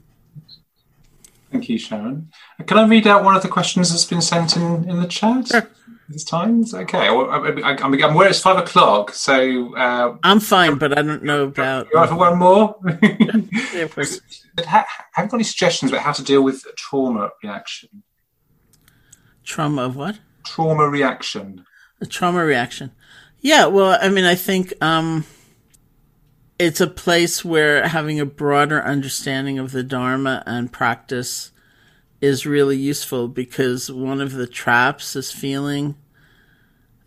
Thank 1.52 1.68
you, 1.70 1.78
Sharon. 1.78 2.32
Can 2.66 2.78
I 2.78 2.88
read 2.88 3.08
out 3.08 3.24
one 3.24 3.36
of 3.36 3.42
the 3.42 3.50
questions 3.50 3.90
that's 3.90 4.06
been 4.06 4.22
sent 4.22 4.56
in, 4.56 4.90
in 4.90 5.02
the 5.02 5.08
chat? 5.08 5.48
Sure. 5.48 5.70
This 6.08 6.24
time, 6.26 6.66
okay. 6.74 7.08
I, 7.08 7.12
I, 7.12 7.78
I'm 7.82 7.94
aware 7.94 8.28
it's 8.28 8.42
five 8.42 8.58
o'clock, 8.58 9.14
so 9.14 9.74
uh, 9.78 10.18
I'm 10.24 10.42
fine, 10.42 10.78
but 10.78 10.98
I 10.98 11.02
don't 11.04 11.24
know 11.24 11.46
about. 11.46 11.88
You 11.94 12.06
for 12.06 12.16
one 12.16 12.38
more? 12.38 12.76
yeah. 13.02 13.88
Have 13.96 14.86
you 15.18 15.30
got 15.30 15.34
any 15.34 15.44
suggestions 15.44 15.90
about 15.90 16.04
how 16.04 16.12
to 16.12 16.24
deal 16.24 16.44
with 16.44 16.66
trauma 16.76 17.30
reaction? 17.42 18.04
Trauma 19.46 19.84
of 19.84 19.96
what? 19.96 20.20
Trauma 20.46 20.90
reaction. 20.90 21.66
A 22.02 22.06
trauma 22.06 22.44
reaction. 22.44 22.92
Yeah, 23.40 23.68
well, 23.68 23.98
I 24.02 24.10
mean, 24.10 24.26
I 24.26 24.36
think 24.36 24.74
um, 24.82 25.26
it's 26.62 26.80
a 26.80 26.86
place 26.86 27.44
where 27.44 27.88
having 27.88 28.20
a 28.20 28.26
broader 28.26 28.84
understanding 28.84 29.58
of 29.58 29.72
the 29.72 29.82
Dharma 29.82 30.44
and 30.46 30.72
practice 30.72 31.52
is 32.22 32.46
really 32.46 32.78
useful 32.78 33.28
because 33.28 33.92
one 33.92 34.22
of 34.22 34.34
the 34.34 34.46
traps 34.46 35.16
is 35.16 35.32
feeling 35.32 35.96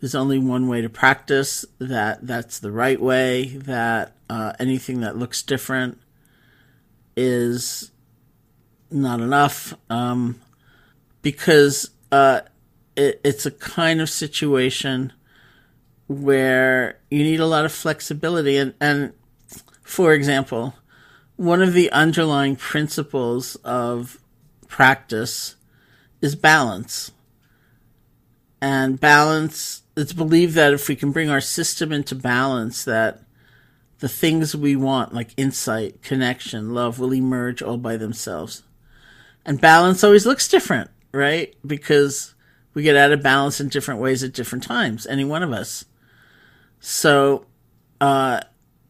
there's 0.01 0.13
only 0.13 0.37
one 0.37 0.67
way 0.67 0.81
to 0.81 0.89
practice, 0.89 1.63
that 1.79 2.27
that's 2.27 2.59
the 2.59 2.69
right 2.69 3.01
way, 3.01 3.45
that 3.59 4.11
uh, 4.29 4.51
anything 4.59 4.99
that 4.99 5.15
looks 5.15 5.41
different 5.41 5.99
is 7.15 7.91
not 8.91 9.21
enough, 9.21 9.73
um, 9.89 10.41
because 11.21 11.91
uh, 12.11 12.41
it, 12.97 13.21
it's 13.23 13.45
a 13.45 13.51
kind 13.51 14.01
of 14.01 14.09
situation 14.09 15.13
where 16.07 16.99
you 17.09 17.23
need 17.23 17.39
a 17.39 17.47
lot 17.47 17.63
of 17.63 17.71
flexibility. 17.71 18.57
And, 18.57 18.73
and 18.81 19.13
for 19.85 20.13
example, 20.13 20.73
one 21.35 21.61
of 21.61 21.73
the 21.73 21.91
underlying 21.91 22.55
principles 22.55 23.55
of 23.57 24.19
practice 24.67 25.55
is 26.21 26.35
balance. 26.35 27.11
And 28.59 28.99
balance, 28.99 29.83
it's 29.95 30.11
believed 30.11 30.55
that 30.55 30.73
if 30.73 30.89
we 30.89 30.95
can 30.95 31.11
bring 31.11 31.29
our 31.29 31.39
system 31.39 31.91
into 31.91 32.15
balance, 32.15 32.83
that 32.85 33.21
the 33.99 34.09
things 34.09 34.55
we 34.55 34.75
want, 34.75 35.13
like 35.13 35.29
insight, 35.37 36.01
connection, 36.01 36.73
love, 36.73 36.97
will 36.97 37.13
emerge 37.13 37.61
all 37.61 37.77
by 37.77 37.95
themselves. 37.95 38.63
And 39.45 39.61
balance 39.61 40.03
always 40.03 40.25
looks 40.25 40.47
different, 40.47 40.89
right? 41.11 41.55
Because 41.65 42.33
we 42.73 42.81
get 42.81 42.97
out 42.97 43.11
of 43.11 43.21
balance 43.21 43.61
in 43.61 43.69
different 43.69 44.01
ways 44.01 44.23
at 44.23 44.33
different 44.33 44.63
times, 44.63 45.05
any 45.05 45.23
one 45.23 45.43
of 45.43 45.53
us. 45.53 45.85
So, 46.79 47.45
uh, 48.01 48.41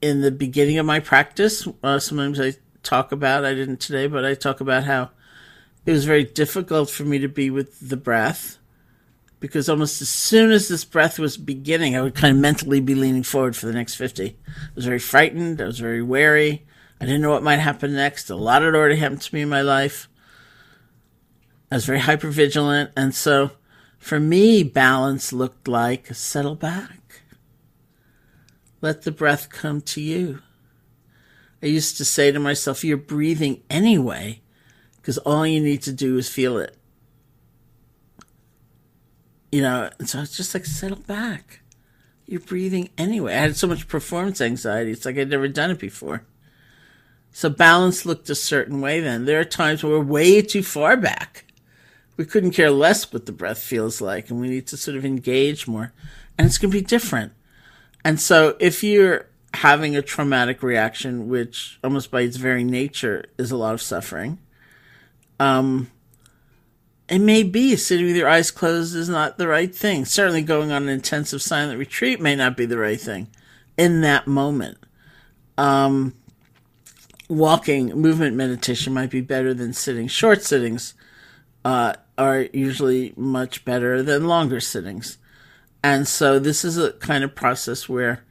in 0.06 0.22
the 0.22 0.32
beginning 0.32 0.78
of 0.78 0.86
my 0.86 1.00
practice, 1.00 1.68
uh, 1.84 1.98
sometimes 1.98 2.40
I 2.40 2.54
talk 2.84 3.12
about, 3.12 3.44
I 3.44 3.56
didn't 3.56 3.80
today, 3.80 4.06
but 4.06 4.24
I 4.24 4.36
talk 4.36 4.62
about 4.62 4.84
how 4.84 5.10
it 5.84 5.92
was 5.92 6.06
very 6.06 6.24
difficult 6.24 6.92
for 6.92 7.04
me 7.04 7.18
to 7.18 7.28
be 7.28 7.50
with 7.50 7.90
the 7.90 7.98
breath 7.98 8.60
because 9.40 9.68
almost 9.68 10.04
as 10.04 10.10
soon 10.10 10.52
as 10.52 10.68
this 10.68 10.86
breath 10.86 11.18
was 11.18 11.38
beginning, 11.38 11.96
I 11.96 12.02
would 12.04 12.14
kind 12.14 12.36
of 12.36 12.42
mentally 12.42 12.80
be 12.80 12.94
leaning 12.94 13.24
forward 13.24 13.56
for 13.56 13.66
the 13.66 13.74
next 13.74 13.96
50. 13.96 14.28
I 14.28 14.36
was 14.76 14.86
very 14.86 15.00
frightened. 15.00 15.60
I 15.60 15.66
was 15.66 15.80
very 15.80 16.04
wary. 16.04 16.66
I 17.02 17.06
didn't 17.06 17.22
know 17.22 17.32
what 17.32 17.44
might 17.44 17.58
happen 17.58 17.94
next. 17.96 18.30
A 18.30 18.36
lot 18.36 18.62
had 18.62 18.76
already 18.76 18.98
happened 18.98 19.22
to 19.22 19.36
me 19.36 19.42
in 19.42 19.50
my 19.50 19.62
life. 19.62 20.08
I 21.72 21.76
was 21.76 21.86
very 21.86 22.00
hyper 22.00 22.30
vigilant. 22.30 22.92
And 22.96 23.14
so 23.14 23.52
for 23.98 24.20
me, 24.20 24.62
balance 24.62 25.34
looked 25.34 25.68
like 25.68 26.14
settle 26.14 26.56
back. 26.56 27.05
Let 28.86 29.02
the 29.02 29.12
breath 29.12 29.50
come 29.50 29.82
to 29.82 30.00
you. 30.00 30.44
I 31.64 31.66
used 31.66 31.98
to 31.98 32.06
say 32.06 32.32
to 32.32 32.40
myself, 32.40 32.84
you're 32.84 32.98
breathing 32.98 33.64
anyway, 33.68 34.42
because 34.98 35.18
all 35.18 35.48
you 35.48 35.60
need 35.60 35.82
to 35.82 35.92
do 35.92 36.20
is 36.20 36.30
feel 36.30 36.60
it. 36.60 36.78
You 39.52 39.64
know, 39.64 39.90
and 39.98 40.08
so 40.08 40.22
it's 40.22 40.38
just 40.38 40.54
like 40.54 40.68
settle 40.68 41.00
back. 41.00 41.62
You're 42.28 42.42
breathing 42.42 42.92
anyway. 42.96 43.34
I 43.34 43.40
had 43.40 43.56
so 43.56 43.66
much 43.66 43.88
performance 43.88 44.40
anxiety. 44.40 44.92
It's 44.92 45.04
like 45.04 45.18
I'd 45.18 45.32
never 45.32 45.48
done 45.48 45.72
it 45.72 45.80
before. 45.80 46.24
So 47.32 47.50
balance 47.50 48.06
looked 48.06 48.30
a 48.30 48.36
certain 48.36 48.82
way 48.82 49.00
then. 49.00 49.26
There 49.26 49.40
are 49.40 49.46
times 49.46 49.84
where 49.84 49.98
we're 49.98 50.06
way 50.06 50.44
too 50.44 50.62
far 50.62 50.96
back. 50.96 51.46
We 52.18 52.26
couldn't 52.26 52.52
care 52.52 52.70
less 52.70 53.12
what 53.12 53.26
the 53.26 53.32
breath 53.32 53.64
feels 53.64 54.00
like, 54.00 54.30
and 54.30 54.40
we 54.40 54.48
need 54.48 54.68
to 54.68 54.78
sort 54.78 54.96
of 54.96 55.04
engage 55.04 55.68
more. 55.68 55.92
And 56.38 56.46
it's 56.46 56.60
going 56.60 56.70
to 56.70 56.78
be 56.78 56.86
different. 56.86 57.34
And 58.06 58.22
so 58.22 58.56
if 58.60 58.84
you're 58.84 59.26
having 59.56 59.96
a 59.96 60.02
traumatic 60.04 60.62
reaction, 60.62 61.28
which 61.28 61.80
almost 61.84 62.12
by 62.12 62.22
its 62.22 62.38
very 62.38 62.64
nature 62.64 63.26
is 63.40 63.50
a 63.50 63.58
lot 63.58 63.74
of 63.74 63.82
suffering, 63.82 64.38
um, 65.40 65.90
it 67.10 67.18
may 67.18 67.42
be 67.42 67.76
sitting 67.76 68.06
with 68.06 68.16
your 68.16 68.30
eyes 68.30 68.52
closed 68.52 68.96
is 68.96 69.10
not 69.10 69.40
the 69.40 69.48
right 69.48 69.76
thing. 69.76 70.06
Certainly, 70.06 70.44
going 70.44 70.72
on 70.72 70.84
an 70.84 70.90
intensive 70.90 71.42
silent 71.42 71.80
retreat 71.80 72.22
may 72.22 72.36
not 72.36 72.56
be 72.56 72.68
the 72.68 72.78
right 72.78 73.02
thing 73.02 73.28
in 73.76 74.02
that 74.02 74.28
moment. 74.28 74.78
Um, 75.58 76.14
walking, 77.28 77.88
movement 77.90 78.36
meditation 78.36 78.94
might 78.94 79.10
be 79.10 79.22
better 79.22 79.54
than 79.54 79.74
sitting. 79.74 80.08
Short 80.08 80.44
sittings 80.44 80.94
uh, 81.64 81.94
are 82.20 82.42
usually 82.54 83.14
much 83.18 83.66
better 83.66 84.04
than 84.04 84.28
longer 84.28 84.60
sittings. 84.60 85.18
And 85.86 86.08
so, 86.08 86.40
this 86.40 86.66
is 86.66 86.80
a 86.80 86.94
kind 86.94 87.24
of 87.24 87.36
process 87.36 87.88
where 87.88 88.24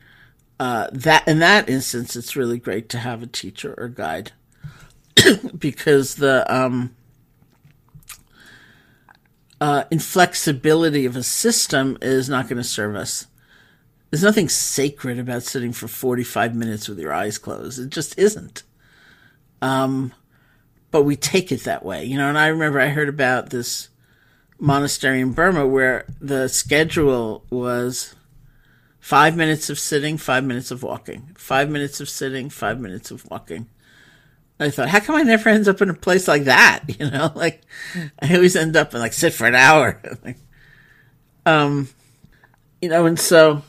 uh, 0.59 0.89
that 0.91 1.29
in 1.29 1.39
that 1.39 1.69
instance, 1.69 2.17
it's 2.17 2.35
really 2.35 2.59
great 2.59 2.89
to 2.89 2.99
have 2.99 3.23
a 3.23 3.29
teacher 3.29 3.77
or 3.79 3.87
guide 3.87 4.33
because 5.57 6.17
the 6.17 6.45
um, 6.53 6.97
uh, 9.61 9.85
inflexibility 9.93 11.07
of 11.07 11.15
a 11.15 11.23
system 11.23 11.97
is 12.03 12.29
not 12.29 12.49
going 12.49 12.57
to 12.57 12.65
serve 12.65 12.97
us. 12.97 13.29
There's 14.11 14.25
nothing 14.25 14.49
sacred 14.49 15.21
about 15.21 15.45
sitting 15.45 15.73
for 15.73 15.87
45 15.87 16.57
minutes 16.57 16.89
with 16.89 16.99
your 16.99 17.13
eyes 17.13 17.39
closed. 17.39 17.79
It 17.79 17.91
just 17.91 18.19
isn't. 18.19 18.65
Um, 19.63 20.13
but 20.91 21.05
we 21.05 21.15
take 21.15 21.53
it 21.53 21.63
that 21.63 21.85
way, 21.85 22.05
you 22.05 22.19
know. 22.19 22.29
And 22.29 22.37
I 22.37 22.49
remember 22.49 22.81
I 22.81 22.89
heard 22.89 23.09
about 23.09 23.51
this 23.51 23.91
monastery 24.65 25.21
in 25.21 25.33
Burma 25.33 25.67
where 25.67 26.07
the 26.21 26.49
schedule 26.49 27.45
was 27.51 28.15
Five 29.05 29.37
minutes 29.37 29.69
of 29.69 29.79
sitting, 29.79 30.17
five 30.17 30.45
minutes 30.45 30.71
of 30.71 30.83
walking. 30.83 31.29
Five 31.37 31.69
minutes 31.69 32.01
of 32.01 32.09
sitting, 32.09 32.49
five 32.49 32.81
minutes 32.81 33.11
of 33.11 33.31
walking. 33.31 33.69
I 34.59 34.71
thought, 34.71 34.89
how 34.89 35.01
come 35.01 35.17
I 35.17 35.23
never 35.23 35.51
end 35.51 35.69
up 35.69 35.83
in 35.83 35.91
a 35.91 35.95
place 35.95 36.27
like 36.27 36.45
that? 36.45 36.85
You 36.99 37.11
know, 37.11 37.31
like 37.35 37.61
I 38.23 38.35
always 38.35 38.57
end 38.57 38.79
up 38.79 38.95
and 38.95 39.03
like 39.03 39.13
sit 39.13 39.35
for 39.35 39.47
an 39.47 39.55
hour. 39.55 40.01
um, 41.45 41.91
you 42.81 42.89
know, 42.89 43.05
and 43.05 43.21
so 43.21 43.61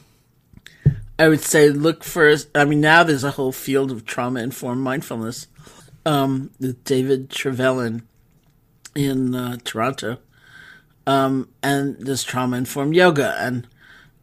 I 1.20 1.28
would 1.28 1.42
say 1.42 1.70
look 1.70 2.06
for. 2.06 2.34
I 2.56 2.64
mean, 2.64 2.80
now 2.80 3.04
there's 3.04 3.26
a 3.26 3.32
whole 3.32 3.52
field 3.52 3.92
of 3.92 4.06
trauma 4.06 4.40
informed 4.40 4.84
mindfulness. 4.84 5.48
Um, 6.06 6.52
David 6.86 7.30
Treleaven 7.30 8.04
in 8.96 9.36
uh, 9.36 9.58
Toronto, 9.66 10.20
um, 11.08 11.50
and 11.62 11.98
this 12.00 12.24
trauma 12.24 12.58
informed 12.58 12.96
yoga 12.96 13.36
and 13.40 13.68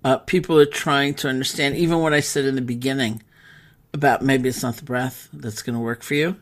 uh, 0.04 0.18
people 0.18 0.58
are 0.58 0.66
trying 0.66 1.14
to 1.14 1.28
understand, 1.28 1.76
even 1.76 2.00
what 2.00 2.12
I 2.12 2.20
said 2.20 2.44
in 2.44 2.56
the 2.56 2.62
beginning 2.62 3.22
about 3.94 4.22
maybe 4.22 4.48
it's 4.48 4.62
not 4.62 4.76
the 4.76 4.84
breath 4.84 5.28
that's 5.32 5.62
going 5.62 5.74
to 5.74 5.80
work 5.80 6.02
for 6.02 6.14
you. 6.14 6.36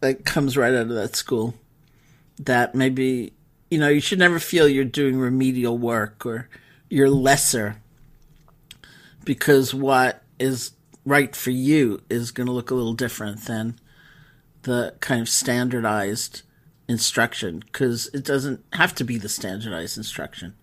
That 0.00 0.24
comes 0.24 0.56
right 0.56 0.74
out 0.74 0.82
of 0.82 0.88
that 0.90 1.16
school. 1.16 1.54
That 2.38 2.74
maybe, 2.74 3.32
you 3.70 3.78
know, 3.78 3.88
you 3.88 4.00
should 4.00 4.18
never 4.18 4.38
feel 4.38 4.68
you're 4.68 4.84
doing 4.84 5.18
remedial 5.18 5.78
work 5.78 6.24
or 6.26 6.48
you're 6.88 7.10
lesser 7.10 7.80
because 9.24 9.74
what 9.74 10.22
is 10.38 10.72
right 11.04 11.34
for 11.34 11.50
you 11.50 12.00
is 12.08 12.30
going 12.30 12.46
to 12.46 12.52
look 12.52 12.70
a 12.70 12.74
little 12.74 12.94
different 12.94 13.46
than 13.46 13.78
the 14.62 14.94
kind 15.00 15.20
of 15.20 15.28
standardized 15.28 16.42
instruction 16.88 17.60
because 17.60 18.06
it 18.14 18.24
doesn't 18.24 18.64
have 18.72 18.94
to 18.96 19.04
be 19.04 19.18
the 19.18 19.28
standardized 19.28 19.96
instruction 19.96 20.54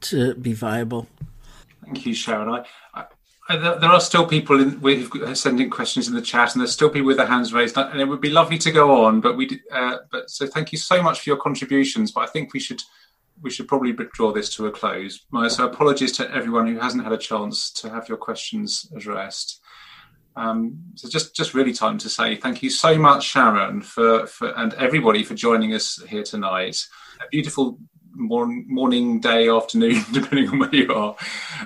to 0.00 0.34
be 0.34 0.52
viable. 0.52 1.06
Thank 1.84 2.06
you, 2.06 2.14
Sharon. 2.14 2.48
I, 2.48 2.64
I, 2.94 3.56
there 3.56 3.90
are 3.90 4.00
still 4.00 4.26
people 4.26 4.60
in, 4.60 4.70
who've 4.80 5.36
sending 5.38 5.68
questions 5.68 6.08
in 6.08 6.14
the 6.14 6.22
chat, 6.22 6.54
and 6.54 6.60
there's 6.60 6.72
still 6.72 6.88
people 6.88 7.06
with 7.06 7.18
their 7.18 7.26
hands 7.26 7.52
raised. 7.52 7.76
And 7.76 8.00
it 8.00 8.06
would 8.06 8.20
be 8.20 8.30
lovely 8.30 8.58
to 8.58 8.70
go 8.70 9.04
on, 9.04 9.20
but 9.20 9.36
we, 9.36 9.60
uh, 9.70 9.98
but 10.10 10.30
so 10.30 10.46
thank 10.46 10.72
you 10.72 10.78
so 10.78 11.02
much 11.02 11.20
for 11.20 11.30
your 11.30 11.36
contributions. 11.36 12.10
But 12.10 12.22
I 12.22 12.26
think 12.26 12.52
we 12.52 12.60
should 12.60 12.82
we 13.42 13.50
should 13.50 13.68
probably 13.68 13.92
draw 13.92 14.32
this 14.32 14.54
to 14.54 14.66
a 14.66 14.70
close. 14.70 15.26
So 15.48 15.66
apologies 15.66 16.12
to 16.12 16.30
everyone 16.30 16.66
who 16.66 16.78
hasn't 16.78 17.02
had 17.02 17.12
a 17.12 17.18
chance 17.18 17.70
to 17.72 17.90
have 17.90 18.08
your 18.08 18.16
questions 18.16 18.90
addressed. 18.94 19.60
Um, 20.36 20.78
so 20.94 21.08
just 21.08 21.34
just 21.34 21.54
really 21.54 21.72
time 21.72 21.98
to 21.98 22.08
say 22.08 22.36
thank 22.36 22.62
you 22.62 22.70
so 22.70 22.98
much, 22.98 23.24
Sharon, 23.24 23.82
for, 23.82 24.26
for 24.26 24.48
and 24.58 24.74
everybody 24.74 25.22
for 25.22 25.34
joining 25.34 25.74
us 25.74 26.02
here 26.08 26.24
tonight. 26.24 26.76
A 27.20 27.28
beautiful 27.30 27.78
morning, 28.12 28.64
morning, 28.68 29.20
day, 29.20 29.48
afternoon, 29.48 30.02
depending 30.12 30.48
on 30.48 30.58
where 30.58 30.74
you 30.74 30.92
are. 30.92 31.16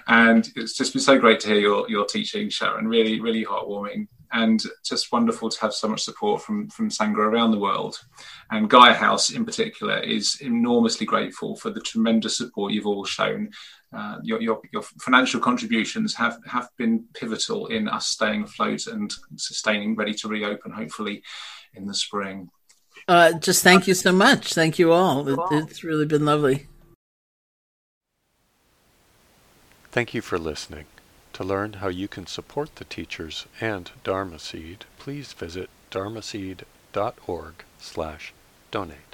And 0.06 0.48
it's 0.56 0.76
just 0.76 0.92
been 0.92 1.02
so 1.02 1.18
great 1.18 1.40
to 1.40 1.48
hear 1.48 1.58
your, 1.58 1.88
your 1.88 2.04
teaching, 2.04 2.48
Sharon. 2.48 2.88
Really, 2.88 3.20
really 3.20 3.44
heartwarming 3.44 4.08
and 4.32 4.62
just 4.84 5.10
wonderful 5.12 5.48
to 5.48 5.60
have 5.60 5.72
so 5.72 5.88
much 5.88 6.02
support 6.02 6.42
from 6.42 6.68
from 6.68 6.90
Sangha 6.90 7.18
around 7.18 7.50
the 7.50 7.58
world. 7.58 7.98
And 8.50 8.68
Gaia 8.68 8.94
House 8.94 9.30
in 9.30 9.44
particular 9.44 9.98
is 9.98 10.40
enormously 10.40 11.06
grateful 11.06 11.56
for 11.56 11.70
the 11.70 11.80
tremendous 11.80 12.36
support 12.36 12.72
you've 12.72 12.86
all 12.86 13.04
shown. 13.04 13.50
Uh, 13.92 14.18
your, 14.22 14.40
your, 14.42 14.60
your 14.72 14.82
financial 14.82 15.40
contributions 15.40 16.14
have 16.14 16.38
have 16.46 16.68
been 16.76 17.04
pivotal 17.14 17.66
in 17.68 17.88
us 17.88 18.08
staying 18.08 18.42
afloat 18.42 18.86
and 18.86 19.14
sustaining, 19.36 19.96
ready 19.96 20.12
to 20.12 20.28
reopen 20.28 20.70
hopefully 20.72 21.22
in 21.74 21.86
the 21.86 21.94
spring. 21.94 22.50
Uh, 23.06 23.32
just 23.32 23.62
thank 23.62 23.86
you 23.86 23.94
so 23.94 24.12
much. 24.12 24.52
Thank 24.52 24.78
you 24.78 24.92
all. 24.92 25.26
It, 25.26 25.38
it's 25.68 25.82
really 25.82 26.04
been 26.04 26.26
lovely. 26.26 26.66
Thank 29.90 30.12
you 30.12 30.20
for 30.20 30.38
listening. 30.38 30.84
To 31.34 31.44
learn 31.44 31.74
how 31.74 31.88
you 31.88 32.08
can 32.08 32.26
support 32.26 32.76
the 32.76 32.84
teachers 32.84 33.46
and 33.60 33.90
Dharma 34.04 34.38
Seed, 34.38 34.84
please 34.98 35.32
visit 35.32 35.70
dharma 35.90 36.20
dharmaseed.org 36.20 37.54
slash 37.78 38.34
donate. 38.70 39.07